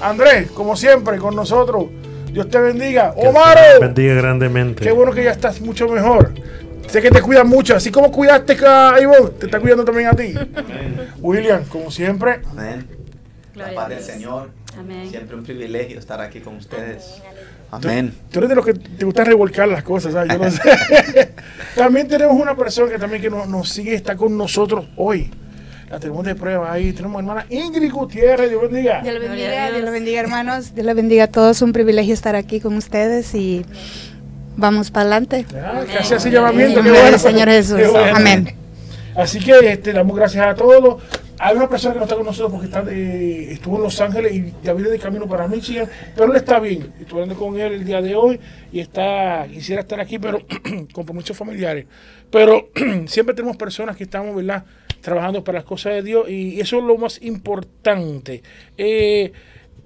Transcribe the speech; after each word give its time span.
Andrés, 0.00 0.50
como 0.50 0.76
siempre, 0.76 1.18
con 1.18 1.34
nosotros. 1.34 1.86
Dios 2.32 2.48
te 2.50 2.58
bendiga. 2.58 3.12
Omar. 3.16 3.58
bendiga 3.80 4.14
grandemente. 4.14 4.82
Qué 4.82 4.90
bueno 4.90 5.12
que 5.12 5.24
ya 5.24 5.30
estás 5.30 5.60
mucho 5.60 5.88
mejor. 5.88 6.32
Sé 6.88 7.00
que 7.00 7.10
te 7.10 7.22
cuidan 7.22 7.48
mucho, 7.48 7.76
así 7.76 7.90
como 7.90 8.10
cuidaste 8.12 8.56
a 8.66 9.00
Ivonne, 9.00 9.30
te 9.38 9.46
está 9.46 9.58
cuidando 9.58 9.84
también 9.84 10.08
a 10.08 10.12
ti. 10.12 10.34
William, 11.18 11.64
como 11.64 11.90
siempre. 11.90 12.40
Amén. 12.50 12.86
La 13.54 13.72
paz 13.74 13.88
del 13.88 14.00
Señor. 14.00 14.50
Amén. 14.78 15.08
Siempre 15.08 15.36
un 15.36 15.44
privilegio 15.44 15.98
estar 15.98 16.20
aquí 16.20 16.40
con 16.40 16.56
ustedes. 16.56 17.22
Amén. 17.70 18.12
Tú, 18.30 18.40
eres 18.40 18.50
de 18.50 18.54
los 18.54 18.64
que 18.64 18.74
te 18.74 19.04
gusta 19.04 19.24
revolcar 19.24 19.68
las 19.68 19.82
cosas, 19.82 20.12
¿sabes? 20.12 20.32
Yo 20.32 20.38
no 20.38 20.50
sé. 20.50 21.32
también 21.76 22.06
tenemos 22.06 22.40
una 22.40 22.56
persona 22.56 22.90
que 22.90 22.98
también 22.98 23.22
que 23.22 23.30
nos, 23.30 23.48
nos 23.48 23.68
sigue, 23.68 23.94
está 23.94 24.16
con 24.16 24.36
nosotros 24.36 24.86
hoy. 24.96 25.30
La 25.94 26.00
tenemos 26.00 26.24
de 26.24 26.34
prueba 26.34 26.72
ahí. 26.72 26.92
Tenemos 26.92 27.20
hermana 27.20 27.46
Ingrid 27.48 27.92
Gutiérrez. 27.92 28.50
Dios 28.50 28.60
bendiga. 28.62 29.00
Dios 29.00 29.20
bendiga, 29.20 29.70
Dios 29.70 29.90
bendiga, 29.92 30.20
hermanos. 30.22 30.74
Dios 30.74 30.84
les 30.84 30.96
bendiga 30.96 31.24
a 31.24 31.26
todos. 31.28 31.62
Un 31.62 31.72
privilegio 31.72 32.12
estar 32.12 32.34
aquí 32.34 32.58
con 32.58 32.74
ustedes 32.74 33.32
y 33.36 33.64
vamos 34.56 34.90
para 34.90 35.02
adelante. 35.02 35.46
casi 35.92 36.14
así 36.14 36.30
llamamiento. 36.32 36.82
Señor 37.16 37.48
Jesús. 37.48 37.78
Amén. 38.12 38.56
Así 39.14 39.38
que 39.38 39.52
este, 39.70 39.92
damos 39.92 40.16
gracias 40.16 40.44
a 40.44 40.56
todos. 40.56 41.00
Hay 41.38 41.54
una 41.54 41.68
persona 41.68 41.94
que 41.94 41.98
no 42.00 42.06
está 42.06 42.16
con 42.16 42.26
nosotros 42.26 42.50
porque 42.50 42.66
está 42.66 42.82
de, 42.82 43.52
estuvo 43.52 43.76
en 43.76 43.82
Los 43.84 44.00
Ángeles 44.00 44.34
y 44.34 44.52
ya 44.64 44.72
viene 44.72 44.90
de 44.90 44.98
camino 44.98 45.28
para 45.28 45.46
Michigan, 45.46 45.88
pero 46.16 46.32
él 46.32 46.36
está 46.36 46.58
bien. 46.58 46.92
Estuve 46.98 47.22
hablando 47.22 47.40
con 47.40 47.60
él 47.60 47.72
el 47.72 47.84
día 47.84 48.02
de 48.02 48.16
hoy 48.16 48.40
y 48.72 48.80
está 48.80 49.46
quisiera 49.48 49.82
estar 49.82 50.00
aquí, 50.00 50.18
pero 50.18 50.40
con 50.92 51.06
muchos 51.14 51.36
familiares. 51.36 51.86
Pero 52.32 52.68
siempre 53.06 53.32
tenemos 53.36 53.56
personas 53.56 53.96
que 53.96 54.02
estamos, 54.02 54.34
¿verdad? 54.34 54.64
Trabajando 55.04 55.44
para 55.44 55.58
las 55.58 55.66
cosas 55.66 55.96
de 55.96 56.02
Dios 56.02 56.30
y 56.30 56.58
eso 56.58 56.78
es 56.78 56.84
lo 56.84 56.96
más 56.96 57.20
importante. 57.20 58.42
Eh, 58.78 59.30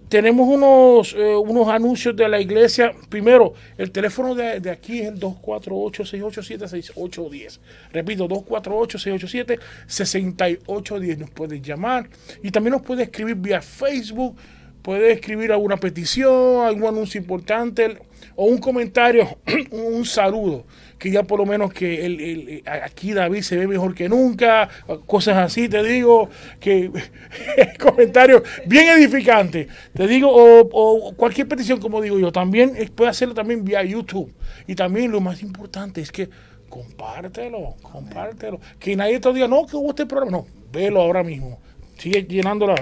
tenemos 0.08 0.46
unos, 0.48 1.12
eh, 1.18 1.34
unos 1.34 1.66
anuncios 1.68 2.14
de 2.14 2.28
la 2.28 2.40
iglesia. 2.40 2.92
Primero, 3.08 3.54
el 3.76 3.90
teléfono 3.90 4.36
de, 4.36 4.70
aquí 4.70 5.00
es 5.00 5.08
el 5.08 5.18
248-687-6810. 5.18 7.58
Repito, 7.92 8.28
248-687-6810. 8.28 11.18
Nos 11.18 11.30
puedes 11.30 11.60
llamar 11.62 12.08
y 12.40 12.52
también 12.52 12.74
nos 12.74 12.82
puede 12.82 13.02
escribir 13.02 13.34
vía 13.34 13.60
Facebook. 13.60 14.36
Puede 14.82 15.10
escribir 15.10 15.50
alguna 15.50 15.76
petición, 15.76 16.64
algún 16.64 16.86
anuncio 16.86 17.20
importante 17.20 17.98
o 18.36 18.44
un 18.44 18.58
comentario, 18.58 19.36
un 19.72 20.04
saludo 20.06 20.64
que 20.98 21.10
ya 21.10 21.22
por 21.22 21.38
lo 21.38 21.46
menos 21.46 21.72
que 21.72 22.04
el, 22.04 22.62
aquí 22.66 23.12
David 23.12 23.42
se 23.42 23.56
ve 23.56 23.66
mejor 23.66 23.94
que 23.94 24.08
nunca, 24.08 24.68
cosas 25.06 25.36
así, 25.36 25.68
te 25.68 25.82
digo, 25.82 26.28
que 26.60 26.90
comentarios 27.78 28.42
bien 28.66 28.88
edificantes, 28.88 29.68
te 29.94 30.06
digo, 30.06 30.30
o, 30.32 31.14
cualquier 31.14 31.48
petición, 31.48 31.80
como 31.80 32.00
digo 32.00 32.18
yo, 32.18 32.32
también 32.32 32.74
puede 32.94 33.10
hacerlo 33.10 33.34
también 33.34 33.64
vía 33.64 33.82
YouTube. 33.84 34.32
Y 34.66 34.74
también 34.74 35.10
lo 35.12 35.20
más 35.20 35.42
importante 35.42 36.00
es 36.00 36.10
que 36.10 36.28
compártelo, 36.68 37.76
compártelo. 37.82 38.60
Que 38.78 38.96
nadie 38.96 39.20
te 39.20 39.32
diga, 39.32 39.48
no, 39.48 39.66
que 39.66 39.76
hubo 39.76 39.90
este 39.90 40.06
programa, 40.06 40.38
no, 40.38 40.46
velo 40.72 41.00
ahora 41.00 41.22
mismo. 41.22 41.60
Sigue 41.96 42.24
llenándola, 42.24 42.74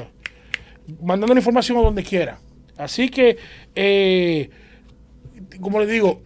mandando 1.03 1.35
la 1.35 1.41
información 1.41 1.79
a 1.79 1.83
donde 1.83 2.03
quiera. 2.03 2.39
Así 2.77 3.09
que, 3.09 3.39
eh, 3.75 4.51
como 5.61 5.81
le 5.81 5.87
digo, 5.87 6.21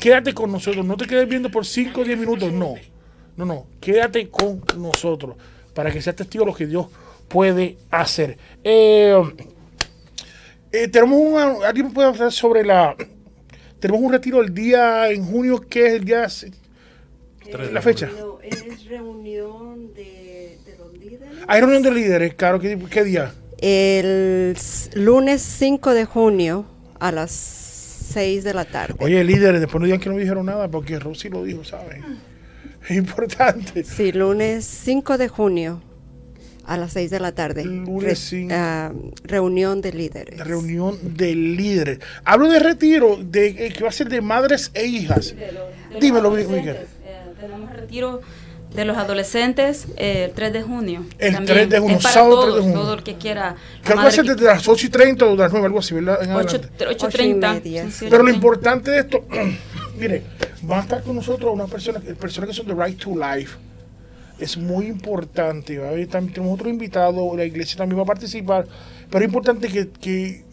quédate 0.00 0.32
con 0.34 0.50
nosotros, 0.50 0.84
no 0.84 0.96
te 0.96 1.06
quedes 1.06 1.28
viendo 1.28 1.50
por 1.50 1.66
5 1.66 2.00
o 2.00 2.04
10 2.04 2.18
minutos, 2.18 2.52
no, 2.52 2.74
no, 3.36 3.44
no, 3.44 3.66
quédate 3.80 4.28
con 4.28 4.62
nosotros 4.78 5.36
para 5.74 5.92
que 5.92 6.02
seas 6.02 6.16
testigo 6.16 6.44
de 6.44 6.50
lo 6.50 6.56
que 6.56 6.66
Dios 6.66 6.86
puede 7.28 7.76
hacer. 7.90 8.38
Eh, 8.64 9.14
eh, 10.72 10.88
tenemos 10.88 11.18
un, 11.18 11.62
alguien 11.62 11.92
puede 11.92 12.08
hablar 12.08 12.32
sobre 12.32 12.64
la, 12.64 12.96
tenemos 13.78 14.02
un 14.02 14.12
retiro 14.12 14.40
el 14.40 14.54
día 14.54 15.10
en 15.10 15.24
junio, 15.24 15.60
que 15.60 15.86
es 15.86 15.92
el 15.94 16.04
día, 16.04 16.26
la 17.72 17.82
fecha. 17.82 18.10
Es 18.42 18.86
reunión 18.86 19.92
de, 19.94 20.58
los 20.78 20.92
líderes. 20.94 21.28
Hay 21.46 21.60
reunión 21.60 21.82
de 21.82 21.90
líderes, 21.92 22.34
claro, 22.34 22.58
¿qué, 22.58 22.78
qué 22.90 23.04
día? 23.04 23.34
El 23.58 24.56
lunes 24.94 25.42
5 25.42 25.92
de 25.92 26.06
junio 26.06 26.64
a 26.98 27.12
las 27.12 27.69
6 28.10 28.44
de 28.44 28.54
la 28.54 28.64
tarde. 28.64 28.94
Oye, 28.98 29.22
líderes, 29.24 29.60
después 29.60 29.80
no 29.80 29.86
digan 29.86 30.00
que 30.00 30.10
no 30.10 30.16
dijeron 30.16 30.46
nada 30.46 30.68
porque 30.68 30.98
Rosy 30.98 31.28
lo 31.28 31.44
dijo, 31.44 31.64
¿saben? 31.64 32.04
Es 32.88 32.96
importante. 32.96 33.84
Sí, 33.84 34.10
lunes 34.10 34.64
5 34.64 35.18
de 35.18 35.28
junio 35.28 35.82
a 36.64 36.76
las 36.76 36.92
6 36.92 37.10
de 37.10 37.20
la 37.20 37.32
tarde. 37.32 37.64
Lunes 37.64 38.32
ah, 38.50 38.92
reunión 39.24 39.80
de 39.80 39.92
líderes. 39.92 40.38
Reunión 40.38 40.98
de 41.02 41.34
líderes. 41.34 41.98
Hablo 42.24 42.48
de 42.48 42.58
retiro, 42.58 43.18
de 43.22 43.48
eh, 43.48 43.72
que 43.72 43.82
va 43.82 43.90
a 43.90 43.92
ser 43.92 44.08
de 44.08 44.20
madres 44.20 44.70
e 44.72 44.86
hijas. 44.86 45.34
Dímelo, 46.00 46.30
Miguel. 46.30 46.76
Eh, 47.04 47.20
tenemos 47.38 47.70
retiro 47.72 48.20
de 48.74 48.84
los 48.84 48.96
adolescentes 48.96 49.86
el 49.96 50.30
3 50.32 50.52
de 50.52 50.62
junio. 50.62 51.04
El 51.18 51.44
3 51.44 51.68
de 51.68 51.78
junio, 51.80 52.00
sábado 52.00 52.42
3 52.42 52.54
de 52.54 52.60
junio. 52.60 52.80
Todo 52.80 52.94
el 52.94 53.02
que 53.02 53.16
quiera. 53.16 53.56
Creo 53.82 53.96
que 53.96 54.02
va 54.02 54.08
a 54.08 54.12
ser 54.12 54.24
desde 54.24 54.44
las 54.44 54.66
8 54.66 54.86
y 54.86 54.90
30 54.90 55.26
o 55.26 55.30
de 55.30 55.36
las 55.36 55.52
9, 55.52 55.66
algo 55.66 55.78
así, 55.80 55.94
¿verdad? 55.94 56.18
8, 56.36 56.60
y 56.90 57.08
30. 57.08 57.60
Pero 58.08 58.22
lo 58.22 58.30
importante 58.30 58.90
de 58.92 59.00
esto, 59.00 59.24
mire, 59.98 60.22
van 60.62 60.78
a 60.78 60.82
estar 60.82 61.02
con 61.02 61.16
nosotros 61.16 61.52
unas 61.52 61.70
personas, 61.70 62.02
personas 62.02 62.50
que 62.50 62.54
son 62.54 62.66
de 62.66 62.74
Right 62.74 62.98
to 62.98 63.10
Life. 63.10 63.56
Es 64.38 64.56
muy 64.56 64.86
importante. 64.86 65.76
También 66.06 66.32
tenemos 66.32 66.54
otro 66.54 66.70
invitado, 66.70 67.36
la 67.36 67.44
iglesia 67.44 67.76
también 67.76 67.98
va 67.98 68.04
a 68.04 68.06
participar. 68.06 68.66
Pero 69.10 69.24
es 69.24 69.28
importante 69.28 69.68
que, 69.68 69.88
que, 69.88 70.44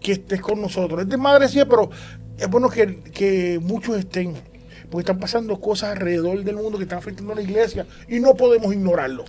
que 0.00 0.12
estés 0.12 0.40
con 0.40 0.60
nosotros. 0.60 1.02
Es 1.02 1.08
de 1.08 1.16
madre, 1.16 1.48
sí, 1.48 1.60
pero 1.68 1.90
es 2.38 2.48
bueno 2.48 2.68
que, 2.70 3.00
que 3.12 3.60
muchos 3.62 3.96
estén 3.98 4.34
porque 4.90 5.02
están 5.02 5.18
pasando 5.18 5.60
cosas 5.60 5.90
alrededor 5.90 6.42
del 6.42 6.56
mundo 6.56 6.78
que 6.78 6.84
están 6.84 6.98
afectando 6.98 7.32
a 7.32 7.36
la 7.36 7.42
iglesia 7.42 7.86
y 8.08 8.20
no 8.20 8.34
podemos 8.34 8.72
ignorarlo. 8.72 9.24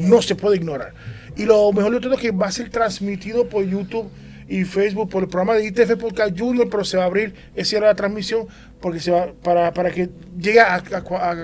No 0.00 0.22
se 0.22 0.34
puede 0.34 0.56
ignorar. 0.56 0.94
Y 1.36 1.44
lo 1.44 1.72
mejor 1.72 1.92
de 1.92 2.00
todo 2.00 2.14
es 2.14 2.20
que 2.20 2.30
va 2.30 2.46
a 2.46 2.52
ser 2.52 2.70
transmitido 2.70 3.48
por 3.48 3.64
YouTube 3.64 4.08
y 4.48 4.64
Facebook 4.64 5.08
por 5.10 5.22
el 5.22 5.28
programa 5.28 5.54
de 5.54 5.66
ITF 5.66 5.96
Podcast 5.96 6.38
Junior, 6.38 6.68
pero 6.70 6.84
se 6.84 6.96
va 6.96 7.04
a 7.04 7.06
abrir 7.06 7.34
esa 7.54 7.80
la 7.80 7.94
transmisión 7.94 8.46
porque 8.80 9.00
se 9.00 9.10
va 9.10 9.32
para, 9.42 9.72
para 9.72 9.90
que 9.90 10.10
llegue 10.38 10.60
a, 10.60 10.82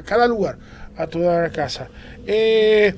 cada 0.05 0.27
lugar, 0.29 0.59
a 0.97 1.07
toda 1.07 1.43
la 1.43 1.51
casa. 1.51 1.89
Eh, 2.27 2.95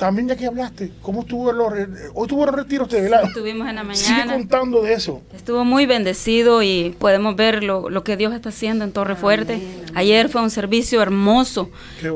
también 0.00 0.28
ya 0.28 0.34
que 0.34 0.46
hablaste, 0.46 0.92
¿cómo 1.02 1.20
estuvo 1.20 1.52
los 1.52 1.74
hoy 2.14 2.26
tuvo 2.26 2.46
los 2.46 2.54
retiros 2.54 2.88
de 2.88 3.02
¿verdad? 3.02 3.22
estuvimos 3.26 3.68
en 3.68 3.74
la 3.76 3.84
mañana. 3.84 3.94
Sigue 3.94 4.26
contando 4.26 4.80
de 4.80 4.94
eso. 4.94 5.20
Estuvo 5.36 5.62
muy 5.66 5.84
bendecido 5.84 6.62
y 6.62 6.96
podemos 6.98 7.36
ver 7.36 7.62
lo, 7.62 8.02
que 8.02 8.16
Dios 8.16 8.32
está 8.32 8.48
haciendo 8.48 8.84
en 8.84 8.92
Torre 8.92 9.14
Fuerte. 9.14 9.60
Ayer 9.94 10.30
fue 10.30 10.40
un 10.40 10.48
servicio 10.48 11.02
hermoso 11.02 11.68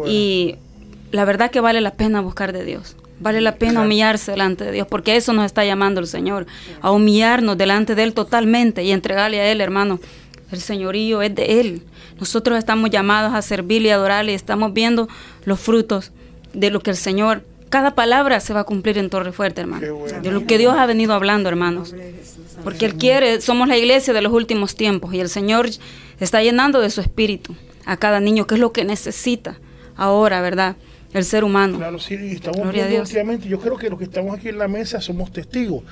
y 0.07 0.57
la 1.13 1.27
verdad 1.27 1.51
que 1.51 1.61
vale 1.61 1.83
la 1.83 1.93
pena 1.93 2.23
buscar 2.23 2.55
de 2.55 2.65
Dios. 2.65 2.97
Vale 3.21 3.43
la 3.43 3.57
pena 3.57 3.83
humillarse 3.83 4.31
delante 4.31 4.65
de 4.65 4.73
Dios, 4.73 4.87
porque 4.89 5.17
eso 5.17 5.35
nos 5.35 5.45
está 5.45 5.63
llamando 5.63 6.01
el 6.01 6.07
Señor, 6.07 6.47
a 6.81 6.91
humillarnos 6.91 7.59
delante 7.59 7.95
de 7.95 8.03
Él 8.03 8.15
totalmente 8.15 8.83
y 8.83 8.93
entregarle 8.93 9.41
a 9.41 9.53
Él, 9.53 9.61
hermano. 9.61 10.01
El 10.51 10.61
señorío 10.61 11.21
es 11.21 11.35
de 11.35 11.61
Él. 11.61 11.83
Nosotros 12.19 12.57
estamos 12.57 12.89
llamados 12.89 13.35
a 13.35 13.43
servirle 13.43 13.89
y 13.89 13.93
adorarle 13.93 14.33
y 14.33 14.35
estamos 14.35 14.73
viendo 14.73 15.07
los 15.45 15.61
frutos 15.61 16.13
de 16.55 16.71
lo 16.71 16.81
que 16.81 16.91
el 16.91 16.97
Señor 16.97 17.43
cada 17.75 17.97
palabra 17.97 18.39
se 18.39 18.55
va 18.55 18.61
a 18.61 18.65
cumplir 18.65 18.99
en 18.99 19.11
Torre 19.11 19.33
Fuerte, 19.33 19.63
hermano. 19.63 19.85
De 20.23 20.31
lo 20.31 20.47
que 20.47 20.59
Dios 20.59 20.77
ha 20.79 20.87
venido 20.87 21.13
hablando, 21.13 21.49
hermanos. 21.49 21.93
Porque 22.63 22.87
Él 22.87 22.95
quiere, 22.95 23.41
somos 23.41 23.67
la 23.67 23.77
iglesia 23.77 24.15
de 24.15 24.23
los 24.23 24.33
últimos 24.33 24.77
tiempos 24.77 25.13
y 25.13 25.19
el 25.19 25.29
Señor 25.29 25.69
está 26.21 26.41
llenando 26.41 26.81
de 26.81 26.89
su 26.91 27.01
espíritu 27.01 27.57
a 27.85 27.97
cada 27.97 28.21
niño, 28.21 28.47
que 28.47 28.55
es 28.55 28.61
lo 28.61 28.73
que 28.73 28.85
necesita 28.85 29.59
ahora, 29.97 30.41
¿verdad? 30.41 30.77
El 31.13 31.25
ser 31.25 31.43
humano. 31.43 31.79
Claro, 31.79 31.99
sí, 31.99 32.15
estamos 32.15 32.61
Gloria 32.61 32.87
viendo 32.87 33.03
últimamente, 33.03 33.49
yo 33.49 33.59
creo 33.59 33.77
que 33.77 33.91
los 33.91 33.99
que 33.99 34.05
estamos 34.05 34.39
aquí 34.39 34.51
en 34.51 34.59
la 34.59 34.69
mesa 34.69 35.01
somos 35.01 35.33
testigos 35.33 35.83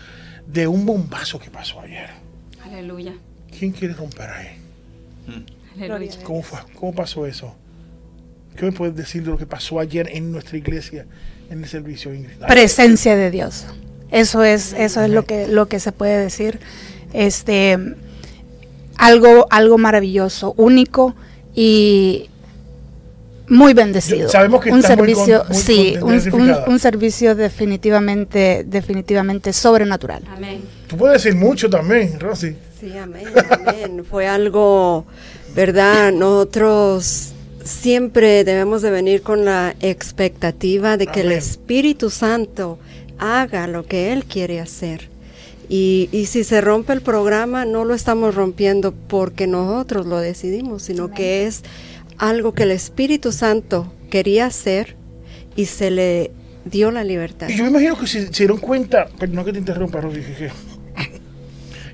de 0.46 0.68
un 0.68 0.86
bombazo 0.86 1.40
que 1.40 1.50
pasó 1.50 1.80
ayer. 1.80 2.10
Aleluya. 2.64 3.14
¿Quién 3.58 3.72
quiere 3.72 3.94
romper 3.94 4.30
ahí? 4.30 4.48
Aleluya. 5.76 6.12
¿Cómo, 6.22 6.44
fue, 6.44 6.60
¿Cómo 6.76 6.94
pasó 6.94 7.26
eso? 7.26 7.56
¿Qué 8.54 8.66
me 8.66 8.70
puedes 8.70 8.94
decir 8.94 9.24
de 9.24 9.32
lo 9.32 9.36
que 9.36 9.46
pasó 9.46 9.80
ayer 9.80 10.08
en 10.12 10.30
nuestra 10.30 10.56
iglesia 10.56 11.06
en 11.52 11.62
el 11.62 11.68
servicio, 11.68 12.10
Presencia 12.48 13.14
de 13.14 13.30
Dios. 13.30 13.66
Eso 14.10 14.42
es, 14.42 14.72
eso 14.72 15.02
es 15.02 15.10
lo 15.10 15.24
que, 15.24 15.46
lo 15.46 15.66
que 15.68 15.80
se 15.80 15.92
puede 15.92 16.18
decir. 16.18 16.58
Este, 17.12 17.78
algo, 18.96 19.46
algo 19.50 19.78
maravilloso, 19.78 20.54
único 20.56 21.14
y 21.54 22.30
muy 23.48 23.74
bendecido. 23.74 24.30
Sabemos 24.30 24.62
que 24.62 24.70
un 24.70 24.82
servicio, 24.82 25.44
sí, 25.50 25.96
un, 26.00 26.78
servicio 26.78 27.34
definitivamente, 27.34 28.64
definitivamente 28.66 29.52
sobrenatural. 29.52 30.22
Amén. 30.34 30.62
Tú 30.86 30.96
puedes 30.96 31.22
decir 31.22 31.38
mucho 31.38 31.68
también, 31.68 32.18
Rosy. 32.18 32.56
Sí, 32.80 32.96
amén, 32.96 33.26
amén. 33.50 34.04
Fue 34.08 34.26
algo, 34.26 35.04
verdad. 35.54 36.12
Nosotros 36.12 37.32
siempre 37.64 38.44
debemos 38.44 38.82
de 38.82 38.90
venir 38.90 39.22
con 39.22 39.44
la 39.44 39.74
expectativa 39.80 40.96
de 40.96 41.06
que 41.06 41.20
el 41.20 41.32
Espíritu 41.32 42.10
Santo 42.10 42.78
haga 43.18 43.66
lo 43.66 43.86
que 43.86 44.12
Él 44.12 44.24
quiere 44.24 44.60
hacer. 44.60 45.08
Y, 45.68 46.08
y, 46.12 46.26
si 46.26 46.44
se 46.44 46.60
rompe 46.60 46.92
el 46.92 47.00
programa, 47.00 47.64
no 47.64 47.84
lo 47.84 47.94
estamos 47.94 48.34
rompiendo 48.34 48.92
porque 48.92 49.46
nosotros 49.46 50.06
lo 50.06 50.18
decidimos, 50.18 50.82
sino 50.82 51.12
que 51.12 51.46
es 51.46 51.62
algo 52.18 52.52
que 52.52 52.64
el 52.64 52.72
Espíritu 52.72 53.32
Santo 53.32 53.90
quería 54.10 54.46
hacer 54.46 54.96
y 55.56 55.66
se 55.66 55.90
le 55.90 56.30
dio 56.64 56.90
la 56.90 57.04
libertad. 57.04 57.48
Y 57.48 57.56
yo 57.56 57.64
me 57.64 57.70
imagino 57.70 57.98
que 57.98 58.06
se, 58.06 58.26
dieron 58.26 58.58
cuenta, 58.58 59.08
no 59.30 59.44
que 59.44 59.52
te 59.52 59.58
interrumpa, 59.58 60.00
que, 60.00 60.50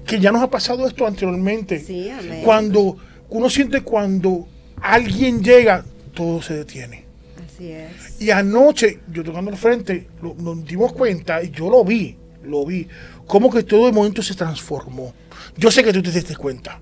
que 0.04 0.20
ya 0.20 0.32
nos 0.32 0.42
ha 0.42 0.50
pasado 0.50 0.86
esto 0.86 1.06
anteriormente. 1.06 1.78
Sí, 1.78 2.08
amén. 2.10 2.42
Cuando 2.44 2.96
uno 3.28 3.50
siente 3.50 3.82
cuando 3.82 4.48
alguien 4.82 5.42
llega, 5.42 5.84
todo 6.14 6.42
se 6.42 6.54
detiene. 6.54 7.04
Así 7.44 7.72
es. 7.72 8.20
Y 8.20 8.30
anoche, 8.30 9.00
yo 9.12 9.24
tocando 9.24 9.50
el 9.50 9.56
frente, 9.56 10.08
nos 10.22 10.64
dimos 10.64 10.92
cuenta, 10.92 11.42
y 11.42 11.50
yo 11.50 11.70
lo 11.70 11.84
vi, 11.84 12.16
lo 12.44 12.64
vi, 12.64 12.86
como 13.26 13.50
que 13.50 13.62
todo 13.62 13.88
el 13.88 13.94
momento 13.94 14.22
se 14.22 14.34
transformó. 14.34 15.14
Yo 15.56 15.70
sé 15.70 15.82
que 15.82 15.92
tú 15.92 16.02
te 16.02 16.10
diste 16.10 16.36
cuenta 16.36 16.80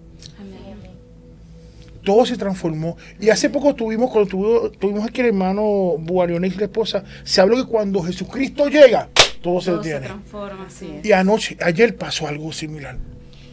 todo 2.07 2.25
se 2.25 2.39
transformó. 2.39 2.97
Y 3.21 3.29
hace 3.29 3.51
poco 3.51 3.75
tuvimos, 3.75 4.11
cuando 4.11 4.71
tuvimos, 4.71 5.05
aquí 5.05 5.21
el 5.21 5.27
hermano 5.27 5.97
Buariones 5.99 6.55
y 6.55 6.59
la 6.59 6.67
esposa, 6.67 7.05
se 7.25 7.41
habló 7.41 7.57
que 7.57 7.65
cuando 7.65 8.01
Jesucristo 8.03 8.69
llega, 8.69 9.11
todo, 9.43 9.61
se 9.61 9.73
detiene. 9.73 10.07
Se 10.07 10.07
transforma, 10.07 10.71
sí. 10.71 11.01
Y 11.03 11.13
anoche, 11.13 11.59
ayer 11.61 11.97
pasó 11.97 12.29
algo 12.29 12.53
similar. 12.53 12.97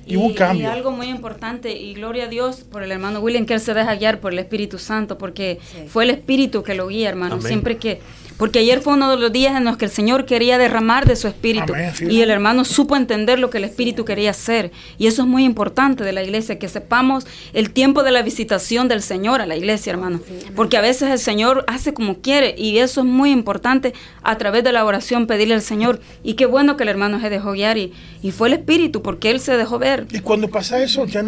Y, 0.05 0.15
un 0.15 0.33
cambio. 0.33 0.63
Y 0.63 0.65
algo 0.65 0.91
muy 0.91 1.07
importante, 1.07 1.71
y 1.71 1.93
gloria 1.93 2.25
a 2.25 2.27
Dios 2.27 2.65
por 2.69 2.83
el 2.83 2.91
hermano 2.91 3.19
William, 3.19 3.45
que 3.45 3.53
él 3.53 3.59
se 3.59 3.73
deja 3.73 3.95
guiar 3.95 4.19
por 4.19 4.33
el 4.33 4.39
Espíritu 4.39 4.77
Santo, 4.77 5.17
porque 5.17 5.59
fue 5.87 6.03
el 6.03 6.09
Espíritu 6.09 6.63
que 6.63 6.75
lo 6.75 6.87
guía, 6.87 7.09
hermano. 7.09 7.41
Siempre 7.41 7.77
que 7.77 8.01
porque 8.37 8.59
ayer 8.59 8.81
fue 8.81 8.93
uno 8.93 9.09
de 9.09 9.17
los 9.17 9.31
días 9.31 9.55
en 9.55 9.65
los 9.65 9.77
que 9.77 9.85
el 9.85 9.91
Señor 9.91 10.25
quería 10.25 10.57
derramar 10.57 11.05
de 11.05 11.15
su 11.15 11.27
espíritu. 11.27 11.73
Y 12.09 12.21
el 12.21 12.29
hermano 12.29 12.65
supo 12.65 12.95
entender 12.95 13.39
lo 13.39 13.49
que 13.49 13.59
el 13.59 13.63
espíritu 13.63 14.05
quería 14.05 14.31
hacer. 14.31 14.71
Y 14.97 15.07
eso 15.07 15.23
es 15.23 15.27
muy 15.27 15.43
importante 15.43 16.03
de 16.03 16.11
la 16.11 16.23
iglesia, 16.23 16.59
que 16.59 16.67
sepamos 16.67 17.25
el 17.53 17.71
tiempo 17.71 18.03
de 18.03 18.11
la 18.11 18.21
visitación 18.21 18.87
del 18.87 19.01
Señor 19.01 19.41
a 19.41 19.45
la 19.45 19.55
iglesia, 19.55 19.91
hermano. 19.91 20.19
Porque 20.55 20.77
a 20.77 20.81
veces 20.81 21.11
el 21.11 21.19
Señor 21.19 21.63
hace 21.67 21.93
como 21.93 22.21
quiere. 22.21 22.55
Y 22.57 22.77
eso 22.79 23.01
es 23.01 23.07
muy 23.07 23.31
importante 23.31 23.93
a 24.23 24.37
través 24.37 24.63
de 24.63 24.71
la 24.71 24.85
oración 24.85 25.27
pedirle 25.27 25.55
al 25.55 25.61
Señor. 25.61 26.01
Y 26.23 26.33
qué 26.33 26.45
bueno 26.45 26.77
que 26.77 26.83
el 26.83 26.89
hermano 26.89 27.19
se 27.19 27.29
dejó 27.29 27.51
guiar. 27.51 27.77
Y, 27.77 27.93
y 28.21 28.31
fue 28.31 28.47
el 28.47 28.55
espíritu, 28.55 29.01
porque 29.01 29.29
él 29.31 29.39
se 29.39 29.57
dejó 29.57 29.79
ver. 29.79 30.07
Y 30.11 30.19
cuando 30.19 30.47
pasa 30.47 30.81
eso, 30.81 31.05
ya 31.05 31.23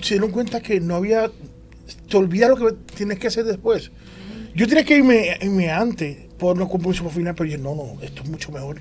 se 0.00 0.14
dieron 0.14 0.30
cuenta 0.30 0.60
que 0.60 0.80
no 0.80 0.96
había. 0.96 1.30
Te 2.08 2.16
olvidas 2.16 2.50
lo 2.50 2.56
que 2.56 2.74
tienes 2.94 3.18
que 3.18 3.28
hacer 3.28 3.44
después. 3.44 3.90
Yo 4.54 4.66
tenía 4.66 4.84
que 4.84 4.96
irme, 4.96 5.70
antes 5.70 6.16
por 6.38 6.56
los 6.56 6.68
compromisos 6.68 7.04
por 7.04 7.12
final, 7.12 7.34
pero 7.34 7.50
yo 7.50 7.58
no, 7.58 7.74
no, 7.74 8.02
esto 8.02 8.22
es 8.22 8.28
mucho 8.28 8.50
mejor. 8.52 8.80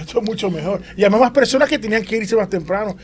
Esto 0.00 0.18
es 0.20 0.24
mucho 0.24 0.50
mejor. 0.50 0.82
Y 0.96 1.02
además 1.02 1.20
más 1.20 1.30
personas 1.30 1.68
que 1.68 1.78
tenían 1.78 2.02
que 2.02 2.16
irse 2.16 2.34
más 2.34 2.48
temprano. 2.48 2.96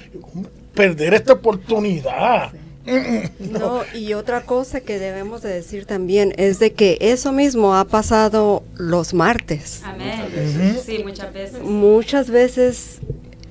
Perder 0.75 1.14
esta 1.14 1.35
oportunidad. 1.35 2.52
Mm, 2.87 2.93
mm, 2.93 3.52
no. 3.52 3.83
y 3.95 4.14
otra 4.14 4.40
cosa 4.43 4.81
que 4.81 4.99
debemos 4.99 5.43
de 5.43 5.50
decir 5.50 5.85
también 5.85 6.33
es 6.38 6.59
de 6.59 6.73
que 6.73 6.97
eso 7.00 7.31
mismo 7.31 7.76
ha 7.76 7.85
pasado 7.85 8.62
los 8.76 9.12
martes. 9.12 9.83
Amén. 9.85 10.79
Sí, 10.85 11.02
muchas 11.05 11.33
veces. 11.33 11.62
Muchas 11.62 12.31
veces 12.31 13.00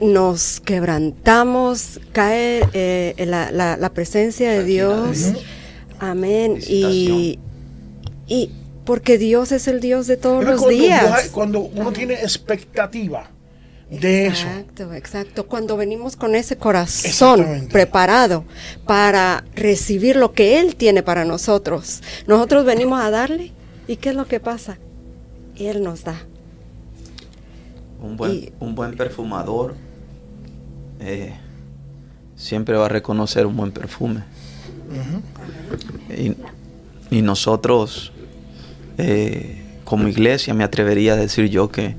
nos 0.02 0.60
quebrantamos, 0.62 2.00
cae 2.12 2.68
eh, 2.74 3.14
la, 3.26 3.52
la, 3.52 3.94
presencia 3.94 4.52
de 4.52 4.64
Dios. 4.64 5.34
Amén. 6.00 6.60
Y, 6.68 7.40
y 8.30 8.52
porque 8.86 9.18
Dios 9.18 9.52
es 9.52 9.68
el 9.68 9.82
Dios 9.82 10.08
de 10.08 10.18
todos 10.18 10.44
los 10.44 10.68
días. 10.68 11.30
cuando 11.30 11.60
uno 11.60 11.92
tiene 11.92 12.14
expectativa 12.16 13.30
de 13.90 14.28
eso. 14.28 14.48
Exacto, 14.48 14.94
exacto. 14.94 15.48
Cuando 15.48 15.76
venimos 15.78 16.16
con 16.16 16.36
ese 16.36 16.58
corazón 16.58 17.68
preparado 17.72 18.46
para 18.86 19.44
recibir 19.56 20.16
lo 20.16 20.32
que 20.32 20.60
Él 20.60 20.76
tiene 20.76 21.04
para 21.04 21.26
nosotros, 21.26 22.02
nosotros 22.28 22.66
venimos 22.66 23.02
a 23.02 23.10
darle. 23.10 23.52
¿Y 23.88 23.98
qué 23.98 24.10
es 24.10 24.16
lo 24.16 24.28
que 24.28 24.40
pasa? 24.40 24.78
Él 25.56 25.84
nos 25.84 26.04
da. 26.04 26.24
Un 28.02 28.16
buen, 28.16 28.54
un 28.60 28.76
buen 28.76 28.96
perfumador 28.96 29.76
eh, 31.00 31.34
siempre 32.36 32.78
va 32.78 32.86
a 32.86 32.90
reconocer 32.90 33.46
un 33.46 33.58
buen 33.58 33.72
perfume. 33.72 34.24
y, 36.10 36.36
y 37.16 37.22
nosotros 37.22 38.14
eh, 39.02 39.56
como 39.86 40.10
iglesia 40.10 40.54
me 40.54 40.66
atrevería 40.66 41.14
a 41.14 41.16
decir 41.16 41.50
yo 41.50 41.72
que 41.72 41.96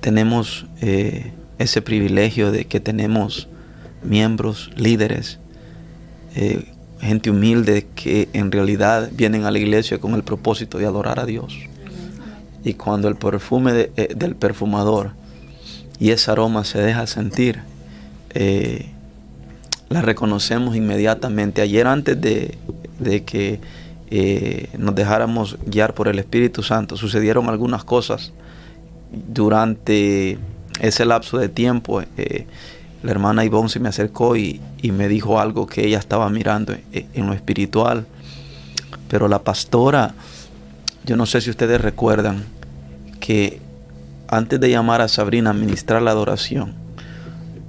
tenemos 0.00 0.66
eh, 0.80 1.32
ese 1.58 1.80
privilegio 1.80 2.50
de 2.50 2.64
que 2.64 2.80
tenemos 2.80 3.46
miembros, 4.02 4.72
líderes, 4.76 5.38
eh, 6.34 6.72
gente 7.00 7.30
humilde 7.30 7.86
que 7.94 8.28
en 8.32 8.50
realidad 8.50 9.10
vienen 9.12 9.44
a 9.44 9.52
la 9.52 9.60
iglesia 9.60 10.00
con 10.00 10.14
el 10.14 10.24
propósito 10.24 10.78
de 10.78 10.86
adorar 10.86 11.20
a 11.20 11.24
Dios. 11.24 11.56
Y 12.64 12.74
cuando 12.74 13.06
el 13.08 13.14
perfume 13.14 13.72
del 13.72 14.34
perfumador 14.34 15.12
y 16.00 16.10
ese 16.10 16.30
aroma 16.30 16.64
se 16.64 16.80
deja 16.80 17.06
sentir, 17.06 17.60
la 19.90 20.00
reconocemos 20.02 20.74
inmediatamente. 20.74 21.60
Ayer 21.60 21.86
antes 21.86 22.18
de, 22.20 22.56
de 22.98 23.22
que 23.22 23.60
eh, 24.10 24.68
nos 24.78 24.94
dejáramos 24.94 25.58
guiar 25.66 25.94
por 25.94 26.08
el 26.08 26.18
Espíritu 26.18 26.62
Santo. 26.62 26.96
Sucedieron 26.96 27.48
algunas 27.48 27.84
cosas 27.84 28.32
durante 29.10 30.38
ese 30.80 31.04
lapso 31.04 31.38
de 31.38 31.48
tiempo. 31.48 32.02
Eh, 32.16 32.46
la 33.02 33.10
hermana 33.10 33.44
Ivonne 33.44 33.68
se 33.68 33.80
me 33.80 33.88
acercó 33.88 34.36
y, 34.36 34.60
me 34.82 35.08
dijo 35.08 35.40
algo 35.40 35.66
que 35.66 35.86
ella 35.86 35.98
estaba 35.98 36.28
mirando 36.28 36.74
en, 36.92 37.26
lo 37.26 37.32
espiritual. 37.32 38.06
Pero 39.08 39.28
la 39.28 39.42
pastora, 39.42 40.14
yo 41.04 41.16
no 41.16 41.26
sé 41.26 41.40
si 41.40 41.50
ustedes 41.50 41.80
recuerdan 41.80 42.44
que 43.20 43.60
antes 44.28 44.60
de 44.60 44.70
llamar 44.70 45.00
a 45.00 45.08
Sabrina 45.08 45.50
a 45.50 45.52
ministrar 45.54 46.02
la 46.02 46.10
adoración, 46.10 46.74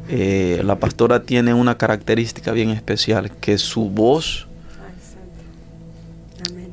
eh, 0.09 0.61
la 0.63 0.77
pastora 0.77 1.23
tiene 1.23 1.53
una 1.53 1.77
característica 1.77 2.51
bien 2.51 2.69
especial, 2.69 3.31
que 3.31 3.57
su 3.57 3.89
voz 3.89 4.47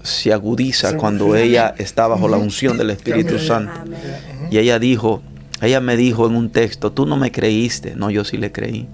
se 0.03 0.33
agudiza 0.33 0.97
cuando 0.97 1.37
ella 1.37 1.75
está 1.79 2.07
bajo 2.07 2.29
la 2.29 2.37
unción 2.37 2.77
del 2.77 2.91
Espíritu 2.91 3.39
Santo. 3.39 3.73
Y 4.51 4.59
ella 4.59 4.79
dijo, 4.79 5.23
ella 5.61 5.81
me 5.81 5.97
dijo 5.97 6.27
en 6.27 6.37
un 6.37 6.51
texto, 6.51 6.93
tú 6.93 7.07
no 7.07 7.17
me 7.17 7.31
creíste, 7.31 7.95
no, 7.95 8.11
yo 8.11 8.25
sí 8.25 8.37
le 8.37 8.51
creí, 8.51 8.89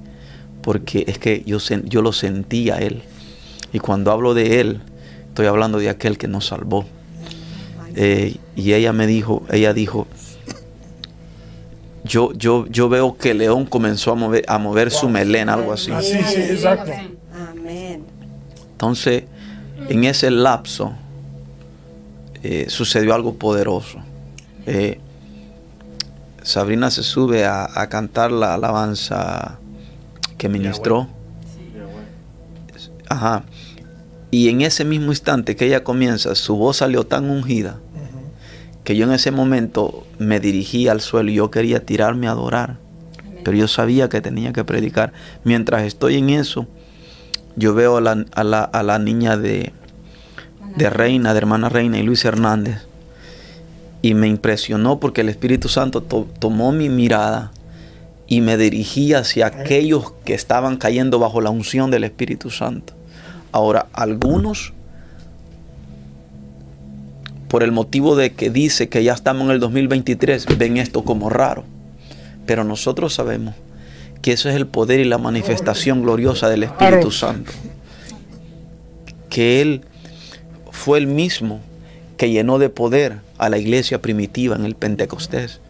porque 0.63 1.05
es 1.07 1.19
que 1.19 1.43
yo, 1.47 1.59
yo 1.85 2.03
lo 2.03 2.13
sentí 2.13 2.71
a 2.71 2.79
él. 2.79 3.03
Y 3.73 3.79
cuando 3.79 4.13
hablo 4.13 4.35
de 4.35 4.61
él, 4.61 4.81
estoy 5.29 5.47
hablando 5.47 5.79
de 5.79 5.89
aquel 5.89 6.19
que 6.19 6.29
nos 6.29 6.47
salvó. 6.47 6.87
Eh, 7.97 8.37
y 8.55 8.75
ella 8.75 8.93
me 8.93 9.07
dijo, 9.07 9.45
ella 9.51 9.73
dijo, 9.73 10.07
yo, 12.05 12.33
yo, 12.35 12.67
yo 12.69 12.89
veo 12.89 13.17
que 13.17 13.35
León 13.35 13.65
comenzó 13.67 14.13
a 14.13 14.15
mover, 14.15 14.45
a 14.47 14.59
mover 14.59 14.91
su 14.91 15.09
melena, 15.09 15.55
algo 15.55 15.73
así. 15.73 15.91
Sí, 16.03 16.19
sí, 16.27 16.41
exacto. 16.41 16.93
Entonces, 18.73 19.25
en 19.89 20.05
ese 20.05 20.31
lapso 20.31 20.93
eh, 22.43 22.67
sucedió 22.69 23.15
algo 23.15 23.35
poderoso. 23.35 23.99
Eh, 24.67 25.01
Sabrina 26.43 26.91
se 26.91 27.03
sube 27.03 27.45
a, 27.45 27.87
cantar 27.91 28.33
la 28.33 28.55
alabanza 28.55 29.59
que 30.37 30.49
ministró. 30.49 31.09
Ajá. 33.09 33.45
Y 34.31 34.49
en 34.49 34.61
ese 34.61 34.85
mismo 34.85 35.11
instante 35.11 35.57
que 35.57 35.67
ella 35.67 35.85
comienza, 35.85 36.35
su 36.35 36.57
voz 36.57 36.79
salió 36.79 37.05
tan 37.05 37.31
ungida 37.31 37.79
que 38.85 38.97
yo 38.97 39.05
en 39.05 39.13
ese 39.13 39.31
momento 39.31 40.07
me 40.19 40.41
dirigí 40.41 40.89
al 40.89 41.03
suelo 41.03 41.31
y 41.31 41.35
yo 41.35 41.51
quería 41.51 41.85
tirarme 41.85 42.27
a 42.27 42.31
adorar. 42.31 42.79
Pero 43.45 43.57
yo 43.57 43.69
sabía 43.69 44.09
que 44.09 44.23
tenía 44.23 44.55
que 44.55 44.65
predicar. 44.65 45.13
Mientras 45.45 45.83
estoy 45.83 46.17
en 46.17 46.31
eso, 46.31 46.67
yo 47.55 47.75
veo 47.75 47.99
a 47.99 48.01
la, 48.01 48.25
a 48.63 48.83
la, 48.83 48.99
niña 48.99 49.37
de, 49.37 49.75
de 50.79 50.91
Reina, 50.91 51.33
de 51.33 51.39
hermana 51.39 51.69
Reina 51.69 51.99
y 51.99 52.03
Luis 52.03 52.25
Hernández. 52.25 52.87
Y 54.01 54.15
me 54.15 54.29
impresionó 54.29 55.01
porque 55.01 55.23
el 55.23 55.29
Espíritu 55.29 55.69
Santo 55.69 56.03
tomó 56.03 56.73
mi 56.73 56.89
mirada 56.89 57.51
y 58.29 58.41
me 58.41 58.57
dirigí 58.57 59.13
hacia 59.13 59.47
aquellos 59.47 60.13
que 60.25 60.35
estaban 60.35 60.77
cayendo 60.77 61.19
bajo 61.19 61.41
la 61.41 61.51
unción 61.51 61.91
del 61.91 62.05
Espíritu 62.05 62.51
Santo. 62.51 62.93
Ahora, 63.51 63.89
algunos, 63.93 64.73
por 67.49 67.63
el 67.63 67.73
motivo 67.73 68.15
de 68.15 68.35
que 68.35 68.51
dice 68.51 68.89
que 68.89 69.03
ya 69.03 69.15
estamos 69.15 69.47
en 69.47 69.51
el 69.51 69.61
2023, 69.61 70.47
ven 70.59 70.77
esto 70.77 71.05
como 71.05 71.29
raro. 71.29 71.65
Pero 72.47 72.65
nosotros 72.65 73.15
sabemos 73.15 73.55
que 74.23 74.33
eso 74.33 74.49
es 74.49 74.57
el 74.57 74.67
poder 74.67 75.01
y 75.01 75.05
la 75.05 75.19
manifestación 75.19 76.03
gloriosa 76.03 76.49
del 76.49 76.65
Espíritu 76.65 77.11
Santo. 77.11 77.51
Que 79.31 79.61
Él 79.63 79.83
fue 80.71 80.99
el 80.99 81.07
mismo 81.07 81.61
que 82.17 82.31
llenó 82.31 82.59
de 82.59 82.69
poder 82.69 83.21
a 83.39 83.49
la 83.49 83.59
iglesia 83.59 84.03
primitiva 84.03 84.57
en 84.57 84.65
el 84.65 84.75
Pentecostés. 84.75 85.61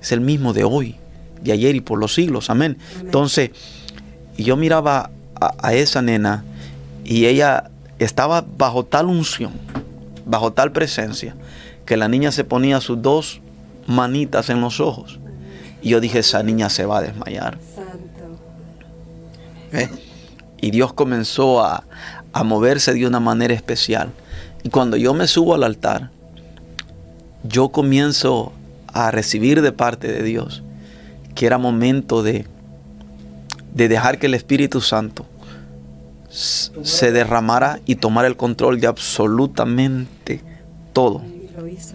Es 0.00 0.12
el 0.12 0.20
mismo 0.20 0.52
de 0.52 0.64
hoy 0.64 0.96
de 1.42 1.52
ayer 1.52 1.76
y 1.76 1.80
por 1.80 1.98
los 1.98 2.14
siglos. 2.14 2.50
Amén. 2.50 2.78
Entonces, 3.00 3.50
yo 4.36 4.56
miraba 4.56 5.10
a, 5.40 5.54
a 5.60 5.74
esa 5.74 6.02
nena 6.02 6.44
y 7.04 7.26
ella 7.26 7.70
estaba 7.98 8.44
bajo 8.56 8.84
tal 8.84 9.06
unción, 9.06 9.52
bajo 10.24 10.52
tal 10.52 10.72
presencia, 10.72 11.34
que 11.84 11.96
la 11.96 12.08
niña 12.08 12.32
se 12.32 12.44
ponía 12.44 12.80
sus 12.80 13.00
dos 13.00 13.40
manitas 13.86 14.50
en 14.50 14.60
los 14.60 14.80
ojos. 14.80 15.18
Y 15.82 15.90
yo 15.90 16.00
dije, 16.00 16.20
esa 16.20 16.42
niña 16.42 16.70
se 16.70 16.86
va 16.86 16.98
a 16.98 17.02
desmayar. 17.02 17.58
¿Eh? 19.72 19.88
Y 20.60 20.70
Dios 20.70 20.92
comenzó 20.92 21.62
a, 21.64 21.84
a 22.32 22.44
moverse 22.44 22.94
de 22.94 23.06
una 23.06 23.20
manera 23.20 23.54
especial. 23.54 24.10
Y 24.68 24.70
cuando 24.70 24.98
yo 24.98 25.14
me 25.14 25.26
subo 25.26 25.54
al 25.54 25.64
altar, 25.64 26.10
yo 27.42 27.70
comienzo 27.70 28.52
a 28.86 29.10
recibir 29.10 29.62
de 29.62 29.72
parte 29.72 30.12
de 30.12 30.22
Dios 30.22 30.62
que 31.34 31.46
era 31.46 31.56
momento 31.56 32.22
de, 32.22 32.44
de 33.72 33.88
dejar 33.88 34.18
que 34.18 34.26
el 34.26 34.34
Espíritu 34.34 34.82
Santo 34.82 35.24
se 36.28 37.12
derramara 37.12 37.80
y 37.86 37.94
tomara 37.94 38.28
el 38.28 38.36
control 38.36 38.78
de 38.78 38.88
absolutamente 38.88 40.42
todo. 40.92 41.22
Lo 41.56 41.66
hizo. 41.66 41.94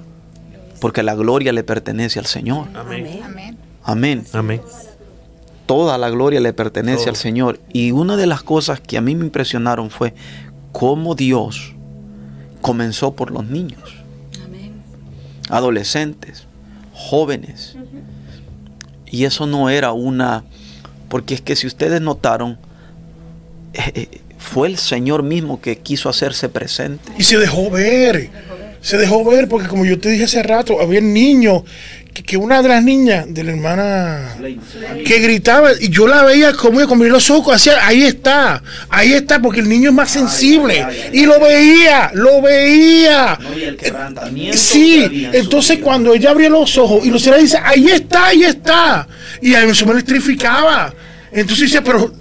Porque 0.81 1.03
la 1.03 1.13
gloria 1.13 1.53
le 1.53 1.63
pertenece 1.63 2.17
al 2.17 2.25
Señor. 2.25 2.69
Amén. 2.73 3.21
Amén. 3.23 3.57
Amén. 3.83 4.25
Amén. 4.33 4.61
Toda 5.67 5.99
la 5.99 6.09
gloria 6.09 6.39
le 6.39 6.53
pertenece 6.53 7.03
Todo. 7.03 7.09
al 7.11 7.17
Señor. 7.17 7.59
Y 7.71 7.91
una 7.91 8.17
de 8.17 8.25
las 8.25 8.41
cosas 8.41 8.81
que 8.81 8.97
a 8.97 9.01
mí 9.01 9.13
me 9.13 9.25
impresionaron 9.25 9.91
fue 9.91 10.15
cómo 10.71 11.13
Dios 11.13 11.72
comenzó 12.63 13.13
por 13.13 13.29
los 13.29 13.45
niños, 13.45 13.81
Amén. 14.43 14.71
adolescentes, 15.49 16.45
jóvenes. 16.93 17.75
Y 19.05 19.25
eso 19.25 19.45
no 19.45 19.69
era 19.69 19.91
una... 19.91 20.43
Porque 21.09 21.35
es 21.35 21.41
que 21.41 21.55
si 21.55 21.67
ustedes 21.67 22.01
notaron, 22.01 22.57
eh, 23.73 23.91
eh, 23.93 24.21
fue 24.39 24.67
el 24.67 24.77
Señor 24.77 25.21
mismo 25.21 25.61
que 25.61 25.77
quiso 25.77 26.09
hacerse 26.09 26.49
presente. 26.49 27.11
Y 27.19 27.23
se 27.23 27.37
dejó 27.37 27.69
ver. 27.69 28.31
Se 28.81 28.97
dejó 28.97 29.23
ver 29.23 29.47
porque 29.47 29.67
como 29.67 29.85
yo 29.85 29.99
te 29.99 30.09
dije 30.09 30.23
hace 30.23 30.41
rato, 30.41 30.81
había 30.81 31.01
niños, 31.01 31.63
que, 32.13 32.23
que 32.23 32.37
una 32.37 32.61
de 32.61 32.69
las 32.69 32.83
niñas 32.83 33.25
de 33.27 33.43
la 33.43 33.51
hermana 33.51 34.35
que 35.05 35.19
gritaba 35.19 35.71
y 35.79 35.89
yo 35.89 36.07
la 36.07 36.23
veía 36.23 36.53
como 36.53 36.79
ella 36.79 36.87
con 36.87 37.09
los 37.09 37.29
ojos, 37.29 37.55
hacía, 37.55 37.85
ahí 37.85 38.03
está, 38.03 38.61
ahí 38.89 39.13
está, 39.13 39.41
porque 39.41 39.61
el 39.61 39.69
niño 39.69 39.89
es 39.89 39.95
más 39.95 40.11
sensible. 40.11 40.85
Y 41.11 41.25
lo 41.25 41.39
veía, 41.39 42.11
lo 42.13 42.41
veía. 42.41 43.37
Sí, 44.53 45.27
entonces 45.33 45.79
cuando 45.79 46.13
ella 46.13 46.31
abría 46.31 46.49
los 46.49 46.77
ojos 46.77 47.05
y 47.05 47.09
Lucía 47.09 47.35
dice, 47.35 47.57
ahí 47.63 47.87
está, 47.87 48.27
ahí 48.27 48.43
está. 48.43 49.07
Y 49.41 49.55
a 49.55 49.65
mí 49.65 49.71
me 49.85 49.91
electrificaba. 49.91 50.93
Entonces 51.31 51.65
dice, 51.65 51.81
pero 51.81 52.13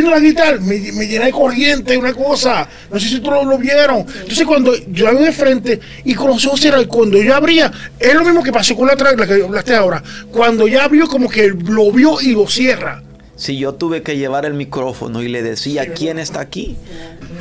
viene 0.00 0.10
la 0.10 0.20
guitarra, 0.20 0.58
me, 0.60 0.78
me 0.92 1.06
llena 1.06 1.26
de 1.26 1.32
corriente, 1.32 1.96
una 1.96 2.12
cosa. 2.12 2.68
No 2.90 3.00
sé 3.00 3.08
si 3.08 3.20
tú 3.20 3.30
lo, 3.30 3.44
lo 3.44 3.58
vieron. 3.58 4.00
Entonces 4.00 4.46
cuando 4.46 4.74
yo 4.88 5.06
veo 5.06 5.22
de 5.22 5.32
frente 5.32 5.80
y 6.04 6.14
con 6.14 6.28
los 6.28 6.46
ojos 6.46 6.60
cerrados, 6.60 6.86
y 6.86 6.88
cuando 6.88 7.18
yo 7.18 7.34
abría, 7.34 7.72
es 7.98 8.14
lo 8.14 8.24
mismo 8.24 8.42
que 8.42 8.52
pasó 8.52 8.76
con 8.76 8.86
la 8.86 8.94
otra, 8.94 9.12
la 9.12 9.26
que 9.26 9.42
hablaste 9.42 9.74
ahora. 9.74 10.02
Cuando 10.30 10.66
ya 10.68 10.84
abrió, 10.84 11.06
como 11.06 11.28
que 11.28 11.48
lo 11.48 11.90
vio 11.92 12.20
y 12.20 12.32
lo 12.32 12.46
cierra. 12.46 13.02
Si 13.36 13.58
yo 13.58 13.74
tuve 13.74 14.02
que 14.02 14.16
llevar 14.16 14.46
el 14.46 14.54
micrófono 14.54 15.22
y 15.22 15.28
le 15.28 15.42
decía, 15.42 15.92
¿quién 15.92 16.18
está 16.18 16.40
aquí? 16.40 16.76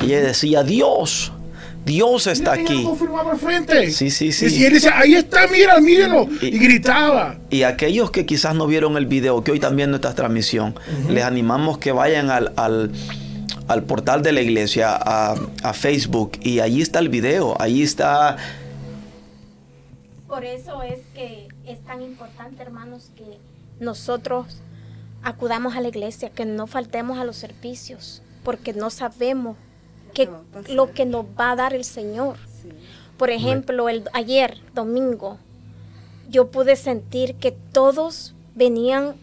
Y 0.02 0.08
ella 0.08 0.22
decía, 0.22 0.64
Dios, 0.64 1.32
Dios 1.86 2.26
está 2.28 2.54
aquí. 2.54 2.88
frente. 3.40 3.92
Sí, 3.92 4.10
sí, 4.10 4.32
sí. 4.32 4.48
Y 4.60 4.64
él 4.66 4.74
dice, 4.74 4.90
ahí 4.92 5.14
está, 5.14 5.48
mira, 5.48 5.80
míralo. 5.80 6.28
Y- 6.42 6.48
Y 6.48 6.58
gritaba. 6.58 7.38
Y 7.50 7.62
aquellos 7.64 8.10
que 8.12 8.26
quizás 8.26 8.56
no 8.56 8.66
vieron 8.66 8.98
el 8.98 9.06
video, 9.06 9.44
que 9.44 9.52
hoy 9.52 9.60
también 9.60 9.92
nuestra 9.92 10.14
transmisión, 10.16 10.74
les 11.10 11.24
animamos 11.24 11.78
que 11.78 11.92
vayan 11.92 12.30
al, 12.32 12.54
al, 12.56 12.92
al 13.68 13.84
portal 13.84 14.24
de 14.24 14.32
la 14.32 14.42
iglesia, 14.42 14.96
a, 14.96 15.36
a 15.64 15.74
Facebook, 15.74 16.32
y 16.42 16.60
allí 16.60 16.82
está 16.82 17.00
el 17.00 17.10
video, 17.10 17.56
allí 17.62 17.84
está... 17.84 18.38
Por 20.28 20.44
eso 20.44 20.82
es 20.82 21.00
que 21.14 21.48
es 21.68 21.80
tan 21.86 22.02
importante, 22.02 22.62
hermanos, 22.64 23.12
que 23.16 23.38
nosotros 23.80 24.58
acudamos 25.22 25.76
a 25.76 25.82
la 25.82 25.88
iglesia, 25.90 26.30
que 26.32 26.46
no 26.46 26.66
faltemos 26.68 27.20
a 27.20 27.24
los 27.26 27.36
servicios, 27.38 28.22
porque 28.44 28.74
no 28.74 28.90
sabemos 28.90 29.56
pasar? 30.16 30.70
lo 30.70 30.92
que 30.92 31.06
nos 31.06 31.26
va 31.40 31.52
a 31.52 31.56
dar 31.56 31.74
el 31.74 31.84
Señor. 31.84 32.38
Por 33.18 33.30
ejemplo, 33.30 33.88
el, 33.90 34.04
ayer, 34.14 34.58
domingo, 34.74 35.38
yo 36.30 36.52
pude 36.52 36.76
sentir 36.76 37.36
que 37.36 37.52
todos 37.52 38.34
venían 38.56 39.16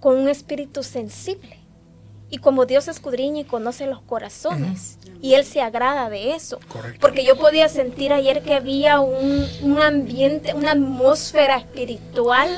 con 0.00 0.16
un 0.16 0.28
espíritu 0.28 0.82
sensible. 0.82 1.58
Y 2.28 2.38
como 2.38 2.66
Dios 2.66 2.88
escudriña 2.88 3.40
y 3.42 3.44
conoce 3.44 3.86
los 3.86 4.02
corazones, 4.02 4.98
y 5.22 5.34
Él 5.34 5.44
se 5.44 5.60
agrada 5.60 6.10
de 6.10 6.34
eso. 6.34 6.58
Correcto. 6.66 6.98
Porque 7.00 7.24
yo 7.24 7.36
podía 7.38 7.68
sentir 7.68 8.12
ayer 8.12 8.42
que 8.42 8.54
había 8.54 8.98
un, 8.98 9.46
un 9.62 9.78
ambiente, 9.80 10.52
una 10.52 10.72
atmósfera 10.72 11.56
espiritual 11.56 12.48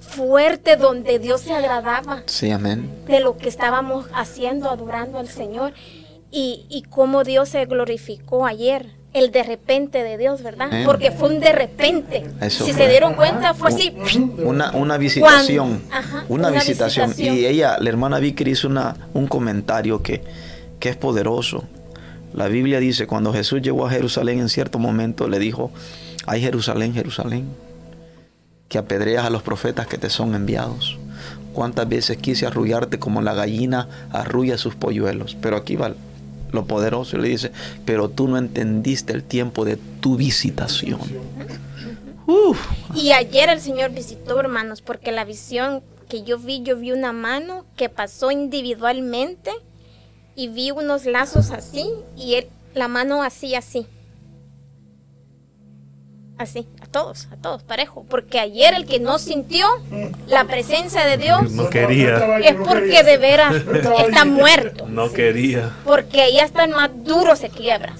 fuerte 0.00 0.76
donde 0.76 1.18
Dios 1.18 1.40
se 1.42 1.54
agradaba 1.54 2.22
Sí, 2.26 2.50
amén. 2.50 2.90
de 3.06 3.20
lo 3.20 3.36
que 3.38 3.48
estábamos 3.48 4.06
haciendo, 4.12 4.68
adorando 4.70 5.18
al 5.18 5.28
Señor. 5.28 5.72
Y, 6.30 6.66
y 6.68 6.82
cómo 6.82 7.24
Dios 7.24 7.48
se 7.50 7.64
glorificó 7.66 8.46
ayer. 8.46 8.86
El 9.12 9.32
de 9.32 9.42
repente 9.42 10.04
de 10.04 10.16
Dios, 10.16 10.40
¿verdad? 10.44 10.70
Porque 10.84 11.10
fue 11.10 11.30
un 11.30 11.40
de 11.40 11.50
repente. 11.50 12.24
Eso 12.40 12.64
si 12.64 12.72
fue. 12.72 12.84
se 12.84 12.90
dieron 12.90 13.14
cuenta, 13.14 13.54
fue 13.54 13.70
así. 13.70 13.92
Una, 14.38 14.70
una 14.70 14.98
visitación, 14.98 15.82
ajá, 15.90 16.24
una, 16.28 16.46
una 16.46 16.50
visitación. 16.50 17.08
visitación. 17.08 17.36
Y 17.36 17.44
ella, 17.44 17.76
la 17.80 17.88
hermana 17.88 18.20
Vicky 18.20 18.48
hizo 18.48 18.68
una, 18.68 18.96
un 19.12 19.26
comentario 19.26 20.00
que, 20.00 20.22
que 20.78 20.90
es 20.90 20.96
poderoso. 20.96 21.64
La 22.32 22.46
Biblia 22.46 22.78
dice, 22.78 23.08
cuando 23.08 23.32
Jesús 23.32 23.62
llegó 23.62 23.84
a 23.84 23.90
Jerusalén 23.90 24.38
en 24.38 24.48
cierto 24.48 24.78
momento, 24.78 25.26
le 25.26 25.40
dijo, 25.40 25.72
ay 26.26 26.40
Jerusalén, 26.40 26.94
Jerusalén, 26.94 27.48
que 28.68 28.78
apedreas 28.78 29.24
a 29.24 29.30
los 29.30 29.42
profetas 29.42 29.88
que 29.88 29.98
te 29.98 30.08
son 30.08 30.36
enviados. 30.36 30.98
¿Cuántas 31.52 31.88
veces 31.88 32.16
quise 32.18 32.46
arrullarte 32.46 33.00
como 33.00 33.22
la 33.22 33.34
gallina 33.34 33.88
arrulla 34.12 34.56
sus 34.56 34.76
polluelos? 34.76 35.36
Pero 35.40 35.56
aquí 35.56 35.74
va 35.74 35.94
lo 36.52 36.64
poderoso 36.66 37.16
y 37.16 37.20
le 37.20 37.28
dice, 37.28 37.52
pero 37.84 38.08
tú 38.08 38.28
no 38.28 38.38
entendiste 38.38 39.12
el 39.12 39.22
tiempo 39.22 39.64
de 39.64 39.76
tu 40.00 40.16
visitación. 40.16 41.00
Y 42.94 43.12
ayer 43.12 43.48
el 43.48 43.60
Señor 43.60 43.90
visitó, 43.90 44.38
hermanos, 44.38 44.82
porque 44.82 45.12
la 45.12 45.24
visión 45.24 45.82
que 46.08 46.22
yo 46.22 46.38
vi, 46.38 46.62
yo 46.62 46.76
vi 46.76 46.92
una 46.92 47.12
mano 47.12 47.64
que 47.76 47.88
pasó 47.88 48.30
individualmente 48.30 49.50
y 50.36 50.48
vi 50.48 50.70
unos 50.70 51.06
lazos 51.06 51.50
así 51.50 51.90
y 52.16 52.34
él, 52.34 52.48
la 52.74 52.88
mano 52.88 53.22
así, 53.22 53.54
así. 53.54 53.86
Así, 56.40 56.66
a 56.80 56.86
todos, 56.86 57.28
a 57.30 57.36
todos, 57.36 57.62
parejo. 57.62 58.06
Porque 58.08 58.40
ayer 58.40 58.72
el 58.72 58.86
que 58.86 58.98
no 58.98 59.18
sintió 59.18 59.66
la 60.26 60.44
presencia 60.44 61.04
de 61.04 61.18
Dios 61.18 61.52
No 61.52 61.68
quería. 61.68 62.38
es 62.38 62.54
porque 62.54 63.02
de 63.02 63.18
veras 63.18 63.54
está 64.06 64.24
muerto. 64.24 64.86
No 64.88 65.12
quería. 65.12 65.70
Porque 65.84 66.22
ahí 66.22 66.38
hasta 66.38 66.64
el 66.64 66.70
más 66.70 66.88
duro 67.04 67.36
se 67.36 67.50
quiebra. 67.50 67.94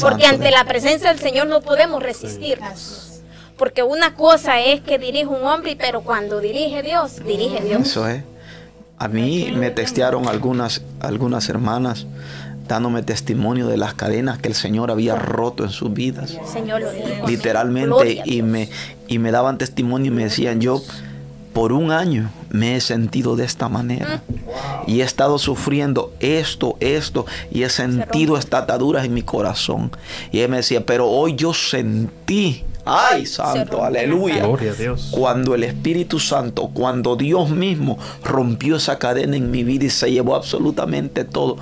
Porque 0.00 0.26
ante 0.26 0.50
la 0.50 0.64
presencia 0.64 1.10
del 1.10 1.20
Señor 1.20 1.46
no 1.46 1.60
podemos 1.60 2.02
resistirnos. 2.02 3.20
Porque 3.56 3.84
una 3.84 4.16
cosa 4.16 4.60
es 4.60 4.80
que 4.80 4.98
dirige 4.98 5.26
un 5.26 5.44
hombre, 5.46 5.76
pero 5.78 6.00
cuando 6.00 6.40
dirige 6.40 6.82
Dios, 6.82 7.24
dirige 7.24 7.62
Dios. 7.62 7.82
Eso 7.82 8.08
es. 8.08 8.24
A 8.98 9.06
mí 9.06 9.52
me 9.54 9.70
textearon 9.70 10.26
algunas, 10.26 10.82
algunas 10.98 11.48
hermanas 11.48 12.04
dándome 12.74 13.02
testimonio 13.02 13.66
de 13.66 13.76
las 13.76 13.94
cadenas 13.94 14.38
que 14.38 14.48
el 14.48 14.54
Señor 14.54 14.90
había 14.90 15.16
roto 15.16 15.64
en 15.64 15.70
sus 15.70 15.92
vidas. 15.92 16.36
El 16.40 16.46
Señor 16.46 16.80
lo 16.80 16.92
dijo. 16.92 17.26
Literalmente. 17.26 18.22
Y 18.24 18.42
me, 18.42 18.68
y 19.08 19.18
me 19.18 19.30
daban 19.30 19.58
testimonio 19.58 20.12
y 20.12 20.14
me 20.14 20.24
decían, 20.24 20.60
yo 20.60 20.80
por 21.52 21.72
un 21.72 21.90
año 21.90 22.30
me 22.48 22.76
he 22.76 22.80
sentido 22.80 23.36
de 23.36 23.44
esta 23.44 23.68
manera. 23.68 24.22
Y 24.86 25.00
he 25.00 25.04
estado 25.04 25.38
sufriendo 25.38 26.12
esto, 26.20 26.76
esto, 26.80 27.26
y 27.50 27.64
he 27.64 27.70
sentido 27.70 28.36
estas 28.36 28.62
ataduras 28.62 29.04
en 29.04 29.14
mi 29.14 29.22
corazón. 29.22 29.90
Y 30.30 30.40
él 30.40 30.50
me 30.50 30.58
decía, 30.58 30.86
pero 30.86 31.08
hoy 31.08 31.34
yo 31.34 31.52
sentí, 31.52 32.64
ay 32.84 33.26
santo, 33.26 33.84
aleluya. 33.84 34.46
Gloria 34.46 34.70
a 34.70 34.74
Dios. 34.74 35.08
Cuando 35.10 35.54
el 35.54 35.64
Espíritu 35.64 36.20
Santo, 36.20 36.70
cuando 36.72 37.16
Dios 37.16 37.50
mismo 37.50 37.98
rompió 38.24 38.76
esa 38.76 38.98
cadena 38.98 39.36
en 39.36 39.50
mi 39.50 39.64
vida 39.64 39.86
y 39.86 39.90
se 39.90 40.10
llevó 40.10 40.36
absolutamente 40.36 41.24
todo. 41.24 41.56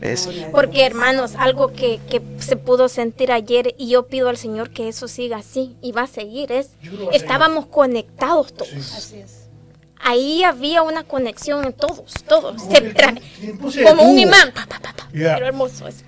Es, 0.00 0.28
Porque 0.52 0.86
hermanos, 0.86 1.34
algo 1.36 1.72
que, 1.72 2.00
que 2.08 2.22
se 2.38 2.56
pudo 2.56 2.88
sentir 2.88 3.32
ayer 3.32 3.74
y 3.76 3.90
yo 3.90 4.06
pido 4.06 4.28
al 4.28 4.36
Señor 4.36 4.70
que 4.70 4.88
eso 4.88 5.08
siga 5.08 5.38
así 5.38 5.76
y 5.82 5.92
va 5.92 6.02
a 6.02 6.06
seguir 6.06 6.52
es, 6.52 6.70
estábamos 7.12 7.66
conectados 7.66 8.52
todos. 8.54 8.72
Así 8.72 9.18
es. 9.18 9.48
Ahí 10.02 10.42
había 10.42 10.82
una 10.82 11.04
conexión 11.04 11.66
en 11.66 11.74
todos, 11.74 12.14
todos. 12.26 12.62
Se 12.62 12.94
como 13.84 14.04
un 14.04 14.18
imán. 14.18 14.52
Pa, 14.54 14.66
pa, 14.66 14.80
pa, 14.80 14.94
pa. 14.94 15.08
Yeah. 15.12 15.34
Pero 15.34 15.46
hermoso 15.46 15.86
eso. 15.86 16.04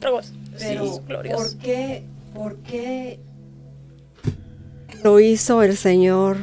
Pero, 0.00 0.20
Sí, 0.56 0.74
glorioso. 1.06 1.42
¿por 1.42 1.58
qué, 1.58 2.04
¿por 2.32 2.56
qué 2.58 3.20
lo 5.02 5.20
hizo 5.20 5.62
el 5.62 5.76
Señor 5.76 6.36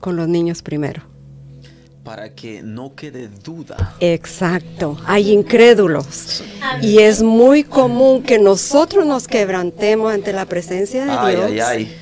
con 0.00 0.16
los 0.16 0.28
niños 0.28 0.62
primero. 0.62 1.02
Para 2.08 2.30
que 2.30 2.62
no 2.62 2.94
quede 2.94 3.28
duda. 3.44 3.94
Exacto, 4.00 4.96
hay 5.04 5.30
incrédulos. 5.30 6.42
Y 6.80 7.00
es 7.00 7.22
muy 7.22 7.64
común 7.64 8.22
que 8.22 8.38
nosotros 8.38 9.04
nos 9.04 9.28
quebrantemos 9.28 10.10
ante 10.14 10.32
la 10.32 10.46
presencia 10.46 11.04
de 11.04 11.10
Ay, 11.10 11.36
Dios. 11.36 11.50
ay, 11.50 11.60
ay. 11.60 11.96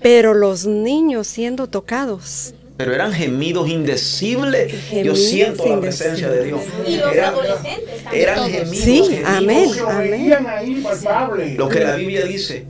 Pero 0.00 0.34
los 0.34 0.66
niños 0.66 1.26
siendo 1.26 1.66
tocados. 1.66 2.54
Pero 2.76 2.94
eran 2.94 3.12
gemidos 3.12 3.68
indecibles. 3.68 4.72
Yo 5.02 5.16
siento 5.16 5.66
la 5.66 5.80
presencia 5.80 6.28
de 6.30 6.44
Dios. 6.44 6.60
Y 6.86 6.96
los 6.98 7.12
Eran- 7.12 7.34
adolescentes 7.34 8.04
también. 8.04 8.22
Eran 8.22 8.50
gemidos. 8.50 8.76
Sí, 8.84 9.02
gemidos. 9.02 9.80
amén. 9.88 10.82
Palpable. 10.84 11.54
Lo 11.56 11.68
que 11.68 11.80
la 11.80 11.96
Biblia 11.96 12.24
dice, 12.24 12.66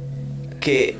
que 0.60 0.96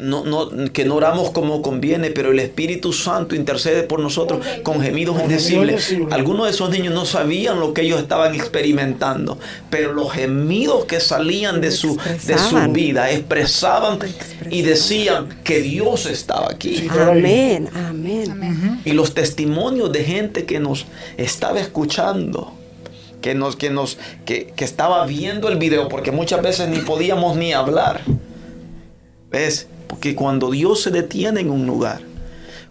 no, 0.00 0.24
no, 0.24 0.72
que 0.72 0.84
no 0.84 0.96
oramos 0.96 1.30
como 1.30 1.62
conviene, 1.62 2.10
pero 2.10 2.30
el 2.32 2.38
Espíritu 2.38 2.92
Santo 2.92 3.34
intercede 3.34 3.82
por 3.82 4.00
nosotros 4.00 4.44
con 4.62 4.80
gemidos 4.80 5.20
indecibles. 5.20 5.94
Algunos 6.10 6.46
de 6.46 6.52
esos 6.52 6.70
niños 6.70 6.94
no 6.94 7.04
sabían 7.04 7.60
lo 7.60 7.74
que 7.74 7.82
ellos 7.82 8.00
estaban 8.00 8.34
experimentando, 8.34 9.38
pero 9.70 9.92
los 9.92 10.12
gemidos 10.12 10.84
que 10.84 11.00
salían 11.00 11.60
de 11.60 11.70
su, 11.70 11.96
de 11.96 12.38
su 12.38 12.56
vida 12.72 13.10
expresaban 13.10 13.98
y 14.50 14.62
decían 14.62 15.28
que 15.44 15.60
Dios 15.60 16.06
estaba 16.06 16.48
aquí. 16.50 16.86
Amén, 16.90 17.68
amén. 17.74 18.80
Y 18.84 18.92
los 18.92 19.14
testimonios 19.14 19.92
de 19.92 20.04
gente 20.04 20.44
que 20.44 20.60
nos 20.60 20.86
estaba 21.16 21.60
escuchando, 21.60 22.52
que 23.20 23.34
nos, 23.34 23.56
que 23.56 23.70
nos, 23.70 23.98
que, 24.24 24.52
que 24.54 24.64
estaba 24.64 25.04
viendo 25.06 25.48
el 25.48 25.56
video, 25.58 25.88
porque 25.88 26.12
muchas 26.12 26.42
veces 26.42 26.68
ni 26.68 26.78
podíamos 26.78 27.36
ni 27.36 27.52
hablar. 27.52 28.02
¿Ves? 29.30 29.66
Porque 29.88 30.14
cuando 30.14 30.50
Dios 30.50 30.82
se 30.82 30.90
detiene 30.90 31.40
en 31.40 31.50
un 31.50 31.66
lugar, 31.66 32.00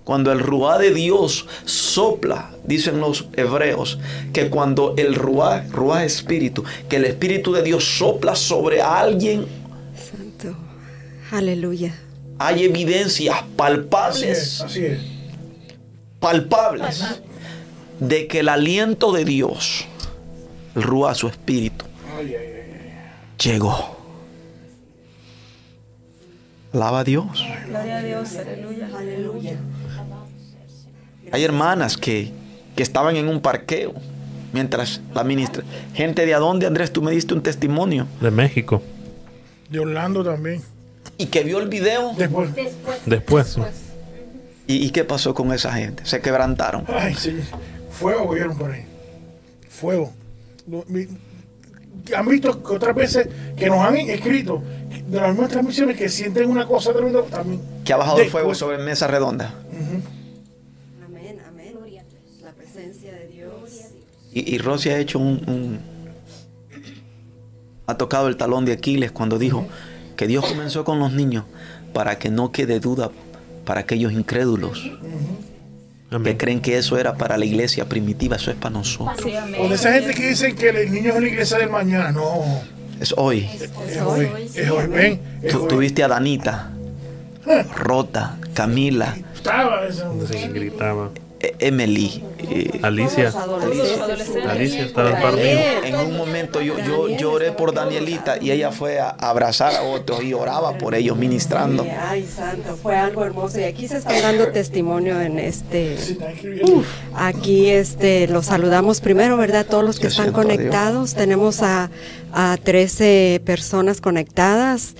cuando 0.03 0.31
el 0.31 0.39
ruá 0.39 0.77
de 0.77 0.93
Dios 0.93 1.47
sopla, 1.65 2.51
dicen 2.63 3.01
los 3.01 3.25
hebreos, 3.33 3.99
que 4.31 4.49
cuando 4.49 4.93
el 4.97 5.15
ruá, 5.15 5.65
ruá 5.69 6.05
espíritu, 6.05 6.63
que 6.87 6.95
el 6.95 7.05
espíritu 7.05 7.51
de 7.51 7.61
Dios 7.63 7.83
sopla 7.83 8.35
sobre 8.35 8.81
alguien, 8.81 9.45
Santo. 9.95 10.55
Aleluya. 11.31 11.93
hay 12.39 12.63
evidencias 12.63 13.35
Así 13.35 13.45
es, 13.49 13.55
palpables 13.57 14.61
así 14.61 14.85
es. 14.85 14.99
palpables 16.19 17.03
de 17.99 18.27
que 18.27 18.39
el 18.39 18.49
aliento 18.49 19.11
de 19.11 19.25
Dios, 19.25 19.85
el 20.75 20.83
Ruá, 20.83 21.15
su 21.15 21.27
espíritu, 21.27 21.83
Ay, 22.17 22.27
ay, 22.27 22.35
ay. 22.35 23.51
llegó. 23.51 23.96
Alaba 26.77 26.99
a 26.99 27.03
Dios. 27.03 27.43
Gloria 27.65 27.97
a 27.97 28.03
Dios, 28.03 28.35
aleluya. 28.35 29.57
Hay 31.31 31.43
hermanas 31.43 31.97
que, 31.97 32.31
que 32.75 32.83
estaban 32.83 33.15
en 33.15 33.29
un 33.29 33.41
parqueo 33.41 33.95
mientras 34.53 35.01
la 35.15 35.23
ministra. 35.23 35.63
Gente 35.95 36.23
de 36.27 36.35
adonde, 36.35 36.67
Andrés, 36.67 36.93
tú 36.93 37.01
me 37.01 37.09
diste 37.11 37.33
un 37.33 37.41
testimonio. 37.41 38.05
De 38.21 38.29
México. 38.29 38.83
De 39.71 39.79
Orlando 39.79 40.23
también. 40.23 40.61
Y 41.17 41.25
que 41.25 41.41
vio 41.43 41.57
el 41.57 41.67
video. 41.67 42.13
Después. 42.15 42.51
Después. 43.07 43.47
sí. 43.47 43.61
¿Y, 44.67 44.85
y 44.85 44.91
qué 44.91 45.03
pasó 45.03 45.33
con 45.33 45.51
esa 45.53 45.73
gente? 45.73 46.05
Se 46.05 46.21
quebrantaron. 46.21 46.85
Ay, 46.89 47.15
sí. 47.15 47.39
Fuego 47.89 48.31
vieron 48.31 48.55
por 48.55 48.69
ahí. 48.69 48.85
Fuego. 49.67 50.13
Han 52.15 52.27
visto 52.27 52.63
que 52.63 52.73
otras 52.75 52.95
veces 52.95 53.27
que 53.55 53.67
nos 53.67 53.79
han 53.79 53.97
escrito 53.97 54.61
de 55.07 55.19
las 55.19 55.29
mismas 55.31 55.49
transmisiones 55.49 55.97
que 55.97 56.07
sienten 56.09 56.49
una 56.49 56.65
cosa 56.65 56.93
tremenda 56.93 57.21
también. 57.23 57.61
Que 57.83 57.93
ha 57.93 57.97
bajado 57.97 58.19
el 58.19 58.29
fuego 58.29 58.53
sobre 58.55 58.77
mesa 58.77 59.07
redonda. 59.07 59.53
Amén, 61.05 61.37
amén. 61.47 61.73
La 62.43 62.51
presencia 62.51 63.13
de 63.13 63.27
Dios. 63.27 63.51
Y, 64.33 64.55
y 64.55 64.57
Rosy 64.57 64.89
ha 64.89 64.99
hecho 64.99 65.19
un, 65.19 65.41
un- 65.49 65.79
Ha 67.87 67.97
tocado 67.97 68.27
el 68.27 68.37
talón 68.37 68.65
de 68.65 68.73
Aquiles 68.73 69.11
cuando 69.11 69.37
dijo 69.39 69.65
que 70.15 70.27
Dios 70.27 70.45
comenzó 70.45 70.83
con 70.83 70.99
los 70.99 71.13
niños 71.13 71.45
para 71.93 72.19
que 72.19 72.29
no 72.29 72.51
quede 72.51 72.79
duda 72.79 73.11
para 73.65 73.81
aquellos 73.81 74.11
incrédulos 74.13 74.81
que 74.81 74.97
Amén. 76.09 76.37
creen 76.37 76.61
que 76.61 76.77
eso 76.77 76.97
era 76.97 77.15
para 77.15 77.37
la 77.37 77.45
iglesia 77.45 77.85
primitiva, 77.89 78.37
eso 78.37 78.49
es 78.51 78.57
para 78.57 78.71
nosotros. 78.73 79.17
Sí. 79.23 79.33
O 79.59 79.67
de 79.67 79.75
esa 79.75 79.91
gente 79.93 80.13
que 80.13 80.29
dicen 80.29 80.55
que 80.55 80.69
el 80.69 80.91
niño 80.91 81.13
es 81.13 81.21
la 81.21 81.27
iglesia 81.27 81.57
del 81.57 81.69
mañana. 81.69 82.11
No. 82.11 82.43
Es 82.99 83.13
hoy. 83.17 83.47
Es 83.53 83.69
hoy. 84.01 84.29
Es 84.55 84.69
hoy. 84.69 84.87
Ven. 84.87 85.21
Es 85.41 85.51
Tú, 85.51 85.63
hoy. 85.63 85.67
tú 85.67 85.77
viste 85.77 86.03
a 86.03 86.07
Danita, 86.07 86.71
Rota, 87.75 88.37
Camila, 88.53 89.15
Estaba 89.35 89.85
esa- 89.87 90.11
Sí, 90.31 90.47
gritaba. 90.49 91.09
Emily. 91.59 92.23
eh, 92.49 92.79
Alicia. 92.81 93.33
Alicia 94.49 94.83
estaba 94.85 95.11
en 95.11 95.21
par 95.21 95.33
mío. 95.35 95.43
en 95.83 95.95
un 95.95 96.17
momento 96.17 96.61
yo, 96.61 96.77
yo 96.79 97.07
lloré 97.09 97.51
por 97.51 97.73
Danielita 97.73 98.37
y 98.41 98.51
ella 98.51 98.71
fue 98.71 98.99
a 98.99 99.09
abrazar 99.09 99.75
a 99.75 99.83
otros 99.83 100.23
y 100.23 100.33
oraba 100.33 100.77
por 100.77 100.95
ellos, 100.95 101.17
ministrando. 101.17 101.85
Ay, 101.99 102.25
santo, 102.25 102.77
fue 102.81 102.95
algo 102.95 103.23
hermoso. 103.23 103.59
Y 103.59 103.63
aquí 103.63 103.87
se 103.87 103.97
están 103.97 104.21
dando 104.21 104.47
testimonio 104.49 105.19
en 105.21 105.39
este. 105.39 105.93
Está. 105.93 106.27
Aquí 107.15 107.69
este 107.69 108.27
los 108.27 108.45
saludamos 108.47 109.01
primero, 109.01 109.37
¿verdad? 109.37 109.65
Todos 109.65 109.83
los 109.83 109.99
que 109.99 110.07
están 110.07 110.31
conectados. 110.31 111.13
Tenemos 111.13 111.61
a, 111.61 111.89
a 112.33 112.57
13 112.63 113.41
personas 113.45 114.01
conectadas. 114.01 114.95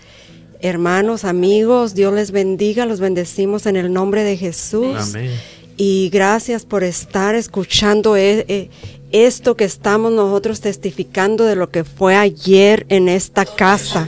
Hermanos, 0.60 1.24
amigos, 1.24 1.94
Dios 1.94 2.14
les 2.14 2.32
bendiga, 2.32 2.88
los 2.88 3.00
bendecimos 3.00 3.68
en 3.68 3.76
el 3.76 3.94
nombre 3.94 4.24
de 4.24 4.38
Jesús. 4.38 5.14
Amén. 5.16 5.32
Y 5.78 6.10
gracias 6.10 6.66
por 6.66 6.84
estar 6.84 7.36
escuchando 7.36 8.18
e- 8.18 8.46
e- 8.48 8.70
esto 9.12 9.56
que 9.56 9.64
estamos 9.64 10.12
nosotros 10.12 10.60
testificando 10.60 11.46
de 11.46 11.56
lo 11.56 11.70
que 11.70 11.84
fue 11.84 12.16
ayer 12.16 12.86
en 12.90 13.08
esta 13.08 13.46
casa. 13.46 14.08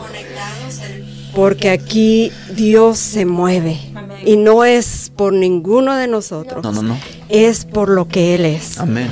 Porque 1.36 1.70
aquí 1.70 2.32
Dios 2.56 2.98
se 2.98 3.26
mueve. 3.26 3.80
Y 4.26 4.36
no 4.36 4.66
es 4.66 5.12
por 5.16 5.32
ninguno 5.32 5.96
de 5.96 6.08
nosotros. 6.08 6.64
No, 6.64 6.72
no, 6.72 6.82
no. 6.82 7.00
Es 7.30 7.64
por 7.66 7.88
lo 7.88 8.08
que 8.08 8.36
Él 8.36 8.46
es. 8.46 8.80
Amén. 8.80 9.08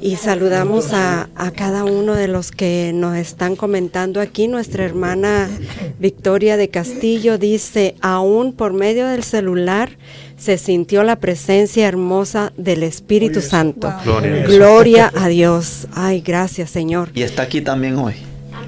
Y 0.00 0.16
saludamos 0.16 0.92
a, 0.92 1.28
a 1.34 1.50
cada 1.50 1.84
uno 1.84 2.14
de 2.14 2.28
los 2.28 2.52
que 2.52 2.92
nos 2.94 3.16
están 3.16 3.56
comentando 3.56 4.20
aquí. 4.20 4.46
Nuestra 4.46 4.84
hermana 4.84 5.50
Victoria 5.98 6.56
de 6.56 6.68
Castillo 6.68 7.36
dice, 7.36 7.96
aún 8.00 8.52
por 8.52 8.72
medio 8.72 9.08
del 9.08 9.24
celular 9.24 9.98
se 10.42 10.58
sintió 10.58 11.04
la 11.04 11.16
presencia 11.16 11.86
hermosa 11.86 12.52
del 12.56 12.82
Espíritu 12.82 13.40
Santo. 13.40 13.92
Gloria 14.04 14.30
a 14.32 14.34
Dios. 14.46 14.52
Gloria 14.56 15.12
a 15.14 15.28
Dios. 15.28 15.86
Ay, 15.94 16.20
gracias 16.20 16.70
Señor. 16.70 17.10
Y 17.14 17.22
está 17.22 17.42
aquí 17.42 17.60
también 17.60 17.96
hoy. 17.96 18.14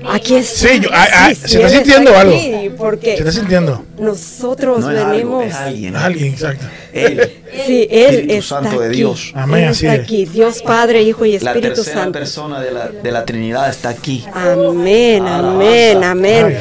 Aquí 0.07 0.35
está. 0.37 0.69
Sí, 0.69 0.81
yo- 0.81 0.91
ah, 0.93 1.07
ah, 1.15 1.29
Sí, 1.31 1.35
se 1.37 1.49
sí, 1.49 1.57
está 1.57 1.69
sintiendo 1.71 2.11
aquí, 2.17 2.53
algo. 2.55 2.77
Porque 2.77 3.13
¿Se 3.17 3.19
está 3.21 3.33
sintiendo? 3.33 3.85
nosotros 3.99 4.81
No 4.81 4.91
es 4.91 4.99
algo, 4.99 5.11
venimos. 5.13 5.45
es 5.47 5.55
alguien. 5.55 5.97
Alguien, 5.97 6.33
exacto. 6.35 6.67
Él. 6.93 7.33
Sí, 7.67 7.89
Él 7.91 8.15
Espíritu 8.15 8.35
está 8.35 8.61
Santo 8.63 8.81
de 8.81 8.89
aquí. 8.89 8.97
Dios. 8.97 9.33
Amén, 9.35 9.65
Él 9.65 9.69
así 9.71 9.87
está 9.87 9.95
es. 9.97 10.03
aquí. 10.03 10.27
Dios 10.27 10.63
Padre, 10.63 11.03
Hijo 11.03 11.25
y 11.25 11.39
La 11.39 11.51
Espíritu 11.53 11.75
tercera 11.77 12.01
Santo. 12.03 12.19
persona 12.19 12.61
de 12.61 12.71
la, 12.71 12.89
de 12.89 13.13
la 13.13 13.25
Trinidad 13.25 13.69
está 13.71 13.89
aquí. 13.89 14.25
Amén, 14.33 15.27
amén, 15.27 16.05
amén. 16.05 16.57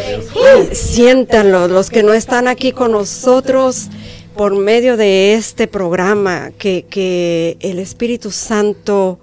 Y 0.72 0.74
Siéntanlo, 0.76 1.68
los 1.68 1.90
que 1.90 2.02
no 2.02 2.14
están 2.14 2.48
aquí 2.48 2.72
con 2.72 2.94
nosotros 2.94 3.90
por 4.36 4.56
medio 4.56 4.98
de 4.98 5.34
este 5.36 5.68
programa, 5.68 6.52
que, 6.58 6.86
que 6.90 7.58
el 7.60 7.80
Espíritu 7.80 8.32
Santo 8.32 9.20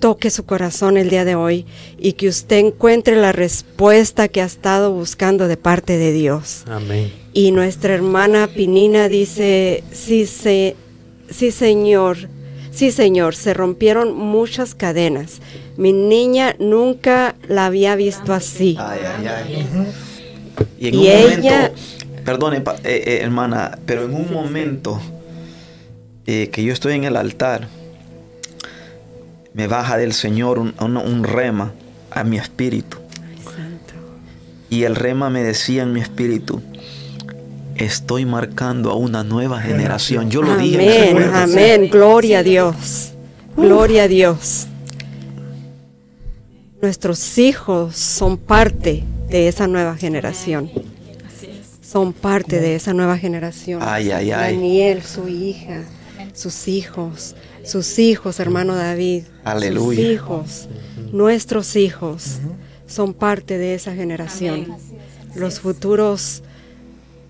toque 0.00 0.28
su 0.30 0.44
corazón 0.44 0.96
el 0.98 1.08
día 1.08 1.24
de 1.24 1.34
hoy 1.34 1.64
y 1.98 2.12
que 2.12 2.28
usted 2.28 2.58
encuentre 2.58 3.16
la 3.16 3.32
respuesta 3.32 4.28
que 4.28 4.42
ha 4.42 4.44
estado 4.44 4.92
buscando 4.92 5.48
de 5.48 5.56
parte 5.56 5.96
de 5.96 6.12
Dios. 6.12 6.64
Amén. 6.66 7.10
Y 7.32 7.52
nuestra 7.52 7.94
hermana 7.94 8.48
Pinina 8.54 9.08
dice, 9.08 9.82
sí, 9.92 10.26
se, 10.26 10.76
sí 11.30 11.50
señor, 11.50 12.28
sí 12.70 12.90
señor, 12.92 13.34
se 13.34 13.54
rompieron 13.54 14.14
muchas 14.14 14.74
cadenas. 14.74 15.40
Mi 15.78 15.92
niña 15.94 16.54
nunca 16.58 17.34
la 17.48 17.66
había 17.66 17.96
visto 17.96 18.34
así. 18.34 18.76
Ay, 18.78 19.00
ay, 19.18 19.26
ay. 19.26 19.66
Y 20.78 20.88
en 20.88 20.94
Y 20.94 20.98
un 20.98 21.04
ella- 21.06 21.56
momento, 21.72 21.80
perdone, 22.24 22.58
eh, 22.58 22.62
eh, 22.84 23.18
hermana, 23.22 23.78
pero 23.86 24.04
en 24.04 24.14
un 24.14 24.32
momento 24.32 25.00
eh, 26.26 26.48
que 26.50 26.64
yo 26.64 26.72
estoy 26.72 26.94
en 26.94 27.04
el 27.04 27.16
altar, 27.16 27.68
me 29.52 29.66
baja 29.66 29.96
del 29.98 30.12
Señor 30.12 30.58
un, 30.58 30.74
un- 30.80 30.96
un 30.96 31.24
rema 31.24 31.72
a 32.10 32.24
mi 32.24 32.38
espíritu. 32.38 32.98
Y 34.70 34.84
el 34.84 34.96
rema 34.96 35.30
me 35.30 35.42
decía 35.44 35.82
en 35.84 35.92
mi 35.92 36.00
espíritu, 36.00 36.60
estoy 37.76 38.24
marcando 38.24 38.90
a 38.90 38.94
una 38.96 39.22
nueva 39.22 39.60
generación. 39.60 40.30
Yo 40.30 40.42
lo 40.42 40.56
dije. 40.56 41.10
Amén, 41.10 41.30
amén, 41.34 41.88
gloria 41.90 42.38
a 42.40 42.42
Dios, 42.42 43.12
gloria 43.56 44.04
a 44.04 44.08
Dios. 44.08 44.66
Nuestros 46.82 47.38
hijos 47.38 47.96
son 47.96 48.36
parte 48.36 49.04
de 49.28 49.48
esa 49.48 49.66
nueva 49.66 49.96
generación. 49.96 50.70
Son 51.94 52.12
parte 52.12 52.58
de 52.60 52.74
esa 52.74 52.92
nueva 52.92 53.16
generación. 53.16 53.80
Ay, 53.80 54.10
ay, 54.10 54.32
ay. 54.32 54.56
Daniel, 54.56 55.00
su 55.04 55.28
hija, 55.28 55.84
sus 56.32 56.66
hijos, 56.66 57.36
sus 57.64 58.00
hijos, 58.00 58.40
hermano 58.40 58.74
David. 58.74 59.22
Aleluya. 59.44 60.00
Sus 60.00 60.10
hijos, 60.10 60.68
nuestros 61.12 61.76
hijos, 61.76 62.40
son 62.88 63.14
parte 63.14 63.58
de 63.58 63.76
esa 63.76 63.94
generación. 63.94 64.76
Los 65.36 65.60
futuros 65.60 66.42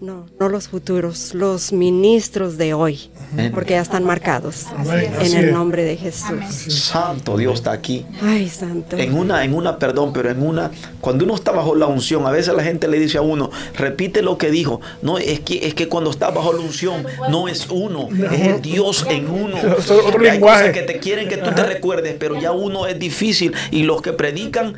no, 0.04 0.26
no 0.38 0.48
los 0.48 0.68
futuros, 0.68 1.34
los 1.34 1.72
ministros 1.72 2.58
de 2.58 2.74
hoy, 2.74 3.10
porque 3.52 3.72
ya 3.72 3.80
están 3.80 4.04
marcados 4.04 4.66
Amén. 4.76 5.10
en 5.14 5.20
Así 5.20 5.36
el 5.36 5.52
nombre 5.52 5.84
de 5.84 5.96
Jesús. 5.96 6.44
Santo 6.68 7.36
Dios 7.36 7.54
está 7.54 7.72
aquí. 7.72 8.04
Ay, 8.22 8.48
santo. 8.48 8.96
En 8.96 9.14
una, 9.14 9.44
en 9.44 9.54
una, 9.54 9.78
perdón, 9.78 10.12
pero 10.12 10.30
en 10.30 10.42
una, 10.42 10.70
cuando 11.00 11.24
uno 11.24 11.34
está 11.34 11.52
bajo 11.52 11.74
la 11.74 11.86
unción, 11.86 12.26
a 12.26 12.30
veces 12.30 12.54
la 12.54 12.62
gente 12.62 12.86
le 12.86 12.98
dice 12.98 13.18
a 13.18 13.22
uno, 13.22 13.50
repite 13.76 14.22
lo 14.22 14.38
que 14.38 14.50
dijo. 14.50 14.80
No, 15.02 15.18
es 15.18 15.40
que, 15.40 15.66
es 15.66 15.74
que 15.74 15.88
cuando 15.88 16.10
está 16.10 16.30
bajo 16.30 16.52
la 16.52 16.60
unción, 16.60 17.06
no 17.30 17.48
es 17.48 17.68
uno, 17.70 18.08
es 18.30 18.40
el 18.40 18.62
Dios 18.62 19.06
en 19.08 19.30
uno. 19.30 19.56
Es 19.56 19.90
otro 19.90 20.20
hay 20.20 20.32
lenguaje. 20.32 20.70
cosas 20.70 20.72
que 20.74 20.82
te 20.82 20.98
quieren 20.98 21.28
que 21.28 21.38
tú 21.38 21.50
te 21.52 21.64
recuerdes, 21.64 22.16
pero 22.18 22.38
ya 22.38 22.52
uno 22.52 22.86
es 22.86 22.98
difícil. 22.98 23.54
Y 23.70 23.84
los 23.84 24.02
que 24.02 24.12
predican 24.12 24.74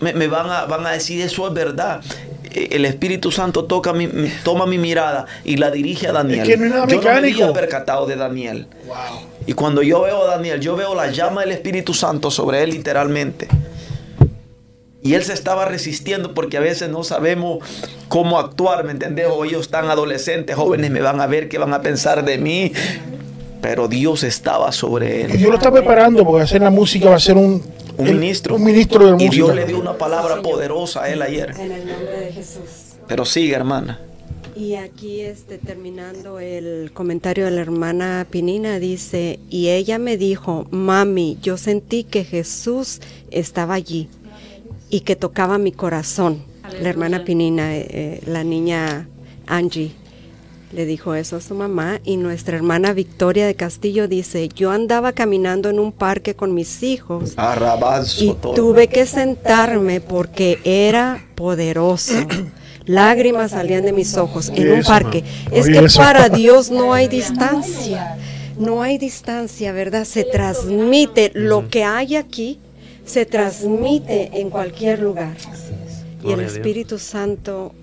me, 0.00 0.12
me 0.12 0.28
van, 0.28 0.50
a, 0.50 0.66
van 0.66 0.86
a 0.86 0.90
decir 0.92 1.20
eso 1.20 1.46
es 1.48 1.54
verdad. 1.54 2.02
El 2.56 2.86
Espíritu 2.86 3.30
Santo 3.30 3.66
toca 3.66 3.92
mi, 3.92 4.08
toma 4.42 4.66
mi 4.66 4.78
mirada 4.78 5.26
y 5.44 5.56
la 5.56 5.70
dirige 5.70 6.08
a 6.08 6.12
Daniel. 6.12 6.40
Es 6.40 6.48
que 6.48 6.56
no 6.56 6.64
es 6.64 6.70
nada 6.70 6.86
Yo 6.86 6.96
no 6.96 7.02
me 7.02 7.16
había 7.16 7.52
percatado 7.52 8.06
de 8.06 8.16
Daniel. 8.16 8.66
Y 9.46 9.52
cuando 9.52 9.82
yo 9.82 10.02
veo 10.02 10.24
a 10.24 10.36
Daniel, 10.36 10.60
yo 10.60 10.74
veo 10.74 10.94
la 10.94 11.10
llama 11.10 11.42
del 11.42 11.52
Espíritu 11.52 11.92
Santo 11.92 12.30
sobre 12.30 12.62
él 12.62 12.70
literalmente. 12.70 13.48
Y 15.02 15.14
él 15.14 15.22
se 15.22 15.34
estaba 15.34 15.66
resistiendo 15.66 16.34
porque 16.34 16.56
a 16.56 16.60
veces 16.60 16.88
no 16.88 17.04
sabemos 17.04 17.58
cómo 18.08 18.40
actuar, 18.40 18.84
¿me 18.84 18.90
entendés? 18.92 19.26
O 19.30 19.44
ellos 19.44 19.60
están 19.60 19.88
adolescentes, 19.88 20.56
jóvenes, 20.56 20.90
me 20.90 21.00
van 21.00 21.20
a 21.20 21.26
ver, 21.26 21.48
qué 21.48 21.58
van 21.58 21.74
a 21.74 21.82
pensar 21.82 22.24
de 22.24 22.38
mí. 22.38 22.72
Pero 23.60 23.86
Dios 23.86 24.24
estaba 24.24 24.72
sobre 24.72 25.20
Y 25.20 25.22
él. 25.24 25.38
Dios 25.38 25.50
lo 25.50 25.56
está 25.56 25.70
preparando 25.70 26.24
porque 26.24 26.42
hacer 26.42 26.62
la 26.62 26.70
música 26.70 27.10
va 27.10 27.16
a 27.16 27.20
ser 27.20 27.36
un, 27.36 27.62
Un 27.98 28.06
el- 28.08 28.14
ministro. 28.16 28.56
Un 28.56 28.64
ministro 28.64 29.04
de 29.04 29.10
Y 29.10 29.12
música. 29.14 29.30
Dios 29.32 29.54
le 29.54 29.64
dio 29.66 29.78
una 29.78 29.96
palabra 29.98 30.42
poderosa 30.42 31.04
a 31.04 31.10
él 31.10 31.22
ayer. 31.22 31.50
En 31.58 31.72
el 31.72 31.86
nombre 31.86 32.20
de 32.20 32.32
Jesús. 32.32 32.94
Pero 33.06 33.24
sigue, 33.24 33.54
hermana. 33.54 34.00
Y 34.54 34.74
aquí 34.74 35.20
este, 35.20 35.58
terminando 35.58 36.40
el 36.40 36.90
comentario 36.94 37.44
de 37.44 37.50
la 37.50 37.60
hermana 37.60 38.26
Pinina 38.30 38.78
dice, 38.78 39.38
y 39.50 39.68
ella 39.68 39.98
me 39.98 40.16
dijo, 40.16 40.66
mami, 40.70 41.36
yo 41.42 41.58
sentí 41.58 42.04
que 42.04 42.24
Jesús 42.24 43.00
estaba 43.30 43.74
allí 43.74 44.08
y 44.88 45.00
que 45.00 45.14
tocaba 45.14 45.58
mi 45.58 45.72
corazón. 45.72 46.42
La 46.82 46.88
hermana 46.88 47.24
Pinina, 47.24 47.76
eh, 47.76 47.86
eh, 47.90 48.20
la 48.26 48.44
niña 48.44 49.08
Angie, 49.46 49.92
le 50.72 50.84
dijo 50.84 51.14
eso 51.14 51.36
a 51.36 51.40
su 51.40 51.54
mamá 51.54 52.00
y 52.04 52.16
nuestra 52.16 52.56
hermana 52.56 52.92
Victoria 52.92 53.46
de 53.46 53.54
Castillo 53.54 54.08
dice, 54.08 54.48
yo 54.48 54.70
andaba 54.70 55.12
caminando 55.12 55.70
en 55.70 55.78
un 55.78 55.92
parque 55.92 56.34
con 56.34 56.54
mis 56.54 56.82
hijos 56.82 57.34
Arrabazo 57.36 58.24
y 58.24 58.34
tuve 58.54 58.88
que 58.88 59.06
sentarme 59.06 60.00
porque 60.00 60.58
era 60.64 61.24
poderoso. 61.34 62.14
Lágrimas 62.86 63.50
salían 63.50 63.84
de 63.84 63.92
mis 63.92 64.16
ojos 64.16 64.50
en 64.54 64.72
un 64.72 64.82
parque. 64.82 65.24
Es 65.50 65.66
que 65.66 65.86
para 65.96 66.28
Dios 66.28 66.70
no 66.70 66.94
hay 66.94 67.08
distancia. 67.08 68.16
No 68.58 68.80
hay 68.80 68.96
distancia, 68.96 69.72
¿verdad? 69.72 70.04
Se 70.04 70.24
transmite 70.24 71.32
lo 71.34 71.68
que 71.68 71.84
hay 71.84 72.16
aquí, 72.16 72.58
se 73.04 73.26
transmite 73.26 74.40
en 74.40 74.50
cualquier 74.50 75.00
lugar. 75.00 75.36
Y 76.24 76.32
el. 76.32 76.40
Espíritu 76.40 76.98
Santo 76.98 77.74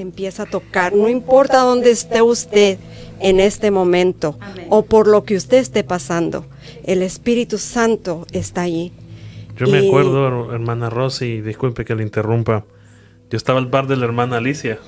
empieza 0.00 0.44
a 0.44 0.46
tocar, 0.46 0.94
no 0.94 1.08
importa 1.08 1.60
dónde 1.60 1.90
esté 1.90 2.22
usted 2.22 2.78
en 3.20 3.38
este 3.40 3.70
momento 3.70 4.38
o 4.68 4.84
por 4.84 5.06
lo 5.06 5.24
que 5.24 5.36
usted 5.36 5.58
esté 5.58 5.84
pasando, 5.84 6.46
el 6.84 7.02
Espíritu 7.02 7.58
Santo 7.58 8.26
está 8.32 8.62
allí. 8.62 8.92
Yo 9.56 9.66
me 9.66 9.86
acuerdo, 9.86 10.26
her- 10.48 10.54
hermana 10.54 10.88
Rosy, 10.88 11.40
disculpe 11.42 11.84
que 11.84 11.94
le 11.94 12.02
interrumpa. 12.02 12.64
Yo 13.30 13.36
estaba 13.36 13.58
al 13.58 13.66
bar 13.66 13.86
de 13.86 13.96
la 13.96 14.06
hermana 14.06 14.38
Alicia 14.38 14.78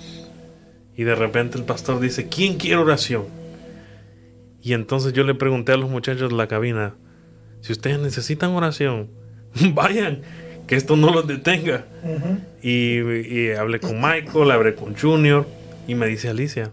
y 0.96 1.04
de 1.04 1.14
repente 1.14 1.58
el 1.58 1.64
pastor 1.64 2.00
dice, 2.00 2.28
¿quién 2.28 2.56
quiere 2.56 2.76
oración? 2.76 3.24
Y 4.62 4.72
entonces 4.74 5.12
yo 5.12 5.24
le 5.24 5.34
pregunté 5.34 5.72
a 5.72 5.76
los 5.76 5.90
muchachos 5.90 6.30
de 6.30 6.36
la 6.36 6.46
cabina, 6.46 6.94
si 7.60 7.72
ustedes 7.72 7.98
necesitan 7.98 8.50
oración, 8.52 9.10
vayan, 9.74 10.22
que 10.72 10.76
esto 10.78 10.96
no 10.96 11.10
los 11.12 11.26
detenga. 11.26 11.84
y, 12.62 12.98
y 13.00 13.50
hablé 13.52 13.78
con 13.78 14.00
Michael, 14.00 14.50
hablé 14.50 14.74
con 14.74 14.96
Junior 14.96 15.46
y 15.86 15.94
me 15.94 16.06
dice 16.06 16.30
Alicia, 16.30 16.70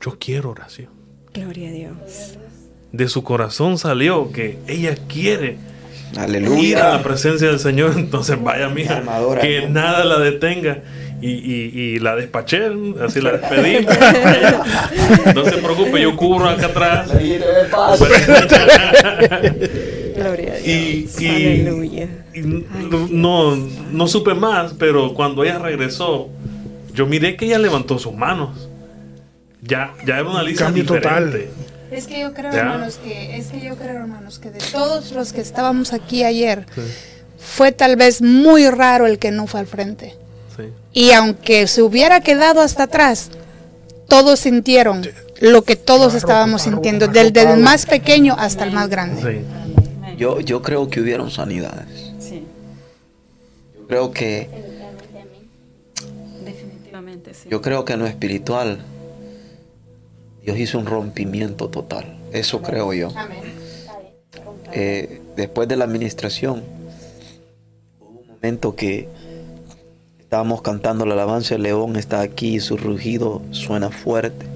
yo 0.00 0.16
quiero 0.20 0.50
oración. 0.50 0.90
Gloria 1.32 1.68
a 1.68 1.72
Dios. 1.72 2.38
De 2.92 3.08
su 3.08 3.24
corazón 3.24 3.76
salió 3.76 4.30
que 4.30 4.58
ella 4.68 4.94
quiere 5.08 5.56
ir 6.12 6.16
a 6.16 6.18
la 6.18 6.22
Aleluya. 6.26 7.02
presencia 7.02 7.48
del 7.48 7.58
Señor, 7.58 7.94
entonces 7.96 8.40
vaya 8.40 8.68
mija, 8.68 8.98
Armadora. 8.98 9.40
que 9.40 9.68
nada 9.68 10.04
la 10.04 10.20
detenga. 10.20 10.84
Y, 11.20 11.30
y- 11.30 11.72
y 11.74 11.98
la 12.00 12.14
despaché, 12.16 12.60
así 13.00 13.20
la 13.20 13.32
despedí. 13.38 13.84
no 15.34 15.44
se 15.44 15.56
preocupe, 15.56 16.00
yo 16.02 16.14
cubro 16.16 16.48
acá 16.50 16.66
atrás. 16.66 17.08
Gloria 20.28 20.52
a 20.52 20.56
Dios. 20.56 20.66
Y, 21.20 21.24
y- 21.24 21.28
Aleluya. 21.28 22.08
y 22.34 22.40
no, 23.10 23.56
no 23.56 24.06
supe 24.08 24.34
más, 24.34 24.72
pero 24.78 25.14
cuando 25.14 25.44
ella 25.44 25.58
regresó, 25.58 26.28
yo 26.92 27.06
miré 27.06 27.36
que 27.36 27.46
ella 27.46 27.58
levantó 27.58 27.98
sus 27.98 28.14
manos. 28.14 28.68
Ya, 29.62 29.94
ya 30.06 30.18
era 30.18 30.28
una 30.28 30.42
lista 30.42 30.64
cambio 30.64 30.84
total. 30.84 31.46
Es 31.90 32.06
que 32.06 32.20
yo 32.20 32.34
creo, 32.34 32.52
¿Ya? 32.52 32.58
hermanos, 32.58 32.98
que 33.02 33.36
es 33.36 33.46
que 33.48 33.60
yo 33.60 33.76
creo, 33.76 33.92
hermanos, 33.96 34.38
que 34.38 34.50
de 34.50 34.58
todos 34.72 35.12
los 35.12 35.32
que 35.32 35.40
estábamos 35.40 35.92
aquí 35.92 36.24
ayer, 36.24 36.66
fue 37.38 37.72
tal 37.72 37.96
vez 37.96 38.20
muy 38.20 38.68
raro 38.68 39.06
el 39.06 39.18
que 39.18 39.30
no 39.30 39.46
fue 39.46 39.60
al 39.60 39.66
frente. 39.66 40.14
Sí. 40.56 40.64
Y 40.92 41.10
aunque 41.12 41.66
se 41.66 41.82
hubiera 41.82 42.20
quedado 42.20 42.60
hasta 42.60 42.84
atrás, 42.84 43.30
todos 44.08 44.40
sintieron 44.40 45.02
lo 45.40 45.62
que 45.62 45.76
todos 45.76 46.12
Claro, 46.12 46.18
estábamos 46.18 46.62
claro, 46.62 46.76
sintiendo, 46.76 47.06
claro, 47.10 47.20
del, 47.20 47.32
del 47.32 47.58
más 47.58 47.86
pequeño 47.86 48.36
hasta 48.38 48.64
el 48.64 48.72
más 48.72 48.88
grande. 48.88 49.22
Sí. 49.22 49.63
Yo, 50.24 50.40
yo 50.40 50.62
creo 50.62 50.88
que 50.88 51.02
hubieron 51.02 51.30
sanidades. 51.30 52.14
Sí, 52.18 52.46
Yo 53.74 53.86
creo 53.86 54.10
que, 54.10 54.48
definitivamente 56.42 57.34
sí. 57.34 57.50
yo 57.50 57.60
creo 57.60 57.84
que 57.84 57.92
en 57.92 57.98
lo 57.98 58.06
espiritual, 58.06 58.78
Dios 60.42 60.56
hizo 60.58 60.78
un 60.78 60.86
rompimiento 60.86 61.68
total. 61.68 62.16
Eso 62.32 62.62
creo 62.62 62.94
yo. 62.94 63.10
Eh, 64.72 65.20
después 65.36 65.68
de 65.68 65.76
la 65.76 65.84
administración, 65.84 66.62
hubo 68.00 68.20
un 68.20 68.26
momento 68.28 68.74
que 68.74 69.10
estábamos 70.20 70.62
cantando 70.62 71.04
la 71.04 71.12
alabanza, 71.12 71.56
el 71.56 71.64
león 71.64 71.96
está 71.96 72.22
aquí 72.22 72.54
y 72.54 72.60
su 72.60 72.78
rugido 72.78 73.42
suena 73.50 73.90
fuerte. 73.90 74.46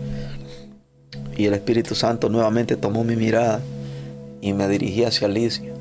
Y 1.37 1.45
el 1.45 1.53
Espíritu 1.53 1.95
Santo 1.95 2.31
nuevamente 2.31 2.75
tomó 2.77 3.05
mi 3.05 3.17
mirada 3.17 3.61
y 4.41 4.53
me 4.53 4.69
dirigí 4.69 5.05
hacia 5.05 5.27
Alicia. 5.27 5.73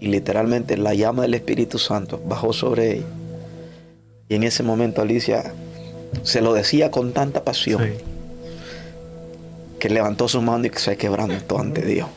Y 0.00 0.08
literalmente 0.08 0.76
la 0.76 0.94
llama 0.94 1.22
del 1.22 1.34
Espíritu 1.34 1.78
Santo 1.78 2.22
bajó 2.26 2.52
sobre 2.52 2.96
ella. 2.96 3.06
Y 4.28 4.34
en 4.34 4.42
ese 4.44 4.62
momento 4.62 5.02
Alicia 5.02 5.52
se 6.22 6.40
lo 6.40 6.52
decía 6.54 6.90
con 6.90 7.12
tanta 7.12 7.44
pasión 7.44 7.82
Sí. 7.84 8.04
que 9.78 9.88
levantó 9.90 10.28
su 10.28 10.40
mano 10.42 10.66
y 10.66 10.70
se 10.74 10.96
quebrantó 10.96 11.58
ante 11.58 11.84
Dios. 11.84 12.08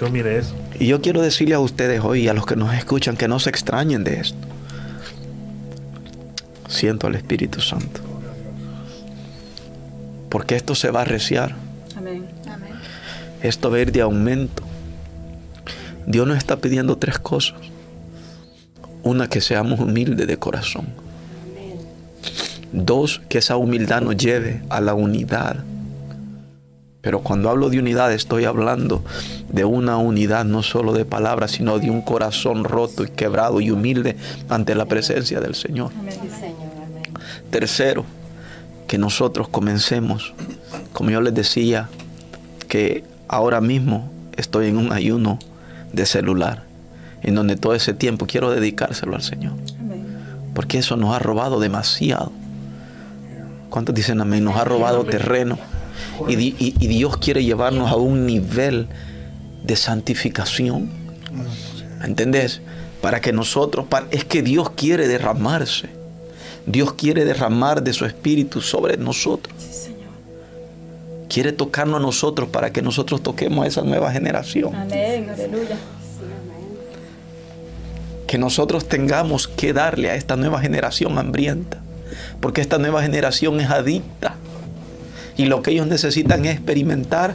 Yo 0.00 0.10
miré 0.10 0.38
eso. 0.38 0.54
Y 0.78 0.86
yo 0.86 1.00
quiero 1.00 1.22
decirle 1.22 1.54
a 1.54 1.60
ustedes 1.60 2.02
hoy 2.04 2.22
y 2.24 2.28
a 2.28 2.34
los 2.34 2.46
que 2.46 2.54
nos 2.54 2.72
escuchan 2.74 3.16
que 3.16 3.26
no 3.26 3.40
se 3.40 3.50
extrañen 3.50 4.04
de 4.04 4.20
esto. 4.20 4.38
Siento 6.68 7.06
al 7.06 7.14
Espíritu 7.16 7.60
Santo. 7.60 8.00
Porque 10.28 10.54
esto 10.54 10.74
se 10.74 10.90
va 10.90 11.00
a 11.00 11.02
arreciar. 11.02 11.56
Amén. 11.96 12.26
Esto 13.42 13.70
va 13.70 13.76
a 13.76 13.80
ir 13.80 13.92
de 13.92 14.00
aumento. 14.00 14.62
Dios 16.06 16.26
nos 16.26 16.38
está 16.38 16.56
pidiendo 16.56 16.96
tres 16.96 17.18
cosas. 17.18 17.58
Una, 19.02 19.28
que 19.28 19.40
seamos 19.40 19.80
humildes 19.80 20.26
de 20.26 20.36
corazón. 20.38 20.86
Dos, 22.72 23.20
que 23.28 23.38
esa 23.38 23.56
humildad 23.56 24.02
nos 24.02 24.16
lleve 24.16 24.62
a 24.68 24.80
la 24.80 24.94
unidad. 24.94 25.64
Pero 27.00 27.20
cuando 27.20 27.48
hablo 27.48 27.70
de 27.70 27.78
unidad 27.78 28.12
estoy 28.12 28.44
hablando 28.44 29.04
de 29.50 29.64
una 29.64 29.96
unidad 29.98 30.44
no 30.44 30.62
solo 30.62 30.92
de 30.92 31.04
palabras, 31.04 31.52
sino 31.52 31.78
de 31.78 31.90
un 31.90 32.02
corazón 32.02 32.64
roto 32.64 33.04
y 33.04 33.08
quebrado 33.08 33.60
y 33.60 33.70
humilde 33.70 34.16
ante 34.48 34.74
la 34.74 34.86
presencia 34.86 35.40
del 35.40 35.54
Señor. 35.54 35.92
Tercero, 37.50 38.04
que 38.86 38.98
nosotros 38.98 39.48
comencemos, 39.48 40.34
como 40.92 41.10
yo 41.10 41.20
les 41.20 41.34
decía, 41.34 41.88
que 42.68 43.04
ahora 43.28 43.60
mismo 43.60 44.10
estoy 44.36 44.68
en 44.68 44.76
un 44.76 44.92
ayuno 44.92 45.38
de 45.92 46.06
celular, 46.06 46.64
en 47.22 47.34
donde 47.34 47.56
todo 47.56 47.74
ese 47.74 47.94
tiempo 47.94 48.26
quiero 48.26 48.50
dedicárselo 48.50 49.14
al 49.16 49.22
Señor. 49.22 49.52
Porque 50.54 50.78
eso 50.78 50.96
nos 50.96 51.14
ha 51.14 51.18
robado 51.18 51.60
demasiado. 51.60 52.32
¿Cuántos 53.70 53.94
dicen 53.94 54.20
amén? 54.20 54.44
Nos 54.44 54.56
ha 54.56 54.64
robado 54.64 55.04
terreno. 55.04 55.58
Y, 56.26 56.36
di- 56.36 56.54
y- 56.58 56.74
y 56.80 56.86
Dios 56.88 57.16
quiere 57.18 57.44
llevarnos 57.44 57.90
a 57.90 57.96
un 57.96 58.26
nivel 58.26 58.86
de 59.64 59.76
santificación. 59.76 60.88
¿Entendés? 62.02 62.60
Para 63.02 63.20
que 63.20 63.32
nosotros, 63.32 63.86
para- 63.86 64.06
es 64.10 64.24
que 64.24 64.42
Dios 64.42 64.70
quiere 64.70 65.06
derramarse. 65.06 65.88
Dios 66.66 66.92
quiere 66.94 67.24
derramar 67.24 67.82
de 67.82 67.92
su 67.92 68.04
espíritu 68.04 68.60
sobre 68.60 68.96
nosotros. 68.96 69.54
Quiere 71.28 71.52
tocarnos 71.52 72.00
a 72.00 72.02
nosotros 72.02 72.48
para 72.48 72.72
que 72.72 72.82
nosotros 72.82 73.22
toquemos 73.22 73.64
a 73.64 73.68
esa 73.68 73.82
nueva 73.82 74.10
generación. 74.12 74.74
Amén, 74.74 75.28
aleluya. 75.30 75.76
que 78.28 78.38
nosotros 78.38 78.86
tengamos 78.86 79.48
que 79.48 79.72
darle 79.72 80.10
a 80.10 80.14
esta 80.14 80.36
nueva 80.36 80.60
generación 80.60 81.18
hambrienta, 81.18 81.78
porque 82.40 82.60
esta 82.60 82.76
nueva 82.76 83.02
generación 83.02 83.58
es 83.58 83.70
adicta 83.70 84.36
y 85.38 85.46
lo 85.46 85.62
que 85.62 85.70
ellos 85.70 85.86
necesitan 85.86 86.44
es 86.44 86.52
experimentar 86.52 87.34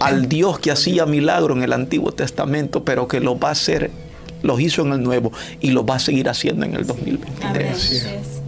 al 0.00 0.28
Dios 0.28 0.58
que 0.58 0.70
hacía 0.70 1.06
milagro 1.06 1.54
en 1.56 1.62
el 1.62 1.72
Antiguo 1.72 2.12
Testamento, 2.12 2.84
pero 2.84 3.08
que 3.08 3.20
lo 3.20 3.38
va 3.38 3.48
a 3.48 3.52
hacer, 3.52 3.90
los 4.42 4.60
hizo 4.60 4.82
en 4.82 4.92
el 4.92 5.02
Nuevo 5.02 5.32
y 5.60 5.70
lo 5.70 5.86
va 5.86 5.96
a 5.96 5.98
seguir 5.98 6.28
haciendo 6.28 6.66
en 6.66 6.74
el 6.74 6.86
2023. 6.86 7.50
Amén. 7.50 7.72
Así 7.72 7.96
es. 7.96 8.40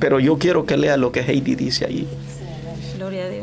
Pero 0.00 0.18
yo 0.18 0.38
quiero 0.38 0.66
que 0.66 0.76
lea 0.76 0.96
lo 0.96 1.12
que 1.12 1.20
Heidi 1.20 1.54
dice 1.54 1.86
ahí. 1.86 2.08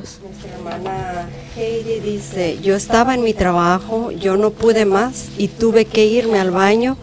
Dios. 0.02 0.20
Nuestra 0.24 0.52
hermana 0.56 1.30
Heidi 1.56 2.00
dice, 2.00 2.60
yo 2.62 2.76
estaba 2.76 3.14
en 3.16 3.24
mi 3.24 3.34
trabajo, 3.34 4.12
yo 4.12 4.38
no 4.38 4.52
pude 4.52 4.86
más 4.86 5.30
y 5.38 5.48
tuve 5.48 5.86
que 5.86 6.06
irme 6.06 6.40
al 6.40 6.52
baño 6.52 6.98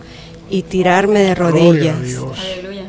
y 0.51 0.63
tirarme 0.63 1.21
de 1.21 1.35
Gloria 1.35 1.63
a 1.63 1.67
rodillas. 1.95 2.03
Dios. 2.03 2.39
Aleluya. 2.39 2.85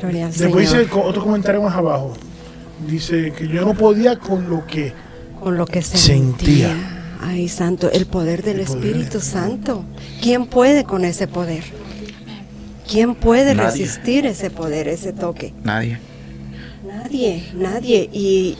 Gloria 0.00 0.26
al 0.26 0.32
Después 0.32 0.70
dice 0.70 0.84
Señor. 0.88 1.06
otro 1.06 1.22
comentario 1.22 1.62
más 1.62 1.74
abajo. 1.74 2.14
Dice 2.86 3.32
que 3.36 3.46
yo 3.48 3.64
no 3.64 3.74
podía 3.74 4.18
con 4.18 4.48
lo 4.50 4.66
que 4.66 4.92
Con 5.42 5.56
lo 5.56 5.66
que 5.66 5.82
Sentía. 5.82 6.68
sentía. 6.68 6.98
Ay, 7.24 7.48
santo, 7.48 7.90
el 7.92 8.06
poder 8.06 8.42
del 8.42 8.60
El 8.60 8.66
poder. 8.66 8.84
Espíritu 8.84 9.20
Santo. 9.20 9.84
¿Quién 10.20 10.46
puede 10.46 10.84
con 10.84 11.04
ese 11.04 11.28
poder? 11.28 11.62
¿Quién 12.90 13.14
puede 13.14 13.54
Nadie. 13.54 13.70
resistir 13.70 14.26
ese 14.26 14.50
poder, 14.50 14.88
ese 14.88 15.12
toque? 15.12 15.54
Nadie. 15.62 15.98
Nadie, 17.12 17.44
nadie. 17.52 18.08
Y, 18.10 18.56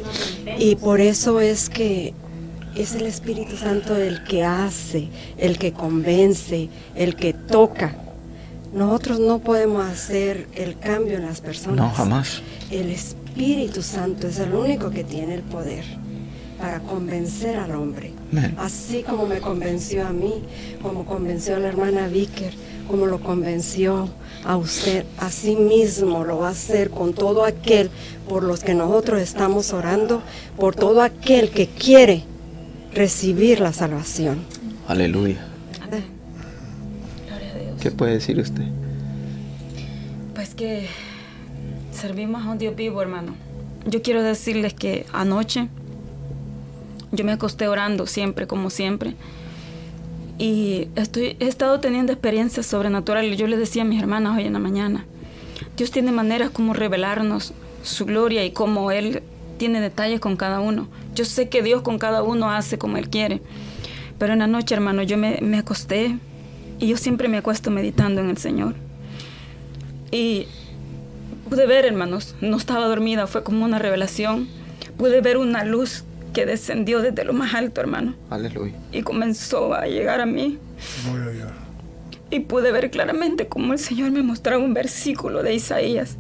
y 0.59 0.77
por 0.77 1.01
eso 1.01 1.41
es 1.41 1.71
que 1.71 2.12
es 2.77 2.95
el 2.95 3.07
Espíritu 3.07 3.57
Santo 3.57 3.97
el 3.97 4.25
que 4.25 4.45
hace, 4.45 5.09
el 5.38 5.57
que 5.57 5.73
convence, 5.73 6.69
el 6.95 7.17
que 7.17 7.33
toca. 7.33 7.97
Nosotros 8.75 9.21
no 9.21 9.38
podemos 9.38 9.87
hacer 9.87 10.49
el 10.55 10.79
cambio 10.79 11.17
en 11.17 11.25
las 11.25 11.41
personas. 11.41 11.77
No, 11.77 11.91
jamás. 11.93 12.43
El 12.71 12.91
Espíritu 12.91 13.81
Santo 13.81 14.29
es 14.29 14.38
el 14.38 14.55
único 14.55 14.91
que 14.91 15.03
tiene 15.03 15.37
el 15.37 15.43
poder 15.43 15.85
para 16.59 16.81
convencer 16.81 17.57
al 17.57 17.75
hombre. 17.75 18.12
Así 18.59 19.03
como 19.03 19.27
me 19.27 19.41
convenció 19.41 20.07
a 20.07 20.12
mí, 20.12 20.43
como 20.83 21.07
convenció 21.07 21.57
a 21.57 21.59
la 21.59 21.69
hermana 21.69 22.07
Vicker, 22.07 22.53
como 22.87 23.07
lo 23.07 23.19
convenció 23.21 24.11
a 24.45 24.57
usted, 24.57 25.05
así 25.19 25.57
mismo 25.57 26.25
lo 26.25 26.39
va 26.39 26.49
a 26.49 26.51
hacer 26.51 26.91
con 26.91 27.15
todo 27.15 27.45
aquel 27.45 27.91
por 28.29 28.43
los 28.43 28.61
que 28.61 28.75
nosotros 28.75 29.21
estamos 29.21 29.73
orando, 29.73 30.23
por 30.57 30.75
todo 30.75 31.03
aquel 31.03 31.51
que 31.51 31.69
quiere 31.69 32.25
recibir 32.93 33.61
la 33.61 33.73
salvación. 33.73 34.45
Aleluya. 34.89 35.47
Gloria 37.29 37.53
a 37.53 37.59
Dios. 37.59 37.81
¿Qué 37.81 37.91
puede 37.91 38.15
decir 38.15 38.39
usted? 38.39 38.65
Pues 40.35 40.55
que 40.55 40.89
servimos 41.93 42.45
a 42.45 42.51
un 42.51 42.59
Dios 42.59 42.75
vivo, 42.75 43.01
hermano. 43.01 43.35
Yo 43.87 44.03
quiero 44.03 44.23
decirles 44.23 44.75
que 44.75 45.07
anoche 45.13 45.69
yo 47.13 47.25
me 47.25 47.33
acosté 47.33 47.69
orando 47.69 48.07
siempre, 48.07 48.47
como 48.47 48.71
siempre. 48.71 49.15
Y 50.43 50.89
estoy, 50.97 51.37
he 51.39 51.47
estado 51.47 51.79
teniendo 51.79 52.13
experiencias 52.13 52.67
sobrenaturales. 52.67 53.39
Yo 53.39 53.47
les 53.47 53.61
decía 53.61 53.83
a 53.83 53.85
mis 53.85 54.03
hermanas 54.03 54.37
hoy 54.37 54.45
en 54.45 54.55
la 54.55 54.59
mañana, 54.59 55.07
Dios 55.77 55.93
tiene 55.93 56.11
maneras 56.11 56.51
como 56.51 56.75
revelarnos 56.75 57.55
su 57.85 58.07
gloria 58.07 58.45
y 58.45 58.51
cómo 58.51 58.91
Él 58.91 59.23
tiene 59.57 59.81
detalles 59.81 60.19
con 60.19 60.37
cada 60.37 60.59
uno. 60.59 60.89
Yo 61.15 61.25
sé 61.25 61.49
que 61.49 61.63
Dios 61.63 61.83
con 61.83 62.01
cada 62.01 62.25
uno 62.25 62.51
hace 62.51 62.77
como 62.77 62.97
Él 62.97 63.09
quiere. 63.09 63.41
Pero 64.19 64.33
en 64.33 64.41
la 64.41 64.49
noche, 64.49 64.75
hermano, 64.75 65.05
yo 65.05 65.17
me, 65.17 65.39
me 65.43 65.59
acosté 65.59 66.19
y 66.81 66.89
yo 66.89 66.97
siempre 66.97 67.29
me 67.29 67.37
acuesto 67.37 67.71
meditando 67.71 68.21
en 68.21 68.29
el 68.29 68.39
Señor. 68.39 68.75
Y 70.11 70.49
pude 71.49 71.67
ver, 71.67 71.85
hermanos, 71.85 72.35
no 72.41 72.57
estaba 72.57 72.89
dormida, 72.89 73.29
fue 73.29 73.45
como 73.45 73.65
una 73.65 73.79
revelación. 73.79 74.49
Pude 74.97 75.21
ver 75.21 75.37
una 75.37 75.63
luz 75.63 76.03
que 76.33 76.47
descendió 76.47 77.01
desde 77.01 77.25
lo 77.25 77.33
más 77.33 77.55
alto, 77.55 77.81
hermano, 77.81 78.14
Aleluya. 78.31 78.75
y 78.92 79.03
comenzó 79.03 79.75
a 79.75 79.87
llegar 79.87 80.21
a 80.21 80.27
mí. 80.27 80.59
Y 82.31 82.40
pude 82.40 82.73
ver 82.73 82.90
claramente 82.90 83.47
cómo 83.47 83.73
el 83.75 83.79
Señor 83.79 84.11
me 84.11 84.23
mostraba 84.23 84.62
un 84.62 84.73
versículo 84.73 85.42
de 85.42 85.55
Isaías. 85.55 86.16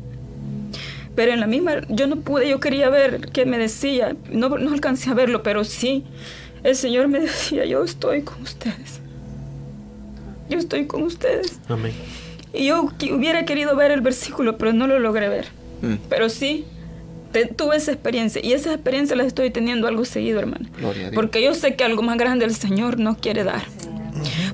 Pero 1.14 1.32
en 1.32 1.40
la 1.40 1.46
misma, 1.46 1.82
yo 1.88 2.06
no 2.06 2.16
pude, 2.16 2.48
yo 2.48 2.60
quería 2.60 2.88
ver 2.90 3.28
qué 3.32 3.44
me 3.46 3.58
decía. 3.58 4.16
No, 4.30 4.50
no 4.50 4.72
alcancé 4.72 5.10
a 5.10 5.14
verlo, 5.14 5.42
pero 5.42 5.64
sí, 5.64 6.04
el 6.64 6.76
Señor 6.76 7.08
me 7.08 7.20
decía, 7.28 7.64
yo 7.64 7.82
estoy 7.84 8.22
con 8.22 8.42
ustedes. 8.42 9.00
Yo 10.48 10.58
estoy 10.58 10.86
con 10.86 11.02
ustedes. 11.02 11.58
Amén. 11.68 11.92
Y 12.52 12.66
yo 12.66 12.90
hubiera 13.14 13.44
querido 13.46 13.74
ver 13.76 13.90
el 13.90 14.02
versículo, 14.02 14.58
pero 14.58 14.72
no 14.74 14.86
lo 14.86 14.98
logré 14.98 15.28
ver. 15.28 15.46
Mm. 15.80 15.94
Pero 16.10 16.28
sí, 16.28 16.66
te- 17.32 17.46
tuve 17.46 17.76
esa 17.76 17.92
experiencia. 17.92 18.40
Y 18.44 18.52
esa 18.52 18.72
experiencia 18.72 19.16
la 19.16 19.24
estoy 19.24 19.50
teniendo 19.50 19.88
algo 19.88 20.04
seguido, 20.04 20.38
hermano. 20.38 20.66
Porque 21.14 21.42
yo 21.42 21.54
sé 21.54 21.74
que 21.74 21.84
algo 21.84 22.02
más 22.02 22.16
grande 22.18 22.44
el 22.44 22.54
Señor 22.54 22.98
nos 22.98 23.16
quiere 23.18 23.44
dar. 23.44 23.62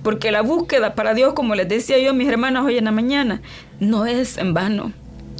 Porque 0.02 0.30
la 0.32 0.40
búsqueda 0.42 0.94
para 0.94 1.14
Dios, 1.14 1.34
como 1.34 1.54
les 1.54 1.68
decía 1.68 1.98
yo 1.98 2.10
a 2.10 2.14
mis 2.14 2.28
hermanas 2.28 2.64
hoy 2.64 2.78
en 2.78 2.84
la 2.86 2.92
mañana, 2.92 3.42
no 3.80 4.06
es 4.06 4.38
en 4.38 4.54
vano. 4.54 4.92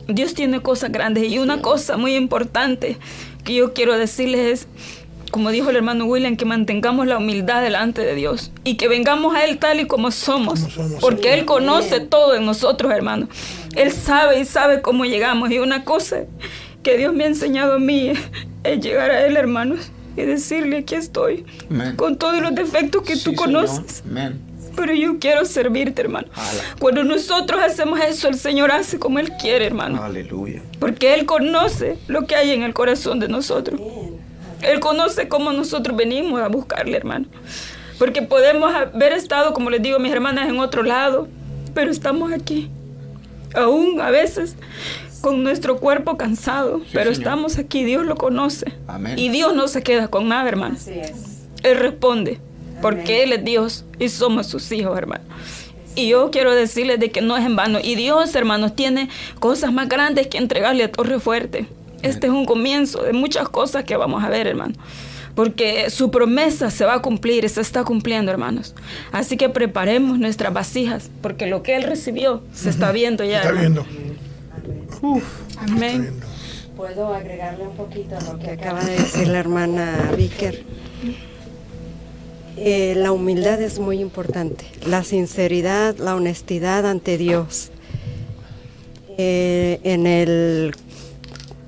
Dios 0.07 0.35
tiene 0.35 0.61
cosas 0.61 0.91
grandes 0.93 1.31
y 1.31 1.39
una 1.39 1.61
cosa 1.63 1.97
muy 1.97 2.15
importante 2.15 2.97
que 3.45 3.55
yo 3.55 3.73
quiero 3.75 3.97
decirles 3.97 4.41
es, 4.63 4.69
como 5.31 5.51
dijo 5.51 5.69
el 5.71 5.77
hermano 5.77 6.07
William, 6.07 6.37
que 6.37 6.47
mantengamos 6.47 7.07
la 7.07 7.19
humildad 7.19 7.63
delante 7.63 8.01
de 8.03 8.15
Dios 8.15 8.51
y 8.65 8.77
que 8.77 8.89
vengamos 8.89 9.35
a 9.35 9.45
Él 9.45 9.59
tal 9.59 9.81
y 9.81 9.87
como 9.87 10.11
somos, 10.11 10.61
Como 10.61 10.71
somos. 10.71 11.01
porque 11.01 11.35
Él 11.35 11.45
conoce 11.45 12.01
todo 12.01 12.35
en 12.35 12.47
nosotros, 12.47 12.91
hermano. 12.93 13.29
Él 13.77 13.93
sabe 13.93 14.41
y 14.41 14.45
sabe 14.47 14.81
cómo 14.81 15.05
llegamos. 15.05 15.51
Y 15.51 15.59
una 15.59 15.85
cosa 15.85 16.21
que 16.89 16.97
Dios 16.97 17.13
me 17.13 17.25
ha 17.25 17.27
enseñado 17.27 17.75
a 17.75 17.79
mí 17.79 18.13
es 18.65 18.81
llegar 18.81 19.11
a 19.11 19.27
Él, 19.27 19.37
hermanos, 19.37 19.91
y 20.17 20.23
decirle, 20.23 20.79
aquí 20.79 20.95
estoy, 20.95 21.45
con 21.97 22.17
todos 22.17 22.41
los 22.41 22.55
defectos 22.55 23.03
que 23.03 23.15
Sí, 23.15 23.25
tú 23.25 23.35
conoces. 23.35 24.03
Pero 24.75 24.95
yo 24.95 25.19
quiero 25.19 25.45
servirte, 25.45 26.01
hermano. 26.01 26.29
Ala. 26.35 26.63
Cuando 26.79 27.05
nosotros 27.05 27.61
hacemos 27.63 28.01
eso, 28.01 28.29
el 28.29 28.37
Señor 28.37 28.73
hace 28.73 28.99
como 28.99 29.19
Él 29.19 29.33
quiere, 29.39 29.67
hermano. 29.67 30.03
Aleluya. 30.03 30.63
Porque 30.79 31.13
Él 31.13 31.27
conoce 31.27 31.99
lo 32.07 32.27
que 32.27 32.37
hay 32.37 32.53
en 32.53 32.63
el 32.63 32.73
corazón 32.73 33.21
de 33.21 33.29
nosotros. 33.29 33.79
Él 34.63 34.81
conoce 34.81 35.29
cómo 35.29 35.53
nosotros 35.53 35.95
venimos 35.95 36.41
a 36.41 36.49
buscarle, 36.49 36.97
hermano. 36.97 37.27
Porque 37.99 38.23
podemos 38.23 38.75
haber 38.75 39.13
estado, 39.13 39.53
como 39.53 39.69
les 39.69 39.83
digo, 39.83 39.99
mis 39.99 40.11
hermanas, 40.13 40.49
en 40.49 40.59
otro 40.59 40.83
lado, 40.83 41.29
pero 41.75 41.91
estamos 41.91 42.33
aquí. 42.33 42.71
Aún 43.55 44.01
a 44.01 44.11
veces 44.11 44.57
con 45.21 45.43
nuestro 45.43 45.79
cuerpo 45.79 46.17
cansado, 46.17 46.83
pero 46.93 47.13
Señor. 47.13 47.13
estamos 47.13 47.59
aquí, 47.59 47.85
Dios 47.85 48.05
lo 48.05 48.17
conoce. 48.17 48.73
Amén. 48.87 49.19
Y 49.19 49.29
Dios 49.31 49.55
no 49.55 49.69
se 49.69 49.83
queda 49.83 50.09
con 50.09 50.29
nada, 50.29 50.49
hermano. 50.49 50.77
Así 50.77 50.93
es. 50.93 51.47
Él 51.63 51.79
responde, 51.79 52.39
porque 52.81 53.23
Él 53.23 53.33
es 53.33 53.45
Dios 53.45 53.85
y 53.99 54.09
somos 54.09 54.47
sus 54.47 54.71
hijos, 54.73 54.97
hermano. 54.97 55.25
Y 55.95 56.09
yo 56.09 56.31
quiero 56.31 56.55
decirles 56.55 57.01
de 57.01 57.11
que 57.11 57.21
no 57.21 57.37
es 57.37 57.45
en 57.45 57.57
vano. 57.57 57.81
Y 57.83 57.97
Dios, 57.97 58.35
hermanos, 58.37 58.77
tiene 58.77 59.09
cosas 59.41 59.73
más 59.73 59.89
grandes 59.89 60.29
que 60.29 60.39
entregarle 60.39 60.85
a 60.85 60.93
Torre 60.93 61.19
Fuerte. 61.19 61.67
Este 62.03 62.29
es 62.29 62.33
un 62.33 62.45
comienzo 62.45 63.03
de 63.03 63.13
muchas 63.13 63.49
cosas 63.49 63.83
que 63.85 63.97
vamos 63.97 64.23
a 64.23 64.29
ver, 64.29 64.47
hermano. 64.47 64.75
Porque 65.35 65.91
su 65.91 66.11
promesa 66.11 66.71
se 66.71 66.85
va 66.85 66.95
a 66.95 67.03
cumplir 67.03 67.45
y 67.45 67.49
se 67.49 67.61
está 67.61 67.83
cumpliendo, 67.83 68.31
hermanos. 68.31 68.75
Así 69.11 69.37
que 69.37 69.49
preparemos 69.49 70.19
nuestras 70.19 70.53
vasijas, 70.53 71.11
porque 71.21 71.47
lo 71.47 71.63
que 71.65 71.75
Él 71.75 71.83
recibió 71.83 72.43
se 72.53 72.71
está 72.71 72.93
viendo 72.93 73.25
ya. 73.25 73.39
Está 73.39 73.49
hermano. 73.49 73.85
Viendo. 75.01 75.27
Amén. 75.59 76.21
¿Puedo 76.77 77.13
agregarle 77.13 77.67
un 77.67 77.75
poquito 77.75 78.17
a 78.17 78.21
lo 78.21 78.39
que 78.39 78.51
acaba 78.51 78.85
de 78.85 78.93
decir 78.93 79.27
la 79.27 79.41
hermana 79.41 80.13
Vicker? 80.17 80.65
Eh, 82.57 82.95
la 82.97 83.13
humildad 83.13 83.61
es 83.63 83.79
muy 83.79 84.01
importante, 84.01 84.65
la 84.87 85.05
sinceridad, 85.05 85.97
la 85.99 86.17
honestidad 86.17 86.87
ante 86.87 87.19
Dios. 87.19 87.71
Eh, 89.17 89.81
en 89.83 90.07
el 90.07 90.75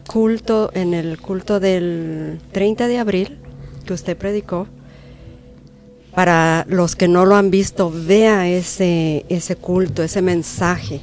culto, 0.09 0.70
en 0.74 0.95
el 0.95 1.20
culto 1.20 1.61
del 1.61 2.41
30 2.53 2.87
de 2.87 2.99
abril 2.99 3.39
que 3.85 3.95
usted 3.95 4.16
predicó, 4.16 4.68
para 6.14 6.64
los 6.68 6.97
que 6.97 7.09
no 7.09 7.24
lo 7.24 7.37
han 7.37 7.51
visto, 7.51 7.93
vea 7.93 8.49
ese, 8.49 9.24
ese 9.28 9.57
culto, 9.57 10.03
ese 10.03 10.22
mensaje. 10.22 11.01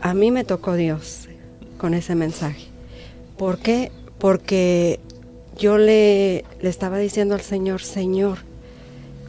A 0.00 0.14
mí 0.14 0.30
me 0.30 0.44
tocó 0.44 0.74
Dios 0.74 1.28
con 1.78 1.94
ese 1.94 2.14
mensaje. 2.14 2.66
¿Por 3.36 3.58
qué? 3.58 3.90
Porque 4.18 5.00
yo 5.58 5.78
le, 5.78 6.44
le 6.60 6.68
estaba 6.68 6.98
diciendo 6.98 7.34
al 7.34 7.40
Señor, 7.40 7.82
Señor, 7.82 8.38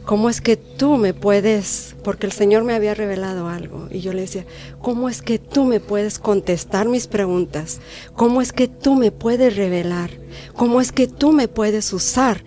¿cómo 0.04 0.28
es 0.28 0.40
que 0.40 0.56
tú 0.56 0.96
me 0.96 1.14
puedes, 1.14 1.94
porque 2.02 2.26
el 2.26 2.32
Señor 2.32 2.64
me 2.64 2.74
había 2.74 2.94
revelado 2.94 3.48
algo, 3.48 3.88
y 3.90 4.00
yo 4.00 4.12
le 4.12 4.22
decía, 4.22 4.44
¿cómo 4.80 5.08
es 5.08 5.22
que 5.22 5.38
tú 5.38 5.64
me 5.64 5.80
puedes 5.80 6.18
contestar 6.18 6.88
mis 6.88 7.06
preguntas? 7.06 7.80
¿Cómo 8.14 8.40
es 8.42 8.52
que 8.52 8.68
tú 8.68 8.94
me 8.94 9.12
puedes 9.12 9.56
revelar? 9.56 10.10
¿Cómo 10.56 10.80
es 10.80 10.92
que 10.92 11.06
tú 11.06 11.32
me 11.32 11.48
puedes 11.48 11.92
usar 11.92 12.44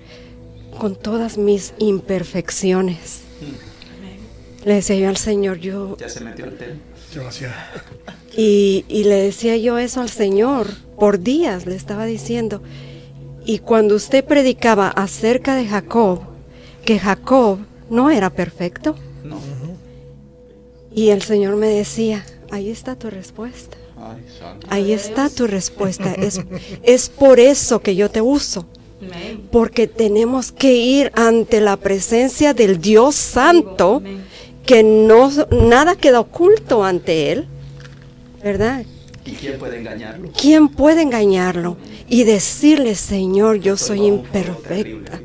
con 0.77 0.95
todas 0.95 1.37
mis 1.37 1.73
imperfecciones? 1.77 3.21
Le 4.65 4.73
decía 4.73 4.95
yo 4.95 5.09
al 5.09 5.17
Señor, 5.17 5.59
yo... 5.59 5.95
Ya 5.97 6.09
se 6.09 6.21
metió 6.21 6.45
el 6.45 6.57
tema. 6.57 6.73
Gracias. 7.15 7.53
Y, 8.37 8.83
y 8.89 9.05
le 9.05 9.15
decía 9.15 9.55
yo 9.57 9.77
eso 9.77 10.01
al 10.01 10.09
Señor, 10.09 10.67
por 10.99 11.19
días 11.19 11.65
le 11.65 11.75
estaba 11.75 12.05
diciendo. 12.05 12.61
Y 13.45 13.59
cuando 13.59 13.95
usted 13.95 14.25
predicaba 14.25 14.89
acerca 14.89 15.55
de 15.55 15.65
Jacob, 15.67 16.19
que 16.83 16.99
Jacob 16.99 17.59
no 17.89 18.09
era 18.09 18.29
perfecto, 18.29 18.95
No. 19.23 19.37
y 20.93 21.09
el 21.09 21.21
Señor 21.21 21.55
me 21.55 21.67
decía, 21.67 22.25
ahí 22.51 22.69
está 22.69 22.95
tu 22.95 23.09
respuesta, 23.09 23.77
ahí 24.69 24.91
está 24.91 25.29
tu 25.29 25.47
respuesta. 25.47 26.13
Es, 26.13 26.41
es 26.83 27.09
por 27.09 27.39
eso 27.39 27.79
que 27.81 27.95
yo 27.95 28.09
te 28.09 28.21
uso, 28.21 28.65
porque 29.51 29.87
tenemos 29.87 30.51
que 30.51 30.73
ir 30.75 31.11
ante 31.15 31.61
la 31.61 31.77
presencia 31.77 32.53
del 32.53 32.81
Dios 32.81 33.15
Santo, 33.15 34.01
que 34.65 34.83
no, 34.83 35.29
nada 35.51 35.95
queda 35.95 36.19
oculto 36.19 36.83
ante 36.83 37.31
Él, 37.31 37.45
¿verdad? 38.43 38.83
¿Y 39.25 39.31
quién 39.31 39.57
puede 39.57 39.79
engañarlo? 39.79 40.29
¿Quién 40.39 40.67
puede 40.69 41.01
engañarlo 41.01 41.77
y 42.07 42.23
decirle, 42.23 42.95
Señor, 42.95 43.57
yo 43.57 43.77
soy 43.77 44.05
imperfecta? 44.05 45.19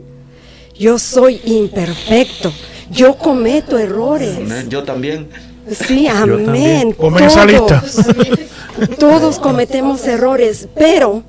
Yo 0.78 0.98
soy 0.98 1.40
imperfecto. 1.44 2.52
Yo 2.90 3.16
cometo 3.16 3.76
errores. 3.78 4.38
Yo 4.68 4.82
también. 4.84 5.28
Sí, 5.70 6.06
amén. 6.08 6.94
Ponme 6.94 7.26
esa 7.26 7.44
lista. 7.44 7.82
Todos, 7.84 8.98
todos 8.98 9.38
cometemos 9.38 10.06
errores, 10.06 10.66
pero, 10.74 11.22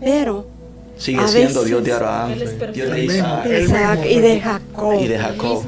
pero, 0.00 0.46
Sigue 0.98 1.18
A 1.20 1.26
siendo 1.26 1.60
veces- 1.60 1.66
Dios 1.66 1.84
de 1.84 1.92
Abraham, 1.92 2.34
Dios 2.72 2.90
de 2.92 3.04
Isaac 3.04 3.44
de 3.44 3.62
Isaac 3.64 4.00
y 4.08 4.18
de 4.20 4.40
Jacob. 4.40 5.00
y 5.02 5.08
de 5.08 5.18
Jacob. 5.18 5.62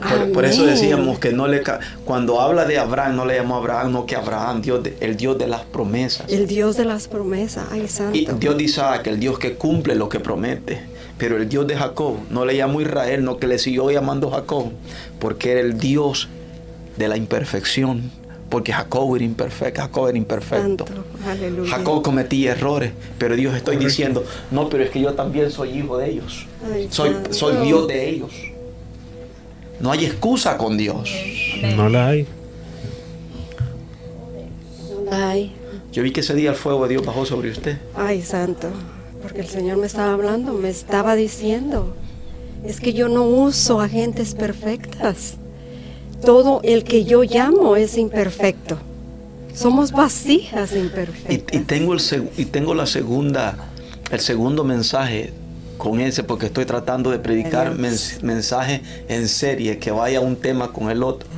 Por, 0.00 0.44
eso 0.44 0.64
decíamos 0.66 1.18
que 1.18 1.32
no 1.32 1.46
le 1.46 1.62
cuando 2.04 2.40
habla 2.40 2.64
de 2.64 2.78
Abraham 2.78 3.16
no 3.16 3.24
le 3.24 3.36
llamó 3.36 3.56
Abraham, 3.56 3.92
no 3.92 4.06
que 4.06 4.16
Abraham, 4.16 4.62
Dios 4.62 4.82
de- 4.82 4.96
el 5.00 5.16
Dios 5.16 5.38
de 5.38 5.46
las 5.46 5.62
promesas. 5.62 6.30
El 6.30 6.46
Dios 6.46 6.76
de 6.76 6.84
las 6.84 7.08
promesas, 7.08 7.66
ay 7.70 7.88
santo. 7.88 8.16
Y 8.16 8.26
Dios 8.38 8.56
de 8.56 8.64
Isaac, 8.64 9.06
el 9.06 9.18
Dios 9.20 9.38
que 9.38 9.54
cumple 9.54 9.94
lo 9.94 10.08
que 10.08 10.20
promete. 10.20 10.80
Pero 11.18 11.36
el 11.38 11.48
Dios 11.48 11.66
de 11.66 11.76
Jacob 11.76 12.16
no 12.30 12.44
le 12.44 12.56
llamó 12.56 12.80
Israel, 12.80 13.24
no 13.24 13.38
que 13.38 13.46
le 13.46 13.58
siguió 13.58 13.90
llamando 13.90 14.30
Jacob, 14.30 14.72
porque 15.18 15.52
era 15.52 15.60
el 15.60 15.78
Dios 15.78 16.28
de 16.96 17.08
la 17.08 17.16
imperfección. 17.16 18.10
Porque 18.48 18.72
Jacob 18.72 19.16
era 19.16 19.24
imperfecto, 19.24 19.80
Jacob 19.80 20.08
era 20.08 20.18
imperfecto. 20.18 20.86
Santo. 20.86 21.66
Jacob 21.68 22.02
cometía 22.02 22.52
errores, 22.52 22.92
pero 23.18 23.34
Dios 23.34 23.56
estoy 23.56 23.76
diciendo, 23.76 24.24
no, 24.52 24.68
pero 24.68 24.84
es 24.84 24.90
que 24.90 25.00
yo 25.00 25.14
también 25.14 25.50
soy 25.50 25.70
hijo 25.70 25.98
de 25.98 26.10
ellos. 26.10 26.46
Ay, 26.72 26.86
Soy, 26.90 27.16
soy 27.30 27.66
Dios 27.66 27.88
de 27.88 28.08
ellos. 28.08 28.30
No 29.80 29.90
hay 29.92 30.06
excusa 30.06 30.56
con 30.56 30.76
Dios. 30.76 31.10
No 31.76 31.88
la 31.88 32.08
hay. 32.08 32.26
Ay, 35.10 35.52
Yo 35.92 36.02
vi 36.02 36.10
que 36.12 36.20
ese 36.20 36.34
día 36.34 36.50
el 36.50 36.56
fuego 36.56 36.82
de 36.84 36.90
Dios 36.90 37.06
bajó 37.06 37.24
sobre 37.24 37.50
usted. 37.50 37.78
Ay, 37.94 38.22
santo, 38.22 38.68
porque 39.22 39.40
el 39.40 39.46
Señor 39.46 39.78
me 39.78 39.86
estaba 39.86 40.12
hablando, 40.12 40.52
me 40.52 40.68
estaba 40.68 41.14
diciendo, 41.14 41.94
es 42.64 42.80
que 42.80 42.92
yo 42.92 43.08
no 43.08 43.24
uso 43.24 43.80
agentes 43.80 44.34
perfectas. 44.34 45.34
Todo 46.24 46.60
el 46.64 46.84
que 46.84 47.04
yo 47.04 47.22
llamo 47.22 47.76
es 47.76 47.96
imperfecto. 47.98 48.78
Somos 49.54 49.92
vasijas 49.92 50.72
Y, 50.74 50.78
imperfectas. 50.80 51.60
y 51.60 51.64
tengo 51.64 51.92
el 51.94 52.00
seg- 52.00 52.28
y 52.36 52.46
tengo 52.46 52.74
la 52.74 52.86
segunda, 52.86 53.56
el 54.10 54.20
segundo 54.20 54.64
mensaje 54.64 55.32
con 55.78 56.00
ese, 56.00 56.22
porque 56.24 56.46
estoy 56.46 56.64
tratando 56.64 57.10
de 57.10 57.18
predicar 57.18 57.74
mens- 57.76 58.20
mensaje 58.22 58.80
en 59.08 59.28
serie 59.28 59.78
que 59.78 59.90
vaya 59.90 60.20
un 60.20 60.36
tema 60.36 60.72
con 60.72 60.90
el 60.90 61.02
otro. 61.02 61.28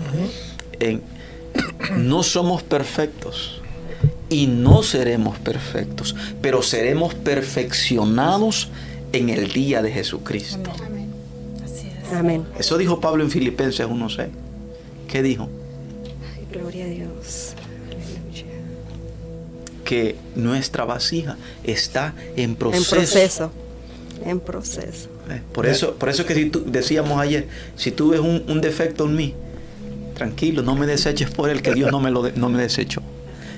En- 0.80 1.03
no 1.97 2.22
somos 2.22 2.62
perfectos 2.62 3.61
y 4.28 4.47
no 4.47 4.82
seremos 4.82 5.39
perfectos, 5.39 6.14
pero 6.41 6.62
seremos 6.62 7.14
perfeccionados 7.14 8.68
en 9.12 9.28
el 9.30 9.53
día 9.53 9.82
de 9.82 9.91
Jesucristo. 9.91 10.70
Amén. 12.14 12.45
Eso 12.59 12.78
dijo 12.78 13.01
Pablo 13.01 13.24
en 13.24 13.30
Filipenses 13.30 13.86
1.6. 13.86 14.28
¿Qué 15.09 15.22
dijo? 15.22 15.49
Ay, 16.36 16.47
gloria 16.51 16.84
a 16.84 16.89
Dios. 16.89 17.55
Aleluya. 17.89 18.45
Que 19.84 20.16
nuestra 20.34 20.84
vasija 20.84 21.36
está 21.64 22.14
en 22.36 22.51
En 22.51 22.57
proceso. 22.57 23.51
En 24.25 24.41
proceso. 24.41 25.09
Eh, 25.31 25.41
Por 25.53 25.66
eso, 25.66 25.95
por 25.95 26.09
eso 26.09 26.25
que 26.27 26.35
si 26.35 26.47
tú- 26.51 26.64
decíamos 26.66 27.21
ayer, 27.21 27.47
si 27.77 27.91
tú 27.91 28.11
ves 28.11 28.21
un, 28.21 28.45
un 28.49 28.61
defecto 28.61 29.05
en 29.05 29.14
mí, 29.16 29.35
tranquilo, 30.14 30.62
no 30.62 30.75
me 30.75 30.87
deseches 30.87 31.31
por 31.31 31.49
él, 31.51 31.62
que 31.62 31.73
Dios 31.75 31.91
no 31.93 32.01
me 32.01 32.11
lo 32.11 32.23
de- 32.23 32.33
no 32.33 32.49
me 32.49 32.61
desechó. 32.61 33.01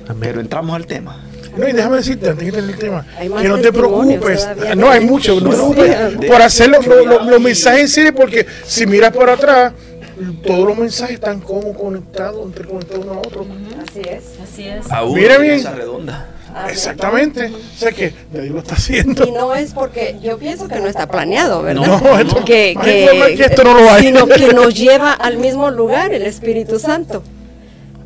Amén. 0.06 0.18
Pero 0.20 0.40
entramos 0.40 0.74
al 0.76 0.86
tema. 0.86 1.24
No, 1.56 1.66
y 1.68 1.72
déjame 1.72 1.96
decirte, 1.96 2.28
antes 2.28 2.54
el 2.54 2.76
tema, 2.76 3.04
que 3.40 3.48
no 3.48 3.58
te 3.58 3.72
preocupes. 3.72 4.46
No, 4.76 4.88
hay 4.90 5.00
mucho, 5.00 5.40
no 5.40 5.50
te 5.50 5.56
preocupes 5.56 5.96
por 6.28 6.42
hacer 6.42 6.68
los, 6.68 6.86
los- 6.86 7.40
mensajes 7.40 7.80
en 7.82 7.88
serie, 7.88 8.12
porque 8.12 8.46
si 8.64 8.86
miras 8.86 9.14
para 9.16 9.32
atrás, 9.32 9.72
todos 10.46 10.68
los 10.68 10.76
mensajes 10.78 11.14
están 11.14 11.40
como 11.40 11.72
conectados, 11.74 12.46
interconectados 12.46 13.04
uno 13.04 13.14
a 13.14 13.18
otro. 13.18 13.46
Así 13.88 14.00
es. 14.08 14.22
Así 14.42 14.68
es. 14.68 14.90
Aún 14.92 15.14
Mira 15.16 15.36
en 15.36 15.42
bien. 15.42 15.54
esa 15.54 15.72
redonda. 15.72 16.28
Exactamente. 16.68 17.46
O 17.46 17.78
sea 17.78 17.92
que 17.92 18.12
Dios 18.32 18.46
lo 18.48 18.58
está 18.60 18.74
haciendo. 18.74 19.26
Y 19.26 19.32
no 19.32 19.54
es 19.54 19.72
porque 19.72 20.16
yo 20.22 20.38
pienso 20.38 20.68
que 20.68 20.78
no 20.80 20.86
está 20.86 21.06
planeado, 21.08 21.62
¿verdad? 21.62 21.86
No, 21.86 22.18
esto- 22.18 22.44
que, 22.44 22.74
no 22.74 22.82
hay 22.82 23.06
forma 23.08 23.26
que 23.26 23.42
esto 23.44 23.64
no 23.64 23.74
lo 23.74 23.90
haya. 23.90 24.08
sino 24.08 24.26
que 24.26 24.52
nos 24.52 24.74
lleva 24.74 25.12
al 25.12 25.38
mismo 25.38 25.70
lugar 25.70 26.12
el 26.12 26.22
Espíritu 26.22 26.78
Santo. 26.78 27.22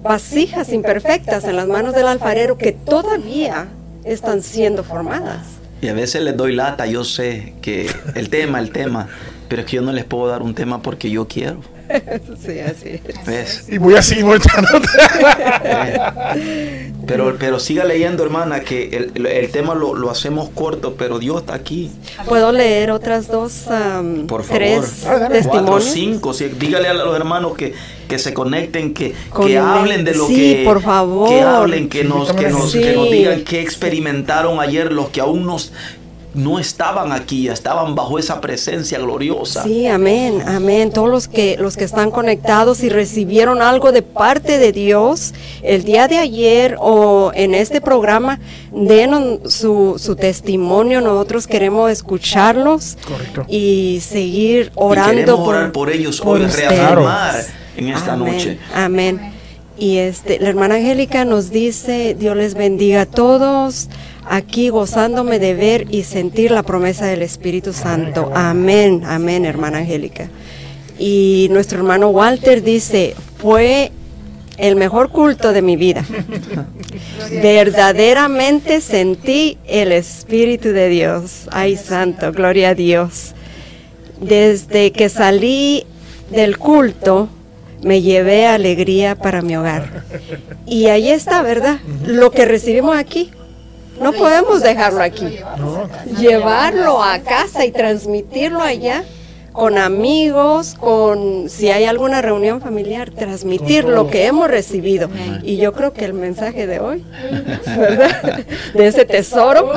Vasijas 0.02 0.70
imperfectas 0.72 1.44
en 1.44 1.56
las 1.56 1.66
manos 1.66 1.94
del 1.94 2.06
alfarero 2.06 2.58
que 2.58 2.72
todavía 2.72 3.68
están 4.04 4.42
siendo 4.42 4.84
formadas. 4.84 5.46
Y 5.80 5.88
a 5.88 5.94
veces 5.94 6.22
les 6.22 6.36
doy 6.36 6.54
lata, 6.54 6.86
yo 6.86 7.04
sé 7.04 7.54
que 7.62 7.90
el 8.14 8.28
tema, 8.30 8.58
el 8.58 8.70
tema, 8.70 9.08
pero 9.48 9.62
es 9.62 9.66
que 9.68 9.76
yo 9.76 9.82
no 9.82 9.92
les 9.92 10.04
puedo 10.04 10.28
dar 10.28 10.42
un 10.42 10.54
tema 10.54 10.82
porque 10.82 11.10
yo 11.10 11.26
quiero. 11.26 11.60
Sí, 12.44 12.58
así 12.60 13.00
es. 13.06 13.26
¿Ves? 13.26 13.66
Y 13.68 13.78
voy 13.78 13.94
a 13.94 14.02
seguir 14.02 14.24
volteando. 14.24 14.68
Pero, 17.06 17.36
pero 17.38 17.58
siga 17.60 17.84
leyendo, 17.84 18.22
hermana, 18.22 18.60
que 18.60 18.88
el, 18.96 19.12
el- 19.14 19.26
el 19.26 19.50
tema 19.50 19.74
lo, 19.74 19.94
lo 19.94 20.10
hacemos 20.10 20.48
corto, 20.50 20.94
pero 20.96 21.18
Dios 21.18 21.40
está 21.40 21.54
aquí. 21.54 21.90
¿Puedo 22.26 22.50
leer 22.52 22.90
otras 22.90 23.28
dos, 23.28 23.52
Por 24.26 24.42
favor. 24.44 24.56
tres 24.62 25.02
Cuatro, 25.04 25.28
testimonios? 25.28 25.84
cinco. 25.84 26.32
sí, 26.32 26.50
dígale 26.58 26.88
a 26.88 26.94
los 26.94 27.14
hermanos 27.16 27.54
que, 27.56 27.74
que 28.08 28.18
se 28.18 28.32
conecten, 28.32 28.94
que, 28.94 29.14
que 29.44 29.58
hablen 29.58 30.04
de 30.04 30.14
lo 30.14 30.26
sí, 30.26 30.34
que. 30.34 30.62
por 30.64 30.82
favor. 30.82 31.28
Que 31.28 31.40
hablen, 31.42 31.88
que 31.88 32.04
nos, 32.04 32.32
que 32.32 32.48
nos, 32.48 32.72
que 32.72 32.92
nos 32.94 33.10
digan 33.10 33.42
qué 33.44 33.60
experimentaron 33.60 34.60
ayer 34.60 34.90
los 34.92 35.10
que 35.10 35.20
aún 35.20 35.44
nos, 35.44 35.72
no 36.34 36.58
estaban 36.58 37.12
aquí, 37.12 37.48
estaban 37.48 37.94
bajo 37.94 38.18
esa 38.18 38.40
presencia 38.40 38.98
gloriosa. 38.98 39.62
Sí, 39.62 39.86
amén, 39.86 40.42
amén. 40.46 40.90
Todos 40.92 41.08
los 41.08 41.28
que 41.28 41.56
los 41.58 41.76
que 41.76 41.84
están 41.84 42.10
conectados 42.10 42.82
y 42.82 42.88
recibieron 42.88 43.62
algo 43.62 43.92
de 43.92 44.02
parte 44.02 44.58
de 44.58 44.72
Dios 44.72 45.32
el 45.62 45.84
día 45.84 46.08
de 46.08 46.18
ayer 46.18 46.76
o 46.80 47.30
en 47.34 47.54
este 47.54 47.80
programa, 47.80 48.40
denos 48.72 49.52
su, 49.52 49.94
su 49.98 50.16
testimonio. 50.16 51.00
Nosotros 51.00 51.46
queremos 51.46 51.90
escucharlos 51.90 52.96
Correcto. 53.06 53.44
y 53.48 54.00
seguir 54.02 54.66
Y 54.66 54.70
orando 54.74 55.14
queremos 55.20 55.48
orar 55.48 55.72
por 55.72 55.90
ellos 55.90 56.20
hoy, 56.24 56.44
ustedes. 56.44 56.68
reafirmar 56.70 57.44
en 57.76 57.88
esta 57.88 58.12
Amén, 58.14 58.32
noche. 58.34 58.58
Amén. 58.74 59.32
Y 59.76 59.98
este, 59.98 60.38
la 60.38 60.50
hermana 60.50 60.76
Angélica 60.76 61.24
nos 61.24 61.50
dice, 61.50 62.14
Dios 62.18 62.36
les 62.36 62.54
bendiga 62.54 63.02
a 63.02 63.06
todos, 63.06 63.88
aquí 64.28 64.68
gozándome 64.68 65.38
de 65.38 65.54
ver 65.54 65.86
y 65.90 66.04
sentir 66.04 66.50
la 66.50 66.62
promesa 66.62 67.06
del 67.06 67.22
Espíritu 67.22 67.72
Santo. 67.72 68.30
Amén, 68.34 69.02
amén, 69.04 69.44
hermana 69.44 69.78
Angélica. 69.78 70.28
Y 70.98 71.48
nuestro 71.50 71.78
hermano 71.78 72.08
Walter 72.08 72.62
dice, 72.62 73.14
fue 73.38 73.90
el 74.56 74.76
mejor 74.76 75.10
culto 75.10 75.52
de 75.52 75.62
mi 75.62 75.76
vida. 75.76 76.04
Verdaderamente 77.42 78.80
sentí 78.80 79.58
el 79.66 79.92
Espíritu 79.92 80.68
de 80.68 80.88
Dios. 80.88 81.48
Ay, 81.50 81.76
santo, 81.76 82.32
gloria 82.32 82.70
a 82.70 82.74
Dios. 82.74 83.34
Desde 84.20 84.92
que 84.92 85.08
salí 85.08 85.84
del 86.30 86.58
culto, 86.58 87.28
me 87.82 88.00
llevé 88.00 88.46
alegría 88.46 89.14
para 89.14 89.42
mi 89.42 89.56
hogar. 89.56 90.04
Y 90.66 90.86
ahí 90.86 91.10
está, 91.10 91.42
¿verdad? 91.42 91.78
Lo 92.06 92.30
que 92.30 92.44
recibimos 92.44 92.96
aquí. 92.96 93.30
No 94.00 94.12
podemos 94.12 94.62
dejarlo 94.62 95.02
aquí. 95.02 95.38
Llevarlo 96.18 97.02
a 97.02 97.18
casa 97.20 97.64
y 97.64 97.72
transmitirlo 97.72 98.60
allá 98.60 99.04
con 99.54 99.78
amigos, 99.78 100.74
con 100.74 101.48
si 101.48 101.68
hay 101.68 101.84
alguna 101.84 102.20
reunión 102.20 102.60
familiar, 102.60 103.10
transmitir 103.12 103.84
lo 103.84 104.10
que 104.10 104.26
hemos 104.26 104.48
recibido. 104.48 105.08
Y 105.44 105.58
yo 105.58 105.72
creo 105.72 105.92
que 105.92 106.04
el 106.04 106.12
mensaje 106.12 106.66
de 106.66 106.80
hoy, 106.80 107.04
¿verdad? 107.64 108.44
De 108.74 108.86
ese 108.88 109.04
tesoro, 109.04 109.70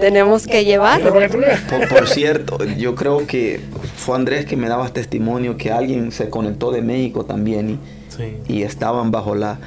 tenemos 0.00 0.46
que 0.46 0.66
llevarlo. 0.66 1.14
Por, 1.14 1.88
por, 1.88 2.08
cierto, 2.08 2.58
yo 2.76 2.94
creo 2.94 3.26
que 3.26 3.60
fue 3.96 4.16
Andrés 4.16 4.44
que 4.44 4.58
me 4.58 4.68
daba 4.68 4.90
testimonio 4.90 5.56
que 5.56 5.72
alguien 5.72 6.12
se 6.12 6.28
conectó 6.28 6.70
de 6.70 6.82
México 6.82 7.24
también 7.24 7.78
y, 8.48 8.52
y 8.52 8.62
estaban 8.64 9.10
bajo 9.10 9.34
la, 9.34 9.58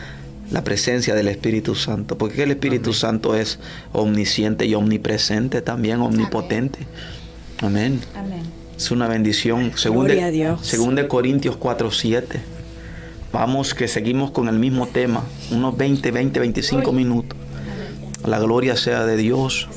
la 0.54 0.64
presencia 0.64 1.16
del 1.16 1.28
Espíritu 1.28 1.74
Santo, 1.74 2.16
porque 2.16 2.44
el 2.44 2.52
Espíritu 2.52 2.94
Santo 2.94 3.36
es 3.36 3.60
omnisciente 3.92 4.68
y 4.68 4.76
omnipresente 4.76 5.64
también, 5.64 6.00
omnipotente. 6.00 6.80
Amén. 7.58 8.00
Amén. 8.16 8.44
Es 8.78 8.92
una 8.92 9.08
bendición. 9.08 9.72
Según 9.76 10.06
de, 10.08 10.56
según 10.62 10.94
de 10.94 11.08
Corintios 11.08 11.58
4, 11.58 11.90
7. 11.90 12.40
Vamos 13.32 13.74
que 13.74 13.88
seguimos 13.88 14.30
con 14.30 14.48
el 14.48 14.60
mismo 14.60 14.86
tema. 14.86 15.24
Unos 15.50 15.76
20, 15.76 16.12
20, 16.12 16.40
25 16.40 16.92
minutos. 16.92 17.36
La 18.24 18.38
gloria 18.38 18.76
sea 18.76 19.06
de 19.06 19.18
Dios. 19.18 19.68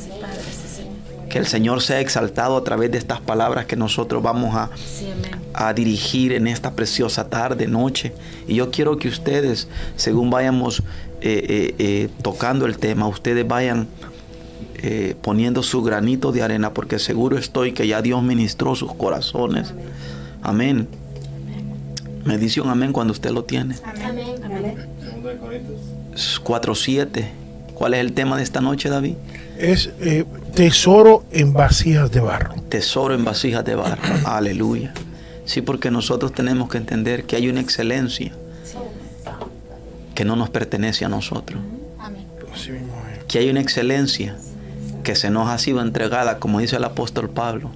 Que 1.28 1.38
el 1.38 1.46
Señor 1.46 1.82
sea 1.82 2.00
exaltado 2.00 2.56
a 2.56 2.64
través 2.64 2.90
de 2.92 2.98
estas 2.98 3.20
palabras 3.20 3.66
que 3.66 3.76
nosotros 3.76 4.22
vamos 4.22 4.54
a, 4.54 4.70
a 5.54 5.72
dirigir 5.72 6.32
en 6.32 6.46
esta 6.46 6.72
preciosa 6.72 7.28
tarde, 7.28 7.66
noche. 7.66 8.12
Y 8.46 8.56
yo 8.56 8.70
quiero 8.70 8.96
que 8.98 9.08
ustedes, 9.08 9.68
según 9.96 10.30
vayamos 10.30 10.80
eh, 11.20 11.44
eh, 11.48 11.74
eh, 11.78 12.08
tocando 12.22 12.66
el 12.66 12.78
tema, 12.78 13.08
ustedes 13.08 13.46
vayan 13.46 13.88
eh, 14.82 15.16
poniendo 15.22 15.62
su 15.62 15.82
granito 15.82 16.32
de 16.32 16.42
arena, 16.42 16.74
porque 16.74 16.98
seguro 16.98 17.38
estoy 17.38 17.72
que 17.72 17.86
ya 17.88 18.02
Dios 18.02 18.22
ministró 18.22 18.74
sus 18.74 18.94
corazones. 18.94 19.72
Amén. 20.42 20.86
Me 22.24 22.36
dice 22.38 22.60
un 22.60 22.68
amén 22.68 22.92
cuando 22.92 23.12
usted 23.12 23.30
lo 23.30 23.44
tiene. 23.44 23.76
Amén. 23.84 24.86
4.7. 26.44 27.26
¿Cuál 27.74 27.94
es 27.94 28.00
el 28.00 28.12
tema 28.12 28.36
de 28.36 28.42
esta 28.42 28.60
noche, 28.60 28.88
David? 28.88 29.14
Es 29.59 29.90
eh, 30.00 30.24
tesoro 30.54 31.24
en 31.30 31.52
vasijas 31.52 32.11
de 32.11 32.20
barro. 32.20 32.54
Tesoro 32.68 33.14
en 33.14 33.24
vasijas 33.24 33.64
de 33.64 33.74
barro. 33.74 34.02
Aleluya. 34.26 34.92
Sí, 35.44 35.62
porque 35.62 35.90
nosotros 35.90 36.32
tenemos 36.32 36.68
que 36.68 36.78
entender 36.78 37.24
que 37.24 37.36
hay 37.36 37.48
una 37.48 37.61
excelencia 37.61 38.32
que 40.14 40.24
no 40.24 40.34
nos 40.34 40.50
pertenece 40.50 41.04
a 41.04 41.09
nosotros. 41.09 41.61
Que 43.28 43.38
hay 43.38 43.50
una 43.50 43.61
excelencia 43.61 44.36
que 45.04 45.14
se 45.14 45.30
nos 45.30 45.48
ha 45.48 45.59
sido 45.59 45.80
entregada, 45.82 46.38
como 46.38 46.59
dice 46.59 46.76
el 46.76 46.84
apóstol 46.84 47.30
Pablo, 47.30 47.70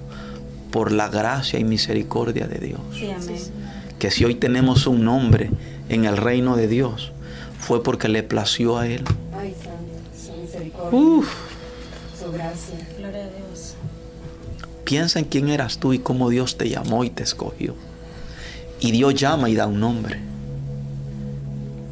por 0.71 0.91
la 0.91 1.07
gracia 1.07 1.59
y 1.59 1.63
misericordia 1.63 2.47
de 2.47 2.59
Dios. 2.59 2.81
Que 3.99 4.11
si 4.11 4.25
hoy 4.25 4.35
tenemos 4.35 4.87
un 4.87 5.05
nombre 5.05 5.49
en 5.87 6.05
el 6.05 6.17
reino 6.17 6.57
de 6.57 6.67
Dios, 6.67 7.11
fue 7.59 7.83
porque 7.83 8.09
le 8.09 8.23
plació 8.23 8.79
a 8.79 8.87
Él. 8.87 9.03
Uf. 10.91 11.50
Piensa 14.83 15.19
en 15.19 15.25
quién 15.25 15.49
eras 15.49 15.77
tú 15.77 15.93
y 15.93 15.99
cómo 15.99 16.29
Dios 16.29 16.57
te 16.57 16.69
llamó 16.69 17.03
y 17.03 17.09
te 17.09 17.23
escogió. 17.23 17.75
Y 18.79 18.91
Dios 18.91 19.15
llama 19.15 19.49
y 19.49 19.55
da 19.55 19.67
un 19.67 19.79
nombre. 19.79 20.19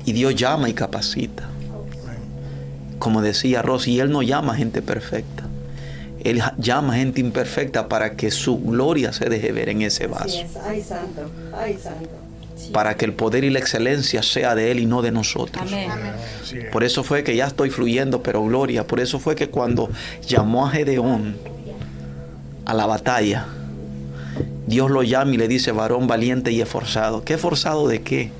Y 0.05 0.13
Dios 0.13 0.35
llama 0.35 0.69
y 0.69 0.73
capacita 0.73 1.49
como 2.99 3.21
decía 3.21 3.61
Rosy, 3.61 3.99
Él 3.99 4.11
no 4.11 4.21
llama 4.21 4.55
gente 4.55 4.81
perfecta. 4.81 5.43
Él 6.23 6.43
llama 6.57 6.95
gente 6.95 7.21
imperfecta 7.21 7.87
para 7.87 8.17
que 8.17 8.29
su 8.29 8.59
gloria 8.59 9.13
se 9.13 9.29
deje 9.29 9.53
ver 9.53 9.69
en 9.69 9.81
ese 9.81 10.07
vaso. 10.07 10.37
Ay, 10.65 10.83
santo. 10.83 11.31
Ay, 11.57 11.79
santo. 11.81 12.09
Para 12.73 12.95
que 12.95 13.05
el 13.05 13.13
poder 13.13 13.43
y 13.43 13.49
la 13.49 13.59
excelencia 13.59 14.21
sea 14.21 14.55
de 14.55 14.71
Él 14.71 14.79
y 14.79 14.85
no 14.85 15.01
de 15.01 15.11
nosotros. 15.11 15.71
Por 16.71 16.83
eso 16.83 17.03
fue 17.03 17.23
que 17.23 17.35
ya 17.35 17.47
estoy 17.47 17.69
fluyendo, 17.69 18.21
pero 18.21 18.43
gloria. 18.43 18.85
Por 18.85 18.99
eso 18.99 19.19
fue 19.19 19.35
que 19.35 19.49
cuando 19.49 19.89
llamó 20.27 20.67
a 20.67 20.71
Gedeón 20.71 21.35
a 22.65 22.73
la 22.73 22.85
batalla, 22.85 23.47
Dios 24.67 24.91
lo 24.91 25.01
llama 25.01 25.33
y 25.33 25.37
le 25.37 25.47
dice, 25.47 25.71
varón 25.71 26.07
valiente 26.07 26.51
y 26.51 26.61
esforzado. 26.61 27.23
¿Qué 27.23 27.33
esforzado 27.35 27.87
de 27.87 28.01
qué? 28.01 28.31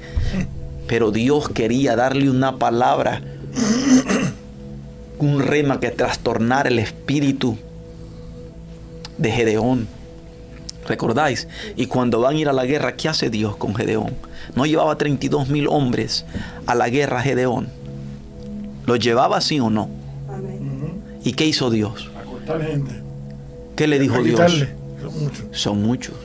Pero 0.88 1.12
Dios 1.12 1.50
quería 1.50 1.96
darle 1.96 2.30
una 2.30 2.58
palabra 2.58 3.22
un 5.20 5.42
rema 5.42 5.80
que 5.80 5.92
trastornara 5.92 6.70
el 6.70 6.80
espíritu 6.80 7.58
de 9.18 9.32
Gedeón. 9.32 9.88
¿Recordáis? 10.90 11.48
Y 11.76 11.86
cuando 11.86 12.20
van 12.20 12.36
a 12.36 12.40
ir 12.40 12.50
a 12.50 12.54
la 12.54 12.66
guerra, 12.66 12.96
¿qué 12.96 13.08
hace 13.08 13.30
Dios 13.30 13.56
con 13.56 13.76
Gedeón? 13.76 14.16
No 14.56 14.66
llevaba 14.66 14.98
32 14.98 15.48
mil 15.48 15.68
hombres 15.68 16.26
a 16.66 16.74
la 16.74 16.90
guerra 16.90 17.22
Gedeón. 17.22 17.70
¿Lo 18.88 18.96
llevaba 18.96 19.40
sí 19.40 19.60
o 19.60 19.70
no? 19.70 19.88
¿Y 21.24 21.34
qué 21.34 21.46
hizo 21.46 21.70
Dios? 21.70 22.10
gente. 22.68 23.04
¿Qué 23.76 23.88
le 23.88 24.00
dijo 24.00 24.24
Dios? 24.24 24.66
Son 25.52 25.84
muchos. 25.84 26.16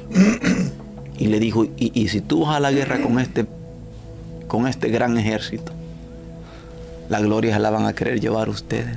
y 1.19 1.27
le 1.27 1.39
dijo, 1.41 1.65
y, 1.65 1.93
y 1.93 2.09
si 2.09 2.23
tú 2.23 2.47
vas 2.47 2.57
a 2.57 2.61
la 2.61 2.73
guerra 2.73 3.03
con 3.03 3.21
este, 3.21 3.45
con 4.49 4.67
este 4.67 4.89
gran 4.89 5.19
ejército, 5.19 5.73
la 7.11 7.21
gloria 7.21 7.59
la 7.59 7.69
van 7.69 7.85
a 7.85 7.93
querer 7.93 8.19
llevar 8.19 8.49
ustedes. 8.49 8.97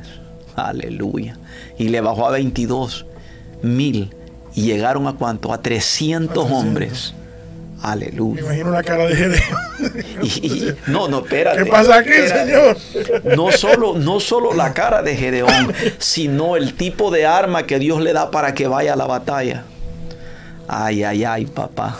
Aleluya. 0.55 1.38
Y 1.78 1.89
le 1.89 1.99
bajó 1.99 2.26
a 2.26 2.32
22 2.32 3.05
mil. 3.63 4.11
Y 4.58 4.64
llegaron 4.64 5.05
a 5.05 5.14
cuánto? 5.14 5.53
A 5.53 5.62
300 5.62 6.49
hombres. 6.49 7.14
Aleluya. 7.84 8.41
Me 8.41 8.47
imagino 8.47 8.72
la 8.72 8.82
cara 8.82 9.05
de 9.05 9.16
Gedeón. 9.16 10.78
no, 10.88 11.08
no, 11.08 11.20
espérate. 11.20 11.64
¿Qué 11.64 11.70
pasa 11.70 11.97
aquí, 11.97 12.10
Señor? 12.26 12.76
No 13.38 13.51
solo, 13.51 13.99
no 13.99 14.20
solo 14.20 14.55
la 14.55 14.74
cara 14.74 15.03
de 15.03 15.16
Gedeón, 15.16 15.72
sino 15.99 16.55
el 16.55 16.74
tipo 16.74 17.12
de 17.12 17.28
arma 17.28 17.68
que 17.68 17.78
Dios 17.78 18.01
le 18.01 18.14
da 18.14 18.32
para 18.32 18.55
que 18.55 18.68
vaya 18.68 18.93
a 18.93 18.95
la 18.95 19.05
batalla. 19.05 19.64
Ay, 20.68 21.03
ay, 21.03 21.24
ay, 21.24 21.45
papá. 21.45 21.95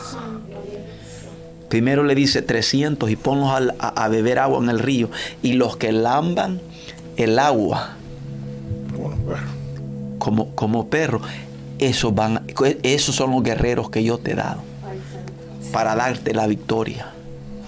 Primero 1.70 2.04
le 2.04 2.16
dice 2.16 2.42
300 2.42 3.08
y 3.12 3.18
ponlos 3.18 3.52
a, 3.78 4.08
beber 4.08 4.40
agua 4.40 4.58
en 4.64 4.72
el 4.72 4.80
río. 4.80 5.12
Y 5.44 5.54
los 5.54 5.78
que 5.78 5.92
lamban 5.92 6.60
el 7.18 7.38
agua 7.38 7.98
como, 10.18 10.56
como 10.56 10.90
perro, 10.90 11.22
esos, 11.80 12.14
van, 12.14 12.46
esos 12.84 13.16
son 13.16 13.32
los 13.32 13.44
guerreros 13.44 13.90
que 13.90 14.04
yo 14.04 14.18
te 14.18 14.32
he 14.32 14.36
dado 14.36 14.62
para 15.72 15.96
darte 15.96 16.34
la 16.34 16.48
victoria. 16.48 17.14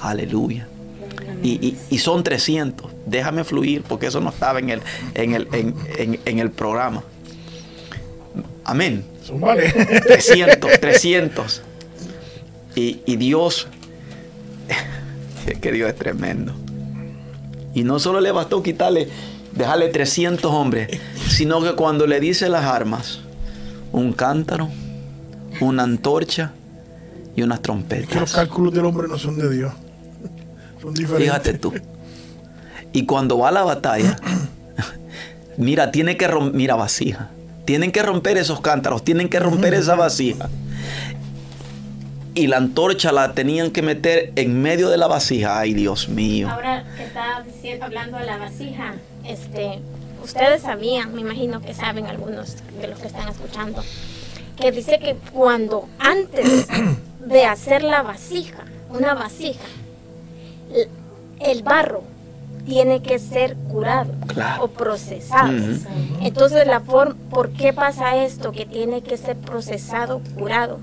Aleluya. 0.02 0.68
Y, 1.44 1.98
son 2.00 2.24
300. 2.24 2.92
Déjame 3.06 3.44
fluir 3.44 3.84
porque 3.84 4.08
eso 4.08 4.20
no 4.20 4.30
estaba 4.30 4.60
en 4.60 4.70
el, 4.70 4.82
en 5.16 5.34
el, 5.34 5.48
en, 6.26 6.40
el 6.40 6.52
programa. 6.52 7.04
Amén. 8.64 9.06
300, 10.08 10.80
300. 10.80 11.62
Y, 12.76 13.02
y 13.06 13.16
Dios 13.16 13.68
que 15.62 15.72
Dios 15.72 15.90
es 15.90 15.96
tremendo. 15.96 16.54
Y 17.74 17.84
no 17.84 18.00
solo 18.00 18.20
le 18.20 18.32
bastó 18.32 18.64
quitarle, 18.64 19.08
dejarle 19.54 19.90
300 19.90 20.52
hombres, 20.52 21.00
sino 21.28 21.62
que 21.62 21.74
cuando 21.74 22.08
le 22.08 22.20
dice 22.20 22.50
las 22.50 22.66
armas, 22.66 23.22
un 23.92 24.14
cántaro, 24.14 24.70
una 25.62 25.84
antorcha 25.84 26.52
y 27.36 27.42
unas 27.42 27.62
trompetas. 27.62 28.16
los 28.16 28.34
cálculos 28.34 28.74
del 28.74 28.86
hombre 28.86 29.08
no 29.08 29.18
son 29.18 29.38
de 29.38 29.50
Dios. 29.50 29.74
Son 30.82 30.94
diferentes. 30.94 31.28
Fíjate 31.28 31.58
tú. 31.58 31.74
Y 32.94 33.06
cuando 33.06 33.38
va 33.38 33.50
a 33.50 33.52
la 33.52 33.64
batalla, 33.64 34.16
mira, 35.58 35.92
tiene 35.92 36.16
que 36.16 36.28
romper, 36.28 36.56
mira, 36.56 36.76
vasija. 36.76 37.32
Tienen 37.66 37.92
que 37.92 38.02
romper 38.02 38.38
esos 38.38 38.62
cántaros, 38.62 39.04
tienen 39.04 39.28
que 39.28 39.40
romper 39.40 39.74
esa 39.74 39.96
vasija 39.96 40.50
y 42.40 42.48
la 42.48 42.58
antorcha 42.58 43.12
la 43.12 43.34
tenían 43.34 43.72
que 43.72 43.82
meter 43.82 44.32
en 44.36 44.62
medio 44.62 44.90
de 44.90 44.98
la 44.98 45.08
vasija. 45.08 45.60
Ay, 45.60 45.74
Dios 45.74 46.08
mío. 46.08 46.50
Ahora 46.50 46.86
que 46.96 47.04
está 47.04 47.44
hablando 47.86 48.18
de 48.18 48.26
la 48.26 48.38
vasija, 48.38 48.94
este, 49.26 49.80
ustedes 50.24 50.62
sabían, 50.62 51.14
me 51.14 51.22
imagino 51.22 51.62
que 51.62 51.74
saben 51.74 52.06
algunos 52.06 52.58
de 52.80 52.88
los 52.88 53.00
que 53.00 53.08
están 53.08 53.28
escuchando, 53.30 53.84
que 54.58 54.72
dice 54.72 55.00
que 55.00 55.16
cuando 55.32 55.88
antes 56.00 56.68
de 57.26 57.46
hacer 57.46 57.84
la 57.84 58.02
vasija, 58.02 58.66
una 58.90 59.14
vasija, 59.14 59.66
el 61.40 61.64
barro 61.64 62.04
tiene 62.66 63.02
que 63.02 63.18
ser 63.18 63.56
curado 63.56 64.14
o 64.60 64.68
procesado. 64.68 65.58
Entonces, 66.22 66.68
la 66.68 66.82
forma, 66.82 67.16
¿por 67.30 67.52
qué 67.52 67.74
pasa 67.74 68.24
esto? 68.24 68.52
Que 68.52 68.66
tiene 68.66 69.02
que 69.02 69.18
ser 69.18 69.38
procesado, 69.38 70.22
curado 70.38 70.80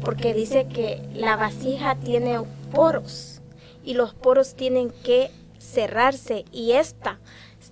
porque 0.00 0.34
dice 0.34 0.66
que 0.66 1.02
la 1.14 1.36
vasija 1.36 1.94
tiene 1.96 2.40
poros 2.72 3.40
y 3.84 3.94
los 3.94 4.14
poros 4.14 4.54
tienen 4.54 4.90
que 5.04 5.30
cerrarse 5.58 6.44
y 6.52 6.72
esta 6.72 7.18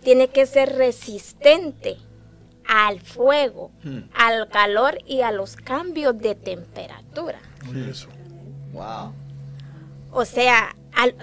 tiene 0.08 0.28
que 0.28 0.46
ser 0.46 0.74
resistente 0.76 1.98
al 2.66 2.98
fuego, 3.02 3.70
Hmm. 3.84 4.04
al 4.14 4.48
calor 4.48 4.96
y 5.06 5.20
a 5.20 5.32
los 5.32 5.54
cambios 5.56 6.16
de 6.18 6.34
temperatura. 6.34 7.38
Eso. 7.90 8.08
Wow. 8.72 9.12
O 10.10 10.24
sea, 10.24 10.74
al- 10.94 11.14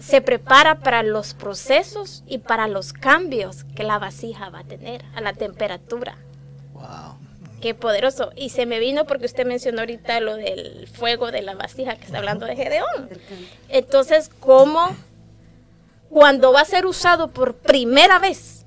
se 0.00 0.22
prepara 0.22 0.78
para 0.80 1.02
los 1.02 1.34
procesos 1.34 2.24
y 2.26 2.38
para 2.38 2.66
los 2.66 2.94
cambios 2.94 3.64
que 3.76 3.84
la 3.84 3.98
vasija 3.98 4.48
va 4.48 4.60
a 4.60 4.64
tener 4.64 5.04
a 5.14 5.20
la 5.20 5.34
temperatura. 5.34 6.16
Wow. 6.72 7.18
Qué 7.60 7.74
poderoso. 7.74 8.30
Y 8.36 8.48
se 8.48 8.64
me 8.64 8.78
vino 8.78 9.04
porque 9.04 9.26
usted 9.26 9.44
mencionó 9.46 9.80
ahorita 9.80 10.18
lo 10.20 10.36
del 10.36 10.88
fuego 10.88 11.30
de 11.30 11.42
la 11.42 11.54
vasija 11.56 11.96
que 11.96 12.06
está 12.06 12.16
hablando 12.16 12.46
de 12.46 12.56
Gedeón. 12.56 13.10
Entonces, 13.68 14.30
¿cómo 14.40 14.96
cuando 16.10 16.52
va 16.52 16.60
a 16.60 16.64
ser 16.66 16.84
usado 16.86 17.28
por 17.28 17.54
primera 17.54 18.18
vez? 18.18 18.66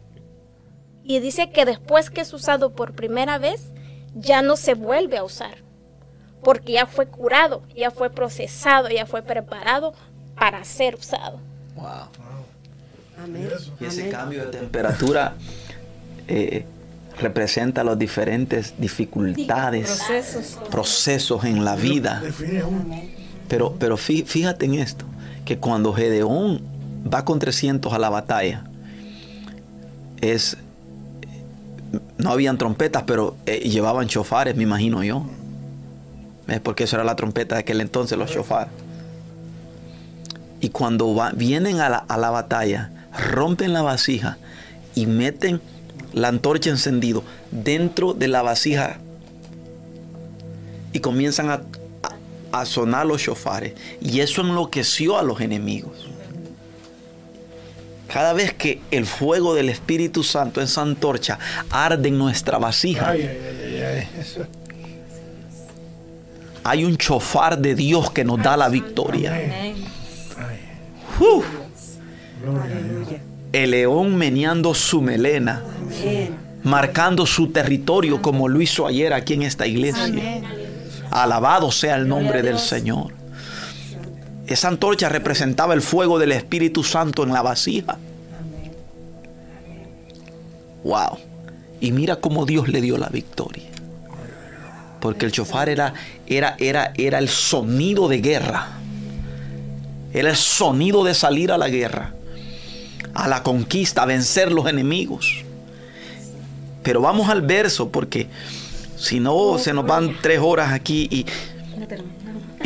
Y 1.04 1.20
dice 1.20 1.52
que 1.52 1.66
después 1.66 2.10
que 2.10 2.22
es 2.22 2.34
usado 2.34 2.72
por 2.72 2.94
primera 2.94 3.38
vez, 3.38 3.62
ya 4.16 4.42
no 4.42 4.56
se 4.56 4.74
vuelve 4.74 5.18
a 5.18 5.24
usar. 5.24 5.58
Porque 6.44 6.74
ya 6.74 6.86
fue 6.88 7.08
curado, 7.08 7.62
ya 7.76 7.92
fue 7.92 8.10
procesado, 8.10 8.90
ya 8.90 9.06
fue 9.06 9.22
preparado 9.22 9.94
para 10.36 10.64
ser 10.66 10.96
usado. 10.96 11.40
Wow. 11.76 11.86
Amén. 13.24 13.50
Y 13.80 13.86
ese 13.86 14.02
Amén. 14.02 14.12
cambio 14.12 14.46
de 14.46 14.52
temperatura 14.52 15.36
eh, 16.28 16.66
representa 17.20 17.84
las 17.84 17.98
diferentes 18.00 18.74
dificultades, 18.78 19.88
Procesos. 20.08 20.60
procesos 20.70 21.44
en 21.46 21.64
la 21.64 21.76
vida. 21.76 22.22
Pero, 23.48 23.76
pero 23.78 23.98
fí- 23.98 24.26
fíjate 24.26 24.66
en 24.66 24.76
esto, 24.76 25.06
que 25.46 25.60
cuando 25.60 25.94
Gedeón 25.94 26.62
va 27.12 27.26
con 27.26 27.40
300 27.40 27.92
a 27.94 28.00
la 28.00 28.10
batalla, 28.10 28.64
es 30.22 30.58
no 32.18 32.32
habían 32.32 32.58
trompetas, 32.58 33.04
pero 33.06 33.36
eh, 33.46 33.70
llevaban 33.70 34.08
chofares, 34.08 34.56
me 34.56 34.64
imagino 34.64 35.04
yo. 35.04 35.26
Es 36.48 36.60
porque 36.60 36.86
eso 36.86 36.96
era 36.96 37.04
la 37.04 37.16
trompeta 37.16 37.56
de 37.56 37.62
aquel 37.62 37.82
entonces, 37.82 38.18
los 38.18 38.32
chofares. 38.32 38.72
Y 40.60 40.70
cuando 40.70 41.14
vienen 41.36 41.82
a 41.82 41.90
la, 41.90 41.98
a 41.98 42.18
la 42.18 42.30
batalla, 42.32 42.90
rompen 43.32 43.74
la 43.74 43.82
vasija 43.82 44.38
y 44.96 45.06
meten 45.06 45.62
la 46.14 46.30
antorcha 46.30 46.70
encendido 46.70 47.24
dentro 47.52 48.14
de 48.14 48.28
la 48.28 48.42
vasija 48.42 48.98
y 50.94 51.00
comienzan 51.00 51.50
a- 51.50 51.62
a 52.52 52.66
sonar 52.66 53.06
los 53.06 53.22
chofares. 53.22 53.74
Y 54.02 54.20
eso 54.22 54.42
enloqueció 54.42 55.18
a 55.20 55.24
los 55.24 55.42
enemigos. 55.42 56.10
Cada 58.08 58.34
vez 58.34 58.54
que 58.54 58.82
el 58.92 59.06
fuego 59.06 59.56
del 59.56 59.70
Espíritu 59.70 60.24
Santo, 60.24 60.62
esa 60.62 60.82
antorcha, 60.82 61.40
arde 61.70 62.10
en 62.10 62.18
nuestra 62.18 62.58
vasija, 62.60 63.10
Ay, 63.10 63.22
ay, 63.22 63.38
ay, 63.48 63.76
ay, 63.76 63.82
ay. 63.82 64.08
Eso. 64.20 64.46
hay 66.64 66.86
un 66.86 66.98
chofar 66.98 67.58
de 67.58 67.76
Dios 67.76 68.12
que 68.12 68.24
nos 68.24 68.42
da 68.42 68.56
la 68.56 68.70
victoria. 68.70 69.34
El 73.52 73.72
león 73.72 74.16
meneando 74.16 74.74
su 74.74 75.02
melena, 75.02 75.64
marcando 76.64 77.26
su 77.26 77.52
territorio 77.52 78.22
como 78.22 78.48
lo 78.48 78.62
hizo 78.62 78.88
ayer 78.88 79.14
aquí 79.14 79.34
en 79.34 79.44
esta 79.44 79.66
iglesia. 79.68 80.42
Alabado 81.12 81.72
sea 81.72 81.96
el 81.96 82.08
nombre 82.08 82.42
del 82.42 82.60
Señor. 82.60 83.23
Esa 84.48 84.68
antorcha 84.68 85.10
representaba 85.10 85.74
el 85.74 85.82
fuego 85.82 86.20
del 86.20 86.34
Espíritu 86.34 86.84
Santo 86.84 87.24
en 87.24 87.32
la 87.32 87.42
vasija. 87.42 87.98
Wow. 90.84 91.18
Y 91.80 91.92
mira 91.92 92.18
cómo 92.18 92.46
Dios 92.46 92.68
le 92.68 92.82
dio 92.82 92.98
la 92.98 93.08
victoria. 93.08 93.64
Porque 95.00 95.26
el 95.26 95.32
chofar 95.32 95.70
era, 95.70 95.94
era, 96.28 96.56
era, 96.60 96.94
era 96.98 97.20
el 97.20 97.30
sonido 97.30 98.08
de 98.08 98.20
guerra. 98.20 98.80
Era 100.14 100.30
el 100.30 100.36
sonido 100.36 101.04
de 101.04 101.14
salir 101.14 101.52
a 101.52 101.58
la 101.58 101.70
guerra. 101.70 102.14
A 103.14 103.28
la 103.28 103.44
conquista, 103.44 104.04
a 104.04 104.06
vencer 104.06 104.52
los 104.52 104.68
enemigos. 104.68 105.44
Pero 106.84 107.02
vamos 107.02 107.30
al 107.30 107.42
verso 107.42 107.90
porque 107.90 108.28
si 108.98 109.20
no 109.20 109.58
se 109.58 109.74
nos 109.74 109.86
van 109.86 110.18
tres 110.22 110.40
horas 110.42 110.72
aquí 110.72 111.08
y 111.10 111.26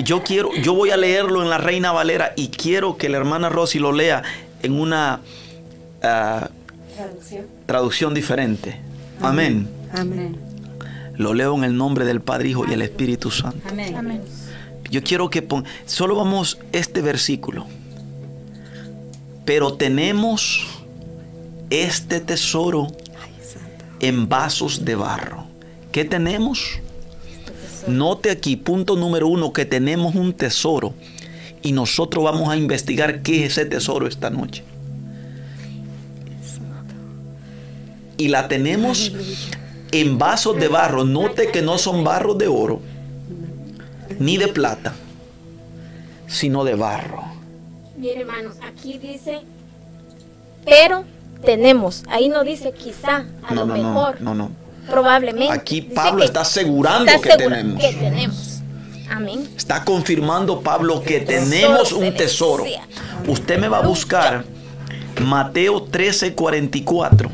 yo 0.04 0.24
quiero, 0.24 0.54
yo 0.56 0.74
voy 0.74 0.92
a 0.92 0.98
leerlo 0.98 1.42
en 1.42 1.50
la 1.50 1.58
Reina 1.58 1.92
Valera 1.92 2.34
y 2.36 2.50
quiero 2.50 2.98
que 2.98 3.10
la 3.10 3.18
hermana 3.18 3.50
Rosy 3.50 3.80
lo 3.80 3.92
lea 3.92 4.24
en 4.64 4.74
una 4.74 5.22
ah, 6.04 6.50
Traducción. 6.96 7.46
traducción 7.66 8.14
diferente. 8.14 8.80
Amén. 9.22 9.68
Amén. 9.94 10.38
Lo 11.16 11.34
leo 11.34 11.56
en 11.56 11.64
el 11.64 11.76
nombre 11.76 12.06
del 12.06 12.22
Padre, 12.22 12.50
Hijo 12.50 12.66
y 12.68 12.74
el 12.74 12.82
Espíritu 12.82 13.32
Santo. 13.32 13.68
Amén. 13.70 14.22
Yo 14.90 15.04
quiero 15.04 15.30
que 15.30 15.42
pon, 15.42 15.66
solo 15.86 16.16
vamos 16.16 16.60
este 16.72 17.02
versículo. 17.02 17.66
Pero 19.46 19.74
tenemos 19.74 20.68
este 21.70 22.20
tesoro 22.20 22.88
en 24.00 24.30
vasos 24.30 24.86
de 24.86 24.96
barro. 24.96 25.46
¿Qué 25.92 26.06
tenemos? 26.06 26.80
Note 27.88 28.32
aquí, 28.32 28.56
punto 28.56 28.96
número 28.96 29.28
uno, 29.28 29.54
que 29.54 29.66
tenemos 29.66 30.16
un 30.16 30.34
tesoro 30.34 30.94
y 31.62 31.72
nosotros 31.72 32.24
vamos 32.24 32.50
a 32.50 32.58
investigar 32.58 33.22
qué 33.22 33.46
es 33.46 33.54
ese 33.54 33.66
tesoro 33.66 34.08
esta 34.08 34.30
noche. 34.30 34.64
Y 38.18 38.30
la 38.30 38.48
tenemos 38.48 39.12
en 39.92 40.18
vasos 40.18 40.60
de 40.60 40.68
barro. 40.68 41.04
Note 41.04 41.52
que 41.52 41.62
no 41.62 41.78
son 41.78 42.04
barros 42.04 42.38
de 42.38 42.48
oro 42.48 42.82
ni 44.20 44.38
de 44.38 44.48
plata, 44.48 44.94
sino 46.28 46.64
de 46.64 46.76
barro. 46.76 47.24
Mire, 47.98 48.22
hermanos, 48.22 48.56
aquí 48.68 48.98
dice, 48.98 49.42
pero 50.66 51.04
tenemos. 51.44 52.04
Ahí 52.10 52.30
no 52.30 52.44
dice 52.44 52.72
quizá, 52.72 53.26
a 53.44 53.54
No, 53.54 53.66
lo 53.66 53.68
no, 53.68 53.78
no, 53.78 53.84
mejor, 53.84 54.22
no, 54.22 54.36
no. 54.36 54.67
Probablemente. 54.90 55.54
Aquí 55.54 55.82
Pablo 55.82 56.20
que 56.20 56.26
está 56.26 56.42
asegurando 56.42 57.06
está 57.12 57.22
que 57.22 57.30
segura- 57.32 57.58
tenemos. 57.58 57.82
Que 57.82 57.94
tenemos. 57.94 58.54
Amén. 59.10 59.50
Está 59.56 59.84
confirmando 59.86 60.62
Pablo 60.62 61.02
que 61.02 61.22
tenemos 61.22 61.92
un 61.92 62.14
tesoro. 62.14 62.66
Usted 63.28 63.58
me 63.60 63.68
va 63.68 63.78
a 63.78 63.82
buscar 63.88 64.44
Mateo 65.24 65.84
13, 65.84 66.34
44. 66.34 67.30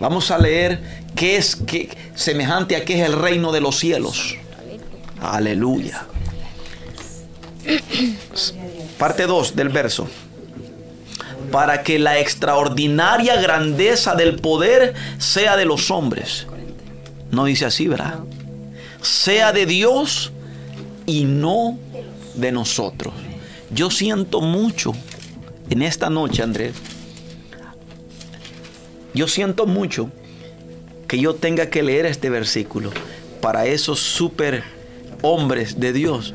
Vamos 0.00 0.30
a 0.30 0.38
leer 0.38 0.80
qué 1.14 1.36
es 1.36 1.56
qué, 1.56 1.88
semejante 2.14 2.76
a 2.76 2.84
qué 2.84 3.00
es 3.00 3.06
el 3.06 3.12
reino 3.14 3.52
de 3.52 3.60
los 3.60 3.78
cielos. 3.78 4.36
Aleluya. 5.20 6.06
Parte 8.98 9.26
2 9.26 9.54
del 9.56 9.68
verso. 9.68 10.08
Para 11.56 11.82
que 11.82 11.98
la 11.98 12.18
extraordinaria 12.18 13.40
grandeza 13.40 14.14
del 14.14 14.36
poder 14.36 14.92
sea 15.16 15.56
de 15.56 15.64
los 15.64 15.90
hombres. 15.90 16.46
No 17.30 17.46
dice 17.46 17.64
así, 17.64 17.88
¿verdad? 17.88 18.18
Sea 19.00 19.54
de 19.54 19.64
Dios 19.64 20.32
y 21.06 21.24
no 21.24 21.78
de 22.34 22.52
nosotros. 22.52 23.14
Yo 23.70 23.90
siento 23.90 24.42
mucho 24.42 24.92
en 25.70 25.80
esta 25.80 26.10
noche, 26.10 26.42
Andrés. 26.42 26.74
Yo 29.14 29.26
siento 29.26 29.64
mucho 29.64 30.10
que 31.08 31.18
yo 31.18 31.36
tenga 31.36 31.70
que 31.70 31.82
leer 31.82 32.04
este 32.04 32.28
versículo 32.28 32.90
para 33.40 33.64
esos 33.64 33.98
super 33.98 34.62
hombres 35.22 35.80
de 35.80 35.94
Dios. 35.94 36.34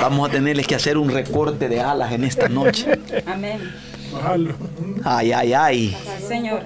Vamos 0.00 0.28
a 0.28 0.32
tenerles 0.32 0.66
que 0.66 0.74
hacer 0.74 0.98
un 0.98 1.10
recorte 1.10 1.68
de 1.68 1.80
alas 1.80 2.10
en 2.10 2.24
esta 2.24 2.48
noche. 2.48 2.98
Amén. 3.24 3.91
Ay, 5.04 5.32
ay, 5.32 5.52
ay. 5.52 5.96
Señor. 6.28 6.62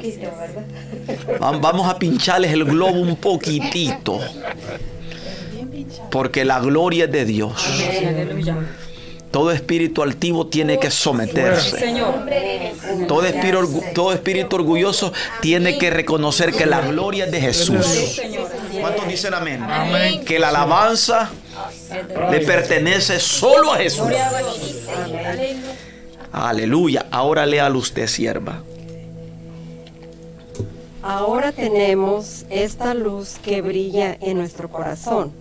Va- 1.42 1.52
Vamos 1.58 1.88
a 1.88 1.98
pincharles 1.98 2.52
el 2.52 2.64
globo 2.64 3.00
un 3.00 3.16
poquitito. 3.16 4.18
Porque 6.10 6.44
la 6.44 6.60
gloria 6.60 7.04
es 7.04 7.12
de 7.12 7.24
Dios. 7.24 7.52
Todo 9.30 9.50
espíritu 9.52 10.02
altivo 10.02 10.46
tiene 10.46 10.78
que 10.78 10.90
someterse. 10.90 11.76
Todo 13.06 13.26
espíritu, 13.26 13.58
orgu- 13.58 13.92
todo 13.92 14.12
espíritu 14.12 14.56
orgulloso 14.56 15.12
tiene 15.42 15.76
que 15.78 15.90
reconocer 15.90 16.52
que 16.52 16.64
la 16.64 16.80
gloria 16.80 17.26
es 17.26 17.32
de 17.32 17.40
Jesús. 17.40 18.20
¿Cuántos 18.80 19.06
dicen 19.08 19.34
amén? 19.34 19.62
Amén. 19.62 20.24
Que 20.24 20.38
la 20.38 20.48
alabanza 20.48 21.30
le 22.30 22.40
pertenece 22.40 23.18
solo 23.20 23.72
a 23.74 23.78
Jesús. 23.78 24.06
Aleluya. 26.36 27.06
Ahora 27.10 27.46
léalo 27.46 27.78
usted, 27.78 28.06
sierva. 28.06 28.62
Ahora 31.02 31.50
tenemos 31.52 32.44
esta 32.50 32.92
luz 32.94 33.36
que 33.42 33.62
brilla 33.62 34.16
en 34.20 34.36
nuestro 34.38 34.68
corazón. 34.70 35.32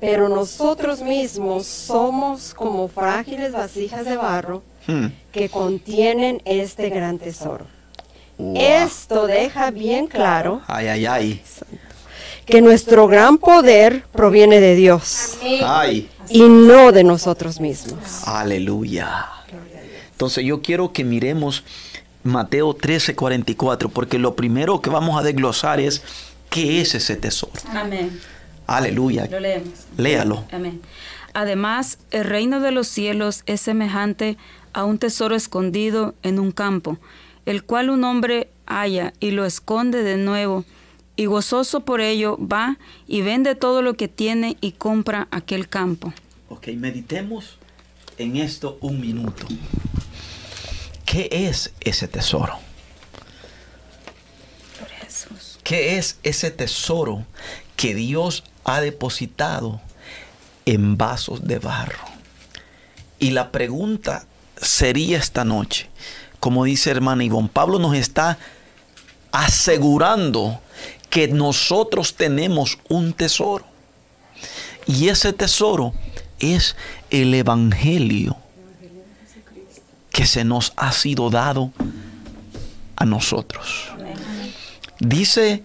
pero 0.00 0.30
nosotros 0.30 1.02
mismos 1.02 1.66
somos 1.66 2.54
como 2.54 2.88
frágiles 2.88 3.52
vasijas 3.52 4.06
de 4.06 4.16
barro 4.16 4.62
Hmm. 4.86 5.08
que 5.30 5.50
contienen 5.50 6.40
este 6.46 6.88
gran 6.88 7.18
tesoro. 7.18 7.66
Wow. 8.38 8.54
Esto 8.56 9.26
deja 9.26 9.70
bien 9.70 10.06
claro 10.06 10.62
Ay, 10.66 10.86
ay, 10.88 11.04
ay. 11.04 11.42
que 12.46 12.62
nuestro 12.62 13.08
gran 13.08 13.36
poder 13.36 14.04
proviene 14.10 14.58
de 14.58 14.74
Dios 14.74 15.36
Ay. 15.62 16.08
y 16.30 16.44
no 16.48 16.92
de 16.92 17.04
nosotros 17.04 17.60
mismos. 17.60 18.26
Aleluya. 18.26 19.26
Entonces 20.20 20.44
yo 20.44 20.60
quiero 20.60 20.92
que 20.92 21.02
miremos 21.02 21.64
Mateo 22.24 22.74
13, 22.74 23.16
44, 23.16 23.88
porque 23.88 24.18
lo 24.18 24.36
primero 24.36 24.82
que 24.82 24.90
vamos 24.90 25.18
a 25.18 25.22
desglosar 25.22 25.80
es 25.80 26.02
qué 26.50 26.82
es 26.82 26.94
ese 26.94 27.16
tesoro. 27.16 27.54
Amén. 27.70 28.20
Aleluya. 28.66 29.26
Lo 29.30 29.40
leemos. 29.40 29.72
Léalo. 29.96 30.44
Amén. 30.52 30.82
Además, 31.32 32.00
el 32.10 32.24
reino 32.24 32.60
de 32.60 32.70
los 32.70 32.86
cielos 32.86 33.44
es 33.46 33.62
semejante 33.62 34.36
a 34.74 34.84
un 34.84 34.98
tesoro 34.98 35.34
escondido 35.34 36.14
en 36.22 36.38
un 36.38 36.52
campo, 36.52 36.98
el 37.46 37.64
cual 37.64 37.88
un 37.88 38.04
hombre 38.04 38.50
halla 38.66 39.14
y 39.20 39.30
lo 39.30 39.46
esconde 39.46 40.02
de 40.02 40.18
nuevo, 40.18 40.66
y 41.16 41.24
gozoso 41.24 41.80
por 41.80 42.02
ello 42.02 42.36
va 42.36 42.76
y 43.06 43.22
vende 43.22 43.54
todo 43.54 43.80
lo 43.80 43.94
que 43.94 44.08
tiene 44.08 44.58
y 44.60 44.72
compra 44.72 45.28
aquel 45.30 45.70
campo. 45.70 46.12
Ok, 46.50 46.68
meditemos 46.76 47.56
en 48.18 48.36
esto 48.36 48.76
un 48.82 49.00
minuto. 49.00 49.46
¿Qué 51.10 51.28
es 51.32 51.72
ese 51.80 52.06
tesoro? 52.06 52.56
¿Qué 55.64 55.98
es 55.98 56.20
ese 56.22 56.52
tesoro 56.52 57.26
que 57.74 57.96
Dios 57.96 58.44
ha 58.62 58.80
depositado 58.80 59.80
en 60.66 60.96
vasos 60.96 61.48
de 61.48 61.58
barro? 61.58 62.04
Y 63.18 63.30
la 63.32 63.50
pregunta 63.50 64.24
sería 64.56 65.18
esta 65.18 65.44
noche, 65.44 65.90
como 66.38 66.62
dice 66.62 66.92
hermana 66.92 67.24
Ivonne, 67.24 67.50
Pablo 67.52 67.80
nos 67.80 67.96
está 67.96 68.38
asegurando 69.32 70.60
que 71.08 71.26
nosotros 71.26 72.14
tenemos 72.14 72.78
un 72.88 73.14
tesoro. 73.14 73.64
Y 74.86 75.08
ese 75.08 75.32
tesoro 75.32 75.92
es 76.38 76.76
el 77.10 77.34
Evangelio 77.34 78.36
que 80.10 80.26
se 80.26 80.44
nos 80.44 80.72
ha 80.76 80.92
sido 80.92 81.30
dado 81.30 81.72
a 82.96 83.04
nosotros. 83.04 83.88
Dice, 84.98 85.62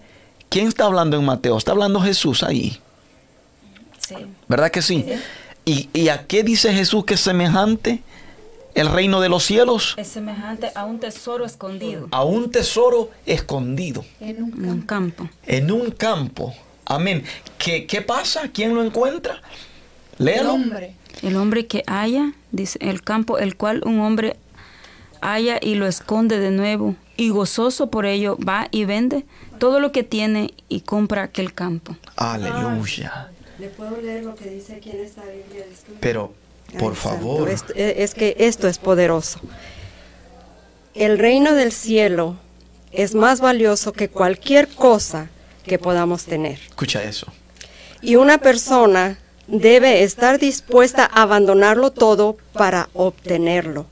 ¿quién 0.48 0.68
está 0.68 0.84
hablando 0.84 1.18
en 1.18 1.24
Mateo? 1.24 1.58
Está 1.58 1.72
hablando 1.72 2.00
Jesús 2.00 2.42
ahí. 2.42 2.80
Sí. 3.98 4.14
¿Verdad 4.48 4.70
que 4.70 4.82
sí? 4.82 5.04
¿Y, 5.64 5.90
y 5.92 6.08
a 6.08 6.26
qué 6.26 6.42
dice 6.42 6.72
Jesús 6.72 7.04
que 7.04 7.14
es 7.14 7.20
semejante 7.20 8.02
el 8.74 8.88
reino 8.88 9.20
de 9.20 9.28
los 9.28 9.44
cielos? 9.44 9.94
Es 9.98 10.08
semejante 10.08 10.70
a 10.74 10.84
un 10.84 11.00
tesoro 11.00 11.44
escondido 11.44 12.08
A 12.12 12.24
un 12.24 12.50
tesoro 12.50 13.10
escondido 13.26 14.04
en 14.20 14.42
un 14.42 14.82
campo. 14.82 15.28
en 15.46 15.70
un 15.70 15.90
campo. 15.90 16.54
Amén. 16.86 17.24
¿Qué, 17.58 17.84
qué 17.86 18.00
pasa? 18.00 18.48
¿Quién 18.52 18.74
lo 18.74 18.82
encuentra? 18.82 19.42
Léalo. 20.18 20.56
El 21.22 21.36
hombre 21.36 21.66
que 21.66 21.82
haya, 21.86 22.32
dice, 22.56 22.78
el 22.82 23.02
campo, 23.02 23.38
el 23.38 23.56
cual 23.56 23.82
un 23.84 24.00
hombre 24.00 24.36
haya 25.20 25.58
y 25.60 25.74
lo 25.76 25.86
esconde 25.86 26.38
de 26.38 26.50
nuevo, 26.50 26.94
y 27.16 27.30
gozoso 27.30 27.90
por 27.90 28.04
ello 28.06 28.36
va 28.38 28.68
y 28.70 28.84
vende 28.84 29.24
todo 29.58 29.80
lo 29.80 29.90
que 29.92 30.02
tiene 30.02 30.52
y 30.68 30.80
compra 30.80 31.22
aquel 31.24 31.54
campo. 31.54 31.96
Aleluya. 32.16 33.28
¿Le 33.58 33.68
puedo 33.68 33.98
leer 34.00 34.24
lo 34.24 34.34
que 34.34 34.50
dice 34.50 34.74
aquí 34.74 34.90
en 34.90 35.00
esta 35.00 35.22
Biblia? 35.22 35.64
Pero, 36.00 36.34
por 36.78 36.92
Ay, 36.92 36.98
favor. 36.98 37.48
esto- 37.48 37.72
eh, 37.74 37.94
es 38.02 38.14
que 38.14 38.36
esto 38.38 38.68
es 38.68 38.78
poderoso. 38.78 39.40
El 40.94 41.18
reino 41.18 41.54
del 41.54 41.72
cielo 41.72 42.36
es 42.92 43.14
más 43.14 43.40
valioso 43.40 43.92
que 43.92 44.08
cualquier 44.10 44.68
cosa 44.68 45.28
que 45.64 45.78
podamos 45.78 46.24
tener. 46.24 46.58
Escucha 46.68 47.02
eso. 47.02 47.26
Y 48.02 48.16
una 48.16 48.38
persona 48.38 49.18
debe 49.46 50.02
estar 50.02 50.38
dispuesta 50.38 51.04
a 51.04 51.22
abandonarlo 51.22 51.90
todo 51.90 52.36
para 52.52 52.88
obtenerlo. 52.94 53.86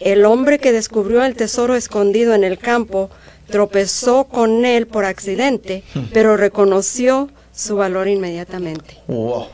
El 0.00 0.24
hombre 0.24 0.58
que 0.58 0.72
descubrió 0.72 1.24
el 1.24 1.36
tesoro 1.36 1.76
escondido 1.76 2.34
en 2.34 2.44
el 2.44 2.58
campo 2.58 3.10
tropezó 3.48 4.24
con 4.24 4.64
él 4.64 4.86
por 4.86 5.04
accidente, 5.04 5.84
pero 6.12 6.36
reconoció 6.36 7.30
su 7.54 7.76
valor 7.76 8.08
inmediatamente. 8.08 8.98
Wow. 9.06 9.46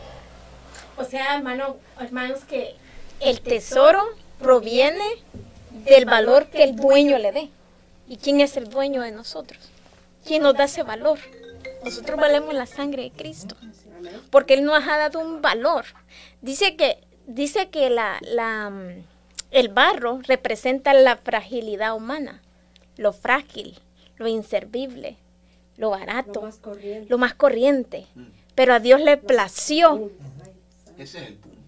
O 0.97 1.05
sea, 1.05 1.37
hermano, 1.37 1.77
hermanos, 2.01 2.41
que 2.49 2.75
el 3.21 3.41
tesoro 3.41 4.01
proviene 4.41 5.05
del 5.85 6.05
valor 6.05 6.47
que 6.47 6.65
el 6.65 6.77
dueño 6.77 7.19
le 7.19 7.33
dé. 7.33 7.51
¿Y 8.09 8.17
quién 8.17 8.41
es 8.41 8.57
el 8.57 8.71
dueño 8.71 9.03
de 9.03 9.13
nosotros? 9.13 9.59
¿Quién 10.25 10.43
nos 10.43 10.55
da 10.55 10.65
ese 10.65 10.83
valor? 10.83 11.19
Nosotros 11.85 12.19
valemos 12.19 12.55
la 12.55 12.67
sangre 12.67 13.03
de 13.03 13.11
Cristo. 13.11 13.55
Porque 14.31 14.55
Él 14.55 14.65
nos 14.65 14.87
ha 14.87 14.99
dado 14.99 15.21
un 15.21 15.41
valor. 15.43 15.85
Dice 16.43 16.77
que, 16.77 16.99
dice 17.27 17.69
que 17.71 17.91
la, 17.91 18.19
la, 18.23 18.71
mm, 18.71 19.05
el 19.51 19.69
barro 19.69 20.21
representa 20.27 20.93
la 20.95 21.17
fragilidad 21.17 21.95
humana, 21.95 22.43
lo 22.97 23.13
frágil, 23.13 23.79
lo 24.17 24.27
inservible, 24.29 25.17
lo 25.77 25.91
barato, 25.91 26.49
lo 27.09 27.19
más 27.19 27.35
corriente. 27.35 28.07
Pero 28.55 28.75
a 28.75 28.81
Dios 28.81 29.01
le 29.01 29.17
plació 29.17 30.11
Ese 30.99 31.19
es 31.21 31.27
el 31.29 31.35
punto. 31.35 31.59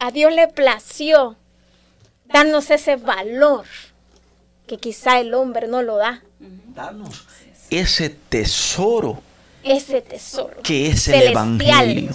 a 0.00 0.10
Dios 0.10 0.32
le 0.32 0.48
plació 0.48 1.36
darnos 2.26 2.70
ese 2.70 2.96
valor 2.96 3.66
que 4.66 4.78
quizá 4.78 5.20
el 5.20 5.34
hombre 5.34 5.68
no 5.68 5.82
lo 5.82 5.96
da, 5.96 6.22
Danos 6.74 7.26
ese 7.70 8.08
tesoro 8.10 9.22
ese 9.62 10.00
tesoro 10.00 10.62
que 10.62 10.88
es 10.88 11.08
el 11.08 11.34
celestial. 11.34 11.90
Evangelio. 11.90 12.10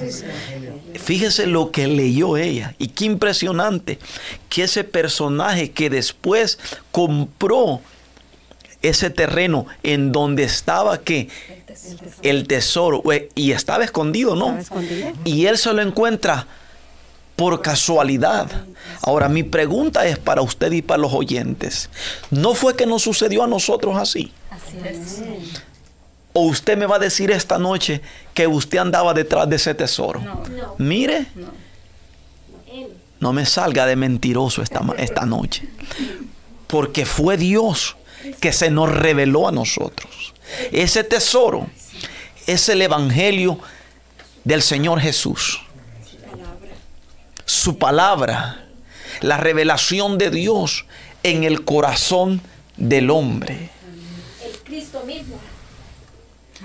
Fíjese 0.96 1.48
lo 1.48 1.72
que 1.72 1.88
leyó 1.88 2.38
ella 2.38 2.76
y 2.80 2.88
qué 2.90 3.06
impresionante 3.06 4.00
que 4.50 4.64
ese 4.64 4.84
personaje 4.84 5.72
que 5.72 5.90
después 5.90 6.58
compró 6.92 7.82
ese 8.82 9.10
terreno 9.10 9.66
en 9.84 10.12
donde 10.12 10.44
estaba 10.44 11.00
que 11.00 11.30
el 12.22 12.48
tesoro 12.48 13.04
y 13.36 13.52
estaba 13.52 13.84
escondido, 13.84 14.36
¿no? 14.36 14.58
¿Estaba 14.58 14.82
escondido? 14.82 15.12
Y 15.26 15.46
él 15.46 15.58
se 15.58 15.74
lo 15.74 15.82
encuentra 15.82 16.48
por 17.36 17.62
casualidad. 17.62 18.50
Ahora 19.02 19.28
mi 19.28 19.44
pregunta 19.44 20.06
es 20.06 20.18
para 20.18 20.42
usted 20.42 20.72
y 20.72 20.82
para 20.82 21.00
los 21.00 21.14
oyentes. 21.14 21.90
¿No 22.32 22.54
fue 22.54 22.76
que 22.76 22.86
nos 22.86 23.02
sucedió 23.02 23.44
a 23.44 23.48
nosotros 23.48 23.98
así? 23.98 24.32
Así 24.50 24.78
es. 24.86 25.22
¿O 26.38 26.42
usted 26.48 26.78
me 26.78 26.86
va 26.86 26.98
a 26.98 27.00
decir 27.00 27.32
esta 27.32 27.58
noche 27.58 28.02
que 28.34 28.46
usted 28.46 28.78
andaba 28.80 29.14
detrás 29.14 29.50
de 29.50 29.56
ese 29.56 29.74
tesoro? 29.74 30.20
No. 30.20 30.44
No, 30.50 30.76
Mire, 30.78 31.28
No. 31.34 31.48
Él. 32.74 32.88
no 33.22 33.32
me 33.32 33.46
salga 33.46 33.86
de 33.86 33.96
mentiroso 33.96 34.62
esta, 34.62 34.82
esta 34.98 35.26
noche. 35.26 35.70
Porque 36.68 37.06
fue 37.06 37.38
Dios 37.38 37.96
que 38.42 38.52
se 38.52 38.70
nos 38.70 38.92
reveló 38.92 39.48
a 39.48 39.54
nosotros. 39.54 40.34
Ese 40.74 41.06
tesoro 41.06 41.68
es 42.48 42.68
el 42.68 42.82
Evangelio 42.82 43.58
del 44.44 44.62
Señor 44.62 45.00
Jesús. 45.00 45.62
Su 47.46 47.78
palabra, 47.78 48.66
la 49.22 49.38
revelación 49.38 50.18
de 50.18 50.32
Dios 50.32 50.86
en 51.24 51.46
el 51.46 51.64
corazón 51.64 52.42
del 52.76 53.10
hombre. 53.10 53.70
el 54.44 54.60
Cristo 54.66 55.02
mismo. 55.06 55.40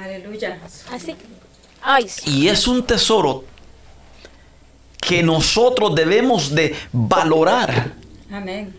Aleluya. 0.01 0.59
Así. 0.91 1.17
Ay, 1.83 2.09
sí. 2.09 2.31
Y 2.31 2.49
es 2.49 2.67
un 2.69 2.85
tesoro 2.87 3.45
que 5.01 5.23
nosotros 5.23 5.95
debemos 5.95 6.55
de 6.55 6.77
valorar. 6.93 7.95
Amén. 8.31 8.77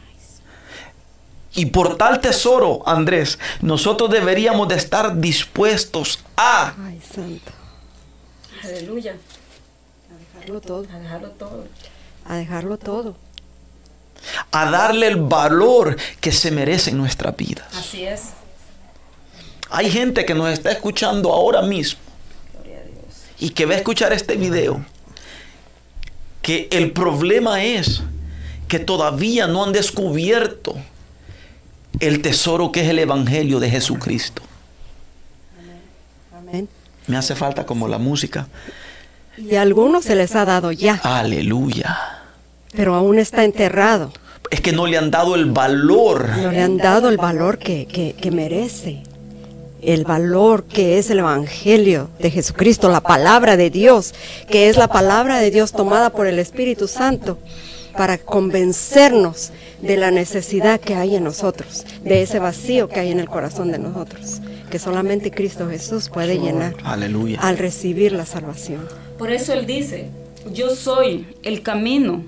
Y 1.53 1.65
por 1.65 1.97
tal 1.97 2.21
tesoro, 2.21 2.81
Andrés, 2.87 3.37
nosotros 3.61 4.09
deberíamos 4.09 4.67
de 4.69 4.75
estar 4.75 5.19
dispuestos 5.19 6.19
a 6.37 6.73
Ay, 6.87 7.01
santo. 7.13 7.51
Aleluya. 8.63 9.15
A 10.09 10.37
dejarlo 10.39 10.61
todo. 10.61 10.85
A 10.93 10.99
dejarlo 10.99 11.29
todo. 11.31 11.67
A 12.25 12.35
dejarlo 12.35 12.77
todo. 12.77 13.15
a 14.51 14.69
darle 14.69 15.07
el 15.07 15.17
valor 15.17 15.97
que 16.21 16.31
se 16.31 16.51
merece 16.51 16.91
en 16.91 16.97
nuestra 16.97 17.31
vida. 17.31 17.67
Así 17.73 18.05
es. 18.05 18.29
Hay 19.71 19.89
gente 19.89 20.25
que 20.25 20.33
nos 20.35 20.49
está 20.51 20.71
escuchando 20.71 21.31
ahora 21.31 21.61
mismo 21.61 21.99
y 23.39 23.49
que 23.51 23.65
va 23.65 23.73
a 23.73 23.77
escuchar 23.77 24.11
este 24.13 24.35
video 24.35 24.83
que 26.41 26.67
el 26.71 26.91
problema 26.91 27.63
es 27.63 28.01
que 28.67 28.79
todavía 28.79 29.47
no 29.47 29.63
han 29.63 29.71
descubierto 29.71 30.75
el 31.99 32.21
tesoro 32.21 32.71
que 32.71 32.81
es 32.81 32.89
el 32.89 32.99
evangelio 32.99 33.59
de 33.59 33.69
Jesucristo. 33.69 34.41
Amén. 36.35 36.67
Me 37.07 37.17
hace 37.17 37.35
falta 37.35 37.65
como 37.65 37.87
la 37.87 37.97
música. 37.97 38.47
Y 39.37 39.55
a 39.55 39.61
algunos 39.61 40.03
se 40.05 40.15
les 40.15 40.35
ha 40.35 40.45
dado 40.45 40.71
ya, 40.71 40.99
Aleluya. 41.03 41.97
pero 42.75 42.95
aún 42.95 43.19
está 43.19 43.43
enterrado. 43.43 44.11
Es 44.49 44.59
que 44.61 44.71
no 44.73 44.85
le 44.85 44.97
han 44.97 45.11
dado 45.11 45.35
el 45.35 45.45
valor. 45.45 46.29
No 46.37 46.51
le 46.51 46.61
han 46.61 46.77
dado 46.77 47.07
el 47.09 47.17
valor 47.17 47.57
que, 47.57 47.85
que- 47.87 48.13
que 48.13 48.31
merece. 48.31 49.03
El 49.81 50.03
valor 50.05 50.63
que 50.63 50.99
es 50.99 51.09
el 51.09 51.19
Evangelio 51.19 52.09
de 52.19 52.29
Jesucristo, 52.29 52.89
la 52.89 53.01
palabra 53.01 53.57
de 53.57 53.69
Dios, 53.69 54.13
que 54.47 54.69
es 54.69 54.77
la 54.77 54.87
palabra 54.87 55.39
de 55.39 55.49
Dios 55.49 55.71
tomada 55.71 56.11
por 56.11 56.27
el 56.27 56.37
Espíritu 56.37 56.87
Santo 56.87 57.39
para 57.97 58.17
convencernos 58.17 59.51
de 59.81 59.97
la 59.97 60.11
necesidad 60.11 60.79
que 60.79 60.95
hay 60.95 61.15
en 61.15 61.23
nosotros, 61.23 61.85
de 62.03 62.21
ese 62.21 62.39
vacío 62.39 62.87
que 62.89 62.99
hay 62.99 63.11
en 63.11 63.19
el 63.19 63.27
corazón 63.27 63.71
de 63.71 63.79
nosotros, 63.79 64.41
que 64.69 64.79
solamente 64.79 65.31
Cristo 65.31 65.67
Jesús 65.69 66.09
puede 66.09 66.39
llenar 66.39 66.75
Aleluya. 66.83 67.39
al 67.41 67.57
recibir 67.57 68.11
la 68.11 68.25
salvación. 68.25 68.87
Por 69.17 69.31
eso 69.31 69.53
Él 69.53 69.65
dice, 69.65 70.09
yo 70.53 70.75
soy 70.75 71.27
el 71.43 71.61
camino, 71.61 72.23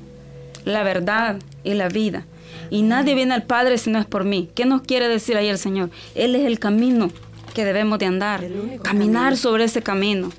la 0.65 0.83
verdad 0.83 1.37
y 1.63 1.73
la 1.75 1.89
vida. 1.89 2.25
Y 2.69 2.81
nadie 2.81 3.13
viene 3.13 3.33
al 3.33 3.43
Padre 3.43 3.77
si 3.77 3.91
no 3.91 3.99
es 3.99 4.05
por 4.05 4.23
mí. 4.23 4.49
¿Qué 4.55 4.65
nos 4.65 4.81
quiere 4.81 5.07
decir 5.07 5.37
ahí 5.37 5.47
el 5.47 5.57
Señor? 5.57 5.91
Él 6.15 6.35
es 6.35 6.45
el 6.45 6.59
camino 6.59 7.09
que 7.53 7.65
debemos 7.65 7.99
de 7.99 8.05
andar, 8.05 8.43
caminar 8.83 9.37
sobre 9.37 9.65
ese 9.65 9.81
camino. 9.81 10.31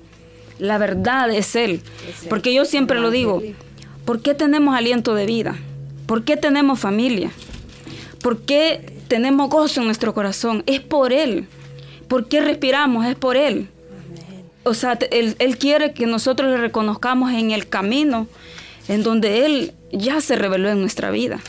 La 0.59 0.79
verdad 0.79 1.31
es 1.31 1.57
Él. 1.57 1.81
Porque 2.29 2.55
yo 2.55 2.65
siempre 2.65 3.01
lo 3.01 3.11
digo, 3.11 3.43
¿por 4.05 4.21
qué 4.23 4.35
tenemos 4.35 4.77
aliento 4.77 5.15
de 5.15 5.27
vida? 5.27 5.57
¿Por 6.07 6.25
qué 6.25 6.37
tenemos 6.37 6.79
familia? 6.79 7.31
¿Por 8.23 8.43
qué 8.43 8.93
tenemos 9.09 9.51
gozo 9.51 9.81
en 9.81 9.87
nuestro 9.87 10.15
corazón? 10.15 10.63
Es 10.67 10.81
por 10.81 11.13
Él. 11.13 11.47
¿Por 12.09 12.29
qué 12.29 12.41
respiramos? 12.41 13.07
Es 13.07 13.17
por 13.17 13.37
Él. 13.37 13.69
O 14.65 14.75
sea, 14.75 14.99
él 15.11 15.59
quiere 15.59 15.93
que 15.93 16.07
nosotros 16.07 16.51
le 16.51 16.57
reconozcamos 16.57 17.33
en 17.33 17.51
el 17.51 17.69
camino 17.69 18.27
en 18.89 19.03
donde 19.03 19.47
Él 19.47 19.73
ya 19.93 20.21
se 20.21 20.37
reveló 20.37 20.71
en 20.71 20.81
nuestra 20.81 21.11
vida. 21.11 21.41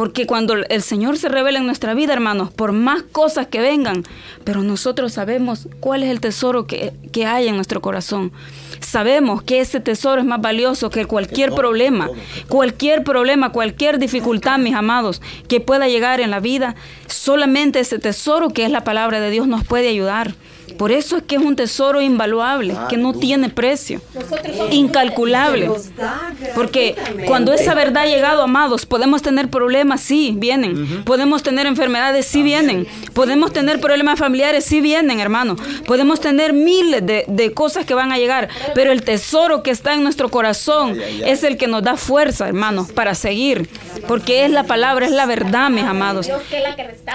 Porque 0.00 0.26
cuando 0.26 0.54
el 0.54 0.80
Señor 0.80 1.18
se 1.18 1.28
revela 1.28 1.58
en 1.58 1.66
nuestra 1.66 1.92
vida, 1.92 2.14
hermanos, 2.14 2.50
por 2.50 2.72
más 2.72 3.02
cosas 3.02 3.48
que 3.48 3.60
vengan, 3.60 4.04
pero 4.44 4.62
nosotros 4.62 5.12
sabemos 5.12 5.68
cuál 5.78 6.02
es 6.02 6.08
el 6.08 6.20
tesoro 6.20 6.66
que, 6.66 6.94
que 7.12 7.26
hay 7.26 7.48
en 7.48 7.56
nuestro 7.56 7.82
corazón. 7.82 8.32
Sabemos 8.80 9.42
que 9.42 9.60
ese 9.60 9.78
tesoro 9.78 10.22
es 10.22 10.26
más 10.26 10.40
valioso 10.40 10.88
que 10.88 11.04
cualquier 11.04 11.52
problema, 11.52 12.08
cualquier 12.48 13.04
problema, 13.04 13.52
cualquier 13.52 13.98
dificultad, 13.98 14.58
mis 14.58 14.74
amados, 14.74 15.20
que 15.48 15.60
pueda 15.60 15.86
llegar 15.86 16.20
en 16.20 16.30
la 16.30 16.40
vida. 16.40 16.76
Solamente 17.06 17.80
ese 17.80 17.98
tesoro 17.98 18.48
que 18.48 18.64
es 18.64 18.70
la 18.70 18.84
palabra 18.84 19.20
de 19.20 19.28
Dios 19.28 19.48
nos 19.48 19.66
puede 19.66 19.90
ayudar. 19.90 20.32
Por 20.78 20.92
eso 20.92 21.16
es 21.16 21.22
que 21.22 21.36
es 21.36 21.42
un 21.42 21.56
tesoro 21.56 22.00
invaluable, 22.00 22.74
que 22.88 22.96
no 22.96 23.12
tiene 23.14 23.48
precio, 23.50 24.00
incalculable. 24.70 25.70
Porque 26.54 26.96
cuando 27.26 27.52
esa 27.52 27.74
verdad 27.74 28.04
ha 28.04 28.06
llegado, 28.06 28.42
amados, 28.42 28.86
podemos 28.86 29.22
tener 29.22 29.48
problemas, 29.48 30.00
sí, 30.00 30.34
vienen. 30.36 31.04
Podemos 31.04 31.42
tener 31.42 31.66
enfermedades, 31.66 32.26
sí, 32.26 32.42
vienen. 32.42 32.86
Podemos 33.12 33.52
tener 33.52 33.80
problemas 33.80 34.18
familiares, 34.18 34.64
sí, 34.64 34.80
vienen, 34.80 35.20
hermano. 35.20 35.56
Podemos 35.86 36.20
tener 36.20 36.52
miles 36.52 37.04
de, 37.04 37.24
de 37.28 37.52
cosas 37.52 37.84
que 37.84 37.94
van 37.94 38.12
a 38.12 38.18
llegar. 38.18 38.48
Pero 38.74 38.92
el 38.92 39.02
tesoro 39.02 39.62
que 39.62 39.70
está 39.70 39.94
en 39.94 40.02
nuestro 40.02 40.28
corazón 40.28 40.98
es 41.24 41.44
el 41.44 41.56
que 41.56 41.66
nos 41.66 41.82
da 41.82 41.96
fuerza, 41.96 42.48
hermanos, 42.48 42.92
para 42.92 43.14
seguir. 43.14 43.68
Porque 44.06 44.44
es 44.44 44.50
la 44.50 44.64
palabra, 44.64 45.06
es 45.06 45.12
la 45.12 45.26
verdad, 45.26 45.70
mis 45.70 45.84
amados. 45.84 46.28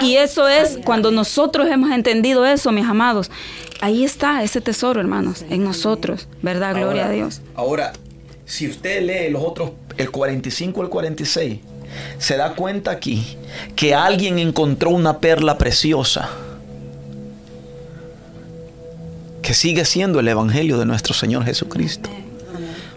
Y 0.00 0.16
eso 0.16 0.48
es 0.48 0.78
cuando 0.84 1.10
nosotros 1.10 1.68
hemos 1.70 1.90
entendido 1.90 2.44
eso, 2.46 2.72
mis 2.72 2.86
amados. 2.86 3.30
Ahí 3.80 4.04
está 4.04 4.42
ese 4.42 4.60
tesoro, 4.60 5.00
hermanos, 5.00 5.44
en 5.50 5.62
nosotros, 5.64 6.28
¿verdad? 6.42 6.74
Gloria 6.74 7.02
Ahora- 7.02 7.06
a 7.06 7.10
Dios. 7.12 7.40
Ahora, 7.54 7.92
si 8.46 8.68
usted 8.68 9.02
lee 9.02 9.30
los 9.30 9.42
otros, 9.42 9.72
el 9.98 10.10
45 10.10 10.80
al 10.82 10.88
46, 10.88 11.60
se 12.18 12.36
da 12.36 12.54
cuenta 12.54 12.90
aquí 12.90 13.36
que 13.74 13.94
alguien 13.94 14.38
encontró 14.38 14.90
una 14.90 15.18
perla 15.18 15.56
preciosa 15.58 16.28
que 19.42 19.54
sigue 19.54 19.84
siendo 19.84 20.20
el 20.20 20.28
Evangelio 20.28 20.78
de 20.78 20.86
nuestro 20.86 21.14
Señor 21.14 21.44
Jesucristo. 21.44 22.10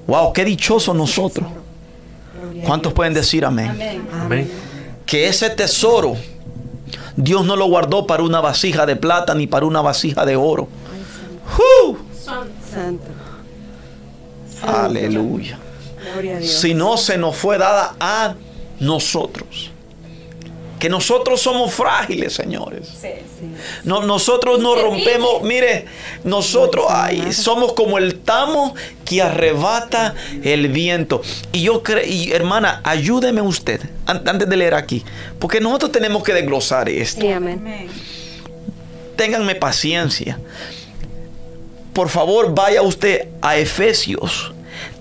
Wow, 0.08 0.34
qué 0.34 0.44
dichoso 0.44 0.94
nosotros. 0.94 1.48
¿Cuántos 2.66 2.94
pueden 2.94 3.14
decir 3.14 3.46
amén? 3.46 4.02
Amén. 4.14 4.50
Que 5.06 5.28
ese 5.28 5.50
tesoro 5.52 6.16
Dios 7.16 7.46
no 7.46 7.56
lo 7.56 7.66
guardó 7.68 8.08
para 8.08 8.24
una 8.24 8.42
vasija 8.42 8.86
de 8.86 8.96
plata 8.96 9.34
ni 9.36 9.48
para 9.48 9.66
una 9.66 9.82
vasija 9.82 10.26
de 10.26 10.36
oro. 10.36 10.68
¡Uh! 11.58 11.96
Santo. 12.14 13.08
Aleluya. 14.62 15.58
Gloria 16.14 16.38
a 16.38 16.40
Dios. 16.40 16.52
Si 16.52 16.74
no 16.74 16.98
se 16.98 17.18
nos 17.18 17.36
fue 17.36 17.58
dada 17.58 17.96
a 18.00 18.36
nosotros. 18.80 19.72
Que 20.80 20.88
nosotros 20.90 21.42
somos 21.42 21.74
frágiles, 21.74 22.34
señores. 22.34 22.88
No, 23.84 24.02
nosotros 24.04 24.60
nos 24.60 24.82
rompemos, 24.82 25.42
mire, 25.44 25.86
nosotros 26.24 26.86
ay, 26.90 27.34
somos 27.34 27.74
como 27.74 27.98
el 27.98 28.16
tamo 28.20 28.74
que 29.04 29.22
arrebata 29.22 30.16
el 30.44 30.70
viento. 30.70 31.22
Y 31.52 31.64
yo 31.64 31.84
creo, 31.84 32.06
y 32.06 32.32
hermana, 32.32 32.80
ayúdeme 32.86 33.42
usted, 33.42 33.82
an- 34.06 34.24
antes 34.26 34.48
de 34.50 34.56
leer 34.56 34.74
aquí, 34.74 35.04
porque 35.38 35.60
nosotros 35.60 35.92
tenemos 35.92 36.24
que 36.24 36.34
desglosar 36.34 36.88
esto. 36.88 37.20
Sí, 37.22 37.28
amén. 37.30 37.90
Ténganme 39.18 39.56
paciencia. 39.56 40.40
Por 41.92 42.08
favor, 42.08 42.56
vaya 42.56 42.82
usted 42.82 43.28
a 43.42 43.58
Efesios 43.58 44.54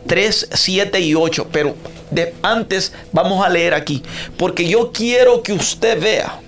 3, 0.08 0.48
7 0.52 0.98
y 1.00 1.14
8. 1.14 1.46
Pero 1.52 1.76
de, 2.10 2.34
antes 2.42 2.92
vamos 3.12 3.44
a 3.44 3.48
leer 3.48 3.74
aquí. 3.74 4.02
Porque 4.36 4.68
yo 4.68 4.92
quiero 4.92 5.42
que 5.42 5.52
usted 5.52 6.00
vea 6.00 6.40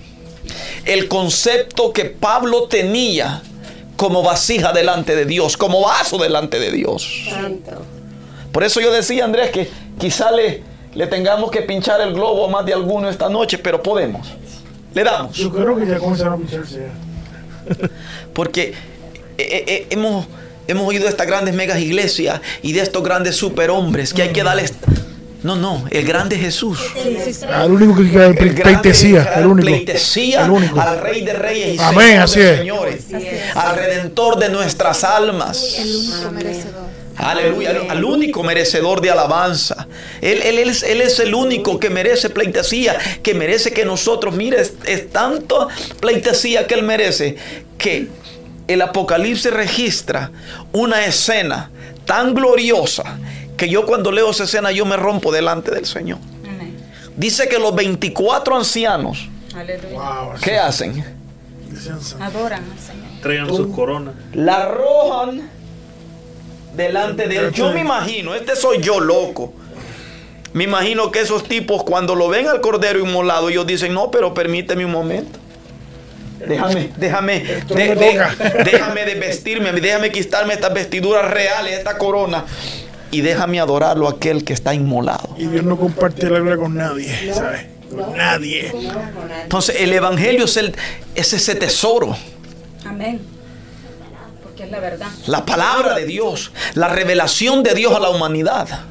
el 0.84 1.08
concepto 1.08 1.92
que 1.92 2.06
Pablo 2.06 2.64
tenía 2.64 3.42
como 3.96 4.22
vasija 4.22 4.72
delante 4.72 5.14
de 5.14 5.26
Dios, 5.26 5.56
como 5.56 5.82
vaso 5.82 6.18
delante 6.18 6.58
de 6.58 6.72
Dios. 6.72 7.06
Santo. 7.28 7.84
Por 8.52 8.64
eso 8.64 8.80
yo 8.80 8.90
decía, 8.90 9.24
Andrés, 9.24 9.50
que 9.50 9.70
quizá 9.98 10.32
le, 10.32 10.62
le 10.94 11.06
tengamos 11.06 11.50
que 11.50 11.62
pinchar 11.62 12.00
el 12.00 12.14
globo 12.14 12.46
a 12.46 12.50
más 12.50 12.66
de 12.66 12.72
alguno 12.72 13.08
esta 13.08 13.28
noche, 13.28 13.58
pero 13.58 13.82
podemos. 13.82 14.26
Le 14.94 15.04
damos. 15.04 15.36
Yo 15.36 15.52
creo 15.52 15.76
que 15.76 15.86
ya 15.86 15.98
comenzaron 15.98 16.34
a 16.34 16.36
pincharse 16.38 16.80
ya. 16.80 17.90
Porque 18.32 18.70
eh, 18.70 18.74
eh, 19.38 19.64
eh, 19.66 19.86
hemos, 19.90 20.26
hemos 20.66 20.88
oído 20.88 21.04
de 21.04 21.10
estas 21.10 21.26
grandes 21.26 21.54
megas 21.54 21.78
iglesias 21.78 22.40
y 22.62 22.72
de 22.72 22.80
estos 22.80 23.02
grandes 23.02 23.36
superhombres 23.36 24.12
que 24.12 24.22
hay 24.22 24.32
que 24.32 24.42
darles. 24.42 24.74
No, 25.42 25.56
no, 25.56 25.84
el 25.90 26.04
grande 26.04 26.36
Jesús. 26.36 26.78
El 26.94 27.70
único 27.72 27.96
que 27.96 28.24
El 28.24 28.54
pleitesía, 28.54 29.22
el 29.36 29.46
único. 29.46 29.66
pleitesía 29.66 30.44
El 30.44 30.50
único. 30.50 30.80
al 30.80 31.00
Rey 31.00 31.24
de 31.24 31.32
Reyes 31.32 31.76
y 31.76 31.78
Amén, 31.80 32.06
Señor 32.08 32.22
así 32.24 32.40
de 32.40 32.50
es. 32.52 32.58
señores, 32.58 33.04
al 33.54 33.76
Redentor 33.76 34.38
de 34.38 34.48
nuestras 34.50 35.02
almas. 35.04 35.74
El 35.78 35.94
único 35.96 36.30
merecedor. 36.32 36.90
Aleluya, 37.16 37.70
al, 37.70 37.90
al 37.90 38.04
único 38.04 38.42
merecedor 38.42 39.00
de 39.02 39.10
alabanza. 39.10 39.86
Él, 40.22 40.40
él 40.42 40.58
es, 40.58 40.82
él 40.82 41.00
es 41.02 41.18
el 41.20 41.34
único 41.34 41.78
que 41.78 41.90
merece 41.90 42.30
pleitesía, 42.30 42.96
que 43.22 43.34
merece 43.34 43.72
que 43.72 43.84
nosotros, 43.84 44.34
mire, 44.34 44.60
es, 44.60 44.72
es 44.86 45.10
tanto 45.10 45.68
pleitesía 46.00 46.66
que 46.66 46.74
Él 46.74 46.82
merece, 46.82 47.36
que 47.76 48.08
el 48.68 48.80
Apocalipsis 48.82 49.52
registra 49.52 50.30
una 50.72 51.04
escena 51.04 51.70
tan 52.06 52.34
gloriosa 52.34 53.18
que 53.60 53.68
yo 53.68 53.84
cuando 53.84 54.10
leo 54.10 54.30
esa 54.30 54.44
escena 54.44 54.72
yo 54.72 54.86
me 54.86 54.96
rompo 54.96 55.30
delante 55.30 55.70
del 55.70 55.84
Señor. 55.84 56.18
Amén. 56.48 56.74
Dice 57.16 57.46
que 57.46 57.58
los 57.58 57.74
24 57.74 58.56
ancianos. 58.56 59.28
Wow, 59.92 60.32
¿qué 60.42 60.56
hacen? 60.58 61.04
Adoran 62.20 62.64
al 62.72 62.78
Señor. 62.78 63.20
Traigan 63.22 63.48
sus 63.48 63.74
coronas. 63.74 64.14
la 64.32 64.62
arrojan 64.62 65.50
delante 66.74 67.28
de 67.28 67.36
él. 67.36 67.52
Yo 67.52 67.70
me 67.72 67.80
imagino, 67.80 68.34
este 68.34 68.56
soy 68.56 68.80
yo 68.80 68.98
loco. 68.98 69.52
Me 70.54 70.64
imagino 70.64 71.10
que 71.10 71.20
esos 71.20 71.44
tipos 71.44 71.84
cuando 71.84 72.14
lo 72.14 72.28
ven 72.28 72.48
al 72.48 72.60
cordero 72.62 72.98
inmolado, 72.98 73.50
ellos 73.50 73.66
dicen, 73.66 73.92
no, 73.92 74.10
pero 74.10 74.32
permíteme 74.32 74.84
un 74.86 74.90
momento. 74.92 75.38
Déjame, 76.48 76.90
déjame, 76.96 77.40
de- 77.40 77.94
de- 77.94 78.64
déjame 78.64 79.04
de 79.04 79.14
vestirme, 79.16 79.72
déjame 79.72 80.10
quitarme 80.10 80.54
estas 80.54 80.72
vestiduras 80.72 81.30
reales, 81.30 81.74
esta 81.76 81.98
corona, 81.98 82.46
y 83.10 83.20
déjame 83.20 83.60
adorarlo 83.60 84.06
a 84.06 84.12
aquel 84.12 84.44
que 84.44 84.52
está 84.52 84.74
inmolado. 84.74 85.34
Y 85.36 85.46
Dios 85.46 85.64
no 85.64 85.76
comparte 85.76 86.28
la 86.30 86.38
gloria 86.38 86.56
con 86.56 86.74
nadie, 86.74 87.32
¿sabes? 87.34 87.66
Con 87.90 88.16
nadie. 88.16 88.72
Entonces, 89.42 89.76
el 89.80 89.92
evangelio 89.92 90.44
es, 90.44 90.56
el, 90.56 90.74
es 91.14 91.32
ese 91.32 91.54
tesoro. 91.54 92.16
Amén. 92.84 93.20
Porque 94.42 94.64
es 94.64 94.70
la 94.70 94.80
verdad. 94.80 95.08
La 95.26 95.44
palabra 95.44 95.96
de 95.96 96.06
Dios, 96.06 96.52
la 96.74 96.88
revelación 96.88 97.62
de 97.62 97.74
Dios 97.74 97.92
a 97.94 98.00
la 98.00 98.10
humanidad. 98.10 98.84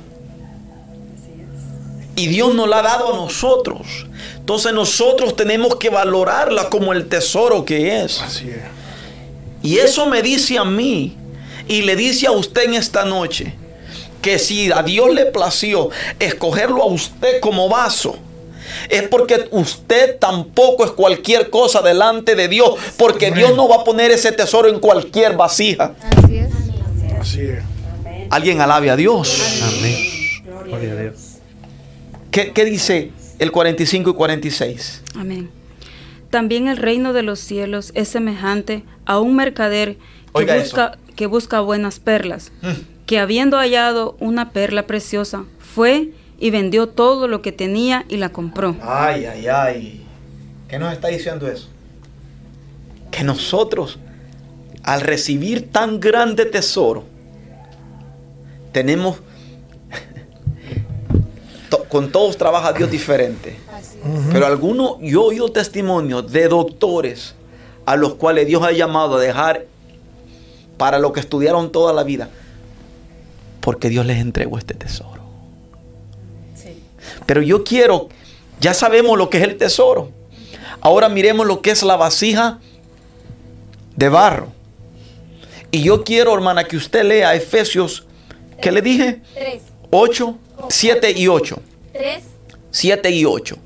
Y 2.16 2.28
Dios 2.28 2.54
nos 2.54 2.68
la 2.68 2.80
ha 2.80 2.82
dado 2.82 3.14
a 3.14 3.16
nosotros. 3.16 4.06
Entonces 4.36 4.74
nosotros 4.74 5.36
tenemos 5.38 5.78
que 5.78 5.90
valorarla 5.90 6.70
como 6.70 6.92
el 6.92 7.08
tesoro 7.08 7.64
que 7.64 8.04
es. 8.04 8.20
Así 8.20 8.50
es. 8.50 8.80
Y 9.62 9.78
eso 9.78 10.06
me 10.08 10.22
dice 10.22 10.58
a 10.58 10.66
mí 10.66 11.16
y 11.68 11.84
le 11.84 11.96
dice 11.96 12.28
a 12.28 12.32
usted 12.32 12.64
en 12.64 12.74
esta 12.74 13.06
noche, 13.06 13.54
que 14.22 14.40
si 14.40 14.72
a 14.72 14.84
Dios 14.84 15.14
le 15.14 15.26
plació 15.26 15.90
escogerlo 16.20 16.84
a 16.84 16.88
usted 16.88 17.40
como 17.40 17.70
vaso, 17.70 18.18
es 18.90 19.08
porque 19.08 19.48
usted 19.52 20.18
tampoco 20.20 20.86
es 20.86 20.92
cualquier 20.92 21.50
cosa 21.50 21.82
delante 21.82 22.36
de 22.36 22.48
Dios, 22.48 22.76
porque 22.98 23.32
Dios 23.32 23.56
no 23.56 23.68
va 23.68 23.78
a 23.78 23.84
poner 23.84 24.12
ese 24.12 24.32
tesoro 24.32 24.70
en 24.70 24.80
cualquier 24.80 25.36
vasija. 25.36 25.94
Así 26.18 26.38
es. 26.38 26.52
Así 27.20 27.42
es. 27.42 27.64
Alguien 28.30 28.62
alabe 28.62 28.90
a 28.90 28.96
Dios. 28.96 29.62
Amén. 29.64 29.96
Gloria 30.66 30.92
a 30.92 30.96
Dios. 30.96 31.16
¿Qué, 32.32 32.52
qué 32.54 32.66
dice 32.66 33.12
el 33.40 33.52
45 33.52 34.12
y 34.12 34.14
46? 34.14 35.02
Amén. 35.16 35.50
También 36.30 36.68
el 36.68 36.78
reino 36.78 37.14
de 37.14 37.24
los 37.24 37.40
cielos 37.40 37.92
es 37.96 38.08
semejante 38.10 38.84
a 39.06 39.20
un 39.20 39.36
mercader 39.36 39.96
que, 39.96 40.00
Oiga 40.34 40.58
busca, 40.58 40.98
que 41.16 41.26
busca 41.26 41.60
buenas 41.62 42.00
perlas, 42.00 42.52
que 43.10 43.18
habiendo 43.18 43.58
hallado 43.58 44.16
una 44.20 44.52
perla 44.52 44.86
preciosa, 44.86 45.46
fue 45.58 46.12
y 46.40 46.52
vendió 46.52 46.90
todo 46.90 47.28
lo 47.28 47.42
que 47.42 47.52
tenía 47.52 48.06
y 48.08 48.18
la 48.18 48.30
compró. 48.30 48.76
Ay, 48.84 49.26
ay, 49.26 49.48
ay. 49.48 50.06
¿Qué 50.68 50.78
nos 50.78 50.94
está 50.94 51.08
diciendo 51.08 51.48
eso? 51.48 51.70
Que 53.10 53.24
nosotros, 53.24 53.98
al 54.84 55.02
recibir 55.02 55.72
tan 55.72 56.00
grande 56.00 56.46
tesoro, 56.46 57.04
tenemos... 58.74 59.18
to- 61.72 61.86
con 61.86 62.12
todos 62.12 62.38
trabaja 62.38 62.74
Dios 62.74 62.92
diferente. 62.92 63.58
Pero 64.32 64.46
algunos, 64.46 64.98
yo 65.02 65.24
he 65.24 65.28
oído 65.30 65.52
testimonios 65.52 66.32
de 66.32 66.48
doctores 66.48 67.34
a 67.88 67.96
los 67.96 68.14
cuales 68.14 68.46
Dios 68.46 68.62
ha 68.64 68.72
llamado 68.72 69.16
a 69.16 69.20
dejar 69.20 69.66
para 70.78 71.00
lo 71.00 71.12
que 71.12 71.22
estudiaron 71.22 71.72
toda 71.72 71.92
la 71.92 72.04
vida. 72.04 72.30
Porque 73.62 73.90
Dios 73.90 74.06
les 74.06 74.20
entregó 74.20 74.58
este 74.58 74.74
tesoro. 74.74 75.20
Pero 77.26 77.42
yo 77.42 77.64
quiero, 77.64 78.10
ya 78.60 78.74
sabemos 78.74 79.18
lo 79.18 79.30
que 79.30 79.38
es 79.38 79.44
el 79.44 79.58
tesoro. 79.58 80.12
Ahora 80.82 81.10
miremos 81.10 81.46
lo 81.46 81.62
que 81.62 81.72
es 81.72 81.84
la 81.84 81.96
vasija 81.96 82.60
de 83.96 84.10
barro. 84.10 84.48
Y 85.72 85.84
yo 85.84 86.04
quiero, 86.04 86.34
hermana, 86.34 86.64
que 86.64 86.78
usted 86.78 87.04
lea 87.04 87.36
Efesios, 87.36 88.06
¿qué 88.62 88.72
le 88.72 88.82
dije? 88.82 89.22
3, 89.36 89.62
8, 89.92 90.38
7 90.70 91.12
y 91.12 91.28
8. 91.28 91.62
3, 91.94 92.24
7 92.72 93.12
y 93.12 93.26
8. 93.26 93.58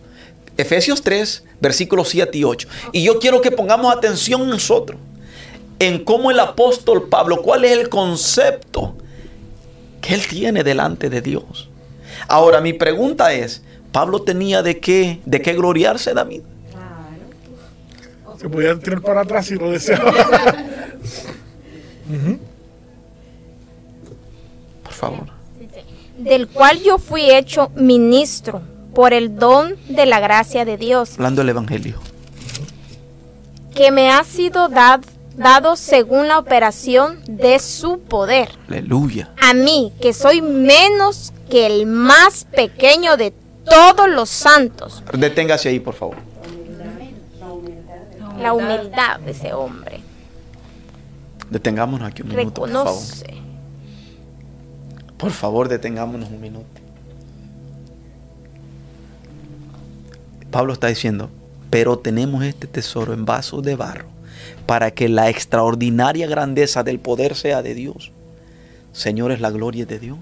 Efesios 0.57 1.01
3, 1.01 1.43
versículos 1.61 2.09
7 2.09 2.37
y 2.37 2.43
8. 2.43 2.67
Y 2.91 3.03
yo 3.03 3.19
quiero 3.19 3.41
que 3.41 3.51
pongamos 3.51 3.95
atención 3.95 4.49
nosotros 4.49 4.99
en 5.79 6.03
cómo 6.03 6.31
el 6.31 6.39
apóstol 6.39 7.09
Pablo, 7.09 7.41
cuál 7.41 7.65
es 7.65 7.71
el 7.71 7.89
concepto 7.89 8.95
que 10.03 10.13
él 10.13 10.27
tiene 10.27 10.63
delante 10.63 11.09
de 11.09 11.21
Dios. 11.21 11.69
Ahora, 12.27 12.61
mi 12.61 12.73
pregunta 12.73 13.33
es, 13.33 13.63
¿Pablo 13.91 14.21
tenía 14.21 14.61
de 14.61 14.79
qué, 14.79 15.19
de 15.25 15.41
qué 15.41 15.53
gloriarse, 15.53 16.13
David? 16.13 16.41
Se 18.39 18.49
podía 18.49 18.77
tirar 18.77 19.01
para 19.01 19.21
atrás 19.21 19.45
si 19.45 19.55
lo 19.55 19.71
deseaba. 19.71 20.11
Por 24.83 24.91
favor. 24.93 25.25
del 26.17 26.47
cual 26.47 26.79
yo 26.81 26.97
fui 26.97 27.31
hecho 27.31 27.71
ministro 27.75 28.61
por 28.93 29.13
el 29.13 29.37
don 29.37 29.75
de 29.89 30.05
la 30.05 30.19
gracia 30.19 30.65
de 30.65 30.77
Dios, 30.77 31.13
Hablando 31.15 31.41
del 31.41 31.49
Evangelio. 31.49 31.95
que 33.73 33.91
me 33.91 34.11
ha 34.11 34.23
sido 34.23 34.67
dad- 34.69 35.01
dado 35.35 35.75
según 35.75 36.27
la 36.27 36.39
operación 36.39 37.19
de 37.27 37.59
su 37.59 37.99
poder. 37.99 38.49
Aleluya. 38.67 39.31
A 39.41 39.53
mí, 39.53 39.93
que 40.01 40.13
soy 40.13 40.41
menos 40.41 41.33
que 41.49 41.65
el 41.65 41.85
más 41.85 42.45
pequeño 42.45 43.17
de 43.17 43.33
todos 43.65 44.09
los 44.09 44.29
santos. 44.29 45.03
Deténgase 45.13 45.69
ahí, 45.69 45.79
por 45.79 45.93
favor. 45.93 46.17
La 48.39 48.53
humildad 48.53 49.19
de 49.19 49.31
ese 49.31 49.53
hombre. 49.53 50.01
Detengámonos 51.49 52.07
aquí 52.07 52.23
un 52.23 52.29
minuto, 52.29 52.61
por 52.61 52.69
favor. 52.69 52.85
Reconoce. 52.87 53.33
Por 55.17 55.31
favor, 55.31 55.69
detengámonos 55.69 56.29
un 56.29 56.41
minuto. 56.41 56.81
Pablo 60.51 60.73
está 60.73 60.87
diciendo, 60.87 61.29
pero 61.69 61.97
tenemos 61.97 62.43
este 62.43 62.67
tesoro 62.67 63.13
en 63.13 63.25
vasos 63.25 63.63
de 63.63 63.75
barro 63.75 64.12
para 64.65 64.91
que 64.91 65.09
la 65.09 65.29
extraordinaria 65.29 66.27
grandeza 66.27 66.83
del 66.83 66.99
poder 66.99 67.35
sea 67.35 67.61
de 67.61 67.75
Dios. 67.75 68.11
Señores, 68.91 69.41
la 69.41 69.49
gloria 69.49 69.85
de 69.85 69.99
Dios. 69.99 70.19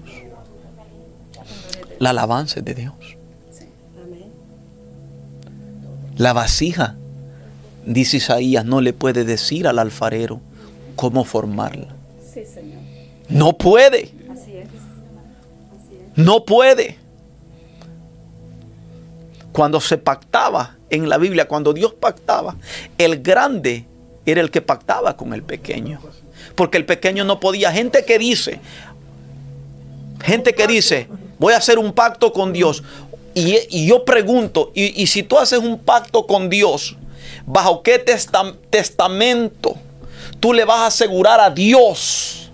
La 1.98 2.10
alabanza 2.10 2.60
de 2.60 2.74
Dios. 2.74 2.94
La 6.16 6.32
vasija, 6.32 6.96
dice 7.86 8.18
Isaías, 8.18 8.64
no 8.64 8.80
le 8.80 8.92
puede 8.92 9.24
decir 9.24 9.66
al 9.66 9.78
alfarero 9.78 10.40
cómo 10.96 11.24
formarla. 11.24 11.88
No 13.28 13.56
puede. 13.56 14.10
No 16.14 16.44
puede. 16.44 16.96
Cuando 19.52 19.80
se 19.80 19.98
pactaba 19.98 20.76
en 20.90 21.08
la 21.08 21.18
Biblia, 21.18 21.48
cuando 21.48 21.72
Dios 21.72 21.94
pactaba, 21.94 22.56
el 22.98 23.22
grande 23.22 23.86
era 24.26 24.40
el 24.40 24.50
que 24.50 24.62
pactaba 24.62 25.16
con 25.16 25.34
el 25.34 25.42
pequeño. 25.42 26.00
Porque 26.54 26.78
el 26.78 26.84
pequeño 26.84 27.24
no 27.24 27.40
podía. 27.40 27.72
Gente 27.72 28.04
que 28.04 28.18
dice, 28.18 28.60
gente 30.24 30.54
que 30.54 30.66
dice, 30.66 31.08
voy 31.38 31.54
a 31.54 31.58
hacer 31.58 31.78
un 31.78 31.92
pacto 31.92 32.32
con 32.32 32.52
Dios. 32.52 32.82
Y, 33.34 33.86
yo 33.86 34.04
pregunto, 34.04 34.70
y, 34.74 35.06
si 35.06 35.22
tú 35.22 35.38
haces 35.38 35.58
un 35.58 35.78
pacto 35.78 36.26
con 36.26 36.50
Dios, 36.50 36.96
¿bajo 37.46 37.82
qué 37.82 38.04
testam- 38.04 38.56
testamento 38.68 39.76
tú 40.38 40.52
le 40.52 40.64
vas 40.64 40.80
a 40.80 40.86
asegurar 40.86 41.40
a 41.40 41.50
Dios? 41.50 42.50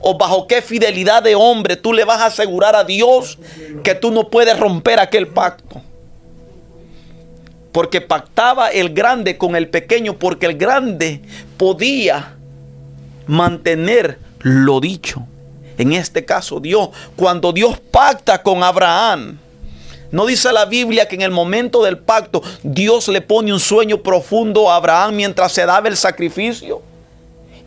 ¿O 0.00 0.16
bajo 0.16 0.46
qué 0.46 0.62
fidelidad 0.62 1.22
de 1.22 1.34
hombre 1.34 1.76
tú 1.76 1.92
le 1.92 2.04
vas 2.04 2.20
a 2.20 2.26
asegurar 2.26 2.76
a 2.76 2.84
Dios 2.84 3.38
que 3.82 3.94
tú 3.94 4.10
no 4.10 4.28
puedes 4.28 4.58
romper 4.58 5.00
aquel 5.00 5.28
pacto? 5.28 5.82
Porque 7.78 8.00
pactaba 8.00 8.70
el 8.70 8.92
grande 8.92 9.38
con 9.38 9.54
el 9.54 9.68
pequeño, 9.68 10.18
porque 10.18 10.46
el 10.46 10.58
grande 10.58 11.22
podía 11.56 12.34
mantener 13.28 14.18
lo 14.40 14.80
dicho. 14.80 15.24
En 15.76 15.92
este 15.92 16.24
caso 16.24 16.58
Dios, 16.58 16.88
cuando 17.14 17.52
Dios 17.52 17.78
pacta 17.78 18.42
con 18.42 18.64
Abraham, 18.64 19.38
no 20.10 20.26
dice 20.26 20.52
la 20.52 20.64
Biblia 20.64 21.06
que 21.06 21.14
en 21.14 21.22
el 21.22 21.30
momento 21.30 21.84
del 21.84 21.98
pacto 21.98 22.42
Dios 22.64 23.06
le 23.06 23.20
pone 23.20 23.52
un 23.52 23.60
sueño 23.60 24.02
profundo 24.02 24.72
a 24.72 24.74
Abraham 24.74 25.14
mientras 25.14 25.52
se 25.52 25.64
daba 25.64 25.86
el 25.86 25.96
sacrificio. 25.96 26.82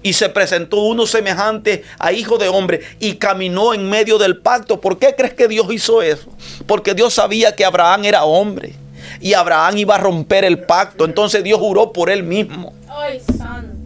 Y 0.03 0.11
se 0.11 0.27
presentó 0.27 0.81
uno 0.81 1.07
semejante 1.07 1.85
a 1.97 2.11
hijo 2.11 2.37
de 2.37 2.49
hombre 2.49 2.81
y 2.99 3.13
caminó 3.13 3.73
en 3.73 3.89
medio 3.89 4.17
del 4.17 4.39
pacto. 4.39 4.81
¿Por 4.81 4.99
qué 4.99 5.15
crees 5.15 5.35
que 5.35 5.47
Dios 5.47 5.71
hizo 5.71 6.01
eso? 6.01 6.27
Porque 6.67 6.93
Dios 6.93 7.13
sabía 7.13 7.55
que 7.55 7.63
Abraham 7.63 8.03
era 8.03 8.25
hombre 8.25 8.80
y 9.19 9.33
Abraham 9.33 9.77
iba 9.77 9.95
a 9.95 9.97
romper 9.97 10.43
el 10.45 10.59
pacto. 10.59 11.05
Entonces 11.05 11.43
Dios 11.43 11.59
juró 11.59 11.91
por 11.91 12.09
él 12.09 12.23
mismo. 12.23 12.73
Ay, 12.87 13.19
santo. 13.19 13.77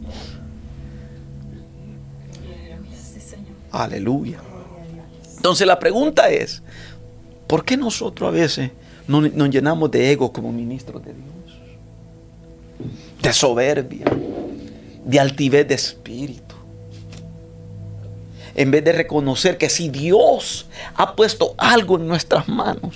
Aleluya. 3.71 4.39
Entonces 5.35 5.67
la 5.67 5.77
pregunta 5.79 6.29
es, 6.29 6.61
¿por 7.47 7.65
qué 7.65 7.77
nosotros 7.77 8.27
a 8.27 8.31
veces 8.31 8.71
no- 9.07 9.21
nos 9.21 9.49
llenamos 9.49 9.91
de 9.91 10.11
ego 10.11 10.31
como 10.31 10.51
ministros 10.51 11.03
de 11.03 11.13
Dios? 11.13 11.59
De 13.21 13.33
soberbia, 13.33 14.05
de 15.03 15.19
altivez 15.19 15.67
de 15.67 15.75
espíritu. 15.75 16.55
En 18.55 18.71
vez 18.71 18.83
de 18.85 18.93
reconocer 18.93 19.57
que 19.57 19.69
si 19.69 19.89
Dios 19.89 20.67
ha 20.95 21.13
puesto 21.15 21.53
algo 21.57 21.97
en 21.97 22.07
nuestras 22.07 22.47
manos, 22.47 22.95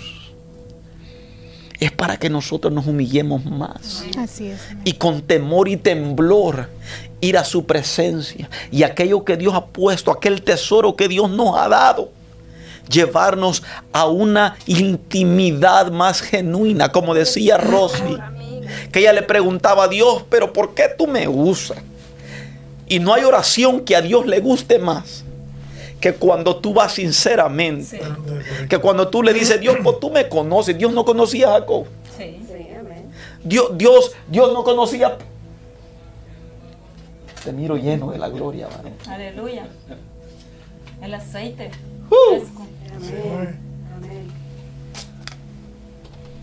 es 1.80 1.91
para 1.91 2.17
que 2.17 2.30
nosotros 2.30 2.73
nos 2.73 2.88
humillemos 2.88 3.45
más 3.45 4.03
Así 4.17 4.47
es. 4.47 4.59
y 4.84 4.93
con 4.93 5.21
temor 5.21 5.69
y 5.69 5.77
temblor 5.77 6.69
ir 7.21 7.38
a 7.38 7.43
su 7.43 7.65
presencia 7.65 8.49
y 8.71 8.84
aquello 8.84 9.23
que 9.23 9.38
Dios 9.38 9.53
ha 9.53 9.65
puesto, 9.65 10.11
aquel 10.11 10.41
tesoro 10.41 10.95
que 10.95 11.07
Dios 11.07 11.30
nos 11.30 11.57
ha 11.57 11.67
dado, 11.69 12.11
llevarnos 12.89 13.63
a 13.93 14.07
una 14.07 14.57
intimidad 14.65 15.91
más 15.91 16.21
genuina, 16.21 16.91
como 16.91 17.13
decía 17.13 17.57
Rosy, 17.57 18.17
que 18.91 18.99
ella 18.99 19.13
le 19.13 19.21
preguntaba 19.23 19.86
a 19.86 19.88
Dios, 19.88 20.23
pero 20.30 20.53
¿por 20.53 20.73
qué 20.73 20.86
tú 20.97 21.07
me 21.07 21.27
usas? 21.27 21.77
Y 22.88 22.99
no 22.99 23.13
hay 23.13 23.23
oración 23.23 23.82
que 23.82 23.95
a 23.95 24.01
Dios 24.01 24.25
le 24.25 24.39
guste 24.39 24.80
más 24.80 25.23
que 25.99 26.13
cuando 26.13 26.57
tú 26.57 26.73
vas 26.73 26.93
sinceramente, 26.93 28.01
que 28.69 28.77
cuando 28.77 29.09
tú 29.09 29.21
le 29.21 29.33
dices, 29.33 29.59
Dios, 29.59 29.77
pues 29.83 29.99
tú 29.99 30.09
me 30.09 30.29
conoces, 30.29 30.77
Dios 30.77 30.93
no 30.93 31.03
conocía 31.03 31.49
a 31.49 31.59
Jacob. 31.59 31.85
Dios, 33.43 33.77
Dios, 33.77 34.15
Dios 34.27 34.53
no 34.53 34.63
conocía. 34.63 35.17
Te 37.43 37.53
miro 37.53 37.77
lleno 37.77 38.11
de 38.11 38.17
la 38.17 38.29
gloria, 38.29 38.67
varón. 38.67 38.93
Aleluya. 39.07 39.67
El 41.01 41.13
aceite. 41.13 41.71
¡Uh! 42.09 42.43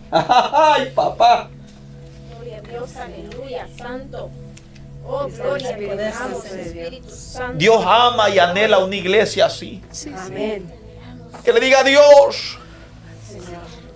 ¡Ay, 0.11 0.91
papá! 0.95 1.49
Gloria 2.31 2.57
a 2.57 2.61
Dios, 2.61 2.95
aleluya, 2.95 3.67
santo. 3.77 4.31
Oh, 5.09 5.27
Dios, 7.55 7.83
ama 7.85 8.29
y 8.29 8.39
anhela 8.39 8.79
una 8.79 8.95
iglesia 8.95 9.45
así. 9.45 9.81
Amén. 10.17 10.71
Que 11.45 11.53
le 11.53 11.59
diga 11.61 11.79
a 11.79 11.83
Dios. 11.83 12.57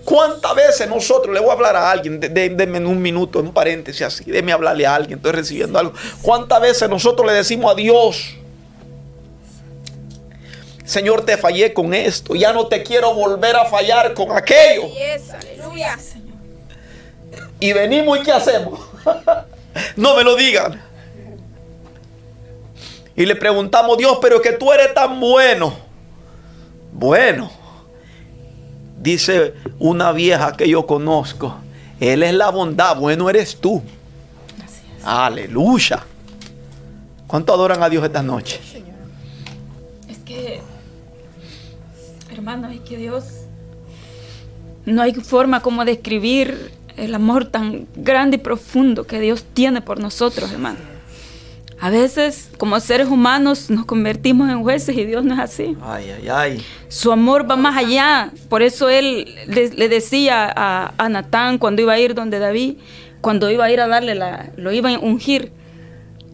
¿Cuántas 0.05 0.55
veces 0.55 0.87
nosotros 0.89 1.33
le 1.33 1.39
voy 1.39 1.49
a 1.49 1.53
hablar 1.53 1.75
a 1.75 1.91
alguien? 1.91 2.19
de- 2.19 2.29
de- 2.29 2.49
Denme 2.49 2.79
un 2.79 3.01
minuto, 3.01 3.39
en 3.39 3.47
un 3.47 3.53
paréntesis 3.53 4.01
así. 4.01 4.23
Déme 4.25 4.51
hablarle 4.51 4.85
a 4.85 4.95
alguien. 4.95 5.19
Estoy 5.19 5.31
recibiendo 5.33 5.77
algo. 5.77 5.93
¿Cuántas 6.21 6.59
veces 6.61 6.89
nosotros 6.89 7.27
le 7.27 7.33
decimos 7.33 7.71
a 7.71 7.75
Dios? 7.75 8.35
Señor, 10.85 11.25
te 11.25 11.37
fallé 11.37 11.73
con 11.73 11.93
esto. 11.93 12.35
Ya 12.35 12.51
no 12.51 12.67
te 12.67 12.83
quiero 12.83 13.13
volver 13.13 13.55
a 13.55 13.65
fallar 13.65 14.13
con 14.13 14.31
aquello. 14.35 14.87
Y 17.59 17.73
venimos 17.73 18.19
y 18.19 18.23
¿qué 18.23 18.31
hacemos? 18.31 18.79
no 19.95 20.15
me 20.15 20.23
lo 20.23 20.35
digan. 20.35 20.81
Y 23.15 23.25
le 23.25 23.35
preguntamos, 23.35 23.97
Dios, 23.97 24.17
pero 24.21 24.41
que 24.41 24.53
tú 24.53 24.71
eres 24.71 24.93
tan 24.93 25.19
bueno. 25.19 25.73
Bueno. 26.93 27.51
Dice 29.01 29.55
una 29.79 30.11
vieja 30.11 30.55
que 30.55 30.69
yo 30.69 30.85
conozco. 30.85 31.55
Él 31.99 32.23
es 32.23 32.33
la 32.33 32.49
bondad, 32.49 32.97
bueno 32.97 33.29
eres 33.29 33.57
tú. 33.59 33.81
Aleluya. 35.03 36.03
¿Cuánto 37.27 37.53
adoran 37.53 37.81
a 37.81 37.89
Dios 37.89 38.03
esta 38.03 38.21
noche? 38.21 38.59
Es 40.07 40.17
que, 40.19 40.61
hermano, 42.31 42.69
es 42.69 42.81
que 42.81 42.97
Dios, 42.97 43.23
no 44.85 45.01
hay 45.01 45.13
forma 45.13 45.61
como 45.61 45.85
describir 45.85 46.71
el 46.97 47.15
amor 47.15 47.45
tan 47.45 47.87
grande 47.95 48.35
y 48.35 48.39
profundo 48.39 49.07
que 49.07 49.19
Dios 49.19 49.45
tiene 49.53 49.81
por 49.81 49.99
nosotros, 49.99 50.51
hermano. 50.51 50.90
A 51.81 51.89
veces, 51.89 52.51
como 52.59 52.79
seres 52.79 53.07
humanos, 53.07 53.71
nos 53.71 53.85
convertimos 53.85 54.51
en 54.51 54.61
jueces 54.61 54.95
y 54.95 55.03
Dios 55.03 55.25
no 55.25 55.33
es 55.33 55.39
así. 55.39 55.75
Ay, 55.81 56.11
ay, 56.11 56.29
ay. 56.29 56.65
Su 56.89 57.11
amor 57.11 57.49
va 57.49 57.55
más 57.55 57.75
allá. 57.75 58.31
Por 58.49 58.61
eso 58.61 58.87
él 58.87 59.33
le, 59.47 59.69
le 59.69 59.89
decía 59.89 60.53
a, 60.55 60.93
a 60.95 61.09
Natán 61.09 61.57
cuando 61.57 61.81
iba 61.81 61.93
a 61.93 61.99
ir 61.99 62.13
donde 62.13 62.37
David, 62.37 62.75
cuando 63.19 63.49
iba 63.49 63.65
a 63.65 63.71
ir 63.71 63.81
a 63.81 63.87
darle 63.87 64.13
la, 64.13 64.51
lo 64.57 64.71
iba 64.71 64.91
a 64.91 64.99
ungir, 64.99 65.51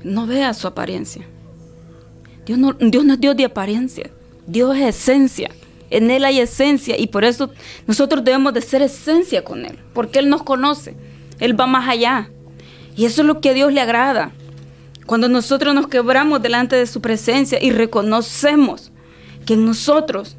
no 0.04 0.28
vea 0.28 0.54
su 0.54 0.68
apariencia. 0.68 1.26
Dios 2.46 2.60
no, 2.60 2.74
Dios 2.74 3.06
no 3.06 3.14
es 3.14 3.20
Dios 3.22 3.38
de 3.38 3.46
apariencia. 3.46 4.10
Dios 4.48 4.76
es 4.76 4.84
esencia. 4.98 5.50
En 5.90 6.12
Él 6.12 6.26
hay 6.26 6.42
esencia 6.42 7.00
y 7.00 7.08
por 7.08 7.24
eso 7.24 7.52
nosotros 7.86 8.22
debemos 8.22 8.54
de 8.54 8.62
ser 8.62 8.82
esencia 8.82 9.46
con 9.46 9.66
Él, 9.66 9.80
porque 9.94 10.20
Él 10.20 10.28
nos 10.28 10.44
conoce. 10.44 10.94
Él 11.40 11.58
va 11.58 11.68
más 11.68 11.88
allá. 11.88 12.30
Y 12.98 13.06
eso 13.06 13.22
es 13.22 13.28
lo 13.28 13.40
que 13.40 13.52
a 13.52 13.54
Dios 13.54 13.72
le 13.72 13.80
agrada. 13.80 14.34
Cuando 15.08 15.28
nosotros 15.30 15.74
nos 15.74 15.88
quebramos 15.88 16.42
delante 16.42 16.76
de 16.76 16.86
su 16.86 17.02
presencia 17.02 17.58
y 17.62 17.72
reconocemos 17.72 18.92
que 19.46 19.56
nosotros 19.58 20.36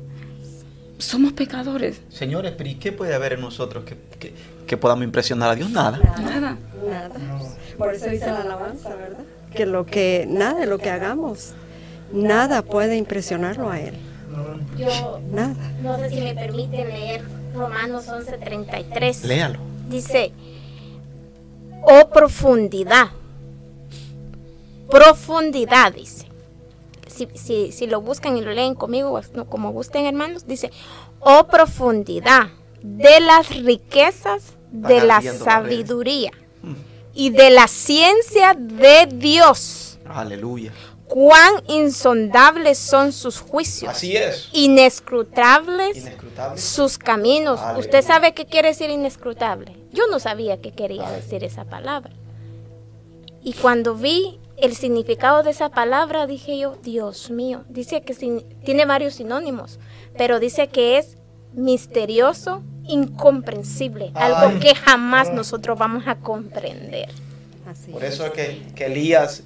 somos 0.98 1.32
pecadores. 1.32 2.00
Señores, 2.10 2.52
pero 2.56 2.70
¿y 2.70 2.74
qué 2.76 2.92
puede 2.92 3.14
haber 3.14 3.32
en 3.32 3.40
nosotros 3.40 3.84
que, 3.84 3.96
que- 4.18 4.34
que 4.66 4.76
podamos 4.76 5.04
impresionar 5.04 5.50
a 5.50 5.54
Dios? 5.56 5.70
Nada. 5.70 5.98
Nada. 6.20 6.58
Nada. 6.88 7.10
Por 7.78 7.94
eso 7.94 8.10
dice 8.10 8.26
la 8.26 8.42
alabanza, 8.42 8.90
¿verdad? 8.94 9.24
Que 9.54 9.64
lo 9.64 9.86
que, 9.86 10.26
nada 10.28 10.60
de 10.60 10.66
lo 10.66 10.78
que 10.78 10.90
hagamos, 10.90 11.52
nada 12.12 12.60
puede 12.62 12.96
impresionarlo 12.96 13.70
a 13.70 13.80
Él. 13.80 13.94
Yo 14.76 15.20
Nada. 15.32 15.54
no 15.82 15.96
sé 15.98 16.10
si 16.10 16.20
me 16.20 16.34
permiten 16.34 16.86
leer 16.88 17.22
Romanos 17.54 18.06
11:33. 18.08 19.24
Léalo. 19.24 19.58
Dice, 19.88 20.32
oh 21.82 22.10
profundidad, 22.10 23.06
profundidad, 24.90 25.92
dice. 25.92 26.26
Si, 27.06 27.28
si, 27.34 27.72
si 27.72 27.86
lo 27.86 28.00
buscan 28.00 28.36
y 28.36 28.42
lo 28.42 28.52
leen 28.52 28.74
conmigo, 28.74 29.20
como 29.48 29.72
gusten 29.72 30.06
hermanos, 30.06 30.46
dice, 30.46 30.70
oh 31.20 31.46
profundidad 31.48 32.48
de 32.82 33.20
las 33.20 33.48
riquezas 33.56 34.54
de 34.70 35.02
la 35.02 35.20
sabiduría 35.22 36.30
y 37.14 37.30
de 37.30 37.50
la 37.50 37.66
ciencia 37.66 38.54
de 38.54 39.06
Dios. 39.12 39.98
Aleluya. 40.06 40.72
Cuán 41.06 41.54
insondables 41.68 42.78
son 42.78 43.12
sus 43.12 43.40
juicios, 43.40 43.90
Así 43.90 44.14
es. 44.14 44.50
inescrutables 44.52 45.96
Inescrutable. 45.96 46.60
sus 46.60 46.98
caminos. 46.98 47.60
Aleluya. 47.60 47.80
¿Usted 47.86 48.04
sabe 48.04 48.34
qué 48.34 48.44
quiere 48.44 48.68
decir 48.68 48.90
inescrutable? 48.90 49.74
Yo 49.90 50.06
no 50.10 50.20
sabía 50.20 50.60
qué 50.60 50.72
quería 50.72 51.10
decir 51.10 51.42
esa 51.44 51.64
palabra. 51.64 52.12
Y 53.42 53.54
cuando 53.54 53.94
vi 53.94 54.38
el 54.60 54.74
significado 54.76 55.42
de 55.42 55.50
esa 55.50 55.68
palabra, 55.68 56.26
dije 56.26 56.58
yo, 56.58 56.76
Dios 56.82 57.30
mío, 57.30 57.64
dice 57.68 58.00
que 58.02 58.14
sin- 58.14 58.42
tiene 58.64 58.84
varios 58.86 59.14
sinónimos, 59.14 59.78
pero 60.16 60.40
dice 60.40 60.68
que 60.68 60.98
es 60.98 61.16
misterioso, 61.52 62.62
incomprensible, 62.84 64.10
algo 64.14 64.58
que 64.60 64.74
jamás 64.74 65.32
nosotros 65.32 65.78
vamos 65.78 66.04
a 66.06 66.16
comprender. 66.16 67.08
Así. 67.70 67.90
Por 67.92 68.04
eso 68.04 68.26
es 68.26 68.32
que, 68.32 68.62
que 68.74 68.86
Elías, 68.86 69.42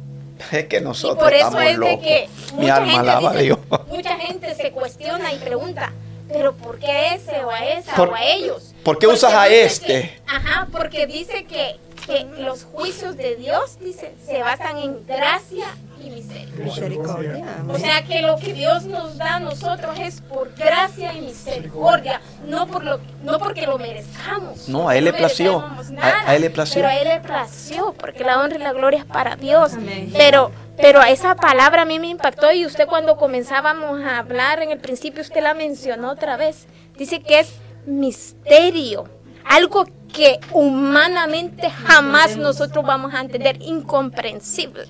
es 0.52 0.64
que 0.66 0.78
Y 0.78 0.80
nosotros 0.80 1.22
por 1.22 1.32
eso 1.32 1.46
estamos 1.46 1.62
es 1.64 1.72
de 1.72 1.76
locos. 1.78 2.04
que 2.04 2.28
Mi 2.54 2.60
mucha 2.62 2.76
alma 2.76 2.86
gente, 2.92 3.00
alaba 3.10 3.30
a 3.30 3.32
dice- 3.32 3.44
Dios. 3.44 3.58
mucha 3.88 4.16
gente 4.16 4.54
se 4.54 4.70
cuestiona 4.72 5.32
y 5.32 5.38
pregunta, 5.38 5.92
pero 6.32 6.54
¿por 6.56 6.78
qué 6.78 6.86
a 6.90 7.14
ese 7.14 7.44
o 7.44 7.50
a 7.50 7.58
esa 7.66 7.94
Por- 7.94 8.08
o 8.08 8.14
a 8.14 8.24
ellos? 8.24 8.74
¿por 8.82 8.98
qué 8.98 9.06
Porque 9.06 9.16
usas 9.18 9.32
a 9.34 9.48
este? 9.48 9.86
que- 9.86 10.20
ajá, 10.26 10.68
porque 10.72 11.06
dice 11.06 11.44
que, 11.44 11.76
que 12.06 12.24
los 12.42 12.64
juicios 12.64 13.16
de 13.16 13.36
Dios, 13.36 13.78
dice, 13.80 14.14
se 14.24 14.40
basan 14.42 14.78
en 14.78 15.04
gracia 15.06 15.66
y 16.00 16.10
misericordia. 16.10 16.64
Misericordia. 16.64 17.44
O 17.68 17.78
sea 17.78 18.02
que 18.04 18.22
lo 18.22 18.36
que 18.36 18.52
Dios 18.52 18.84
nos 18.84 19.18
da 19.18 19.36
a 19.36 19.40
nosotros 19.40 19.98
es 19.98 20.20
por 20.20 20.54
gracia 20.54 21.12
y 21.14 21.22
misericordia, 21.22 22.20
no 22.46 22.66
por 22.68 22.84
lo 22.84 23.00
no 23.24 23.38
porque 23.38 23.66
lo 23.66 23.76
merezcamos. 23.78 24.68
No, 24.68 24.88
a 24.88 24.96
Él 24.96 25.04
le 25.04 25.12
No 25.12 25.18
plació. 25.18 25.58
merecemos 25.60 25.88
A- 25.88 25.92
nada, 25.92 26.22
a 26.30 26.36
Él 26.36 26.42
le 26.42 26.50
plació. 26.50 26.74
Pero 26.82 26.88
a 26.88 26.96
Él 26.96 27.08
le 27.08 27.20
plació, 27.20 27.92
porque 27.98 28.22
la 28.24 28.40
honra 28.40 28.56
y 28.56 28.60
la 28.62 28.72
gloria 28.72 29.00
es 29.00 29.04
para 29.04 29.34
Dios. 29.36 29.72
Pero 30.16 30.52
pero 30.76 31.02
esa 31.02 31.34
palabra 31.36 31.82
a 31.82 31.84
mí 31.86 31.98
me 31.98 32.08
impactó 32.08 32.52
y 32.52 32.66
usted 32.66 32.86
cuando 32.86 33.16
comenzábamos 33.16 33.98
a 34.04 34.18
hablar 34.18 34.62
en 34.62 34.70
el 34.70 34.78
principio 34.78 35.22
usted 35.22 35.42
la 35.42 35.54
mencionó 35.54 36.10
otra 36.12 36.36
vez. 36.36 36.66
Dice 36.98 37.20
que 37.22 37.40
es 37.40 37.52
misterio, 37.86 39.04
algo 39.44 39.86
que 40.16 40.40
humanamente 40.52 41.68
jamás 41.70 42.36
nosotros 42.36 42.84
vamos 42.86 43.12
a 43.12 43.20
entender, 43.20 43.58
incomprensible. 43.60 44.86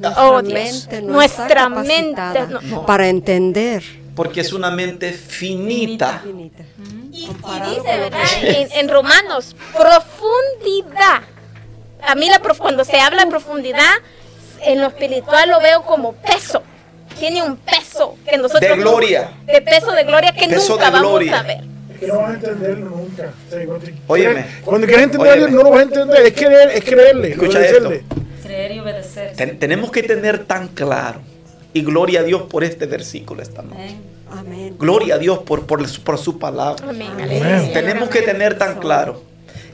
Nuestra 0.00 0.24
Oh, 0.30 0.42
Dios. 0.42 0.52
mente 0.54 1.02
no 1.02 1.12
Nuestra 1.12 1.46
está 1.64 1.68
mente 1.68 2.46
no- 2.48 2.86
para 2.86 3.08
entender. 3.08 3.82
Porque 4.14 4.40
es 4.40 4.54
una 4.54 4.70
mente 4.70 5.12
finita. 5.12 6.22
Infinita. 6.24 6.64
Y, 7.12 7.24
y 7.24 7.26
Comparado 7.26 7.70
dice, 7.74 7.98
¿verdad? 7.98 8.20
En, 8.42 8.72
en 8.72 8.88
Romanos, 8.88 9.54
profundidad. 9.76 11.20
A 12.02 12.14
mí 12.14 12.28
la 12.30 12.38
prof- 12.40 12.58
cuando 12.58 12.84
se 12.84 12.98
habla 12.98 13.24
de 13.24 13.30
profundidad, 13.30 13.90
en 14.62 14.80
lo 14.80 14.86
espiritual 14.88 15.50
lo 15.50 15.60
veo 15.60 15.82
como 15.82 16.14
peso. 16.14 16.62
Tiene 17.18 17.42
un 17.42 17.56
peso 17.56 18.16
que 18.28 18.36
nosotros... 18.38 18.60
De 18.62 18.76
gloria. 18.76 19.30
De 19.44 19.60
peso 19.62 19.92
de 19.92 20.04
gloria 20.04 20.32
que 20.32 20.46
Peso 20.48 20.72
nunca 20.74 20.86
de 20.86 20.90
vamos 20.92 21.10
gloria. 21.10 21.40
a 21.40 21.42
ver. 21.42 21.64
Que 22.00 22.06
no 22.08 22.26
a 22.26 22.30
entenderlo 22.30 23.05
nunca. 23.16 23.32
O 23.46 23.50
sea, 23.50 23.66
cuando- 23.66 23.86
Óyeme. 24.06 24.46
Cuando 24.64 24.86
quieres 24.86 25.04
entenderlo, 25.04 25.44
Óyeme. 25.44 25.56
no 25.56 25.62
lo 25.64 25.70
vas 25.70 25.80
a 25.80 25.82
entender. 25.82 26.26
Es 26.26 26.32
creer, 26.34 26.70
es 26.70 26.84
creerle. 26.84 27.30
Escucha 27.32 27.64
esto. 27.64 27.92
Creer 28.42 28.72
y 28.72 28.80
obedecer. 28.80 29.32
Ten- 29.36 29.58
tenemos 29.58 29.90
que 29.90 30.02
tener 30.02 30.44
tan 30.44 30.68
claro. 30.68 31.20
Y 31.72 31.82
gloria 31.82 32.20
a 32.20 32.22
Dios 32.22 32.42
por 32.42 32.64
este 32.64 32.86
versículo 32.86 33.42
esta 33.42 33.62
noche. 33.62 33.96
Amén. 34.30 34.74
Gloria 34.78 35.16
a 35.16 35.18
Dios 35.18 35.40
por, 35.40 35.66
por, 35.66 35.86
su- 35.88 36.02
por 36.02 36.18
su 36.18 36.38
palabra. 36.38 36.88
Amén. 36.88 37.08
Amén. 37.12 37.70
Tenemos 37.72 38.08
que 38.08 38.22
tener 38.22 38.56
tan 38.58 38.78
claro 38.78 39.22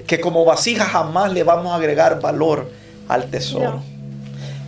que 0.06 0.20
como 0.20 0.44
vasija 0.44 0.84
jamás 0.84 1.32
le 1.32 1.42
vamos 1.44 1.72
a 1.72 1.76
agregar 1.76 2.20
valor 2.20 2.68
al 3.08 3.30
tesoro. 3.30 3.64
No. 3.76 3.84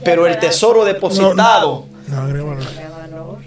Pero 0.04 0.26
el 0.26 0.38
tesoro 0.38 0.84
depositado, 0.84 1.86
No, 2.08 2.16
agrégalo. 2.20 2.52
Agrega 2.62 2.88
valor. 2.90 3.38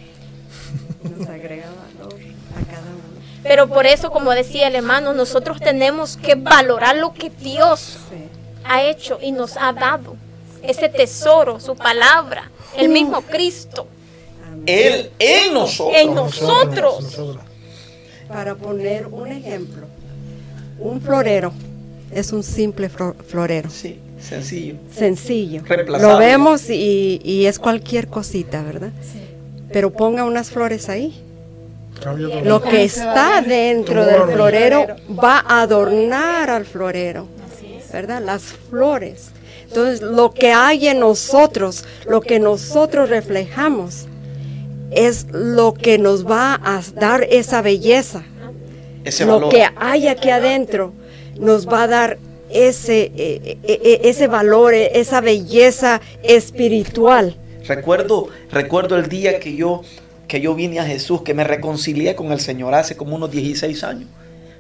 Nos 1.18 1.28
agrega 1.30 1.66
valor 1.68 2.14
a 2.14 2.66
cada 2.66 2.88
uno. 2.88 3.22
Pero 3.48 3.68
por 3.68 3.86
eso, 3.86 4.12
como 4.12 4.32
decía 4.32 4.68
el 4.68 4.76
hermano, 4.76 5.14
nosotros 5.14 5.60
tenemos 5.60 6.18
que 6.18 6.36
valorar 6.36 6.98
lo 6.98 7.14
que 7.14 7.30
Dios 7.30 7.98
Sí. 8.10 8.16
ha 8.66 8.84
hecho 8.84 9.20
y 9.22 9.32
nos 9.32 9.56
ha 9.58 9.72
dado. 9.74 10.16
Ese 10.64 10.90
tesoro, 10.90 11.60
su 11.60 11.76
palabra, 11.76 12.52
el 12.78 12.90
mismo 12.90 13.22
Cristo 13.22 13.88
Él 14.66 15.12
en 15.20 15.54
nosotros. 15.54 15.96
en 16.02 16.14
nosotros. 16.14 17.38
Para 18.28 18.56
poner 18.56 19.08
un 19.08 19.28
ejemplo, 19.32 19.86
un 20.80 21.00
florero 21.00 21.54
es 22.12 22.34
un 22.34 22.44
simple 22.44 22.90
flo- 22.92 23.16
florero, 23.26 23.70
Sí, 23.70 24.00
sencillo. 24.20 24.76
sencillo. 24.94 25.62
Lo 26.00 26.18
vemos 26.18 26.70
y, 26.70 27.22
y 27.24 27.46
es 27.46 27.60
cualquier 27.60 28.08
cosita, 28.08 28.62
¿verdad? 28.64 28.92
Pero 29.72 29.92
ponga 29.94 30.26
unas 30.26 30.50
flores 30.50 30.90
ahí. 30.90 31.24
Lo 32.44 32.62
que 32.62 32.84
está 32.84 33.42
dentro 33.42 34.06
del 34.06 34.24
florero 34.34 34.88
va 35.12 35.44
a 35.48 35.62
adornar 35.62 36.50
al 36.50 36.66
florero, 36.66 37.28
¿verdad? 37.92 38.22
Las 38.22 38.44
flores. 38.70 39.32
Entonces, 39.64 40.02
lo 40.02 40.32
que 40.32 40.52
hay 40.52 40.88
en 40.88 41.00
nosotros, 41.00 41.86
lo 42.08 42.22
que 42.22 42.40
nosotros 42.40 43.10
reflejamos, 43.10 44.06
es 44.92 45.28
lo 45.32 45.74
que 45.74 45.98
nos 45.98 46.26
va 46.26 46.60
a 46.64 46.82
dar 46.96 47.24
esa 47.30 47.62
belleza. 47.62 48.24
Ese 49.04 49.26
lo 49.26 49.50
que 49.50 49.66
hay 49.76 50.08
aquí 50.08 50.30
adentro 50.30 50.94
nos 51.40 51.68
va 51.68 51.84
a 51.84 51.88
dar 51.88 52.18
ese, 52.50 53.12
eh, 53.16 53.42
eh, 53.44 53.58
eh, 53.64 54.02
ese 54.04 54.28
valor, 54.28 54.74
esa 54.74 55.22
belleza 55.22 56.02
espiritual. 56.24 57.36
Recuerdo, 57.68 58.30
recuerdo 58.52 58.98
el 58.98 59.10
día 59.10 59.40
que 59.40 59.56
yo, 59.56 59.82
que 60.28 60.42
yo 60.42 60.56
vine 60.56 60.80
a 60.80 60.86
Jesús, 60.86 61.22
que 61.22 61.34
me 61.34 61.44
reconcilié 61.44 62.16
con 62.16 62.32
el 62.32 62.40
Señor 62.40 62.74
hace 62.74 62.96
como 62.98 63.16
unos 63.16 63.32
16 63.32 63.84
años. 63.84 64.10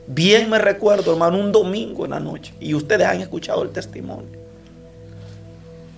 Bien 0.07 0.49
me 0.49 0.57
recuerdo, 0.57 1.11
hermano, 1.11 1.37
un 1.37 1.51
domingo 1.51 2.05
en 2.05 2.11
la 2.11 2.19
noche. 2.19 2.53
Y 2.59 2.73
ustedes 2.73 3.05
han 3.05 3.21
escuchado 3.21 3.63
el 3.63 3.69
testimonio. 3.71 4.39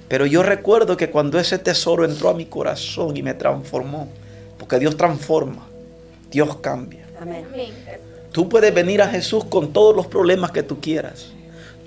Pero 0.07 0.25
yo 0.25 0.41
recuerdo 0.41 0.97
que 0.97 1.11
cuando 1.11 1.39
ese 1.39 1.59
tesoro 1.59 2.03
entró 2.03 2.29
a 2.29 2.33
mi 2.33 2.45
corazón 2.45 3.15
y 3.15 3.21
me 3.21 3.35
transformó, 3.35 4.07
porque 4.57 4.79
Dios 4.79 4.97
transforma, 4.97 5.67
Dios 6.31 6.57
cambia. 6.57 7.07
Amén. 7.21 7.45
Tú 8.31 8.49
puedes 8.49 8.73
venir 8.73 9.03
a 9.03 9.07
Jesús 9.07 9.45
con 9.45 9.71
todos 9.71 9.95
los 9.95 10.07
problemas 10.07 10.51
que 10.51 10.63
tú 10.63 10.79
quieras. 10.79 11.31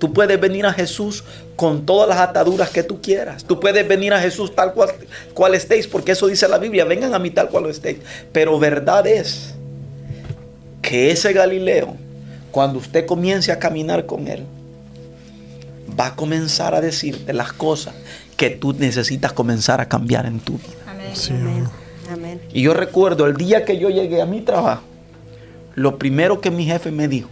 Tú 0.03 0.13
puedes 0.13 0.41
venir 0.41 0.67
a 0.67 0.73
Jesús 0.73 1.23
con 1.55 1.87
todas 1.87 2.09
las 2.09 2.19
ataduras 2.19 2.71
que 2.71 2.83
tú 2.83 3.01
quieras. 3.01 3.45
Tú 3.45 3.61
puedes 3.61 3.87
venir 3.87 4.13
a 4.13 4.19
Jesús 4.19 4.53
tal 4.53 4.73
cual, 4.73 4.91
cual 5.33 5.55
estéis, 5.55 5.87
porque 5.87 6.11
eso 6.11 6.27
dice 6.27 6.49
la 6.49 6.59
Biblia, 6.59 6.85
vengan 6.85 7.15
a 7.15 7.21
mí 7.21 7.31
tal 7.31 7.49
cual 7.51 7.67
estéis. 7.67 7.99
Pero 8.33 8.59
verdad 8.59 9.07
es 9.07 9.55
que 10.83 11.13
ese 11.13 11.33
Galileo, 11.33 11.95
cuando 12.51 12.81
usted 12.81 13.07
comience 13.07 13.53
a 13.53 13.61
caminar 13.61 14.05
con 14.05 14.27
él, 14.27 14.43
va 15.97 16.07
a 16.09 16.17
comenzar 16.17 16.75
a 16.75 16.81
decirte 16.81 17.33
las 17.33 17.53
cosas 17.53 17.95
que 18.37 18.51
tú 18.51 18.73
necesitas 18.73 19.33
comenzar 19.33 19.81
a 19.81 19.89
cambiar 19.89 20.27
en 20.27 20.41
tu 20.41 20.55
vida. 20.55 21.15
Sí, 21.15 21.31
Amén. 21.31 21.69
Amén. 22.13 22.41
Y 22.53 22.63
yo 22.63 22.75
recuerdo 22.75 23.25
el 23.27 23.37
día 23.37 23.65
que 23.65 23.79
yo 23.79 23.89
llegué 23.89 24.21
a 24.21 24.27
mi 24.27 24.41
trabajo, 24.41 24.83
lo 25.77 25.97
primero 25.97 26.41
que 26.41 26.51
mi 26.51 26.65
jefe 26.65 26.91
me 26.91 27.07
dijo, 27.07 27.29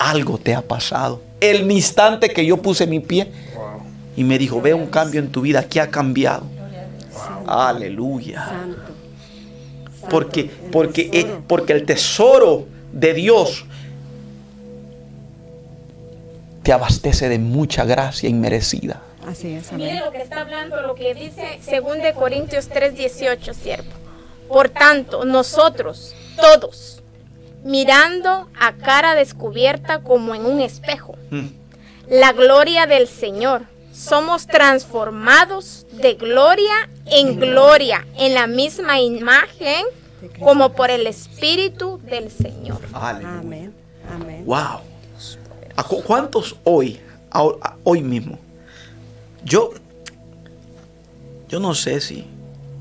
algo 0.00 0.38
te 0.38 0.52
ha 0.52 0.62
pasado. 0.62 1.25
El 1.40 1.70
instante 1.70 2.30
que 2.30 2.46
yo 2.46 2.56
puse 2.58 2.86
mi 2.86 3.00
pie 3.00 3.30
y 4.16 4.24
me 4.24 4.38
dijo, 4.38 4.60
ve 4.60 4.72
un 4.74 4.86
cambio 4.86 5.20
en 5.20 5.30
tu 5.30 5.42
vida, 5.42 5.68
¿qué 5.68 5.80
ha 5.80 5.90
cambiado? 5.90 6.44
Aleluya. 7.46 8.46
Santo. 8.46 8.92
Porque, 10.08 10.50
porque, 10.72 11.10
eh, 11.12 11.26
porque 11.46 11.72
el 11.72 11.84
tesoro 11.84 12.66
de 12.92 13.12
Dios 13.14 13.64
te 16.62 16.72
abastece 16.72 17.28
de 17.28 17.38
mucha 17.38 17.84
gracia 17.84 18.28
inmerecida. 18.28 19.02
Así 19.26 19.54
es, 19.54 19.72
Mire 19.72 19.90
amén. 19.90 20.04
lo 20.04 20.12
que 20.12 20.22
está 20.22 20.40
hablando, 20.40 20.80
lo 20.82 20.94
que 20.94 21.14
dice 21.14 21.58
2 21.64 22.02
de 22.02 22.12
Corintios 22.14 22.68
3:18, 22.68 23.54
siervo. 23.54 23.90
Por 24.48 24.68
tanto, 24.68 25.24
nosotros, 25.24 26.14
todos, 26.36 26.95
mirando 27.66 28.48
a 28.58 28.72
cara 28.74 29.14
descubierta 29.14 30.00
como 30.02 30.34
en 30.34 30.46
un 30.46 30.60
espejo, 30.60 31.16
Mm. 31.30 31.46
la 32.08 32.32
gloria 32.32 32.86
del 32.86 33.08
Señor, 33.08 33.62
somos 33.92 34.46
transformados 34.46 35.86
de 35.92 36.14
gloria 36.14 36.88
en 37.06 37.38
gloria, 37.40 38.06
en 38.16 38.34
la 38.34 38.46
misma 38.46 39.00
imagen, 39.00 39.84
como 40.40 40.72
por 40.72 40.90
el 40.90 41.06
Espíritu 41.06 41.98
del 42.04 42.30
Señor. 42.30 42.78
Aleluya. 42.92 43.38
Amén. 43.40 43.74
Amén. 44.12 44.44
Wow. 44.46 44.80
¿A 45.76 45.82
cu- 45.82 46.02
¿Cuántos 46.02 46.56
hoy, 46.64 47.00
a- 47.30 47.40
a- 47.62 47.76
hoy 47.84 48.00
mismo? 48.02 48.38
Yo, 49.44 49.72
yo 51.48 51.58
no 51.60 51.74
sé 51.74 52.00
si, 52.00 52.26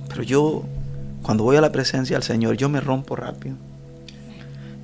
pero 0.09 0.23
yo, 0.23 0.63
cuando 1.23 1.43
voy 1.43 1.55
a 1.57 1.61
la 1.61 1.71
presencia 1.71 2.15
del 2.15 2.23
Señor, 2.23 2.55
yo 2.57 2.69
me 2.69 2.79
rompo 2.81 3.15
rápido. 3.15 3.55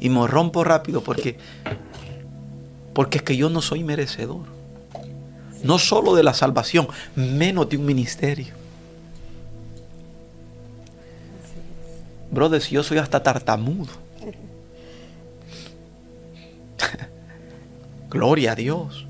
Y 0.02 0.10
me 0.10 0.28
rompo 0.28 0.66
rápido 0.66 1.02
porque, 1.02 1.38
porque 2.94 3.20
es 3.20 3.24
que 3.24 3.38
yo 3.38 3.50
no 3.50 3.62
soy 3.62 3.84
merecedor. 3.84 4.46
No 5.64 5.78
solo 5.78 6.16
de 6.16 6.24
la 6.24 6.34
salvación, 6.34 6.88
menos 7.16 7.70
de 7.70 7.78
un 7.78 7.86
ministerio. 7.86 8.54
Brother, 12.32 12.62
si 12.62 12.76
yo 12.76 12.82
soy 12.82 12.98
hasta 12.98 13.22
tartamudo. 13.22 13.92
Gloria 18.10 18.54
a 18.54 18.56
Dios. 18.56 19.06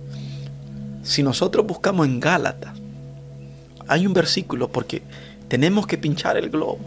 Si 1.04 1.24
nosotros 1.24 1.66
buscamos 1.66 2.06
en 2.06 2.20
Gálatas, 2.20 2.78
hay 3.88 4.06
un 4.06 4.14
versículo 4.14 4.70
porque 4.70 5.02
tenemos 5.48 5.88
que 5.88 5.98
pinchar 5.98 6.36
el 6.36 6.50
globo. 6.50 6.80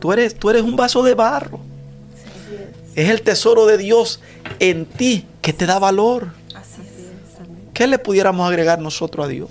Tú 0.00 0.12
eres, 0.12 0.34
tú 0.34 0.50
eres 0.50 0.62
un 0.62 0.74
vaso 0.74 1.04
de 1.04 1.14
barro. 1.14 1.69
Es 2.96 3.08
el 3.08 3.22
tesoro 3.22 3.66
de 3.66 3.78
Dios 3.78 4.20
en 4.58 4.84
ti 4.86 5.26
que 5.42 5.52
te 5.52 5.66
da 5.66 5.78
valor. 5.78 6.28
¿Qué 7.72 7.86
le 7.86 7.98
pudiéramos 7.98 8.48
agregar 8.48 8.78
nosotros 8.80 9.24
a 9.26 9.28
Dios? 9.28 9.48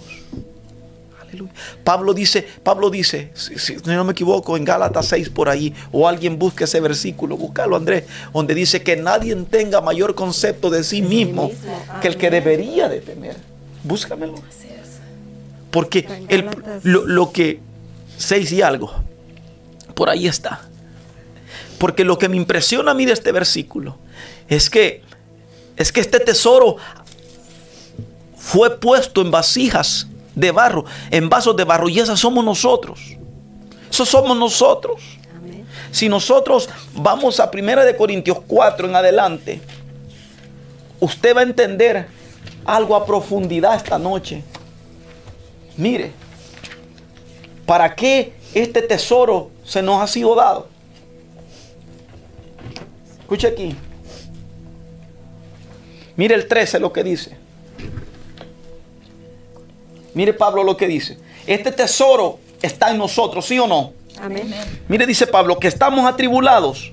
Aleluya. 1.22 1.52
Pablo 1.84 2.14
dice, 2.14 2.48
Pablo 2.64 2.90
dice, 2.90 3.32
si, 3.34 3.58
si 3.60 3.76
no 3.86 4.04
me 4.04 4.12
equivoco, 4.12 4.58
en 4.58 4.66
Gálatas 4.66 5.08
6 5.08 5.30
por 5.30 5.48
ahí, 5.50 5.74
o 5.92 6.08
alguien 6.08 6.38
busque 6.40 6.64
ese 6.66 6.80
versículo, 6.80 7.38
búscalo 7.38 7.76
Andrés, 7.76 8.04
donde 8.34 8.54
dice 8.56 8.82
que 8.84 8.98
nadie 8.98 9.36
tenga 9.36 9.80
mayor 9.82 10.16
concepto 10.16 10.70
de 10.70 10.84
sí 10.84 11.02
mismo 11.02 11.52
que 12.02 12.08
el 12.08 12.18
que 12.18 12.30
debería 12.30 12.90
de 12.90 13.02
tener. 13.02 13.36
Búscamelo. 13.84 14.36
Porque 15.72 16.08
el- 16.28 16.50
lo, 16.84 17.06
lo 17.06 17.32
que 17.32 17.60
6 18.18 18.52
y 18.52 18.62
algo, 18.62 18.92
por 19.94 20.10
ahí 20.10 20.28
está. 20.28 20.62
Porque 21.80 22.04
lo 22.04 22.20
que 22.20 22.30
me 22.30 22.38
impresiona 22.38 22.92
a 22.92 22.94
mí 22.94 23.06
de 23.06 23.14
este 23.14 23.32
versículo 23.32 23.98
es 24.48 24.70
que 24.70 25.02
es 25.80 25.94
que 25.94 26.02
este 26.02 26.20
tesoro 26.20 26.76
fue 28.36 28.80
puesto 28.80 29.22
en 29.22 29.32
vasijas 29.32 30.08
de 30.36 30.52
barro, 30.52 30.84
en 31.10 31.30
vasos 31.30 31.56
de 31.56 31.64
barro, 31.64 31.88
y 31.88 32.00
esas 32.00 32.20
somos 32.20 32.44
nosotros. 32.44 33.00
Eso 33.90 34.06
somos 34.06 34.38
nosotros. 34.38 35.02
Si 35.92 36.10
nosotros 36.10 36.70
vamos 36.94 37.40
a 37.40 37.50
1 37.52 37.86
de 37.86 37.96
Corintios 37.96 38.40
4 38.46 38.90
en 38.90 38.96
adelante, 38.96 39.62
usted 41.00 41.36
va 41.36 41.42
a 41.42 41.44
entender 41.44 42.08
algo 42.66 42.96
a 42.96 43.06
profundidad 43.06 43.76
esta 43.76 43.98
noche. 43.98 44.44
Mire, 45.78 46.12
¿para 47.66 47.96
qué 47.96 48.34
este 48.54 48.82
tesoro 48.82 49.50
se 49.64 49.82
nos 49.82 50.02
ha 50.02 50.08
sido 50.08 50.36
dado? 50.36 50.68
Escuche 53.30 53.46
aquí. 53.46 53.76
Mire 56.16 56.34
el 56.34 56.48
13 56.48 56.80
lo 56.80 56.92
que 56.92 57.04
dice. 57.04 57.38
Mire 60.16 60.34
Pablo 60.34 60.64
lo 60.64 60.76
que 60.76 60.88
dice. 60.88 61.20
Este 61.46 61.72
tesoro 61.72 62.40
está 62.60 62.90
en 62.90 62.98
nosotros, 62.98 63.46
¿sí 63.46 63.60
o 63.60 63.68
no? 63.68 63.94
Amén. 64.20 64.52
Mire, 64.88 65.06
dice 65.06 65.28
Pablo, 65.28 65.60
que 65.60 65.68
estamos 65.68 66.12
atribulados 66.12 66.92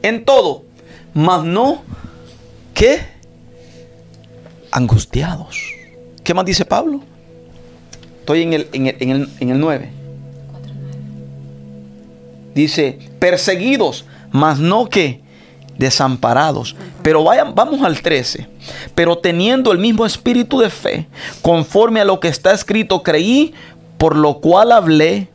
en 0.00 0.24
todo, 0.24 0.64
mas 1.12 1.44
no 1.44 1.82
que 2.72 3.02
angustiados. 4.70 5.58
¿Qué 6.24 6.32
más 6.32 6.46
dice 6.46 6.64
Pablo? 6.64 7.02
Estoy 8.20 8.40
en 8.40 8.54
el, 8.54 8.68
en 8.72 8.86
el, 8.86 8.96
en 9.00 9.10
el, 9.10 9.28
en 9.38 9.50
el 9.50 9.60
9. 9.60 9.90
Dice, 12.54 12.98
perseguidos, 13.18 14.06
mas 14.30 14.58
no 14.58 14.88
que 14.88 15.27
desamparados. 15.78 16.76
Pero 17.02 17.24
vayan, 17.24 17.54
vamos 17.54 17.82
al 17.82 18.02
13. 18.02 18.48
Pero 18.94 19.16
teniendo 19.16 19.72
el 19.72 19.78
mismo 19.78 20.04
espíritu 20.04 20.58
de 20.58 20.68
fe, 20.68 21.08
conforme 21.40 22.00
a 22.00 22.04
lo 22.04 22.20
que 22.20 22.28
está 22.28 22.52
escrito, 22.52 23.02
creí, 23.02 23.54
por 23.96 24.16
lo 24.16 24.40
cual 24.40 24.72
hablé. 24.72 25.28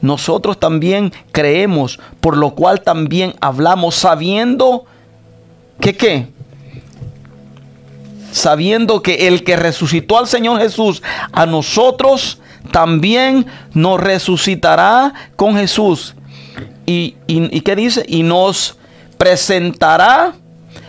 Nosotros 0.00 0.60
también 0.60 1.12
creemos, 1.32 1.98
por 2.20 2.36
lo 2.36 2.54
cual 2.54 2.82
también 2.82 3.34
hablamos, 3.40 3.96
sabiendo 3.96 4.84
que 5.80 5.96
qué? 5.96 6.28
Sabiendo 8.30 9.02
que 9.02 9.26
el 9.26 9.42
que 9.42 9.56
resucitó 9.56 10.18
al 10.18 10.28
Señor 10.28 10.60
Jesús, 10.60 11.02
a 11.32 11.46
nosotros 11.46 12.38
también 12.70 13.46
nos 13.72 13.98
resucitará 13.98 15.14
con 15.34 15.56
Jesús. 15.56 16.14
¿Y, 16.86 17.16
y, 17.26 17.56
y 17.56 17.60
qué 17.62 17.74
dice? 17.74 18.04
Y 18.06 18.22
nos 18.22 18.77
presentará 19.18 20.32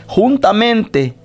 juntamente 0.07 1.15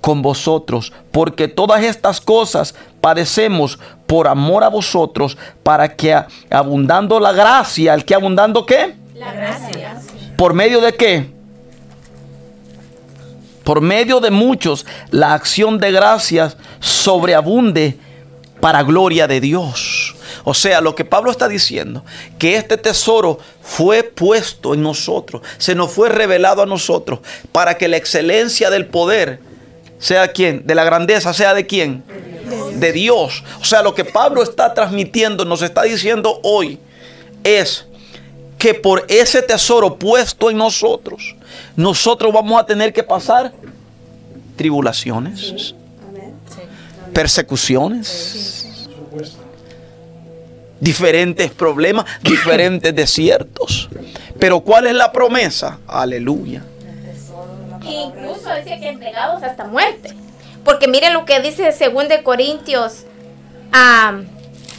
con 0.00 0.20
vosotros, 0.20 0.92
porque 1.12 1.48
todas 1.48 1.82
estas 1.82 2.20
cosas 2.20 2.74
padecemos 3.00 3.78
por 4.06 4.28
amor 4.28 4.64
a 4.64 4.68
vosotros, 4.68 5.38
para 5.62 5.96
que 5.96 6.14
abundando 6.50 7.20
la 7.20 7.32
gracia, 7.32 7.94
el 7.94 8.04
que 8.04 8.14
abundando 8.14 8.66
qué? 8.66 8.96
La 9.14 9.32
gracia. 9.32 10.00
¿Por 10.36 10.52
medio 10.52 10.80
de 10.80 10.94
qué? 10.94 11.32
Por 13.62 13.80
medio 13.80 14.20
de 14.20 14.30
muchos, 14.30 14.84
la 15.10 15.32
acción 15.32 15.78
de 15.78 15.90
gracias 15.90 16.58
sobreabunde 16.80 17.98
para 18.60 18.82
gloria 18.82 19.26
de 19.26 19.40
Dios. 19.40 20.13
O 20.44 20.52
sea, 20.52 20.80
lo 20.82 20.94
que 20.94 21.04
Pablo 21.04 21.30
está 21.30 21.48
diciendo, 21.48 22.04
que 22.38 22.56
este 22.56 22.76
tesoro 22.76 23.38
fue 23.62 24.02
puesto 24.02 24.74
en 24.74 24.82
nosotros, 24.82 25.42
se 25.58 25.74
nos 25.74 25.90
fue 25.90 26.10
revelado 26.10 26.62
a 26.62 26.66
nosotros, 26.66 27.20
para 27.50 27.78
que 27.78 27.88
la 27.88 27.96
excelencia 27.96 28.68
del 28.68 28.86
poder 28.86 29.40
sea 29.98 30.28
quién, 30.28 30.66
de 30.66 30.74
la 30.74 30.84
grandeza 30.84 31.32
sea 31.32 31.54
de 31.54 31.66
quién, 31.66 32.04
de 32.74 32.92
Dios. 32.92 33.42
O 33.60 33.64
sea, 33.64 33.82
lo 33.82 33.94
que 33.94 34.04
Pablo 34.04 34.42
está 34.42 34.74
transmitiendo, 34.74 35.46
nos 35.46 35.62
está 35.62 35.82
diciendo 35.82 36.40
hoy, 36.42 36.78
es 37.42 37.86
que 38.58 38.74
por 38.74 39.04
ese 39.08 39.40
tesoro 39.40 39.96
puesto 39.96 40.50
en 40.50 40.58
nosotros, 40.58 41.36
nosotros 41.74 42.32
vamos 42.32 42.60
a 42.60 42.66
tener 42.66 42.92
que 42.92 43.02
pasar 43.02 43.52
tribulaciones, 44.56 45.74
persecuciones, 47.14 48.73
diferentes 50.80 51.50
problemas, 51.50 52.06
diferentes 52.22 52.94
desiertos. 52.94 53.88
Pero 54.38 54.60
¿cuál 54.60 54.86
es 54.86 54.94
la 54.94 55.12
promesa? 55.12 55.78
Aleluya. 55.86 56.62
Incluso 57.82 58.48
decía 58.48 58.80
que 58.80 58.88
entregados 58.88 59.42
hasta 59.42 59.64
muerte. 59.64 60.14
Porque 60.64 60.88
mire 60.88 61.12
lo 61.12 61.24
que 61.24 61.40
dice 61.40 61.64
2 61.64 62.08
de 62.08 62.22
Corintios 62.22 63.04
a 63.72 64.20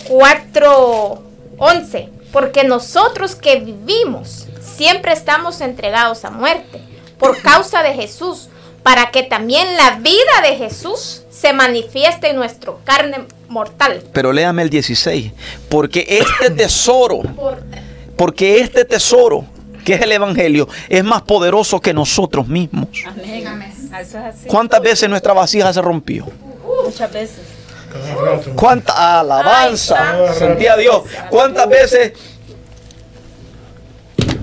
4:11. 0.10 2.10
Porque 2.32 2.64
nosotros 2.64 3.36
que 3.36 3.60
vivimos 3.60 4.48
siempre 4.62 5.14
estamos 5.14 5.62
entregados 5.62 6.26
a 6.26 6.32
muerte 6.32 6.82
por 7.18 7.42
causa 7.42 7.82
de 7.82 7.94
Jesús, 7.94 8.50
para 8.86 9.10
que 9.10 9.24
también 9.24 9.76
la 9.78 9.96
vida 9.96 10.42
de 10.44 10.58
Jesús 10.58 11.24
se 11.32 11.54
manifieste 11.54 12.30
en 12.30 12.36
nuestro 12.36 12.82
carne 12.84 13.26
mortal. 13.48 14.04
Pero 14.14 14.32
léame 14.32 14.62
el 14.62 14.70
16. 14.70 15.32
Porque 15.70 16.06
este 16.08 16.52
tesoro, 16.52 17.24
porque 18.16 18.60
este 18.60 18.86
tesoro, 18.86 19.44
que 19.84 19.96
es 19.96 20.02
el 20.02 20.12
Evangelio, 20.12 20.70
es 20.88 21.04
más 21.04 21.24
poderoso 21.24 21.82
que 21.82 21.96
nosotros 21.96 22.48
mismos. 22.48 22.90
Eso 22.94 23.74
es 24.00 24.16
así. 24.16 24.48
¿Cuántas 24.48 24.80
veces 24.84 25.10
nuestra 25.10 25.34
vasija 25.34 25.74
se 25.74 25.82
rompió? 25.82 26.28
Muchas 26.84 27.12
veces. 27.12 27.40
¿Cuánta 28.56 29.20
alabanza? 29.20 30.28
Ay, 30.28 30.36
Sentí 30.38 30.68
a 30.68 30.78
Dios. 30.78 31.02
¿Cuántas 31.32 31.68
veces 31.68 32.14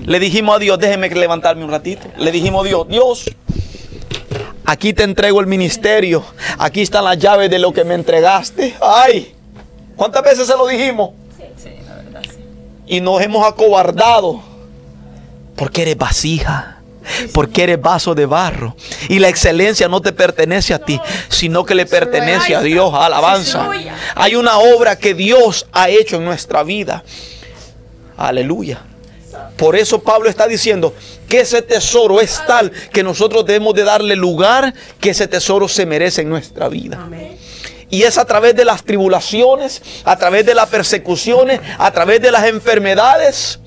le 0.03 0.19
dijimos 0.19 0.57
a 0.57 0.59
Dios, 0.59 0.77
déjeme 0.79 1.09
levantarme 1.09 1.63
un 1.63 1.71
ratito? 1.71 2.09
Le 2.17 2.29
dijimos 2.29 2.65
a 2.65 2.67
Dios, 2.67 2.87
Dios, 2.89 3.25
aquí 4.65 4.93
te 4.93 5.03
entrego 5.03 5.39
el 5.39 5.47
ministerio. 5.47 6.23
Aquí 6.57 6.81
están 6.81 7.03
las 7.05 7.17
llaves 7.17 7.49
de 7.49 7.59
lo 7.59 7.73
que 7.73 7.83
me 7.83 7.95
entregaste. 7.95 8.75
Ay, 8.81 9.33
¿cuántas 9.95 10.23
veces 10.23 10.47
se 10.47 10.55
lo 10.55 10.67
dijimos? 10.67 11.11
Sí, 11.57 11.69
la 11.87 11.95
verdad, 11.95 12.21
sí. 12.23 12.43
Y 12.87 13.01
nos 13.01 13.21
hemos 13.21 13.45
acobardado 13.45 14.41
porque 15.55 15.83
eres 15.83 15.97
vasija. 15.97 16.69
Porque 17.33 17.63
eres 17.63 17.81
vaso 17.81 18.15
de 18.15 18.25
barro. 18.25 18.77
Y 19.09 19.19
la 19.19 19.27
excelencia 19.27 19.89
no 19.89 20.01
te 20.01 20.13
pertenece 20.13 20.73
a 20.73 20.79
ti, 20.79 21.01
sino 21.27 21.65
que 21.65 21.75
le 21.75 21.85
pertenece 21.85 22.55
a 22.55 22.61
Dios. 22.61 22.93
Alabanza. 22.93 23.69
Hay 24.15 24.35
una 24.35 24.57
obra 24.57 24.97
que 24.97 25.13
Dios 25.13 25.67
ha 25.73 25.89
hecho 25.89 26.15
en 26.15 26.23
nuestra 26.23 26.63
vida. 26.63 27.03
Aleluya. 28.15 28.83
Por 29.63 29.77
eso 29.77 29.99
Pablo 30.03 30.29
está 30.29 30.45
diciendo 30.45 30.93
que 31.29 31.39
ese 31.39 31.61
tesoro 31.61 32.19
es 32.19 32.41
tal 32.45 32.69
que 32.91 33.01
nosotros 33.01 33.45
debemos 33.45 33.73
de 33.73 33.85
darle 33.85 34.13
lugar 34.17 34.73
que 34.99 35.11
ese 35.11 35.25
tesoro 35.25 35.69
se 35.69 35.85
merece 35.85 36.19
en 36.19 36.27
nuestra 36.29 36.67
vida. 36.67 36.97
Y 37.89 38.03
es 38.03 38.17
a 38.17 38.25
través 38.25 38.57
de 38.57 38.65
las 38.65 38.83
tribulaciones, 38.83 39.81
a 40.03 40.17
través 40.17 40.45
de 40.45 40.53
las 40.53 40.67
persecuciones, 40.67 41.61
a 41.77 41.91
través 41.91 42.21
de 42.21 42.29
las 42.31 42.43
enfermedades, 42.45 43.61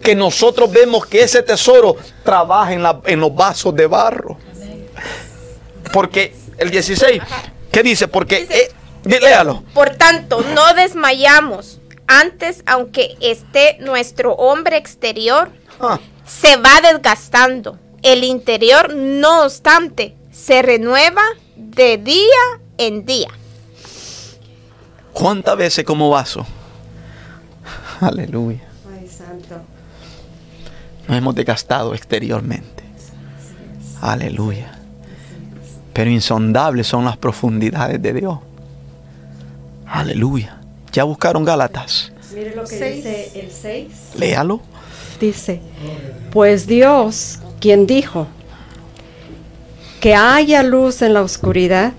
que 0.00 0.14
nosotros 0.14 0.70
vemos 0.70 1.06
que 1.06 1.24
ese 1.24 1.42
tesoro 1.42 1.96
trabaja 2.22 2.72
en, 2.72 2.84
la- 2.84 3.00
en 3.06 3.18
los 3.18 3.34
vasos 3.34 3.74
de 3.74 3.88
barro. 3.88 4.38
Porque 5.92 6.36
el 6.58 6.70
16, 6.70 7.20
¿qué 7.72 7.82
dice? 7.82 8.06
Porque, 8.06 8.46
eh, 8.48 8.70
léalo. 9.20 9.64
Por 9.74 9.90
tanto, 9.90 10.40
no 10.54 10.72
desmayamos. 10.74 11.80
Antes, 12.06 12.62
aunque 12.66 13.16
esté 13.20 13.78
nuestro 13.80 14.32
hombre 14.34 14.76
exterior, 14.76 15.50
Ah, 15.80 15.98
se 16.26 16.56
va 16.56 16.80
desgastando. 16.82 17.78
El 18.02 18.24
interior, 18.24 18.94
no 18.94 19.42
obstante, 19.44 20.14
se 20.30 20.60
renueva 20.62 21.22
de 21.56 21.98
día 21.98 22.60
en 22.78 23.04
día. 23.06 23.28
¿Cuántas 25.12 25.56
veces 25.56 25.84
como 25.84 26.10
vaso? 26.10 26.44
Aleluya. 28.00 28.60
Ay, 28.92 29.06
santo. 29.08 29.60
Nos 31.06 31.16
hemos 31.16 31.34
desgastado 31.34 31.94
exteriormente. 31.94 32.82
Aleluya. 34.00 34.72
Pero 35.92 36.10
insondables 36.10 36.86
son 36.86 37.04
las 37.04 37.16
profundidades 37.16 38.00
de 38.02 38.12
Dios. 38.14 38.38
Aleluya. 39.86 40.61
¿Ya 40.92 41.04
buscaron 41.04 41.44
Gálatas? 41.44 42.12
Mire 42.34 42.54
lo 42.54 42.64
que 42.64 42.92
dice 42.92 43.30
el 43.34 43.50
6. 43.50 43.86
Léalo. 44.18 44.60
Dice, 45.20 45.60
pues 46.32 46.66
Dios, 46.66 47.38
quien 47.60 47.86
dijo 47.86 48.26
que 50.00 50.14
haya 50.14 50.62
luz 50.62 51.00
en 51.00 51.14
la 51.14 51.22
oscuridad, 51.22 51.92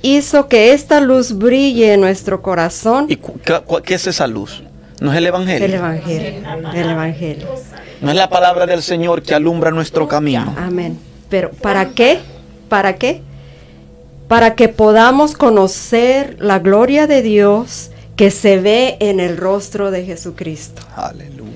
hizo 0.00 0.46
que 0.48 0.72
esta 0.72 1.00
luz 1.00 1.36
brille 1.36 1.94
en 1.94 2.00
nuestro 2.00 2.40
corazón. 2.40 3.06
¿Y 3.08 3.16
qué 3.16 3.94
es 3.94 4.06
esa 4.06 4.26
luz? 4.26 4.62
¿No 5.00 5.10
es 5.12 5.18
el 5.18 5.26
Evangelio? 5.26 5.66
El 5.66 5.74
Evangelio. 5.74 6.42
El 6.72 6.90
Evangelio. 6.90 7.48
¿No 8.00 8.10
es 8.10 8.16
la 8.16 8.28
palabra 8.28 8.66
del 8.66 8.82
Señor 8.82 9.22
que 9.22 9.34
alumbra 9.34 9.70
nuestro 9.70 10.06
camino? 10.06 10.54
Amén. 10.56 10.98
Pero 11.28 11.50
¿para 11.50 11.90
qué? 11.90 12.20
¿Para 12.68 12.94
qué? 12.94 13.22
Para 14.28 14.54
que 14.54 14.68
podamos 14.68 15.34
conocer 15.34 16.36
la 16.38 16.60
gloria 16.60 17.06
de 17.06 17.22
Dios 17.22 17.90
que 18.16 18.30
se 18.30 18.58
ve 18.58 18.96
en 19.00 19.20
el 19.20 19.36
rostro 19.36 19.90
de 19.90 20.04
Jesucristo. 20.04 20.82
Aleluya. 20.94 21.52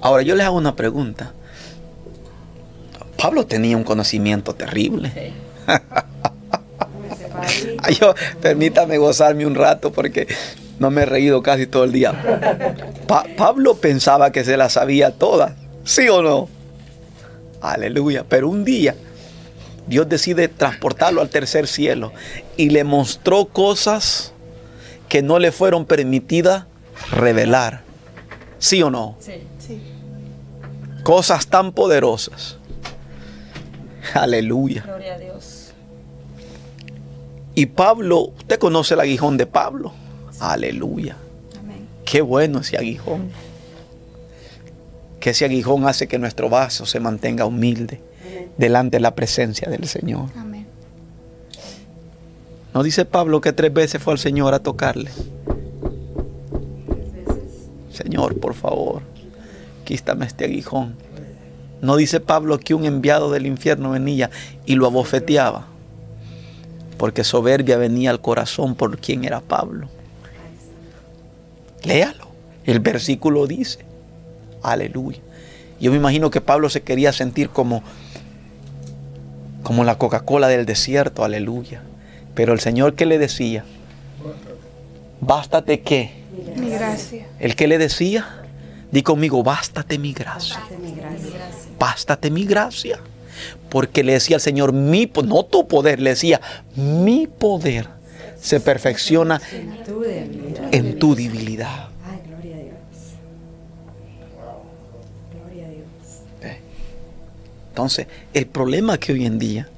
Ahora 0.00 0.22
yo 0.22 0.34
les 0.36 0.46
hago 0.46 0.56
una 0.56 0.76
pregunta. 0.76 1.32
Pablo 3.20 3.44
tenía 3.46 3.76
un 3.76 3.84
conocimiento 3.84 4.54
terrible. 4.54 5.32
Ay, 7.82 7.94
yo, 8.00 8.14
permítame 8.40 8.98
gozarme 8.98 9.46
un 9.46 9.54
rato 9.54 9.92
porque 9.92 10.26
no 10.78 10.90
me 10.90 11.02
he 11.02 11.06
reído 11.06 11.42
casi 11.42 11.66
todo 11.66 11.84
el 11.84 11.92
día. 11.92 12.12
Pa- 13.06 13.26
Pablo 13.36 13.74
pensaba 13.76 14.30
que 14.32 14.44
se 14.44 14.56
la 14.56 14.68
sabía 14.68 15.10
toda, 15.12 15.56
¿sí 15.84 16.08
o 16.08 16.22
no? 16.22 16.48
Aleluya. 17.60 18.24
Pero 18.28 18.48
un 18.48 18.64
día 18.64 18.94
Dios 19.86 20.08
decide 20.08 20.48
transportarlo 20.48 21.20
al 21.20 21.28
tercer 21.28 21.66
cielo 21.66 22.12
y 22.56 22.70
le 22.70 22.84
mostró 22.84 23.46
cosas 23.46 24.29
que 25.10 25.22
no 25.22 25.40
le 25.40 25.50
fueron 25.50 25.84
permitidas 25.84 26.64
revelar. 27.10 27.82
¿Sí 28.58 28.80
o 28.80 28.90
no? 28.90 29.16
Sí. 29.18 29.42
Cosas 31.02 31.48
tan 31.48 31.72
poderosas. 31.72 32.58
Aleluya. 34.14 34.84
Gloria 34.86 35.14
a 35.14 35.18
Dios. 35.18 35.72
Y 37.56 37.66
Pablo, 37.66 38.32
usted 38.38 38.58
conoce 38.60 38.94
el 38.94 39.00
aguijón 39.00 39.36
de 39.36 39.46
Pablo. 39.46 39.92
Aleluya. 40.38 41.16
Amén. 41.58 41.88
Qué 42.04 42.20
bueno 42.20 42.60
ese 42.60 42.78
aguijón. 42.78 43.30
Que 45.18 45.30
ese 45.30 45.44
aguijón 45.44 45.88
hace 45.88 46.06
que 46.06 46.18
nuestro 46.20 46.48
vaso 46.48 46.86
se 46.86 47.00
mantenga 47.00 47.46
humilde 47.46 48.00
delante 48.56 48.98
de 48.98 49.00
la 49.00 49.16
presencia 49.16 49.68
del 49.68 49.88
Señor. 49.88 50.28
Amén. 50.36 50.49
¿No 52.72 52.82
dice 52.82 53.04
Pablo 53.04 53.40
que 53.40 53.52
tres 53.52 53.72
veces 53.72 54.02
fue 54.02 54.12
al 54.12 54.18
Señor 54.18 54.54
a 54.54 54.60
tocarle? 54.60 55.10
Señor, 57.92 58.38
por 58.38 58.54
favor, 58.54 59.02
quítame 59.84 60.26
este 60.26 60.44
aguijón. 60.44 60.96
¿No 61.82 61.96
dice 61.96 62.20
Pablo 62.20 62.58
que 62.58 62.74
un 62.74 62.84
enviado 62.84 63.30
del 63.30 63.46
infierno 63.46 63.90
venía 63.90 64.30
y 64.66 64.76
lo 64.76 64.86
abofeteaba? 64.86 65.66
Porque 66.96 67.24
soberbia 67.24 67.76
venía 67.76 68.10
al 68.10 68.20
corazón 68.20 68.74
por 68.74 68.98
quien 68.98 69.24
era 69.24 69.40
Pablo. 69.40 69.88
Léalo. 71.82 72.28
El 72.64 72.80
versículo 72.80 73.46
dice. 73.46 73.80
Aleluya. 74.62 75.18
Yo 75.80 75.90
me 75.90 75.96
imagino 75.96 76.30
que 76.30 76.42
Pablo 76.42 76.68
se 76.68 76.82
quería 76.82 77.12
sentir 77.12 77.48
como 77.48 77.82
como 79.62 79.84
la 79.84 79.98
Coca-Cola 79.98 80.48
del 80.48 80.66
desierto, 80.66 81.24
aleluya. 81.24 81.82
Pero 82.34 82.52
el 82.52 82.60
Señor 82.60 82.94
que 82.94 83.06
le 83.06 83.18
decía, 83.18 83.64
bástate 85.20 85.80
qué? 85.80 86.12
Mi 86.56 86.70
gracia. 86.70 87.26
El 87.38 87.56
que 87.56 87.66
le 87.66 87.78
decía, 87.78 88.40
Di 88.90 89.02
conmigo, 89.02 89.42
bástate 89.42 89.98
mi 89.98 90.12
gracia. 90.12 90.60
Bástate 91.78 92.30
mi 92.30 92.44
gracia. 92.44 92.98
Porque 93.68 94.02
le 94.02 94.14
decía 94.14 94.36
al 94.36 94.42
Señor, 94.42 94.72
mi, 94.72 95.10
no 95.24 95.44
tu 95.44 95.66
poder, 95.68 96.00
le 96.00 96.10
decía, 96.10 96.40
mi 96.74 97.26
poder 97.26 97.88
se 98.40 98.58
perfecciona 98.58 99.40
en 100.72 100.98
tu 100.98 101.14
debilidad. 101.14 101.88
Ay, 102.04 102.20
gloria 102.26 102.56
a 102.56 102.58
Dios. 102.58 102.74
Gloria 105.32 105.66
a 105.66 105.70
Dios. 105.70 106.58
Entonces, 107.68 108.08
el 108.34 108.46
problema 108.46 108.98
que 108.98 109.12
hoy 109.12 109.24
en 109.24 109.38
día, 109.38 109.68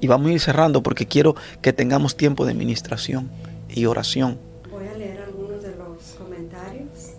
y 0.00 0.06
vamos 0.06 0.28
a 0.30 0.32
ir 0.32 0.40
cerrando 0.40 0.82
porque 0.82 1.06
quiero 1.06 1.34
que 1.62 1.72
tengamos 1.72 2.16
tiempo 2.16 2.44
de 2.44 2.52
administración 2.52 3.30
y 3.68 3.86
oración. 3.86 4.38
Voy 4.70 4.86
a 4.86 4.94
leer 4.94 5.22
algunos 5.22 5.62
de 5.62 5.70
los 5.70 6.14
comentarios. 6.18 7.14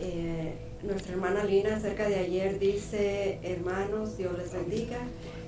Eh, 0.00 0.54
nuestra 0.82 1.14
hermana 1.14 1.44
Lina 1.44 1.76
acerca 1.76 2.08
de 2.08 2.18
ayer 2.18 2.58
dice, 2.58 3.38
hermanos, 3.42 4.16
Dios 4.16 4.36
les 4.36 4.52
bendiga. 4.52 4.98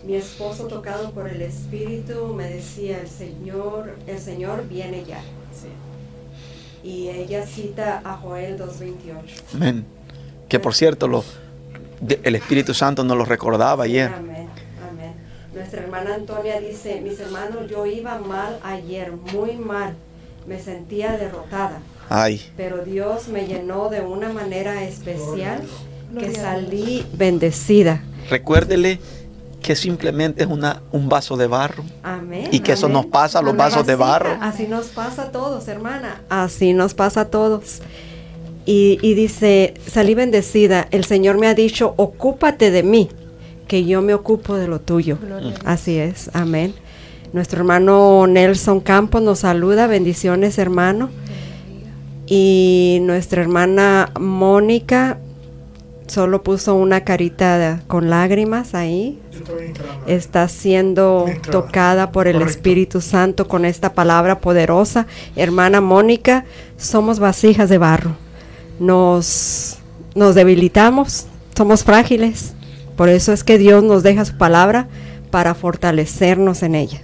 Mi 0.05 0.15
esposo 0.15 0.67
tocado 0.67 1.11
por 1.11 1.29
el 1.29 1.43
Espíritu 1.43 2.33
me 2.35 2.49
decía, 2.49 3.01
el 3.01 3.09
Señor, 3.09 3.97
el 4.07 4.19
Señor 4.19 4.69
viene 4.69 5.05
ya. 5.05 5.21
Y 6.85 7.09
ella 7.09 7.45
cita 7.45 8.01
a 8.05 8.17
Joel 8.19 8.57
2.28. 8.59 8.95
Amén. 9.55 9.85
Que 10.49 10.61
por 10.61 10.75
cierto, 10.75 11.09
lo, 11.09 11.25
el 12.23 12.37
Espíritu 12.37 12.75
Santo 12.75 13.03
nos 13.03 13.17
lo 13.17 13.25
recordaba 13.25 13.85
ayer. 13.85 14.13
Amén. 14.15 14.36
Nuestra 15.67 15.83
hermana 15.83 16.15
Antonia 16.15 16.61
dice, 16.61 17.01
mis 17.01 17.19
hermanos, 17.19 17.69
yo 17.69 17.87
iba 17.87 18.19
mal 18.21 18.61
ayer, 18.63 19.11
muy 19.11 19.57
mal. 19.57 19.97
Me 20.47 20.61
sentía 20.61 21.17
derrotada. 21.17 21.81
Ay, 22.09 22.41
pero 22.57 22.85
Dios 22.85 23.27
me 23.27 23.49
llenó 23.49 23.89
de 23.89 24.01
una 24.01 24.33
manera 24.33 24.85
especial 24.85 25.65
que 26.17 26.33
salí 26.33 27.05
bendecida. 27.15 28.01
recuérdele 28.31 29.01
que 29.61 29.75
simplemente 29.75 30.45
es 30.45 30.49
una, 30.49 30.83
un 30.93 31.09
vaso 31.09 31.37
de 31.37 31.49
barro. 31.49 31.83
Amén. 32.05 32.47
Y 32.53 32.61
que 32.61 32.71
eso 32.71 32.89
nos 32.89 33.07
pasa 33.07 33.43
los 33.43 33.51
amén. 33.51 33.59
vasos 33.59 33.85
de 33.89 33.97
barro. 33.97 34.39
Así 34.41 34.69
nos 34.69 34.87
pasa 34.87 35.23
a 35.23 35.33
todos, 35.33 35.67
hermana. 35.67 36.23
Así 36.29 36.75
nos 36.75 36.95
pasa 36.95 37.23
a 37.23 37.25
todos. 37.25 37.83
Y, 38.67 39.01
y 39.03 39.15
dice, 39.15 39.75
salí 39.85 40.15
bendecida. 40.15 40.87
El 40.93 41.05
Señor 41.05 41.39
me 41.39 41.49
ha 41.49 41.55
dicho, 41.55 41.95
ocúpate 41.97 42.71
de 42.71 42.85
mí, 42.85 43.11
que 43.67 43.85
yo 43.85 44.03
me 44.03 44.15
ocupo 44.15 44.55
de 44.57 44.69
lo 44.69 44.81
tuyo. 44.81 45.19
Así 45.65 45.97
es, 45.99 46.31
amén. 46.35 46.75
Nuestro 47.33 47.59
hermano 47.59 48.27
Nelson 48.27 48.81
Campos 48.81 49.21
nos 49.23 49.41
saluda. 49.41 49.87
Bendiciones, 49.87 50.59
hermano. 50.59 51.11
Y 52.27 52.99
nuestra 53.03 53.43
hermana 53.43 54.11
Mónica 54.19 55.19
solo 56.07 56.43
puso 56.43 56.75
una 56.75 57.03
carita 57.03 57.59
de- 57.59 57.81
con 57.87 58.11
lágrimas 58.11 58.75
ahí. 58.75 59.19
Está 60.07 60.49
siendo 60.49 61.27
Entrada. 61.29 61.51
tocada 61.53 62.13
por 62.13 62.27
el 62.27 62.35
Correcto. 62.35 62.51
Espíritu 62.53 63.01
Santo 63.01 63.47
con 63.49 63.65
esta 63.65 63.93
palabra 63.93 64.41
poderosa. 64.41 65.07
Hermana 65.37 65.81
Mónica, 65.81 66.45
somos 66.77 67.19
vasijas 67.19 67.69
de 67.69 67.79
barro. 67.79 68.17
Nos, 68.81 69.77
nos 70.15 70.35
debilitamos, 70.35 71.27
somos 71.57 71.85
frágiles. 71.85 72.55
Por 72.97 73.09
eso 73.09 73.33
es 73.33 73.45
que 73.45 73.59
Dios 73.59 73.83
nos 73.85 74.03
deja 74.03 74.25
su 74.25 74.37
palabra 74.37 74.89
para 75.31 75.55
fortalecernos 75.55 76.63
en 76.63 76.75
ella. 76.75 77.01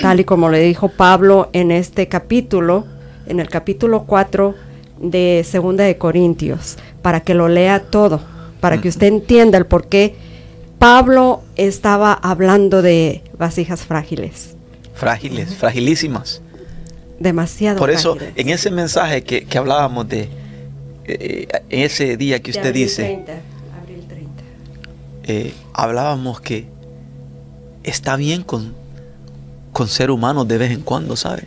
Tal 0.00 0.20
y 0.20 0.24
como 0.24 0.50
le 0.50 0.60
dijo 0.60 0.88
Pablo 0.88 1.48
en 1.52 1.70
este 1.70 2.06
capítulo, 2.08 2.84
en 3.26 3.40
el 3.40 3.48
capítulo 3.48 4.04
4 4.04 4.54
de 5.00 5.44
Segunda 5.48 5.84
de 5.84 5.98
Corintios, 5.98 6.76
para 7.02 7.20
que 7.20 7.34
lo 7.34 7.48
lea 7.48 7.80
todo, 7.80 8.20
para 8.60 8.80
que 8.80 8.88
usted 8.88 9.06
entienda 9.08 9.58
el 9.58 9.66
por 9.66 9.88
qué 9.88 10.14
Pablo 10.78 11.42
estaba 11.56 12.12
hablando 12.12 12.82
de 12.82 13.22
vasijas 13.38 13.82
frágiles, 13.84 14.54
Frágiles, 14.94 15.54
fragilísimas. 15.54 16.40
demasiado 17.18 17.78
Por 17.78 17.90
eso, 17.90 18.14
frágiles. 18.16 18.38
en 18.38 18.50
ese 18.50 18.70
mensaje 18.70 19.22
que, 19.22 19.44
que 19.44 19.58
hablábamos 19.58 20.08
de 20.08 20.28
eh, 21.04 21.46
en 21.70 21.80
ese 21.82 22.16
día 22.16 22.40
que 22.40 22.50
usted 22.50 22.72
dice, 22.74 23.02
30, 23.02 23.32
abril 23.32 23.34
30. 23.36 23.55
Eh, 25.26 25.54
hablábamos 25.72 26.40
que 26.40 26.66
está 27.82 28.16
bien 28.16 28.42
con, 28.42 28.74
con 29.72 29.88
ser 29.88 30.10
humanos 30.10 30.46
de 30.48 30.58
vez 30.58 30.70
en 30.72 30.80
cuando, 30.82 31.16
¿sabe? 31.16 31.44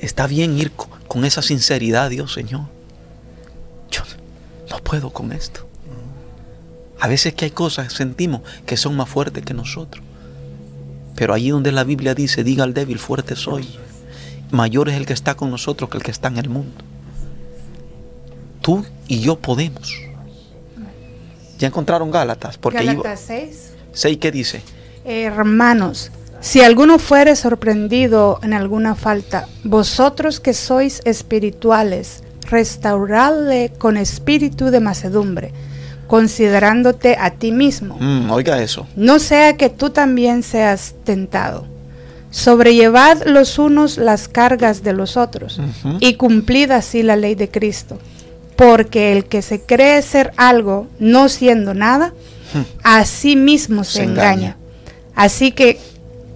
Está 0.00 0.26
bien 0.26 0.56
ir 0.58 0.70
co- 0.72 0.88
con, 1.08 1.24
esa 1.24 1.42
sinceridad, 1.42 2.10
Dios 2.10 2.32
Señor. 2.32 2.62
Yo 3.90 4.02
no 4.70 4.78
puedo 4.78 5.10
con 5.10 5.32
esto. 5.32 5.66
A 7.00 7.06
veces 7.08 7.32
que 7.34 7.44
hay 7.46 7.50
cosas 7.52 7.92
sentimos 7.92 8.42
que 8.66 8.76
son 8.76 8.96
más 8.96 9.08
fuertes 9.08 9.44
que 9.44 9.54
nosotros. 9.54 10.04
Pero 11.14 11.34
allí 11.34 11.50
donde 11.50 11.72
la 11.72 11.84
Biblia 11.84 12.14
dice, 12.14 12.44
diga 12.44 12.64
al 12.64 12.74
débil, 12.74 12.98
fuerte 12.98 13.34
soy. 13.36 13.68
Mayor 14.50 14.88
es 14.88 14.96
el 14.96 15.06
que 15.06 15.12
está 15.12 15.34
con 15.36 15.50
nosotros 15.50 15.90
que 15.90 15.98
el 15.98 16.02
que 16.02 16.10
está 16.10 16.28
en 16.28 16.38
el 16.38 16.48
mundo. 16.48 16.72
Tú 18.62 18.84
y 19.06 19.20
yo 19.20 19.38
podemos. 19.38 19.94
Ya 21.58 21.68
encontraron 21.68 22.10
Gálatas, 22.10 22.56
porque 22.58 22.84
Gálatas 22.84 23.20
6. 23.26 23.72
6 23.92 24.18
¿qué 24.18 24.30
dice? 24.30 24.62
Hermanos, 25.04 26.10
si 26.40 26.60
alguno 26.60 26.98
fuere 26.98 27.34
sorprendido 27.34 28.38
en 28.42 28.52
alguna 28.52 28.94
falta, 28.94 29.48
vosotros 29.64 30.38
que 30.38 30.54
sois 30.54 31.00
espirituales, 31.04 32.22
restauradle 32.48 33.72
con 33.78 33.96
espíritu 33.96 34.66
de 34.66 34.80
macedumbre, 34.80 35.52
considerándote 36.06 37.16
a 37.18 37.32
ti 37.32 37.50
mismo. 37.50 37.96
Mm, 37.98 38.30
oiga 38.30 38.62
eso. 38.62 38.86
No 38.94 39.18
sea 39.18 39.56
que 39.56 39.68
tú 39.68 39.90
también 39.90 40.42
seas 40.42 40.94
tentado. 41.04 41.66
Sobrellevad 42.30 43.26
los 43.26 43.58
unos 43.58 43.98
las 43.98 44.28
cargas 44.28 44.82
de 44.82 44.92
los 44.92 45.16
otros 45.16 45.60
y 45.98 46.14
cumplid 46.14 46.70
así 46.70 47.02
la 47.02 47.16
ley 47.16 47.34
de 47.34 47.48
Cristo. 47.48 47.98
Porque 48.58 49.12
el 49.12 49.26
que 49.26 49.40
se 49.40 49.60
cree 49.62 50.02
ser 50.02 50.32
algo 50.36 50.88
no 50.98 51.28
siendo 51.28 51.74
nada, 51.74 52.12
a 52.82 53.04
sí 53.04 53.36
mismo 53.36 53.84
se, 53.84 53.92
Se 53.98 54.02
engaña. 54.02 54.32
engaña. 54.32 54.56
Así 55.14 55.52
que 55.52 55.78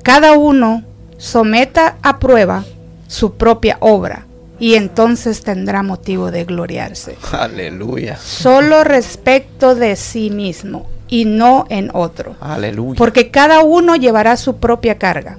cada 0.05 0.39
uno 0.39 0.85
someta 1.19 1.97
a 2.01 2.21
prueba 2.21 2.65
su 3.09 3.35
propia 3.35 3.77
obra 3.81 4.27
y 4.61 4.75
entonces 4.77 5.43
tendrá 5.43 5.83
motivo 5.83 6.31
de 6.31 6.45
gloriarse. 6.45 7.17
Aleluya. 7.33 8.17
Solo 8.19 8.85
respecto 8.85 9.75
de 9.75 9.97
sí 9.97 10.31
mismo 10.31 10.87
y 11.09 11.25
no 11.25 11.67
en 11.71 11.91
otro 11.93 12.37
Aleluya. 12.41 12.97
porque 12.99 13.33
cada 13.33 13.63
uno 13.63 13.97
llevará 13.97 14.37
su 14.37 14.59
propia 14.59 14.97
carga. 14.97 15.39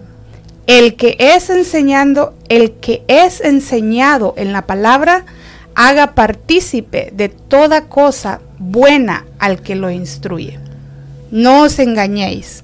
El 0.67 0.95
que 0.97 1.15
es 1.17 1.49
enseñando, 1.49 2.33
el 2.49 2.73
que 2.73 3.03
es 3.07 3.39
enseñado 3.39 4.33
en 4.37 4.51
la 4.51 4.65
palabra, 4.65 5.25
haga 5.75 6.15
partícipe 6.15 7.11
de 7.13 7.29
toda 7.29 7.85
cosa 7.87 8.41
buena 8.59 9.25
al 9.39 9.61
que 9.61 9.75
lo 9.75 9.89
instruye. 9.89 10.59
No 11.31 11.63
os 11.63 11.79
engañéis, 11.79 12.63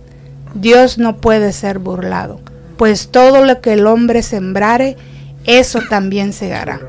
Dios 0.54 0.98
no 0.98 1.18
puede 1.18 1.54
ser 1.54 1.80
burlado, 1.80 2.40
pues 2.78 3.10
todo 3.10 3.46
lo 3.46 3.62
que 3.62 3.74
el 3.74 3.88
hombre 3.88 4.24
sembrare, 4.24 4.96
eso 5.46 5.80
también 5.90 6.34
segará. 6.34 6.80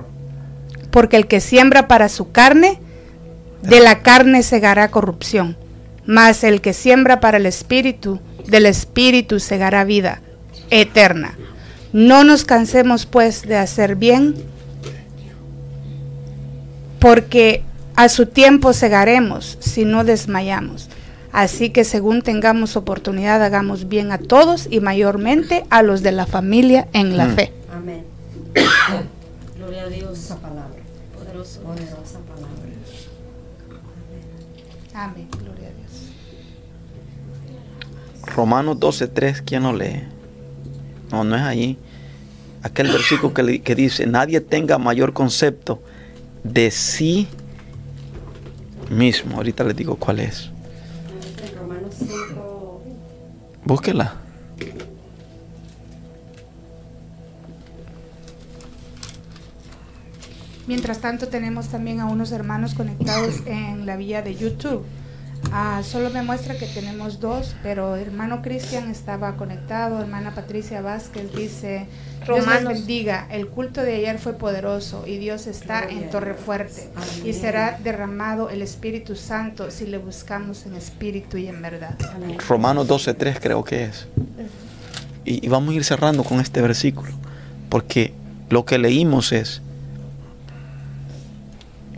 Porque 0.91 1.17
el 1.17 1.27
que 1.27 1.41
siembra 1.41 1.89
para 1.89 2.09
su 2.09 2.33
carne, 2.33 2.81
de 3.63 3.81
la 3.81 4.03
carne 4.03 4.43
segará 4.43 4.91
corrupción, 4.91 5.57
mas 6.07 6.45
el 6.45 6.61
que 6.61 6.73
siembra 6.73 7.21
para 7.21 7.37
el 7.37 7.47
espíritu, 7.47 8.21
del 8.47 8.67
espíritu 8.67 9.39
segará 9.39 9.85
vida 9.85 10.21
eterna. 10.71 11.37
No 11.93 12.25
nos 12.25 12.45
cansemos 12.45 13.07
pues 13.07 13.43
de 13.43 13.57
hacer 13.57 13.97
bien, 13.97 14.35
porque 17.01 17.63
a 17.97 18.09
su 18.09 18.27
tiempo 18.27 18.73
segaremos 18.73 19.57
si 19.61 19.85
no 19.85 20.05
desmayamos. 20.05 20.89
Así 21.33 21.71
que 21.71 21.85
según 21.85 22.23
tengamos 22.23 22.77
oportunidad, 22.77 23.43
hagamos 23.43 23.89
bien 23.89 24.11
a 24.13 24.19
todos 24.19 24.67
y 24.71 24.81
mayormente 24.81 25.65
a 25.71 25.83
los 25.83 26.03
de 26.03 26.13
la 26.13 26.27
familia 26.27 26.89
en 26.93 27.17
la 27.17 27.27
Mm. 27.27 27.35
fe. 27.37 27.53
Amén. 27.73 28.05
Gloria 29.59 29.83
a 29.85 29.89
Dios. 29.89 30.19
Esa 30.19 30.37
palabra, 30.37 30.81
Poderoso. 31.17 31.61
poderosa 31.61 32.19
palabra. 32.27 32.51
Amén. 34.95 35.29
Gloria 35.31 35.69
a 35.69 35.73
Dios. 35.73 36.11
Romanos 38.35 38.79
12:3, 38.81 39.43
¿quién 39.45 39.63
lo 39.63 39.73
lee? 39.73 40.03
No, 41.13 41.23
no 41.25 41.37
es 41.37 41.43
ahí. 41.43 41.79
Aquel 42.63 42.89
versículo 42.91 43.33
que, 43.33 43.43
le- 43.43 43.61
que 43.63 43.75
dice, 43.75 44.07
nadie 44.07 44.41
tenga 44.41 44.79
mayor 44.79 45.13
concepto 45.13 45.81
de 46.45 46.71
sí 46.71 47.29
mismo. 48.91 49.37
Ahorita 49.37 49.65
les 49.65 49.77
digo 49.77 49.97
cuál 49.97 50.21
es. 50.21 50.51
En 51.43 51.59
Romanos 51.59 51.95
5, 51.99 52.83
Búsquela. 53.65 54.15
Mientras 60.67 61.01
tanto 61.01 61.27
tenemos 61.27 61.67
también 61.69 61.99
a 61.99 62.07
unos 62.07 62.31
hermanos 62.31 62.75
conectados 62.75 63.43
en 63.47 63.87
la 63.87 63.97
vía 63.97 64.23
de 64.23 64.37
YouTube. 64.37 64.85
Ah, 65.53 65.83
solo 65.83 66.11
me 66.11 66.23
muestra 66.23 66.57
que 66.57 66.67
tenemos 66.67 67.19
dos, 67.19 67.57
pero 67.63 67.97
hermano 67.97 68.41
Cristian 68.41 68.89
estaba 68.89 69.37
conectado, 69.37 70.01
hermana 70.01 70.33
Patricia 70.33 70.81
Vázquez 70.81 71.33
dice, 71.35 71.89
Dios 72.25 72.47
les 72.47 72.65
bendiga, 72.65 73.27
el 73.31 73.49
culto 73.49 73.83
de 73.83 73.97
ayer 73.97 74.19
fue 74.19 74.35
poderoso 74.35 75.05
y 75.07 75.19
Dios 75.19 75.47
está 75.47 75.89
en 75.89 76.11
Torre 76.11 76.35
Fuerte. 76.35 76.89
Y 77.25 77.33
será 77.33 77.79
derramado 77.83 78.51
el 78.51 78.63
Espíritu 78.63 79.17
Santo 79.17 79.71
si 79.71 79.87
le 79.87 79.99
buscamos 79.99 80.67
en 80.67 80.77
espíritu 80.77 81.37
y 81.37 81.49
en 81.49 81.61
verdad. 81.63 81.97
Romanos 82.49 82.89
12.3 82.89 83.39
creo 83.41 83.65
que 83.65 83.85
es. 83.85 84.07
Y, 85.25 85.45
y 85.45 85.49
vamos 85.49 85.73
a 85.73 85.77
ir 85.77 85.85
cerrando 85.85 86.25
con 86.25 86.41
este 86.41 86.63
versículo, 86.63 87.13
porque 87.69 88.13
lo 88.49 88.65
que 88.65 88.79
leímos 88.79 89.33
es 89.33 89.63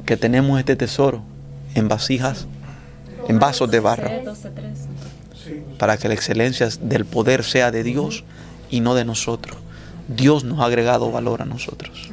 que 0.06 0.16
tenemos 0.16 0.58
este 0.58 0.76
tesoro 0.76 1.22
en 1.74 1.88
vasijas 1.88 2.46
en 3.28 3.38
vasos 3.38 3.70
de 3.70 3.80
barro, 3.80 4.10
para 5.78 5.96
que 5.96 6.08
la 6.08 6.14
excelencia 6.14 6.68
del 6.80 7.04
poder 7.04 7.44
sea 7.44 7.70
de 7.70 7.82
Dios 7.82 8.24
y 8.70 8.80
no 8.80 8.94
de 8.94 9.04
nosotros. 9.04 9.56
Dios 10.14 10.44
nos 10.44 10.60
ha 10.60 10.66
agregado 10.66 11.10
valor 11.10 11.42
a 11.42 11.44
nosotros. 11.44 12.10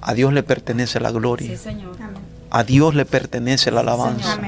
A 0.00 0.14
Dios 0.14 0.32
le 0.32 0.42
pertenece 0.42 1.00
la 1.00 1.10
gloria. 1.10 1.58
A 2.50 2.64
Dios 2.64 2.94
le 2.94 3.04
pertenece 3.04 3.70
la 3.70 3.80
alabanza. 3.80 4.38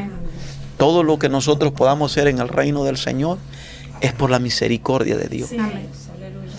Todo 0.76 1.02
lo 1.02 1.18
que 1.18 1.28
nosotros 1.28 1.72
podamos 1.72 2.12
hacer 2.12 2.28
en 2.28 2.38
el 2.38 2.48
reino 2.48 2.84
del 2.84 2.96
Señor 2.96 3.38
es 4.00 4.12
por 4.12 4.30
la 4.30 4.38
misericordia 4.38 5.16
de 5.16 5.28
Dios. 5.28 5.50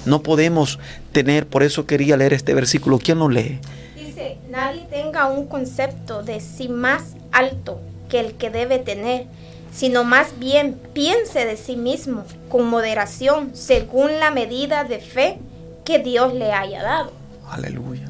No 0.06 0.24
podemos 0.24 0.80
tener, 1.12 1.48
por 1.48 1.64
eso 1.64 1.86
quería 1.86 2.18
leer 2.18 2.34
este 2.34 2.54
versículo. 2.54 3.00
¿Quién 3.00 3.20
lo 3.20 3.30
lee? 3.30 3.60
Dice, 3.96 4.38
nadie 4.50 4.86
tenga 4.90 5.28
un 5.28 5.48
concepto 5.48 6.24
de 6.24 6.40
sí 6.42 6.68
más 6.68 7.16
alto 7.32 7.80
que 8.10 8.20
el 8.20 8.34
que 8.34 8.50
debe 8.50 8.80
tener, 8.80 9.28
sino 9.72 10.04
más 10.04 10.40
bien 10.40 10.80
piense 10.94 11.46
de 11.46 11.58
sí 11.58 11.76
mismo 11.76 12.26
con 12.50 12.66
moderación 12.66 13.52
según 13.54 14.20
la 14.20 14.32
medida 14.32 14.84
de 14.84 15.00
fe 15.00 15.38
que 15.86 16.00
Dios 16.00 16.34
le 16.34 16.52
haya 16.52 16.84
dado. 16.84 17.12
Aleluya. 17.50 18.10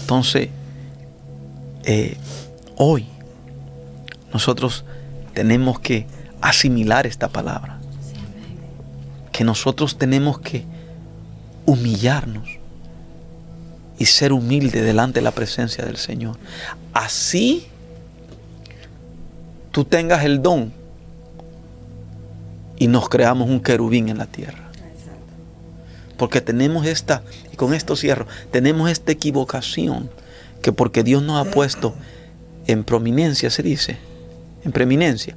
Entonces, 0.00 0.48
eh, 1.84 2.16
hoy 2.76 3.06
nosotros 4.32 4.84
tenemos 5.34 5.80
que 5.80 6.06
asimilar 6.40 7.06
esta 7.06 7.28
palabra. 7.28 7.78
Que 9.32 9.44
nosotros 9.44 9.98
tenemos 9.98 10.38
que 10.40 10.64
humillarnos 11.66 12.48
y 13.98 14.06
ser 14.06 14.32
humilde 14.32 14.82
delante 14.82 15.20
de 15.20 15.24
la 15.24 15.32
presencia 15.32 15.84
del 15.84 15.96
Señor. 15.96 16.38
Así 16.92 17.66
tú 19.76 19.84
tengas 19.84 20.24
el 20.24 20.40
don 20.40 20.72
y 22.78 22.86
nos 22.86 23.10
creamos 23.10 23.50
un 23.50 23.60
querubín 23.60 24.08
en 24.08 24.16
la 24.16 24.24
tierra. 24.24 24.70
Porque 26.16 26.40
tenemos 26.40 26.86
esta, 26.86 27.22
y 27.52 27.56
con 27.56 27.74
esto 27.74 27.94
cierro, 27.94 28.26
tenemos 28.50 28.90
esta 28.90 29.12
equivocación 29.12 30.08
que 30.62 30.72
porque 30.72 31.02
Dios 31.02 31.22
nos 31.22 31.46
ha 31.46 31.50
puesto 31.50 31.94
en 32.66 32.84
prominencia, 32.84 33.50
se 33.50 33.62
dice, 33.62 33.98
en 34.64 34.72
preeminencia. 34.72 35.36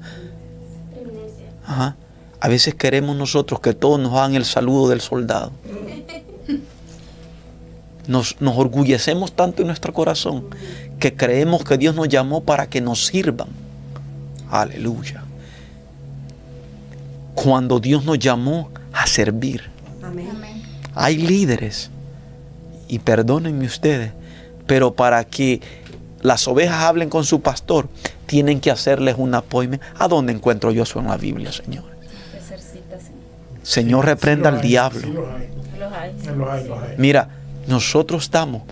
Ajá. 1.66 1.98
A 2.40 2.48
veces 2.48 2.76
queremos 2.76 3.18
nosotros 3.18 3.60
que 3.60 3.74
todos 3.74 3.99
nos 3.99 4.14
hagan 4.14 4.36
el 4.36 4.45
saludo 4.45 4.88
del 4.88 5.02
soldado. 5.02 5.52
Nos, 8.07 8.40
nos 8.40 8.57
orgullecemos 8.57 9.34
tanto 9.34 9.64
en 9.64 9.68
nuestro 9.68 9.94
corazón 9.94 10.45
que 10.98 11.14
creemos 11.14 11.66
que 11.66 11.78
Dios 11.78 11.94
nos 11.94 12.07
llamó 12.07 12.41
para 12.41 12.68
que 12.68 12.82
nos 12.82 13.06
sirvan. 13.06 13.49
Aleluya. 14.49 15.23
Cuando 17.35 17.80
Dios 17.80 18.03
nos 18.03 18.19
llamó 18.19 18.71
a 18.93 19.07
servir. 19.07 19.63
Hay 20.95 21.17
líderes, 21.17 21.89
y 22.88 22.99
perdónenme 22.99 23.65
ustedes, 23.65 24.11
pero 24.65 24.93
para 24.93 25.23
que 25.23 25.61
las 26.21 26.47
ovejas 26.47 26.84
hablen 26.84 27.09
con 27.09 27.23
su 27.23 27.41
pastor, 27.41 27.88
tienen 28.26 28.59
que 28.59 28.71
hacerles 28.71 29.15
un 29.17 29.34
apoyo. 29.35 29.80
¿A 29.97 30.07
dónde 30.07 30.34
encuentro 30.34 30.71
yo 30.71 30.84
eso 30.84 30.99
en 30.99 31.07
la 31.07 31.17
Biblia, 31.17 31.51
Señor? 31.51 31.85
Señor, 33.63 34.05
reprenda 34.05 34.49
al 34.49 34.61
diablo. 34.61 35.27
Mira, 36.97 37.30
nosotros 37.67 38.23
estamos 38.23 38.63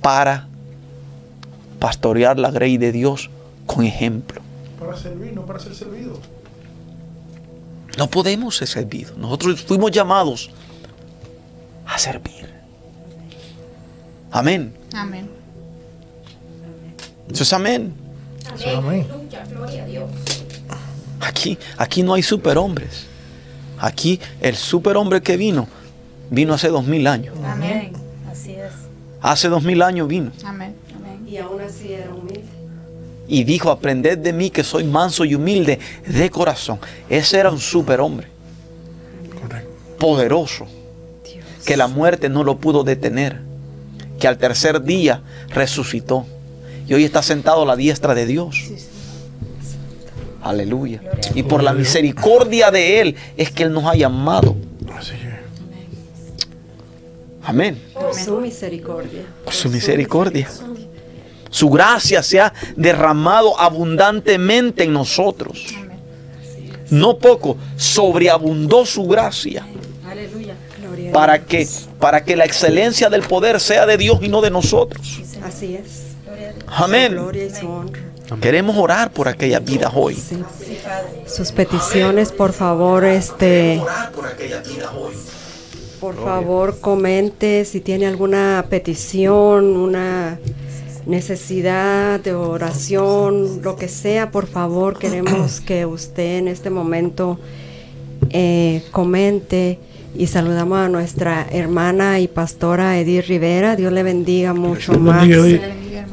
para 0.00 0.48
pastorear 1.78 2.38
la 2.38 2.50
grey 2.50 2.76
de 2.76 2.92
Dios 2.92 3.30
con 3.66 3.84
ejemplo. 3.84 4.40
Para 4.78 4.96
servir, 4.96 5.32
no 5.32 5.46
para 5.46 5.58
ser 5.58 5.74
servido. 5.74 6.18
No 7.98 8.08
podemos 8.08 8.56
ser 8.56 8.68
servidos. 8.68 9.16
Nosotros 9.16 9.62
fuimos 9.62 9.90
llamados 9.90 10.50
a 11.86 11.98
servir. 11.98 12.48
Amén. 14.30 14.74
Amén. 14.94 15.28
Eso 17.30 17.42
es 17.42 17.52
amén. 17.52 17.94
Amén. 18.76 19.06
Aquí, 21.20 21.58
aquí 21.76 22.02
no 22.02 22.14
hay 22.14 22.22
superhombres. 22.22 23.06
Aquí 23.78 24.20
el 24.40 24.56
superhombre 24.56 25.22
que 25.22 25.36
vino, 25.36 25.68
vino 26.30 26.54
hace 26.54 26.68
dos 26.68 26.84
mil 26.84 27.06
años. 27.06 27.36
Amén. 27.44 27.92
Así 28.30 28.52
es. 28.52 28.72
Hace 29.20 29.48
dos 29.48 29.62
mil 29.62 29.82
años 29.82 30.08
vino. 30.08 30.32
Amén. 30.44 30.74
Y 31.26 31.36
aún 31.38 31.60
así 31.60 31.92
era 31.92 32.12
humilde. 32.12 32.44
Y 33.32 33.44
dijo, 33.44 33.70
aprended 33.70 34.18
de 34.18 34.34
mí 34.34 34.50
que 34.50 34.62
soy 34.62 34.84
manso 34.84 35.24
y 35.24 35.34
humilde 35.34 35.78
de 36.06 36.28
corazón. 36.28 36.78
Ese 37.08 37.38
era 37.38 37.50
un 37.50 37.60
superhombre. 37.60 38.26
Poderoso. 39.98 40.66
Que 41.64 41.78
la 41.78 41.88
muerte 41.88 42.28
no 42.28 42.44
lo 42.44 42.58
pudo 42.58 42.84
detener. 42.84 43.40
Que 44.20 44.28
al 44.28 44.36
tercer 44.36 44.82
día 44.82 45.22
resucitó. 45.48 46.26
Y 46.86 46.92
hoy 46.92 47.04
está 47.04 47.22
sentado 47.22 47.62
a 47.62 47.64
la 47.64 47.74
diestra 47.74 48.14
de 48.14 48.26
Dios. 48.26 48.54
Aleluya. 50.42 51.00
Y 51.34 51.42
por 51.42 51.62
la 51.62 51.72
misericordia 51.72 52.70
de 52.70 53.00
Él 53.00 53.16
es 53.38 53.50
que 53.50 53.62
Él 53.62 53.72
nos 53.72 53.86
ha 53.86 53.94
llamado. 53.94 54.54
Así 54.94 55.14
es. 55.14 55.20
Amén. 57.42 57.80
Por 57.94 58.14
su 58.14 58.38
misericordia. 58.40 59.22
Por 59.42 59.54
su 59.54 59.70
misericordia. 59.70 60.50
Su 61.52 61.68
gracia 61.68 62.22
se 62.22 62.40
ha 62.40 62.52
derramado 62.76 63.60
abundantemente 63.60 64.84
en 64.84 64.92
nosotros. 64.94 65.66
No 66.90 67.18
poco, 67.18 67.58
sobreabundó 67.76 68.84
su 68.84 69.04
gracia 69.04 69.64
para 71.12 71.44
que, 71.44 71.68
para 71.98 72.24
que 72.24 72.36
la 72.36 72.46
excelencia 72.46 73.10
del 73.10 73.22
poder 73.22 73.60
sea 73.60 73.86
de 73.86 73.98
Dios 73.98 74.18
y 74.22 74.28
no 74.28 74.40
de 74.40 74.50
nosotros. 74.50 75.20
Así 75.44 75.76
es. 75.76 76.14
Amén. 76.66 77.18
Queremos 78.40 78.76
orar 78.78 79.12
por 79.12 79.28
aquellas 79.28 79.62
vidas 79.62 79.92
hoy. 79.94 80.14
Sí. 80.14 80.42
Sus 81.26 81.52
peticiones, 81.52 82.32
por 82.32 82.54
favor, 82.54 83.04
este, 83.04 83.82
por 86.00 86.16
favor, 86.16 86.80
comente 86.80 87.66
si 87.66 87.80
tiene 87.80 88.06
alguna 88.06 88.64
petición, 88.70 89.76
una 89.76 90.38
necesidad 91.06 92.20
de 92.20 92.34
oración, 92.34 93.62
lo 93.62 93.76
que 93.76 93.88
sea, 93.88 94.30
por 94.30 94.46
favor, 94.46 94.98
queremos 94.98 95.60
que 95.60 95.86
usted 95.86 96.38
en 96.38 96.48
este 96.48 96.70
momento 96.70 97.38
eh, 98.30 98.82
comente 98.92 99.78
y 100.14 100.26
saludamos 100.26 100.78
a 100.78 100.88
nuestra 100.88 101.46
hermana 101.50 102.20
y 102.20 102.28
pastora 102.28 102.98
Edith 102.98 103.26
Rivera. 103.26 103.76
Dios 103.76 103.92
le 103.92 104.02
bendiga 104.02 104.52
mucho 104.52 104.98
más, 104.98 105.26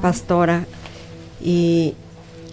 pastora. 0.02 0.66
Y 1.42 1.94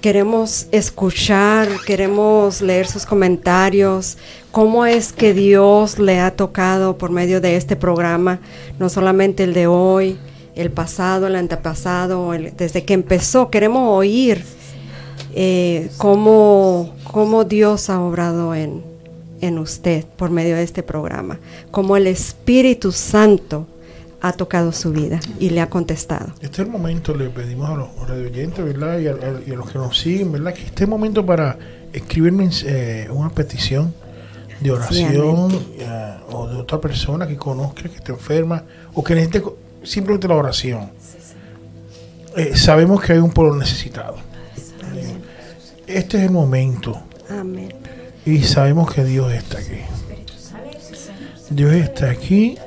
queremos 0.01 0.67
escuchar, 0.73 1.69
queremos 1.87 2.61
leer 2.61 2.87
sus 2.87 3.07
comentarios, 3.07 4.19
cómo 4.53 4.87
es 4.87 5.13
que 5.13 5.35
Dios 5.35 5.99
le 5.99 6.21
ha 6.21 6.31
tocado 6.31 6.99
por 6.99 7.11
medio 7.11 7.41
de 7.41 7.57
este 7.57 7.77
programa, 7.77 8.41
no 8.79 8.89
solamente 8.89 9.45
el 9.45 9.55
de 9.55 9.67
hoy, 9.67 10.19
el 10.57 10.71
pasado, 10.71 11.27
el 11.29 11.37
antepasado, 11.37 12.35
el- 12.35 12.57
desde 12.57 12.85
que 12.85 12.95
empezó, 12.95 13.51
queremos 13.51 13.89
oír 13.97 14.43
eh, 15.35 15.91
cómo, 15.99 16.95
cómo 17.05 17.45
Dios 17.45 17.91
ha 17.91 18.01
obrado 18.01 18.55
en, 18.55 18.83
en 19.41 19.59
usted 19.59 20.05
por 20.17 20.31
medio 20.31 20.57
de 20.57 20.63
este 20.63 20.83
programa, 20.83 21.39
cómo 21.71 21.97
el 21.97 22.07
Espíritu 22.07 22.91
Santo 22.93 23.67
ha 24.23 24.33
tocado 24.33 24.73
su 24.73 24.93
vida 24.93 25.21
y 25.39 25.51
le 25.51 25.61
ha 25.61 25.69
contestado. 25.69 26.29
Este 26.41 26.47
es 26.47 26.59
el 26.61 26.69
momento, 26.69 27.15
le 27.15 27.29
pedimos 27.29 27.69
a 27.69 27.75
los 27.77 28.09
radio 28.09 28.27
oyentes, 28.27 28.65
¿verdad? 28.65 28.99
Y 28.99 29.09
a, 29.09 29.13
a- 29.13 29.41
y 29.47 29.53
a 29.53 29.57
los 29.57 29.71
que 29.71 29.79
nos 29.79 29.99
siguen, 29.99 30.33
¿verdad? 30.33 30.55
Que 30.55 30.63
este 30.63 30.75
es 30.77 30.81
el 30.83 30.89
momento 30.89 31.25
para 31.25 31.59
escribirme 31.93 32.49
eh, 32.65 33.09
una 33.13 33.29
petición 33.31 33.95
de 34.61 34.71
oración 34.71 35.53
eh, 35.79 36.15
o 36.33 36.49
de 36.49 36.57
otra 36.57 36.81
persona 36.81 37.27
que 37.29 37.37
conozca 37.37 37.83
que 37.83 37.97
esté 37.97 38.11
enferma 38.13 38.65
o 38.95 39.05
que 39.05 39.15
necesite 39.15 39.43
simplemente 39.87 40.29
la 40.29 40.35
oración. 40.35 40.91
Eh, 42.37 42.57
sabemos 42.57 43.03
que 43.03 43.15
hay 43.15 43.19
un 43.19 43.31
pueblo 43.31 43.57
necesitado. 43.57 44.17
Este 45.87 46.19
es 46.19 46.25
el 46.25 46.31
momento. 46.31 47.01
Y 48.25 48.43
sabemos 48.43 48.93
que 48.93 49.05
Dios 49.05 49.33
está 49.33 49.59
aquí. 49.59 49.81
Dios 51.51 51.73
está 51.73 52.11
aquí. 52.11 52.59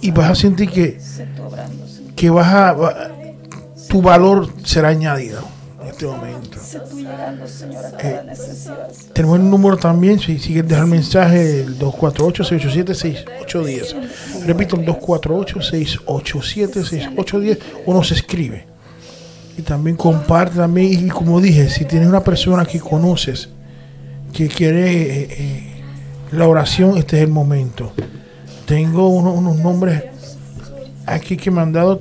Y 0.00 0.10
vas 0.10 0.30
a 0.30 0.34
sentir 0.34 0.70
que, 0.70 0.98
que 2.16 2.30
vas 2.30 2.52
a, 2.52 3.10
tu 3.88 4.02
valor 4.02 4.48
será 4.64 4.88
añadido 4.88 5.53
en 5.84 5.90
este 5.90 6.06
momento. 6.06 6.58
Eh, 8.00 8.20
tenemos 9.12 9.38
el 9.38 9.48
número 9.50 9.76
también, 9.76 10.18
si 10.18 10.36
quieres 10.38 10.68
dejar 10.68 10.86
mensaje, 10.86 11.60
el 11.62 11.78
248-687-6810. 11.78 13.94
Repito, 14.46 14.76
el 14.76 14.86
248-687-6810. 14.86 17.58
Uno 17.86 18.02
se 18.04 18.14
escribe. 18.14 18.66
Y 19.56 19.62
también 19.62 19.96
comparte 19.96 20.56
también. 20.56 21.06
Y 21.06 21.08
como 21.08 21.40
dije, 21.40 21.70
si 21.70 21.84
tienes 21.84 22.08
una 22.08 22.24
persona 22.24 22.64
que 22.64 22.80
conoces 22.80 23.48
que 24.32 24.48
quiere 24.48 24.90
eh, 25.22 25.28
eh, 25.30 25.70
la 26.32 26.48
oración, 26.48 26.96
este 26.98 27.18
es 27.18 27.22
el 27.22 27.30
momento. 27.30 27.92
Tengo 28.66 29.06
uno- 29.08 29.32
unos 29.32 29.56
nombres 29.58 30.02
aquí 31.06 31.36
que 31.36 31.52
me 31.52 31.60
han 31.60 31.72
dado 31.72 32.00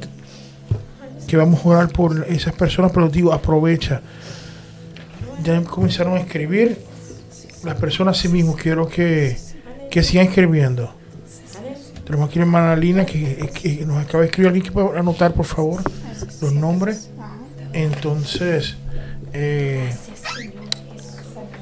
que 1.28 1.38
vamos 1.38 1.66
a 1.66 1.70
orar 1.70 1.90
por 1.90 2.26
esas 2.30 2.54
personas, 2.54 2.92
pero 2.92 3.10
digo, 3.10 3.34
aprovecha. 3.34 4.02
Ya 5.44 5.62
comenzaron 5.64 6.16
a 6.16 6.20
escribir. 6.20 6.78
Las 7.64 7.76
personas 7.76 8.18
sí 8.18 8.28
mismo 8.28 8.56
quiero 8.56 8.88
que, 8.88 9.38
que 9.90 10.04
sigan 10.04 10.28
escribiendo. 10.28 10.94
Tenemos 12.06 12.30
aquí 12.30 12.40
la 12.40 12.46
hermana 12.46 12.76
Lina 12.76 13.06
que, 13.06 13.84
nos 13.88 14.04
acaba 14.04 14.22
de 14.22 14.26
escribir. 14.26 14.48
¿Alguien 14.48 14.66
que 14.66 14.72
pueda 14.72 15.00
anotar, 15.00 15.34
por 15.34 15.46
favor, 15.46 15.82
los 16.42 16.54
nombres? 16.54 17.10
Entonces, 17.72 18.76
eh, 19.32 19.90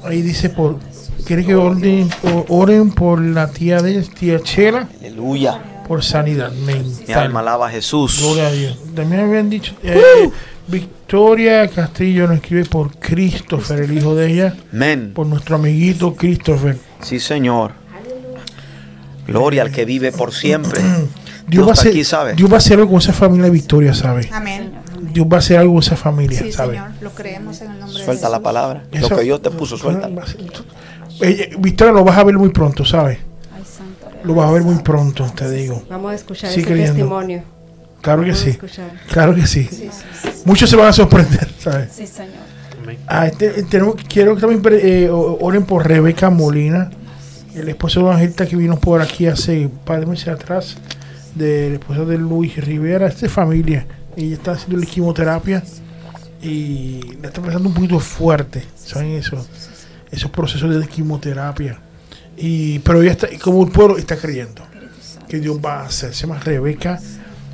ahí 0.04 0.22
dice, 0.22 0.50
por 0.50 0.78
quiere 1.24 1.44
que 1.44 1.54
oren, 1.54 2.90
por- 2.90 3.20
la 3.20 3.50
tía 3.50 3.80
de 3.80 4.02
tía 4.02 4.40
Chela, 4.40 4.88
Aleluya. 5.00 5.62
Por 5.92 6.02
sanidad 6.02 6.50
Mi 6.52 6.72
mental. 6.72 7.24
alma 7.24 7.40
alaba 7.40 7.66
a 7.66 7.70
Jesús. 7.70 8.18
Gloria 8.22 8.46
a 8.46 8.50
Dios. 8.50 8.78
También 8.96 9.20
habían 9.24 9.50
dicho, 9.50 9.74
eh, 9.82 10.30
Victoria 10.66 11.68
Castillo 11.68 12.26
nos 12.26 12.36
escribe 12.36 12.64
por 12.64 12.96
Christopher, 12.96 13.80
el 13.80 13.98
hijo 13.98 14.14
de 14.14 14.32
ella, 14.32 14.54
Amén. 14.72 15.12
por 15.14 15.26
nuestro 15.26 15.56
amiguito 15.56 16.14
Christopher. 16.14 16.78
Sí, 17.02 17.20
Señor. 17.20 17.72
Gloria 19.26 19.60
al 19.60 19.70
que 19.70 19.84
vive 19.84 20.12
por 20.12 20.32
siempre. 20.32 20.80
Dios, 20.82 21.06
Dios 21.46 21.66
va 21.66 21.70
a 21.70 21.72
hacer, 21.74 21.90
aquí, 21.90 22.04
¿sabe? 22.04 22.32
Dios 22.36 22.50
va 22.50 22.54
a 22.54 22.58
hacer 22.58 22.78
algo 22.78 22.92
con 22.92 22.98
esa 23.00 23.12
familia 23.12 23.44
de 23.44 23.50
Victoria, 23.50 23.92
¿sabe? 23.92 24.30
Amén. 24.32 24.72
Dios 25.12 25.26
va 25.30 25.36
a 25.36 25.38
hacer 25.40 25.58
algo 25.58 25.74
con 25.74 25.82
esa 25.82 25.96
familia, 25.96 26.38
Sí, 26.38 26.52
¿sabe? 26.52 26.76
Señor, 26.76 26.90
lo 27.02 27.10
creemos 27.10 27.60
en 27.60 27.70
el 27.70 27.80
nombre 27.80 27.98
de 27.98 28.04
Suelta 28.06 28.30
la 28.30 28.36
Jesús. 28.36 28.44
palabra. 28.44 28.84
Lo 28.98 29.08
que 29.10 29.22
Dios 29.24 29.42
te 29.42 29.50
puso, 29.50 29.76
suelta. 29.76 30.08
Eh, 31.20 31.54
Victoria, 31.58 31.92
lo 31.92 32.02
vas 32.02 32.16
a 32.16 32.24
ver 32.24 32.38
muy 32.38 32.48
pronto, 32.48 32.82
¿sabes? 32.82 33.18
Lo 34.24 34.34
vas 34.34 34.48
a 34.48 34.52
ver 34.52 34.62
muy 34.62 34.76
pronto, 34.76 35.24
te 35.34 35.50
digo. 35.50 35.82
Vamos 35.90 36.12
a 36.12 36.14
escuchar 36.14 36.50
Sí, 36.50 36.60
ese 36.60 36.68
creyendo. 36.68 36.94
testimonio. 36.94 37.42
Claro 38.00 38.22
que 38.22 38.28
Vamos 38.30 38.40
a 38.40 38.44
sí. 38.44 38.50
escuchar. 38.50 38.90
Claro 39.10 39.34
que 39.34 39.46
sí. 39.46 39.68
Muchos 40.44 40.68
se 40.70 40.76
van 40.76 40.88
a 40.88 40.92
sorprender, 40.92 41.48
¿sabes? 41.58 41.92
Sí, 41.92 42.06
Señor. 42.06 42.34
Amén. 42.82 42.98
Ah, 43.06 43.26
este, 43.26 43.60
eh, 43.60 43.64
tenemos, 43.68 43.96
quiero 44.08 44.34
que 44.34 44.40
también 44.40 44.60
eh, 44.82 45.08
o- 45.08 45.38
oren 45.40 45.64
por 45.64 45.86
Rebeca 45.86 46.30
Molina, 46.30 46.90
el 47.54 47.68
esposo 47.68 48.04
de 48.04 48.10
Angelita 48.12 48.46
que 48.46 48.56
vino 48.56 48.78
por 48.78 49.00
aquí 49.00 49.26
hace 49.26 49.66
un 49.66 49.78
par 49.78 50.00
de 50.00 50.06
meses 50.06 50.28
atrás, 50.28 50.76
del 51.34 51.74
esposo 51.74 52.04
de 52.06 52.18
Luis 52.18 52.56
Rivera, 52.56 53.06
esta 53.06 53.26
es 53.26 53.32
familia. 53.32 53.86
Ella 54.16 54.34
está 54.34 54.52
haciendo 54.52 54.78
la 54.78 54.86
quimioterapia 54.86 55.62
y 56.42 57.00
le 57.20 57.28
está 57.28 57.40
pasando 57.40 57.68
un 57.68 57.74
poquito 57.74 58.00
fuerte, 58.00 58.64
¿saben 58.74 59.12
eso? 59.12 59.46
Esos 60.10 60.30
procesos 60.30 60.74
de 60.78 60.86
quimioterapia. 60.86 61.78
Y, 62.36 62.78
pero 62.80 63.02
ella 63.02 63.12
está, 63.12 63.28
como 63.38 63.64
el 63.64 63.70
pueblo 63.70 63.98
está 63.98 64.16
creyendo 64.16 64.62
que 65.28 65.38
Dios 65.38 65.58
va 65.64 65.80
a 65.80 65.86
hacer. 65.86 66.14
Se 66.14 66.26
llama 66.26 66.38
Rebeca 66.40 67.00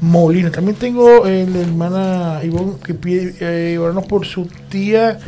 Molina. 0.01 0.51
También 0.51 0.77
tengo 0.77 1.27
eh, 1.27 1.47
la 1.51 1.61
hermana 1.61 2.41
Ivonne 2.43 2.75
que 2.83 2.95
pide 2.95 3.35
eh, 3.41 3.79
orarnos 3.79 4.07
por 4.07 4.27
su 4.27 4.47
tía 4.69 5.19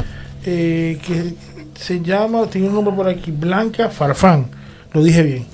eh, 0.45 0.99
que 1.07 1.35
se 1.79 2.01
llama, 2.01 2.47
tiene 2.47 2.69
un 2.69 2.75
nombre 2.75 2.95
por 2.95 3.09
aquí, 3.09 3.31
Blanca 3.31 3.89
Farfán. 3.89 4.47
Lo 4.93 5.03
dije 5.03 5.23
bien. 5.23 5.47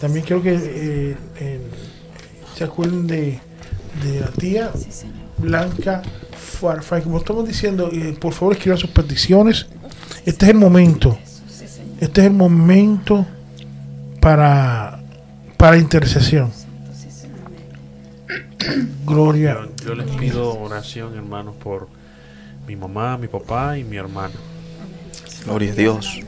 También 0.00 0.24
quiero 0.24 0.42
que 0.42 0.56
eh, 0.60 1.60
se 2.56 2.64
acuerden 2.64 3.06
de, 3.06 3.40
de 4.04 4.20
la 4.20 4.28
tía. 4.28 4.70
Blanca 5.38 6.02
Farfán. 6.36 7.02
Como 7.02 7.18
estamos 7.18 7.46
diciendo, 7.48 7.90
eh, 7.92 8.16
por 8.20 8.32
favor 8.32 8.54
escriban 8.54 8.78
sus 8.78 8.90
peticiones. 8.90 9.66
Este 10.24 10.46
es 10.46 10.50
el 10.50 10.58
momento. 10.58 11.18
Este 12.00 12.20
es 12.22 12.26
el 12.28 12.32
momento 12.34 13.26
para, 14.20 15.00
para 15.56 15.78
intercesión. 15.78 16.50
Gloria. 19.06 19.56
Yo, 19.78 19.86
yo 19.86 19.94
les 19.94 20.10
pido 20.16 20.58
oración, 20.60 21.14
hermanos, 21.14 21.54
por 21.62 21.88
mi 22.66 22.74
mamá, 22.76 23.16
mi 23.16 23.28
papá 23.28 23.78
y 23.78 23.84
mi 23.84 23.96
hermano. 23.96 24.34
Gloria 25.44 25.72
a 25.72 25.74
Dios. 25.74 26.20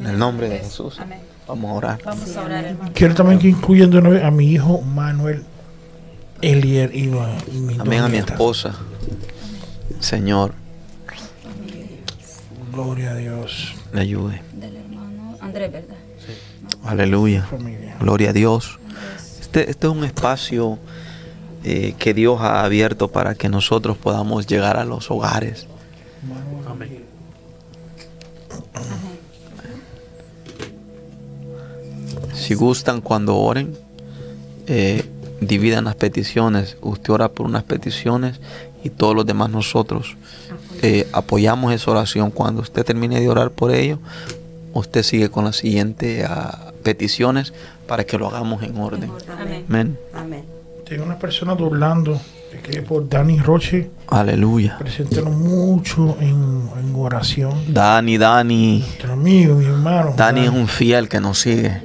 En 0.00 0.06
el 0.06 0.18
nombre 0.18 0.48
de 0.48 0.58
Jesús. 0.58 0.98
Amén. 1.00 1.20
Vamos 1.46 1.70
a 1.70 1.74
orar. 1.74 1.98
Vamos 2.04 2.36
a 2.36 2.42
orar, 2.42 2.64
hermano. 2.64 2.90
Quiero 2.94 3.14
también 3.14 3.38
que 3.38 3.48
incluyan 3.48 3.90
de 3.90 4.02
nuevo 4.02 4.26
a 4.26 4.30
mi 4.30 4.50
hijo 4.50 4.82
Manuel 4.82 5.44
Elier 6.42 6.94
y, 6.94 7.04
a- 7.18 7.36
y 7.52 7.74
dos 7.74 7.80
Amén 7.80 8.00
a 8.02 8.08
mi 8.08 8.18
esposa. 8.18 8.74
Señor, 10.00 10.52
Gloria 12.72 13.12
a 13.12 13.14
Dios. 13.16 13.74
le 13.92 14.00
ayude. 14.00 14.42
Del 14.52 14.76
hermano 14.76 15.36
Andrés, 15.40 15.72
¿verdad? 15.72 15.96
Aleluya. 16.84 17.44
Familia. 17.44 17.96
Gloria 18.00 18.30
a 18.30 18.32
Dios. 18.32 18.78
Este, 19.40 19.70
este 19.70 19.86
es 19.86 19.92
un 19.92 20.04
espacio 20.04 20.78
eh, 21.64 21.94
que 21.98 22.14
Dios 22.14 22.40
ha 22.40 22.64
abierto 22.64 23.08
para 23.08 23.34
que 23.34 23.48
nosotros 23.48 23.96
podamos 23.96 24.46
llegar 24.46 24.76
a 24.76 24.84
los 24.84 25.10
hogares. 25.10 25.66
Amén. 26.68 27.04
Si 32.34 32.54
gustan 32.54 33.00
cuando 33.00 33.36
oren, 33.36 33.76
eh, 34.66 35.04
dividan 35.40 35.84
las 35.84 35.96
peticiones. 35.96 36.76
Usted 36.80 37.12
ora 37.12 37.28
por 37.28 37.46
unas 37.46 37.64
peticiones 37.64 38.40
y 38.84 38.90
todos 38.90 39.14
los 39.14 39.26
demás 39.26 39.50
nosotros 39.50 40.16
eh, 40.82 41.06
apoyamos 41.12 41.72
esa 41.72 41.90
oración. 41.90 42.30
Cuando 42.30 42.62
usted 42.62 42.84
termine 42.84 43.20
de 43.20 43.28
orar 43.28 43.50
por 43.50 43.70
ello, 43.72 43.98
usted 44.72 45.02
sigue 45.02 45.28
con 45.30 45.44
las 45.44 45.56
siguientes 45.56 46.24
ah, 46.28 46.72
peticiones 46.82 47.52
para 47.86 48.04
que 48.04 48.18
lo 48.18 48.28
hagamos 48.28 48.62
en 48.62 48.76
orden. 48.78 49.10
Amén. 49.40 49.64
Amén. 49.68 49.98
Amén. 50.14 50.44
Tengo 50.88 51.04
una 51.04 51.18
persona 51.18 51.54
doblando, 51.54 52.18
que 52.62 52.78
es 52.78 52.82
por 52.84 53.08
Dani 53.08 53.38
Roche. 53.40 53.90
Aleluya. 54.06 54.76
Preséntanos 54.78 55.34
mucho 55.36 56.16
en, 56.20 56.68
en 56.78 56.94
oración. 56.96 57.52
Dani, 57.74 58.16
Dani. 58.16 58.78
Nuestro 58.80 59.12
amigo, 59.12 59.54
mi 59.56 59.66
hermano. 59.66 60.14
Dani 60.16 60.44
es 60.44 60.50
un 60.50 60.66
fiel 60.66 61.08
que 61.08 61.20
nos 61.20 61.40
sigue. 61.40 61.82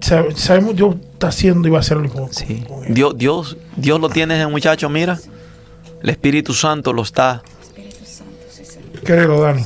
Sabe- 0.00 0.34
sabemos 0.34 0.74
Dios 0.76 0.96
está 1.12 1.28
haciendo 1.28 1.68
y 1.68 1.70
va 1.70 1.78
a 1.78 1.80
hacerlo 1.80 2.08
con, 2.10 2.32
Sí. 2.32 2.64
con 2.68 2.84
él. 2.84 2.92
Dios, 2.94 3.16
Dios, 3.16 3.56
Dios 3.76 4.00
lo 4.00 4.08
tiene 4.08 4.34
ese 4.36 4.46
muchacho, 4.48 4.88
mira. 4.88 5.18
El 6.02 6.10
Espíritu 6.10 6.52
Santo 6.52 6.92
lo 6.92 7.02
está. 7.02 7.42
Espíritu 7.62 8.04
Santo, 8.04 8.44
sí, 8.50 8.64
Señor. 8.64 9.00
Créelo, 9.04 9.40
Dani. 9.40 9.64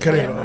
Créelo. 0.00 0.36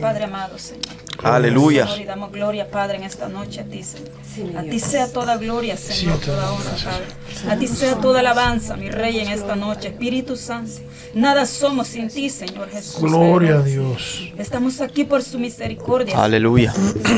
Padre 0.00 0.24
amado, 0.24 0.58
Señor. 0.58 1.01
Aleluya. 1.22 1.86
Señor, 1.86 2.00
y 2.00 2.04
damos 2.04 2.32
gloria, 2.32 2.70
Padre, 2.70 2.96
en 2.96 3.04
esta 3.04 3.28
noche 3.28 3.60
a 3.60 3.64
ti, 3.64 3.82
Señor. 3.82 4.58
A 4.58 4.62
ti 4.62 4.80
sea 4.80 5.12
toda 5.12 5.36
gloria, 5.36 5.76
Señor, 5.76 6.18
Sí, 6.18 6.26
toda 6.26 6.52
honra, 6.52 6.72
Padre. 6.84 7.52
A 7.52 7.56
ti 7.56 7.66
sea 7.68 7.96
toda 7.96 8.20
alabanza, 8.20 8.76
mi 8.76 8.90
Rey, 8.90 9.20
en 9.20 9.28
esta 9.28 9.54
noche. 9.54 9.88
Espíritu 9.88 10.36
Santo, 10.36 10.72
nada 11.14 11.46
somos 11.46 11.88
sin 11.88 12.08
ti, 12.08 12.30
Señor 12.30 12.70
Jesús. 12.70 13.00
Gloria 13.00 13.58
a. 13.58 13.62
Dios. 13.62 14.30
Estamos 14.38 14.80
aquí 14.80 15.04
por 15.04 15.22
su 15.22 15.38
misericordia. 15.38 16.22
Aleluya. 16.22 16.72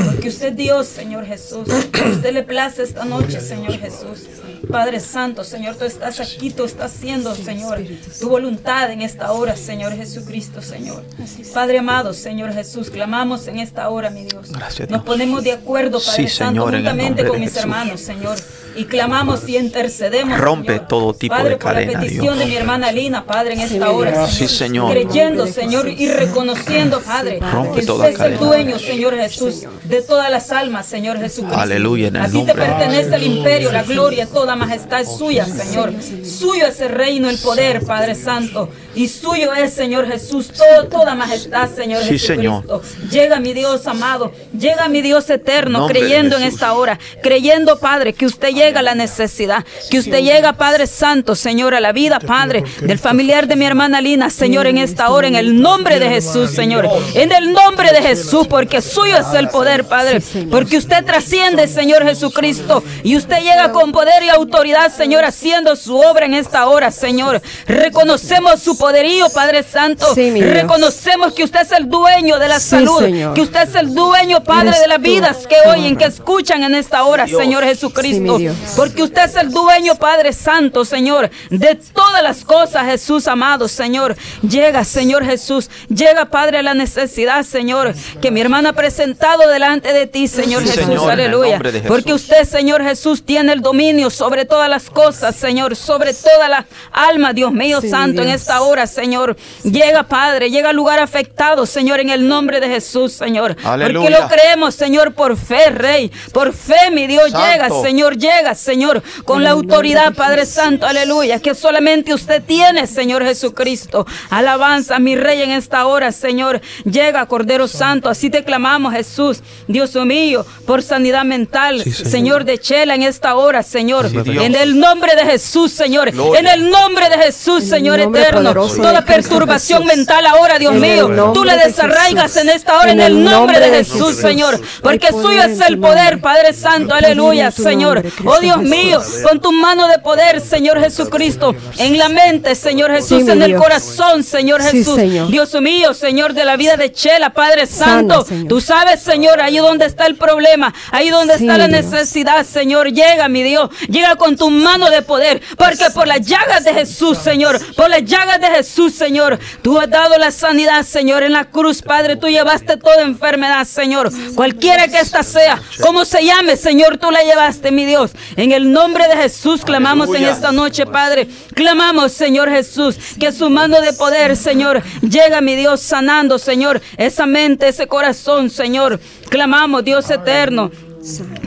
Porque 0.07 0.29
usted 0.29 0.49
es 0.49 0.57
Dios, 0.57 0.87
Señor 0.87 1.25
Jesús. 1.27 1.69
A 1.71 2.09
usted 2.09 2.33
le 2.33 2.43
place 2.43 2.83
esta 2.83 3.05
noche, 3.05 3.41
Señor 3.41 3.79
Jesús. 3.79 4.27
Padre 4.71 5.01
Santo, 5.01 5.45
Señor, 5.45 5.77
tú 5.77 5.85
estás 5.85 6.21
aquí, 6.21 6.51
tú 6.51 6.65
estás 6.65 6.95
haciendo, 6.95 7.35
Señor, 7.35 7.81
tu 8.21 8.29
voluntad 8.29 8.91
en 8.91 9.03
esta 9.03 9.33
hora, 9.33 9.57
Señor 9.57 9.95
Jesucristo, 9.95 10.63
Señor. 10.63 11.05
Padre 11.53 11.79
amado, 11.79 12.15
Señor 12.15 12.53
Jesús, 12.53 12.91
clamamos 12.91 13.47
en 13.47 13.59
esta 13.59 13.84
hora, 13.91 14.11
mi 14.11 14.25
Dios. 14.25 14.51
Gracias, 14.53 14.89
Nos 14.91 15.01
Dios. 15.01 15.03
ponemos 15.05 15.45
de 15.45 15.53
acuerdo, 15.53 16.01
Padre 16.05 16.29
Sí, 16.29 16.35
Santo, 16.37 16.63
Señor, 16.67 16.75
juntamente 16.75 17.27
con 17.27 17.41
mis 17.41 17.57
hermanos, 17.57 18.01
Señor. 18.01 18.37
Y 18.77 18.85
clamamos 18.85 19.49
y 19.49 19.57
intercedemos. 19.57 20.39
Rompe 20.39 20.73
Señor. 20.75 20.89
todo 20.89 21.15
tipo 21.15 21.35
Padre, 21.35 21.51
de 21.51 21.57
por 21.57 21.65
cadena, 21.73 21.93
la 21.93 22.01
petición 22.01 22.25
Dios. 22.25 22.39
de 22.39 22.47
mi 22.47 22.57
hermana 22.57 22.93
Lina, 22.93 23.25
Padre, 23.25 23.55
en 23.55 23.61
esta 23.61 23.91
hora. 23.91 24.27
Sí, 24.27 24.49
Señor. 24.49 24.91
Creyendo, 24.93 25.47
Señor, 25.47 25.89
y 25.89 26.09
reconociendo, 26.09 27.01
Padre, 27.01 27.41
Rompe 27.41 27.81
que 27.81 27.87
toda 27.87 28.09
usted 28.09 28.21
es 28.21 28.33
el 28.33 28.39
dueño, 28.39 28.79
Señor 28.79 29.17
Jesús, 29.17 29.65
de 29.85 30.03
todas 30.03 30.31
las 30.31 30.51
almas, 30.51 30.87
Señor 30.87 31.19
Jesucristo. 31.19 31.59
Aleluya, 31.61 32.09
en 32.09 32.17
el 32.17 32.23
A 32.23 32.29
ti 32.29 32.43
te 32.45 32.55
pertenece 32.55 33.15
el 33.15 33.23
imperio, 33.23 33.73
la 33.73 33.83
gloria, 33.83 34.27
toda 34.27 34.57
majestad 34.57 35.01
es 35.03 35.17
suya, 35.17 35.47
Señor. 35.47 35.93
Suyo 36.25 36.67
es 36.67 36.81
el 36.81 36.91
reino, 36.91 37.29
el 37.31 37.39
poder, 37.39 37.85
Padre 37.85 38.15
Santo. 38.15 38.69
Y 38.95 39.09
suyo 39.09 39.53
es, 39.55 39.73
Señor 39.73 40.07
Jesús, 40.07 40.49
todo, 40.53 40.89
toda 40.89 41.15
majestad, 41.15 41.69
Señor 41.75 42.03
Sí, 42.03 42.19
Jesucristo. 42.19 42.83
Llega 43.11 43.41
mi 43.41 43.53
Dios 43.53 43.87
amado, 43.87 44.33
llega 44.59 44.89
mi 44.89 45.03
Dios 45.03 45.29
eterno, 45.31 45.81
Nombre 45.81 46.01
creyendo 46.01 46.37
en 46.37 46.45
esta 46.45 46.73
hora, 46.75 46.99
creyendo, 47.23 47.79
Padre, 47.79 48.13
que 48.13 48.27
usted 48.27 48.51
llega 48.51 48.64
a 48.75 48.83
la 48.83 48.95
necesidad, 48.95 49.65
que 49.91 49.99
usted 49.99 50.21
llega, 50.21 50.55
Padre 50.55 50.87
Santo, 50.87 51.35
Señor, 51.35 51.75
a 51.75 51.81
la 51.81 51.93
vida, 51.93 52.19
Padre, 52.19 52.65
del 52.81 52.99
familiar 52.99 53.47
de 53.47 53.57
mi 53.57 53.67
hermana 53.67 54.01
Lina, 54.01 54.31
Señor, 54.31 54.67
en 54.67 54.79
esta 54.79 55.11
hora, 55.11 55.29
en 55.29 55.35
el 55.35 55.61
nombre 55.61 55.99
de 55.99 56.09
Jesús, 56.09 56.51
Señor, 56.51 56.89
en 57.15 57.33
el 57.33 57.53
nombre 57.53 57.93
de 57.93 58.01
Jesús, 58.01 58.47
porque 58.47 58.81
suyo 58.81 59.19
es 59.19 59.35
el 59.35 59.49
poder, 59.49 59.85
Padre, 59.85 60.23
porque 60.51 60.79
usted 60.79 61.05
trasciende, 61.05 61.69
Señor. 61.69 62.05
Jesucristo, 62.05 62.83
y 63.03 63.17
usted 63.17 63.39
llega 63.39 63.73
con 63.73 63.93
poder 63.93 64.23
y 64.23 64.29
autoridad, 64.29 64.93
Señor, 64.93 65.25
haciendo 65.25 65.77
su 65.77 65.97
obra 65.97 66.27
en 66.27 66.35
esta 66.35 66.67
hora, 66.69 66.91
Señor. 66.91 67.41
Reconocemos 67.67 68.61
su 68.61 68.77
poderío, 68.77 69.29
Padre 69.31 69.63
Santo. 69.63 70.07
Reconocemos 70.15 71.33
que 71.33 71.45
usted 71.45 71.63
es 71.63 71.73
el 71.73 71.89
dueño 71.89 72.39
de 72.39 72.49
la 72.49 72.61
salud, 72.61 73.35
que 73.35 73.41
usted 73.41 73.69
es 73.69 73.75
el 73.75 73.95
dueño, 73.95 74.43
Padre, 74.45 74.79
de 74.79 74.87
las 74.87 75.01
vidas 75.01 75.47
que 75.47 75.57
oyen, 75.69 75.97
que 75.97 76.05
escuchan 76.05 76.63
en 76.63 76.75
esta 76.75 77.05
hora, 77.05 77.27
Señor 77.27 77.65
Sí, 77.65 77.69
Jesucristo. 77.69 78.39
Porque 78.77 79.03
usted 79.03 79.25
es 79.25 79.37
el 79.37 79.51
dueño, 79.51 79.95
Padre 79.97 80.33
Santo, 80.33 80.85
Señor, 80.85 81.31
de 81.51 81.75
todas 81.75 82.23
las 82.23 82.45
cosas, 82.45 82.87
Jesús 82.87 83.29
amado, 83.29 83.69
Señor. 83.69 84.17
Llega, 84.43 84.85
Señor 84.85 85.25
Jesús, 85.25 85.71
llega, 85.89 86.27
Padre, 86.27 86.59
a 86.59 86.63
la 86.63 86.75
necesidad, 86.75 87.45
Señor, 87.45 87.95
que 88.21 88.31
mi 88.31 88.41
hermana 88.41 88.71
ha 88.71 88.73
presentado 88.73 89.49
delante 89.49 89.93
de 89.93 90.07
ti, 90.07 90.29
Señor 90.29 90.63
Sí, 90.63 90.69
Jesús, 90.69 90.85
Señor, 90.87 91.11
aleluya. 91.11 91.59
Jesús. 91.61 91.83
Porque 91.87 92.13
usted, 92.13 92.45
Señor 92.45 92.83
Jesús, 92.83 93.25
tiene 93.25 93.53
el 93.53 93.61
dominio 93.61 94.11
sobre 94.11 94.45
todas 94.45 94.69
las 94.69 94.91
cosas, 94.91 95.37
Señor, 95.37 95.77
sobre 95.77 96.13
toda 96.15 96.49
la 96.49 96.67
alma, 96.93 97.33
Dios 97.33 97.53
mío 97.53 97.81
Sí, 97.81 97.91
santo, 97.91 98.23
en 98.23 98.29
esta 98.29 98.61
hora, 98.63 98.87
Señor. 98.87 99.37
Llega, 99.63 100.03
Padre, 100.05 100.51
llega 100.51 100.71
al 100.71 100.77
lugar 100.77 100.99
afectado, 100.99 101.67
Señor, 101.67 102.01
en 102.01 102.11
el 102.11 102.27
nombre 102.29 102.61
de 102.61 102.69
Jesús, 102.69 103.13
Señor. 103.13 103.57
Aleluya. 103.65 104.09
Porque 104.09 104.23
lo 104.23 104.29
creemos, 104.29 104.75
Señor, 104.75 105.15
por 105.15 105.37
fe, 105.37 105.71
Rey. 105.71 106.11
Por 106.33 106.53
fe, 106.53 106.91
mi 106.93 107.07
Dios, 107.07 107.31
Santo. 107.31 107.47
llega, 107.47 107.83
Señor, 107.83 108.17
llega, 108.17 108.44
Señor, 108.55 109.03
con 109.25 109.43
la 109.45 109.51
autoridad, 109.51 110.13
Padre 110.15 110.45
Santo, 110.45 110.87
aleluya, 110.87 111.39
que 111.39 111.55
solamente 111.55 112.13
usted 112.13 112.43
tiene, 112.43 112.87
Señor 112.87 113.25
Jesucristo. 113.25 114.07
Alabanza, 114.31 114.99
mi 114.99 115.17
Rey, 115.17 115.43
en 115.43 115.51
esta 115.53 115.87
hora, 115.87 116.13
Señor. 116.13 116.61
Llega, 116.85 117.25
Cordero 117.27 117.69
Santo, 117.69 118.09
así 118.09 118.29
te 118.29 118.45
clamamos, 118.45 118.93
Jesús, 118.93 119.41
Dios 119.69 119.95
mío, 119.95 120.45
por 120.67 120.83
sanidad 120.83 121.25
mental, 121.25 121.83
Sí, 121.83 121.93
Señor. 121.93 122.11
Señor 122.11 122.45
de 122.45 122.59
Chela, 122.59 122.95
en 122.95 123.03
esta 123.03 123.35
hora, 123.37 123.63
Señor. 123.63 124.09
Sí, 124.09 124.17
en 124.27 124.55
el 124.55 124.79
nombre 124.79 125.15
de 125.15 125.25
Jesús, 125.25 125.73
Señor. 125.73 126.11
Gloria. 126.11 126.41
En 126.41 126.47
el 126.47 126.71
nombre 126.71 127.09
de 127.11 127.19
Jesús, 127.19 127.65
Señor 127.65 128.01
eterno. 128.01 128.41
poderoso 128.43 128.77
Toda 128.77 129.05
perturbación 129.05 129.83
Jesús. 129.83 129.97
mental 129.97 130.27
ahora, 130.27 130.59
Dios 130.59 130.75
En 130.75 130.81
mío. 130.81 131.33
Tú 131.35 131.45
la 131.45 131.57
de 131.57 131.67
desarraigas 131.67 132.37
en 132.37 132.49
esta 132.49 132.79
hora, 132.79 132.93
en 132.93 133.01
el 133.01 133.23
nombre 133.23 133.61
de 133.61 133.71
Jesús, 133.71 133.99
Jesús. 133.99 134.17
Señor. 134.17 134.61
Porque 134.83 135.09
suyo 135.11 135.43
es 135.43 135.61
el 135.61 135.79
poder. 135.79 136.21
Padre 136.21 136.53
Santo, 136.53 136.95
aleluya, 136.95 137.51
Señor. 137.51 138.03
nombre, 138.03 138.13
Oh 138.37 138.41
Dios 138.41 138.59
mío, 138.59 139.01
con 139.29 139.41
tu 139.41 139.53
mano 139.53 139.87
de 139.89 139.99
poder, 139.99 140.41
Señor 140.41 140.81
Jesucristo, 140.81 141.55
en 141.79 141.99
la 141.99 142.09
mente, 142.09 142.55
Señor 142.55 142.91
Jesús, 142.93 143.25
Sí, 143.25 143.31
en 143.31 143.43
el 143.43 143.49
Dios. 143.51 143.63
corazón, 143.63 144.23
Señor 144.25 144.63
Sí, 144.63 144.79
Jesús. 144.79 144.95
Señor. 144.97 145.29
Dios 145.31 145.55
mío, 145.61 145.95
Señor 145.95 146.35
de 146.35 146.45
la 146.45 146.57
vida 146.57 146.77
de 146.77 146.93
Chela, 146.93 147.31
Padre 147.31 147.67
Santo. 147.67 148.27
Tú 148.49 148.61
sabes, 148.61 149.01
Señor, 149.01 149.41
ahí 149.41 149.59
donde 149.59 149.87
está 149.87 150.07
el 150.07 150.17
problema, 150.17 150.75
ahí 150.91 151.11
donde 151.11 151.39
Sí, 151.39 151.45
está 151.47 151.59
la 151.59 151.69
Dios. 151.69 151.85
necesidad, 151.85 152.45
Señor. 152.45 152.93
Llega, 152.93 153.29
mi 153.29 153.43
Dios, 153.43 153.71
llega 153.89 154.17
con 154.17 154.37
tu 154.37 154.51
mano 154.51 154.91
de 154.91 155.03
poder, 155.03 155.41
porque 155.57 155.91
por 155.95 156.07
las 156.07 156.21
llagas 156.23 156.65
de 156.65 156.73
Jesús, 156.75 157.19
Señor, 157.19 157.61
por 157.77 157.89
las 157.91 158.05
llagas 158.05 158.41
de 158.41 158.49
Jesús, 158.49 158.95
Señor, 158.95 159.39
tú 159.63 159.79
has 159.79 159.89
dado 159.91 160.17
la 160.19 160.31
sanidad, 160.31 160.83
Señor, 160.85 161.23
en 161.23 161.33
la 161.33 161.45
cruz, 161.47 161.83
Padre, 161.83 162.17
tú 162.17 162.29
llevaste 162.29 162.77
toda 162.77 163.03
enfermedad, 163.03 163.65
Señor, 163.65 164.11
cualquiera 164.35 164.89
que 164.89 164.99
ésta 164.99 165.23
sea, 165.23 165.61
como 165.83 166.05
se 166.05 166.25
llame, 166.25 166.57
Señor, 166.57 166.99
tú 166.99 167.11
la 167.11 167.23
llevaste, 167.23 167.71
mi 167.71 167.85
Dios. 167.87 168.11
En 168.37 168.53
el 168.53 168.73
nombre 168.73 169.07
de 169.09 169.17
Jesús 169.17 169.65
clamamos 169.65 170.15
en 170.15 170.25
esta 170.25 170.53
noche, 170.53 170.87
Padre. 170.87 171.29
Clamamos, 171.55 172.13
Señor 172.13 172.51
Jesús, 172.51 172.97
que 173.19 173.33
su 173.33 173.51
mano 173.51 173.81
de 173.81 173.93
poder, 173.93 174.37
Señor, 174.37 174.83
llega, 175.03 175.41
mi 175.41 175.57
Dios, 175.57 175.81
sanando, 175.81 176.39
Señor, 176.39 176.81
esa 176.97 177.27
mente, 177.27 177.69
ese 177.69 177.87
corazón, 177.87 178.51
Señor. 178.51 179.01
Clamamos, 179.29 179.85
Dios 179.85 180.11
eterno. 180.11 180.71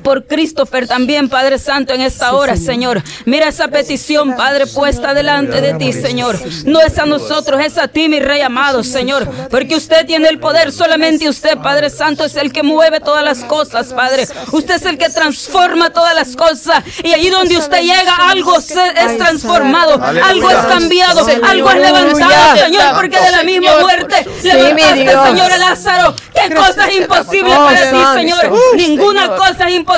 Por 0.04 0.26
Christopher 0.26 0.88
también, 0.88 1.30
Padre 1.30 1.60
Santo, 1.60 1.94
en 1.94 2.02
esta 2.02 2.34
hora, 2.34 2.56
Señor. 2.58 3.02
Mira 3.26 3.48
esa 3.48 3.68
petición, 3.68 4.36
Padre, 4.36 4.68
puesta 4.68 5.14
delante 5.14 5.62
de 5.62 5.74
ti, 5.76 5.94
Señor. 5.94 6.38
No 6.66 6.82
es 6.82 6.98
a 7.00 7.06
nosotros, 7.06 7.62
es 7.64 7.78
a 7.78 7.88
ti, 7.88 8.08
mi 8.10 8.20
Rey 8.20 8.42
amado, 8.42 8.84
Señor. 8.84 9.28
Porque 9.50 9.76
usted 9.76 10.06
tiene 10.06 10.30
el 10.30 10.40
poder, 10.40 10.72
solamente 10.72 11.28
usted, 11.30 11.58
Padre 11.58 11.90
Santo, 11.90 12.26
es 12.26 12.36
el 12.36 12.52
que 12.54 12.64
mueve 12.64 13.00
todas 13.00 13.24
las 13.24 13.40
cosas, 13.44 13.94
Padre. 13.94 14.28
Usted 14.52 14.76
es 14.76 14.86
el 14.86 14.98
que 14.98 15.10
transforma 15.10 15.90
todas 15.92 16.16
las 16.16 16.36
cosas. 16.36 16.84
Y 17.04 17.14
allí 17.14 17.30
donde 17.30 17.58
usted 17.58 17.82
llega, 17.82 18.16
algo 18.30 18.60
se- 18.62 18.94
es 19.06 19.18
transformado, 19.18 20.02
algo 20.04 20.50
es 20.50 20.58
cambiado, 20.68 21.26
algo 21.44 21.70
es 21.72 21.76
levantado, 21.78 22.58
Señor, 22.58 22.84
porque 22.96 23.20
de 23.20 23.32
la 23.32 23.44
misma 23.44 23.80
muerte 23.80 24.26
levantaste. 24.44 25.28
Señor, 25.28 25.52
a 25.52 25.58
Lázaro. 25.58 26.16
¿Qué 26.34 26.54
cosa 26.56 26.88
es 26.88 26.98
imposible 26.98 27.54
Oh, 27.56 27.66
para 27.66 27.92
ti. 27.92 27.98
Señor? 28.14 28.52
Ninguna 28.76 29.36
cosa 29.36 29.68
es 29.68 29.74
imposible 29.76 29.97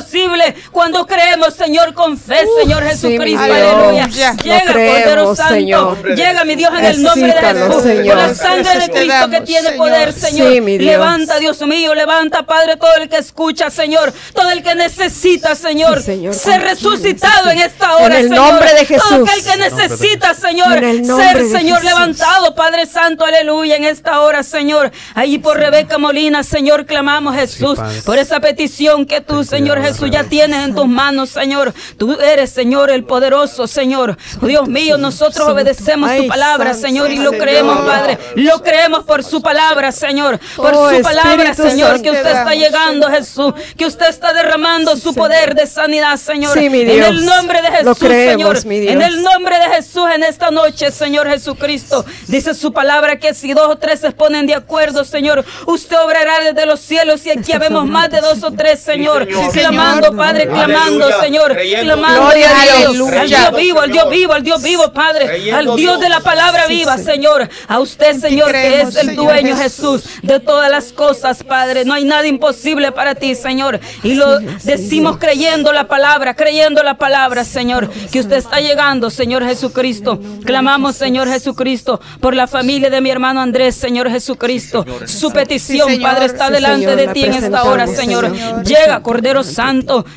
cuando 0.71 1.05
creemos, 1.05 1.53
Señor, 1.53 1.93
con 1.93 2.17
fe, 2.17 2.45
Señor 2.61 2.83
Jesucristo. 2.83 3.43
Dios. 3.43 3.57
Aleluya. 3.57 4.07
Ya. 4.09 4.35
Llega, 4.35 4.73
creemos, 4.73 5.01
Cordero 5.03 5.35
Santo. 5.35 5.53
Señor. 5.53 6.15
Llega, 6.15 6.43
mi 6.45 6.55
Dios, 6.55 6.71
en 6.77 6.85
el 6.85 7.03
nombre 7.03 7.33
de 7.33 7.39
Jesús. 7.39 7.83
Señor. 7.83 8.17
Por 8.17 8.27
la 8.27 8.35
sangre 8.35 8.79
de 8.79 8.89
Cristo 8.89 9.29
que 9.29 9.41
tiene 9.41 9.71
poder, 9.73 10.13
Señor. 10.13 10.53
Sí, 10.53 10.61
mi 10.61 10.77
Dios. 10.77 10.91
Levanta, 10.91 11.39
Dios 11.39 11.61
mío, 11.61 11.93
levanta, 11.95 12.43
Padre, 12.43 12.77
todo 12.77 12.95
el 12.95 13.09
que 13.09 13.17
escucha, 13.17 13.69
Señor. 13.69 14.13
Todo 14.33 14.49
el 14.51 14.63
que 14.63 14.75
necesita, 14.75 15.55
Señor. 15.55 15.99
Sí, 15.99 16.05
Señor, 16.05 16.33
Ser 16.33 16.61
resucitado 16.61 17.45
sí. 17.45 17.51
en 17.51 17.59
esta 17.59 17.95
hora, 17.95 18.05
En 18.05 18.13
el 18.13 18.29
Señor. 18.29 18.45
nombre 18.51 18.69
de 18.73 18.97
Todo 18.97 19.25
aquel 19.25 19.43
que 19.43 19.57
necesita, 19.57 20.33
Señor. 20.33 20.77
En 20.77 20.83
el 20.83 21.07
nombre 21.07 21.27
Ser, 21.27 21.59
Señor, 21.59 21.83
levantado, 21.83 22.55
Padre 22.55 22.85
Santo, 22.85 23.25
aleluya, 23.25 23.75
en 23.75 23.85
esta 23.85 24.21
hora, 24.21 24.43
Señor. 24.43 24.91
Allí 25.15 25.37
por 25.37 25.57
Rebeca 25.57 25.97
Molina, 25.97 26.43
Señor, 26.43 26.85
clamamos, 26.85 27.35
Jesús, 27.35 27.79
por 28.05 28.17
esa 28.17 28.39
petición 28.39 29.05
que 29.05 29.21
tú, 29.21 29.43
Señor 29.43 29.78
Jesús, 29.81 30.09
ya 30.11 30.23
tienes 30.23 30.65
en 30.65 30.75
tus 30.75 30.87
manos, 30.87 31.29
Señor. 31.29 31.73
Tú 31.97 32.13
eres, 32.19 32.49
Señor, 32.51 32.89
el 32.89 33.03
poderoso, 33.03 33.67
Señor. 33.67 34.17
Dios 34.41 34.67
mío, 34.67 34.97
nosotros 34.97 35.47
obedecemos 35.47 36.09
tu 36.15 36.27
palabra, 36.27 36.73
Señor, 36.73 37.11
y 37.11 37.17
lo 37.17 37.31
creemos, 37.31 37.79
Padre. 37.79 38.17
Lo 38.35 38.61
creemos 38.61 39.03
por 39.03 39.23
su 39.23 39.41
palabra, 39.41 39.91
Señor. 39.91 40.39
Por 40.55 40.73
Oh, 40.73 40.89
su 40.91 41.01
palabra, 41.01 41.53
Señor, 41.53 42.01
que 42.01 42.11
usted 42.11 42.27
está 42.27 42.53
llegando, 42.53 43.09
Jesús. 43.09 43.53
Que 43.77 43.85
usted 43.85 44.07
está 44.07 44.33
derramando 44.33 44.95
su 44.95 45.13
poder 45.13 45.55
de 45.55 45.67
sanidad, 45.67 46.17
Señor. 46.17 46.57
Sí, 46.57 46.65
En 46.65 47.03
el 47.03 47.25
nombre 47.25 47.61
de 47.61 47.71
Jesús, 47.71 47.97
Señor. 47.97 48.57
En 48.65 49.01
el 49.01 49.21
nombre 49.23 49.57
de 49.59 49.75
Jesús 49.75 50.05
en 50.13 50.23
esta 50.23 50.51
noche, 50.51 50.91
Señor 50.91 51.27
Jesucristo. 51.29 52.05
Dice 52.27 52.53
su 52.53 52.71
palabra 52.71 53.17
que 53.17 53.33
si 53.33 53.53
dos 53.53 53.69
o 53.69 53.77
tres 53.77 53.99
se 53.99 54.11
ponen 54.11 54.45
de 54.45 54.53
acuerdo, 54.55 55.03
Señor, 55.03 55.43
usted 55.65 55.97
obrará 55.99 56.39
desde 56.43 56.65
los 56.65 56.79
cielos 56.79 57.25
y 57.25 57.31
aquí 57.31 57.51
habemos 57.53 57.85
más 57.85 58.09
de 58.09 58.21
dos 58.21 58.43
o 58.43 58.51
tres, 58.51 58.79
Señor. 58.79 59.27
Señor. 59.51 59.68
Clamando, 59.69 60.15
Padre, 60.15 60.47
clamando, 60.47 61.05
Aleluya. 61.05 61.21
Señor. 61.21 61.57
Clamando 61.81 62.21
Gloria 62.21 62.49
a 62.49 62.61
al 62.61 62.93
Dios. 62.93 63.55
Vivo, 63.55 63.81
al 63.81 63.91
Dios 63.91 64.09
vivo, 64.09 64.33
al 64.33 64.43
Dios 64.43 64.61
vivo, 64.61 64.91
Padre. 64.93 65.51
Al 65.51 65.75
Dios 65.75 65.99
de 65.99 66.09
la 66.09 66.19
palabra 66.19 66.67
viva, 66.67 66.97
Señor. 66.97 67.49
A 67.67 67.79
usted, 67.79 68.19
Señor, 68.19 68.51
que 68.51 68.81
es 68.81 68.95
el 68.95 69.15
dueño, 69.15 69.55
Jesús, 69.55 70.03
de 70.21 70.39
todas 70.39 70.69
las 70.69 70.91
cosas, 70.91 71.43
Padre. 71.43 71.85
No 71.85 71.93
hay 71.93 72.03
nada 72.03 72.27
imposible 72.27 72.91
para 72.91 73.15
ti, 73.15 73.35
Señor. 73.35 73.79
Y 74.03 74.15
lo 74.15 74.39
decimos 74.39 75.17
creyendo 75.17 75.71
la 75.71 75.87
palabra, 75.87 76.35
creyendo 76.35 76.83
la 76.83 76.97
palabra, 76.97 77.43
Señor. 77.43 77.89
Que 78.11 78.19
usted 78.19 78.37
está 78.37 78.59
llegando, 78.59 79.09
Señor 79.09 79.45
Jesucristo. 79.45 80.19
Clamamos, 80.45 80.95
Señor 80.95 81.27
Jesucristo, 81.27 81.99
por 82.19 82.35
la 82.35 82.47
familia 82.47 82.89
de 82.89 83.01
mi 83.01 83.09
hermano 83.09 83.41
Andrés, 83.41 83.75
Señor 83.75 84.09
Jesucristo. 84.09 84.85
Su 85.05 85.31
petición. 85.31 85.99
Padre, 86.01 86.25
está 86.25 86.49
delante 86.49 86.95
de 86.95 87.07
ti 87.09 87.23
en 87.23 87.33
esta 87.33 87.63
hora, 87.63 87.87
Señor. 87.87 88.25
Señor. 88.25 88.63
Llega, 88.63 89.01
Cordero 89.01 89.43
Santo. 89.43 89.58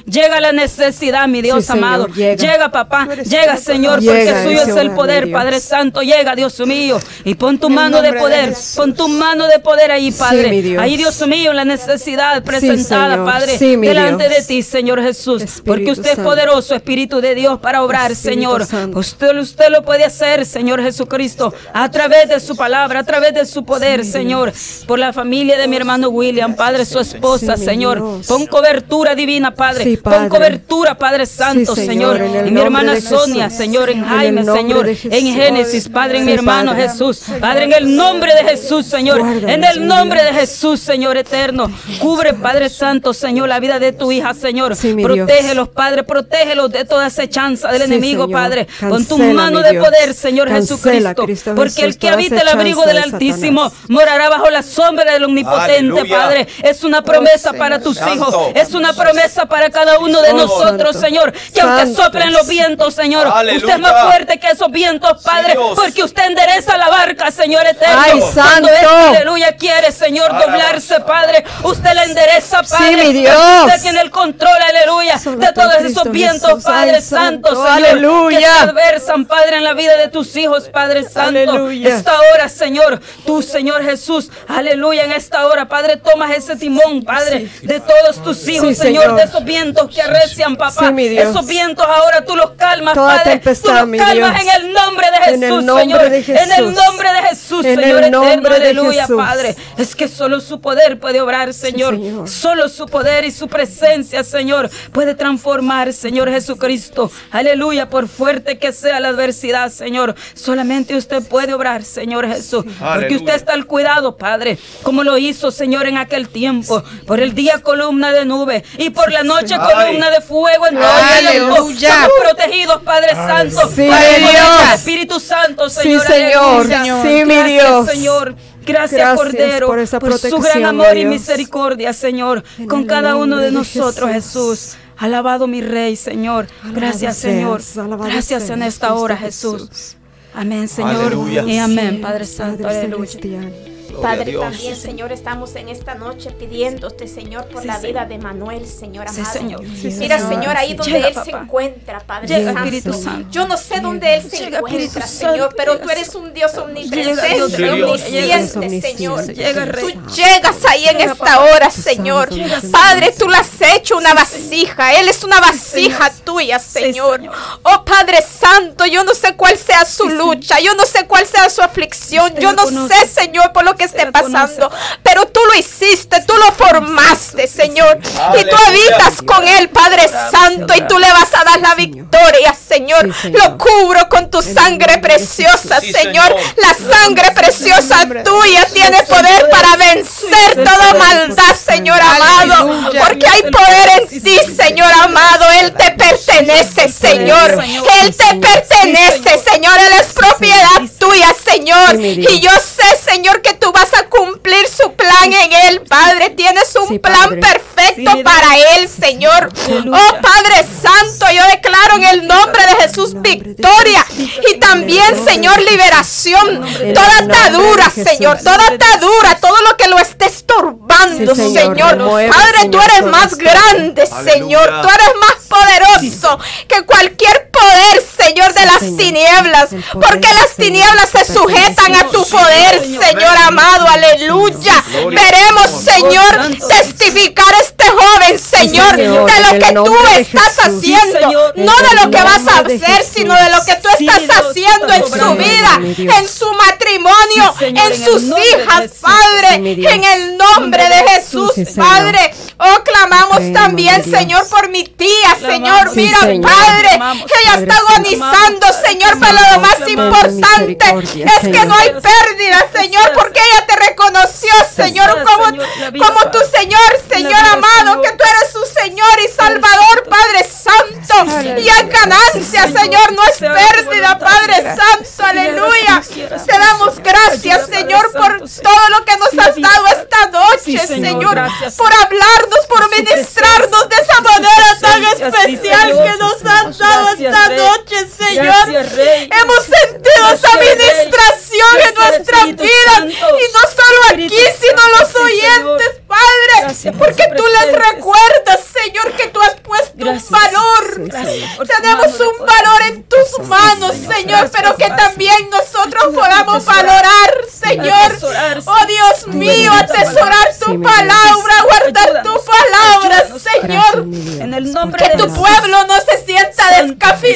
Llega 0.07 0.41
la 0.41 0.53
necesidad, 0.53 1.29
mi 1.29 1.43
Dios 1.43 1.65
Sí, 1.65 1.73
Señor, 1.73 1.85
amado. 1.85 2.07
llega. 2.09 2.35
Llega, 2.37 2.71
papá. 2.71 3.09
Llega, 3.25 3.57
Señor, 3.57 4.01
Llega 4.01 4.15
porque 4.33 4.43
suyo 4.45 4.63
es 4.63 4.77
el 4.77 4.91
poder, 4.93 5.27
Dios. 5.27 5.39
Padre 5.39 5.61
Santo. 5.61 6.03
Llega, 6.03 6.35
Dios 6.35 6.59
mío. 6.61 6.99
Y 7.25 7.35
pon 7.35 7.59
tu 7.59 7.69
mano 7.71 8.03
de 8.03 8.13
poder. 8.15 8.55
Pon 8.77 8.95
tu 8.95 9.09
mano 9.09 9.47
de 9.47 9.59
poder 9.59 9.91
ahí, 9.91 10.11
Padre. 10.13 10.63
Dios. 10.63 10.83
Ahí, 10.83 10.97
Dios 10.97 11.27
mío, 11.27 11.53
la 11.53 11.65
necesidad 11.65 12.43
presentada. 12.43 13.25
Padre. 13.25 13.59
Delante 13.59 14.29
Dios. 14.29 14.39
de 14.39 14.45
ti, 14.47 14.63
Señor 14.63 15.03
Jesús. 15.03 15.43
Espíritu 15.43 15.65
porque 15.67 15.91
usted 15.91 16.11
es 16.11 16.17
Santo. 16.17 16.31
poderoso, 16.31 16.75
Espíritu 16.75 17.21
de 17.21 17.35
Dios, 17.35 17.59
para 17.61 17.83
obrar, 17.83 18.13
Espíritu 18.13 18.41
Señor. 18.41 18.67
Santo. 18.67 18.99
Usted, 18.99 19.37
usted 19.39 19.69
lo 19.71 19.83
puede 19.83 20.05
hacer, 20.05 20.45
Señor 20.47 20.83
Jesucristo, 20.83 21.53
a 21.73 21.91
través 21.91 22.29
de 22.29 22.41
su 22.41 22.57
palabra, 22.57 23.01
a 23.01 23.05
través 23.05 23.35
de 23.35 23.45
su 23.47 23.65
poder, 23.65 24.05
Señor. 24.05 24.53
Por 24.87 24.99
la 24.99 25.13
familia 25.13 25.57
de 25.59 25.67
mi 25.69 25.77
hermano 25.77 26.09
William, 26.09 26.55
Padre, 26.55 26.85
su 26.85 26.99
esposa, 26.99 27.57
Señor. 27.57 28.21
Pon 28.27 28.47
cobertura 28.47 29.15
divina, 29.15 29.32
Padre. 29.55 29.85
Sí, 29.85 29.97
Pon 29.97 30.13
Padre. 30.13 30.29
cobertura, 30.29 30.95
Padre 30.97 31.27
Santo, 31.27 31.75
Sí, 31.75 31.87
Señor. 31.87 32.19
Señor, 32.19 32.47
en 32.47 32.55
mi 32.55 32.61
hermana 32.61 33.01
Sonia, 33.01 33.45
Jesús. 33.45 33.59
Señor, 33.59 33.91
en 33.91 34.05
Jaime, 34.05 34.45
Señor. 34.45 34.89
En. 34.89 35.27
Génesis, 35.35 35.89
Padre, 35.89 36.19
en 36.19 36.25
mi 36.27 36.33
hermano 36.33 36.73
Padre. 36.73 36.89
Jesús. 36.89 37.23
Padre, 37.41 37.65
en 37.65 37.73
el 37.73 37.97
nombre 37.97 38.35
de 38.35 38.45
Jesús, 38.51 38.87
Señor. 38.87 39.21
En 39.21 39.65
el 39.65 39.87
nombre 39.87 40.23
de. 40.25 40.33
Jesús, 40.33 40.81
Señor 40.81 41.17
eterno. 41.17 41.71
Cubre, 42.01 42.35
Padre 42.35 42.69
Santo, 42.69 43.13
Señor, 43.15 43.49
la 43.49 43.61
vida 43.61 43.79
de 43.79 43.93
tu 43.93 44.11
hija, 44.13 44.35
Señor. 44.35 44.75
Protégelos, 45.03 45.69
Padre, 45.69 46.03
protégelos 46.05 46.71
de 46.73 46.85
toda 46.85 47.07
acechanza 47.07 47.69
del 47.71 47.83
Sí, 47.83 47.85
enemigo, 47.87 48.25
Señor. 48.25 48.41
Padre. 48.41 48.67
Con 48.89 49.05
tu 49.07 49.19
mano 49.19 49.61
de 49.61 49.75
poder, 49.75 50.15
Señor 50.15 50.49
Cancela, 50.49 51.11
Jesucristo. 51.11 51.25
Cristo 51.25 51.55
Porque 51.55 51.71
Jesús, 51.71 51.85
el 51.85 51.99
que 51.99 52.09
habita 52.09 52.41
el 52.41 52.49
abrigo 52.49 52.85
del 52.85 52.97
de 52.97 53.03
Altísimo 53.03 53.65
Satanás. 53.65 53.91
morará 53.91 54.29
bajo 54.29 54.51
la 54.51 54.63
sombra 54.63 55.13
del 55.13 55.25
Omnipotente, 55.25 55.73
Aleluya. 56.01 56.17
Padre. 56.19 56.49
Es 56.63 56.85
una 56.85 57.03
promesa 57.03 57.53
para 57.53 57.81
tus 57.81 57.97
Santo. 57.99 58.15
hijos. 58.15 58.37
Es 58.55 58.75
una 58.75 58.93
promesa 58.93 59.22
para 59.49 59.71
cada 59.71 59.99
uno 59.99 60.21
de 60.21 60.31
Oh, 60.31 60.37
nosotros. 60.37 60.97
Señor. 60.97 61.33
Que 61.33 61.61
aunque 61.61 61.95
soplen 61.95 62.33
los 62.33 62.47
vientos, 62.49 62.95
Señor, 62.95 63.27
Aleluya. 63.27 63.59
usted 63.67 63.75
es 63.75 63.81
más 63.81 64.05
fuerte 64.05 64.39
que 64.41 64.49
esos 64.49 64.71
vientos, 64.71 65.23
Padre. 65.23 65.55
Porque 65.75 66.03
usted 66.03 66.25
endereza 66.27 66.77
la 66.77 66.89
barca, 66.89 67.31
Señor 67.31 67.67
eterno. 67.67 68.01
Ay, 68.03 68.21
Cuando 68.21 68.69
Santo. 68.69 68.89
aleluya, 69.17 69.57
quiere, 69.57 69.93
Señor, 69.93 70.33
doblarse, 70.39 71.01
Padre. 71.01 71.45
Usted 71.63 71.93
la 71.95 72.05
endereza, 72.05 72.63
Padre. 72.63 72.91
mi 72.91 73.03
porque 73.03 73.13
Dios. 73.19 73.37
Usted 73.67 73.83
tiene 73.83 74.01
el 74.01 74.11
control, 74.11 74.57
aleluya, 74.69 75.17
de 75.37 75.53
todos 75.53 75.75
esos 75.83 76.11
vientos. 76.11 76.63
Padre 76.65 77.01
Santo. 77.01 77.49
Señor. 77.51 77.67
Que 77.67 77.73
Aleluya. 77.73 78.41
se 78.55 78.65
adversan, 78.71 79.25
Padre, 79.27 79.57
en 79.59 79.65
la 79.65 79.75
vida 79.75 79.97
de 79.97 80.09
tus 80.09 80.35
hijos, 80.37 80.69
Padre 80.69 81.03
Santo. 81.05 81.29
Aleluya. 81.41 81.89
Esta 81.89 82.13
hora, 82.33 82.49
Señor, 82.49 83.01
tú, 83.27 83.43
Señor 83.43 83.83
Jesús, 83.85 84.31
aleluya, 84.49 85.05
en 85.05 85.13
esta 85.13 85.47
hora, 85.47 85.67
Padre, 85.69 85.97
tomas 85.97 86.31
ese 86.33 86.57
timón, 86.57 87.03
Padre, 87.03 87.49
de 87.63 87.81
todos 87.81 88.23
tus 88.23 88.47
hijos, 88.49 88.69
Sí, 88.69 88.75
Señor, 88.75 89.12
Señor. 89.15 89.19
de 89.19 89.25
esos 89.25 89.45
vientos 89.45 89.89
que 89.95 90.03
arrecian, 90.03 90.57
papá. 90.57 90.87
Sí, 90.89 90.93
mi 90.93 91.09
Dios. 91.09 91.29
Esos 91.31 91.47
vientos 91.47 91.87
ahora 91.87 92.25
tú 92.25 92.37
los 92.37 92.53
calmas, 92.53 92.95
Toda 92.95 93.17
Padre. 93.19 93.31
tempestad, 93.33 93.69
tú 93.71 93.79
los 93.81 93.89
mi 93.89 93.99
calmas 93.99 94.15
Dios. 94.15 94.43
en 94.57 94.63
el 94.67 94.73
nombre 94.73 95.07
de 95.11 95.17
Jesús, 95.19 95.35
En 95.35 95.43
el 95.45 95.67
nombre 95.67 95.83
Señor. 95.83 96.01
de 96.11 96.17
En 96.17 96.23
el 96.23 96.25
Jesús. 96.25 96.75
nombre 96.75 97.09
de 97.13 97.23
Jesús, 97.29 97.65
En 97.65 97.79
el 97.79 97.85
Señor 97.85 97.99
eterno, 98.01 98.25
nombre 98.25 98.59
de 98.61 98.69
aleluya, 98.69 99.03
Jesús. 99.03 99.17
Padre. 99.17 99.57
Es 99.79 99.97
que 99.97 100.09
solo 100.09 100.41
su 100.41 100.61
poder 100.61 100.99
puede 101.01 101.21
obrar, 101.21 101.53
Señor. 101.55 101.95
Señor. 101.95 102.29
Solo 102.29 102.69
su 102.69 102.87
poder 102.87 103.25
y 103.25 103.31
su 103.31 103.49
presencia, 103.49 104.25
Señor, 104.25 104.71
puede 104.93 105.15
transformar, 105.15 105.93
Señor 105.93 106.31
Jesucristo. 106.31 107.11
Aleluya, 107.31 107.89
por 107.89 108.09
fuerte 108.09 108.59
que 108.59 108.73
sea 108.73 109.01
la 109.01 109.09
adversidad, 109.09 109.71
Señor. 109.71 110.15
Solamente 110.35 110.97
usted 110.97 111.23
puede 111.23 111.55
obrar, 111.55 111.85
Señor 111.85 112.27
Jesús. 112.29 112.65
Porque 112.65 112.85
Aleluya. 112.85 113.17
usted 113.17 113.35
está 113.35 113.53
al 113.55 113.67
cuidado, 113.67 114.17
Padre, 114.17 114.59
como 114.83 115.03
lo 115.05 115.17
hizo, 115.19 115.51
Señor, 115.51 115.87
en 115.87 115.97
aquel 115.99 116.29
tiempo. 116.29 116.83
Por 117.07 117.21
el 117.21 117.35
día 117.35 117.59
columna 117.63 118.13
de 118.13 118.25
nube 118.25 118.65
y 118.79 118.91
por 118.91 119.02
la 119.11 119.23
noche 119.23 119.55
Ay. 119.59 119.85
columna 119.87 120.11
de 120.11 120.21
fuego 120.21 120.67
en 120.67 120.75
todo 120.75 120.85
el. 121.31 121.39
Somos 121.79 122.11
protegidos, 122.23 122.83
Padre 122.83 123.11
Santo. 123.15 123.69
Sí, 123.75 123.83
Dios. 123.83 124.75
Espíritu 124.75 125.21
Santo, 125.21 125.69
Sí, 125.69 125.99
Señor. 125.99 126.67
Señor. 126.67 127.03
Sí, 127.07 127.25
mi 127.25 127.35
Gracias, 127.35 127.47
Dios. 127.49 127.87
Señor. 127.91 128.35
Gracias, 128.65 128.93
Gracias 129.01 129.17
Cordero, 129.17 129.67
por 129.67 129.79
esa 129.81 129.99
su 130.31 130.39
gran 130.39 130.65
amor 130.65 130.97
y 130.97 131.05
misericordia, 131.05 131.93
Señor, 131.93 132.45
En 132.59 132.67
con 132.69 132.85
cada 132.85 133.17
uno 133.17 133.39
de 133.39 133.47
de 133.47 133.51
nosotros, 133.53 134.09
Jesús. 134.11 134.61
Jesús. 134.61 134.77
Alabado 134.99 135.49
mi 135.49 135.63
Rey, 135.63 135.97
Señor. 135.97 136.47
Alabado 136.63 136.81
Gracias, 136.81 137.17
seas, 137.17 137.35
Señor. 137.35 137.61
alabado 137.87 138.09
Gracias 138.11 138.51
en 138.51 138.63
esta 138.63 138.95
hora, 138.95 139.17
Jesús. 139.17 139.69
Jesús. 139.69 139.97
Amén, 140.33 140.69
Señor. 140.69 141.07
Aleluya. 141.07 141.43
Y 141.43 141.59
amén, 141.59 142.01
Padre 142.01 142.25
Santo. 142.25 142.63
Padre 142.63 142.79
Aleluya. 142.83 143.11
celestial. 143.11 143.53
Gloria 143.93 144.09
Padre, 144.17 144.31
Dios. 144.33 144.43
también, 144.43 144.77
Señor, 144.77 145.13
estamos 145.13 145.55
en 145.57 145.69
esta 145.69 145.95
noche 145.95 146.31
pidiéndote, 146.33 147.07
Señor, 147.09 147.47
por 147.47 147.63
Sí, 147.63 147.69
la 147.69 147.75
Señor. 147.81 147.93
vida 147.93 148.05
de 148.07 148.19
Manuel, 148.19 148.67
Señor 148.67 149.09
Sí, 149.09 149.21
amado. 149.21 149.33
Señor. 149.39 149.61
Sí, 149.61 149.89
Mira, 149.99 150.19
Señor. 150.19 150.33
Señor, 150.35 150.57
ahí 150.57 150.75
donde 150.75 150.93
Llega, 150.93 151.09
Él 151.09 151.15
se 151.25 151.31
encuentra, 151.31 152.01
Padre 152.01 152.29
Llega, 152.29 152.53
Santo. 152.53 152.61
Espíritu 152.69 152.93
Santo. 153.03 153.29
Yo 153.31 153.47
no 153.47 153.57
sé 153.57 153.81
dónde 153.81 154.15
Él 154.17 154.23
se 154.31 154.37
Llega, 154.39 154.59
encuentra, 154.59 155.07
Señor, 155.07 155.55
pero 155.57 155.79
tú 155.79 155.89
eres 155.91 156.15
un 156.15 156.33
Dios 156.35 156.53
omnipresente, 156.59 157.43
omnisciente. 157.43 158.81
Señor. 158.83 159.25
Tú 159.27 159.89
llegas 160.15 160.65
ahí 160.69 160.87
en 160.89 161.01
esta 161.01 161.41
hora, 161.41 161.71
Señor. 161.71 162.29
Señor. 162.29 162.71
Padre, 162.71 163.13
tú 163.19 163.29
le 163.29 163.37
has 163.37 163.61
hecho 163.61 163.97
una 163.97 164.15
vasija. 164.15 164.95
Él 165.01 165.09
es 165.09 165.23
una 165.25 165.41
vasija 165.41 166.11
tuya, 166.25 166.59
Señor. 166.59 167.19
Señor. 167.21 167.35
Oh 167.63 167.85
Padre 167.85 168.19
Santo, 168.23 168.87
yo 168.87 169.05
no 169.05 169.15
sé 169.15 169.35
cuál 169.37 169.57
sea 169.57 169.85
su 169.85 170.09
lucha. 170.09 170.59
Yo 170.61 170.75
no 170.75 170.85
sé 170.87 171.07
cuál 171.07 171.27
sea 171.27 171.49
su 171.51 171.63
aflicción. 171.63 172.33
Yo 172.41 172.53
no 172.53 172.67
sé, 172.89 173.07
Señor, 173.07 173.53
por 173.53 173.65
lo 173.65 173.75
que 173.77 173.82
esté 173.85 174.05
la 174.05 174.13
conoce. 174.13 174.33
pasando. 174.33 174.71
Pero 175.03 175.27
tú 175.27 175.41
lo 175.47 175.59
hiciste, 175.59 176.23
tú 176.27 176.35
lo 176.37 176.53
formaste, 176.53 177.47
Señor. 177.47 177.99
Y 178.39 178.45
tú 178.45 178.57
habitas 178.67 179.23
con 179.25 179.47
Él, 179.47 179.69
Padre 179.71 180.09
Santo. 180.09 180.75
Y 180.77 180.83
tú 180.83 180.99
le 180.99 181.11
vas 181.13 181.35
a 181.35 181.45
dar 181.45 181.61
la 181.61 181.75
victoria, 181.75 182.55
Señor. 182.55 183.09
Lo 183.33 183.59
cubro 183.59 184.09
con 184.09 184.31
tu 184.31 184.43
sangre 184.43 184.99
preciosa, 184.99 185.81
Señor. 185.81 186.35
La 186.57 186.75
sangre 186.75 187.31
preciosa 187.33 188.01
tuya 188.25 188.67
tiene 188.73 189.03
poder 189.05 189.49
para 189.51 189.77
vencer 189.77 190.55
toda 190.65 190.95
maldad, 190.95 191.55
Señor 191.55 192.01
amado. 192.01 192.91
Porque 192.99 193.27
hay 193.27 193.43
poder 193.43 193.89
en 194.01 194.23
ti, 194.23 194.39
Señor 194.57 194.93
amado. 195.03 195.45
Él 195.61 195.73
te 195.73 195.91
pertenece, 195.93 196.89
Señor. 196.89 197.63
Él 198.03 198.17
te 198.17 198.35
pertenece, 198.37 199.39
Señor. 199.39 199.79
Él 199.79 199.93
es 200.01 200.13
propiedad 200.13 200.83
tuya, 200.99 201.35
Señor. 201.45 202.01
Y 202.01 202.41
yo 202.41 202.51
sé, 202.51 202.97
Señor, 203.11 203.41
que 203.43 203.55
tú 203.73 203.79
vas 203.79 203.93
a 203.95 204.05
cumplir 204.09 204.67
su 204.69 204.93
plan 204.95 205.33
en 205.33 205.53
Él, 205.53 205.81
Padre. 205.89 206.31
Tienes 206.31 206.75
un 206.77 206.89
Sí, 206.89 206.99
plan 206.99 207.15
Padre. 207.25 207.41
perfecto 207.41 208.13
Sí, 208.13 208.23
para 208.23 208.57
Él, 208.77 208.89
Señor. 208.89 209.49
Aleluya. 209.67 209.99
Oh 210.01 210.21
Padre 210.21 210.65
Santo, 210.65 211.27
yo 211.35 211.43
declaro 211.47 211.97
en 211.97 212.05
el 212.05 212.27
nombre 212.27 212.63
de 212.67 212.75
Jesús 212.83 213.21
victoria 213.21 214.05
y 214.51 214.59
también, 214.59 215.25
Señor, 215.25 215.61
liberación. 215.61 216.63
Toda 216.95 217.19
atadura. 217.19 217.91
Señor, 217.91 218.39
toda 218.39 218.67
atadura, 218.67 219.39
todo 219.41 219.57
lo 219.69 219.77
que 219.77 219.89
lo 219.89 219.99
esté 219.99 220.27
estorbando, 220.27 221.35
Sí, 221.35 221.53
Señor, 221.55 221.99
Padre, 221.99 222.69
tú 222.71 222.79
eres 222.81 223.03
más 223.05 223.35
grande, 223.37 224.03
Aleluya. 224.03 224.33
Señor. 224.33 224.83
Tú 224.83 224.89
eres 224.89 225.13
más 225.21 225.37
poderoso 225.49 226.39
que 226.69 226.83
cualquier 226.83 227.51
poder, 227.51 228.03
Señor, 228.19 228.53
de 228.55 228.67
las 228.67 228.81
tinieblas. 228.81 229.71
Porque 229.93 230.29
las 230.35 230.57
tinieblas 230.57 231.11
se 231.11 231.33
sujetan 231.33 231.95
a 231.95 232.09
tu 232.09 232.25
poder, 232.27 232.81
Señor. 232.81 233.05
Señor 233.05 233.37
amado. 233.63 233.87
Aleluya. 233.89 234.75
Veremos, 234.93 235.71
Señor, 235.85 236.69
testificar 236.69 237.55
este 237.61 237.82
joven, 237.97 238.39
Señor, 238.39 238.97
de 238.97 239.09
lo 239.09 239.27
que 239.27 239.73
tú 239.75 239.97
estás 240.19 240.59
haciendo. 240.59 241.53
No 241.57 241.73
de 241.77 242.05
lo 242.05 242.11
que 242.11 242.23
vas 242.23 242.47
a 242.49 242.61
hacer, 242.61 243.05
sino 243.05 243.35
de 243.35 243.51
lo 243.51 243.65
que 243.65 243.75
tú 243.77 243.89
estás 243.99 244.23
haciendo 244.37 244.93
en 244.93 245.07
su 245.07 245.35
vida, 245.37 246.19
en 246.19 246.29
su 246.29 246.53
matrimonio, 246.53 247.55
en 247.61 248.05
sus 248.05 248.23
hijas. 248.25 248.91
Padre, 249.01 249.55
en 249.55 250.05
el 250.05 250.37
nombre 250.37 250.85
de 250.89 251.11
Jesús. 251.11 251.53
Padre. 251.77 252.35
Oh, 252.59 252.83
clamamos 252.85 253.53
también. 253.53 254.05
Señor, 254.05 254.49
por 254.49 254.69
mi 254.69 254.85
tía, 254.85 255.37
Señor. 255.41 255.95
Mira. 255.95 256.19
Padre, 256.21 256.95
ella 256.95 257.55
está 257.59 257.77
agonizando, 257.77 258.67
Señor, 258.87 259.19
pero 259.19 259.39
lo 259.53 259.61
más 259.61 259.89
importante 259.89 260.87
es 261.15 261.41
que 261.41 261.67
no 261.67 261.75
hay 261.75 261.91
pérdida, 261.91 262.67
Señor, 262.73 263.13
porque 263.15 263.41
ella 263.41 263.67
te 263.67 263.77
reconoció, 263.77 264.02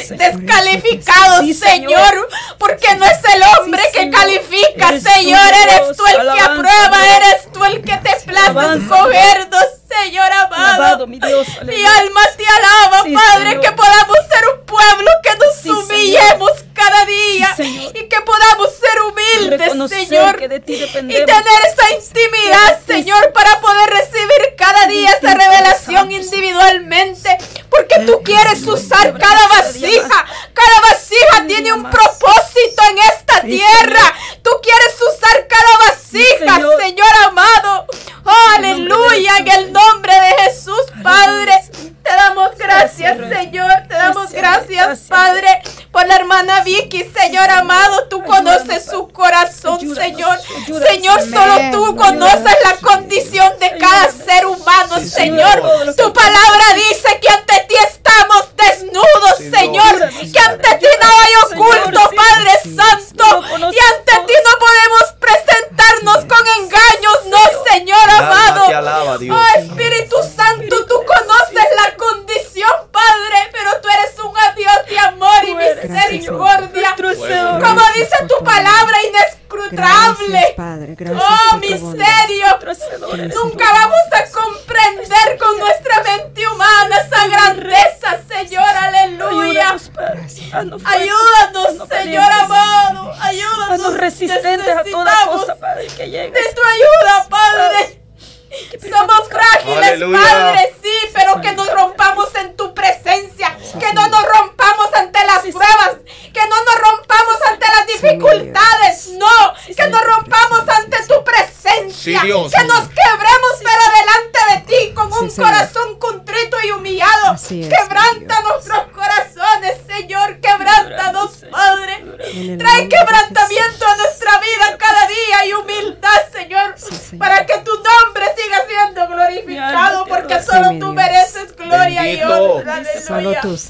descalificado, 0.09 1.43
señor, 1.53 2.29
porque 2.57 2.95
no 2.95 3.05
es 3.05 3.17
el 3.33 3.41
hombre 3.43 3.81
que 3.93 4.09
califica, 4.09 4.99
Señor, 4.99 5.53
eres 5.63 5.95
tú 5.95 6.05
el 6.05 6.33
que 6.33 6.41
aprueba, 6.41 6.97
eres 7.17 7.51
tú 7.51 7.63
el 7.65 7.81
que 7.81 7.97
te 7.97 8.15
plaza 8.25 8.75
escoger, 8.75 9.36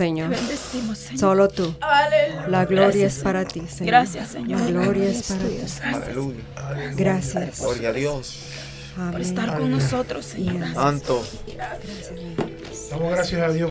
Señor. 0.08 0.30
Bendecimos, 0.30 0.98
Señor. 0.98 1.20
Solo 1.20 1.50
tú. 1.50 1.76
La 2.48 2.64
gloria 2.64 3.08
es 3.08 3.20
para 3.20 3.44
ti, 3.44 3.62
Señor. 3.68 3.88
Gracias, 3.88 4.30
Señor. 4.30 4.62
La 4.62 4.68
gloria 4.68 5.10
es 5.10 5.24
para 5.24 5.42
ti. 5.42 5.58
Aleluya. 5.84 6.44
Gracias. 6.96 7.60
Gloria 7.60 7.90
a 7.90 7.94
Dios. 7.94 8.40
Por 9.12 9.20
estar 9.20 9.58
con 9.58 9.70
nosotros, 9.70 10.26
Señor. 10.26 10.74
Santo. 10.74 11.26
Damos 12.90 13.12
gracias 13.12 13.42
a 13.42 13.50
Dios. 13.50 13.66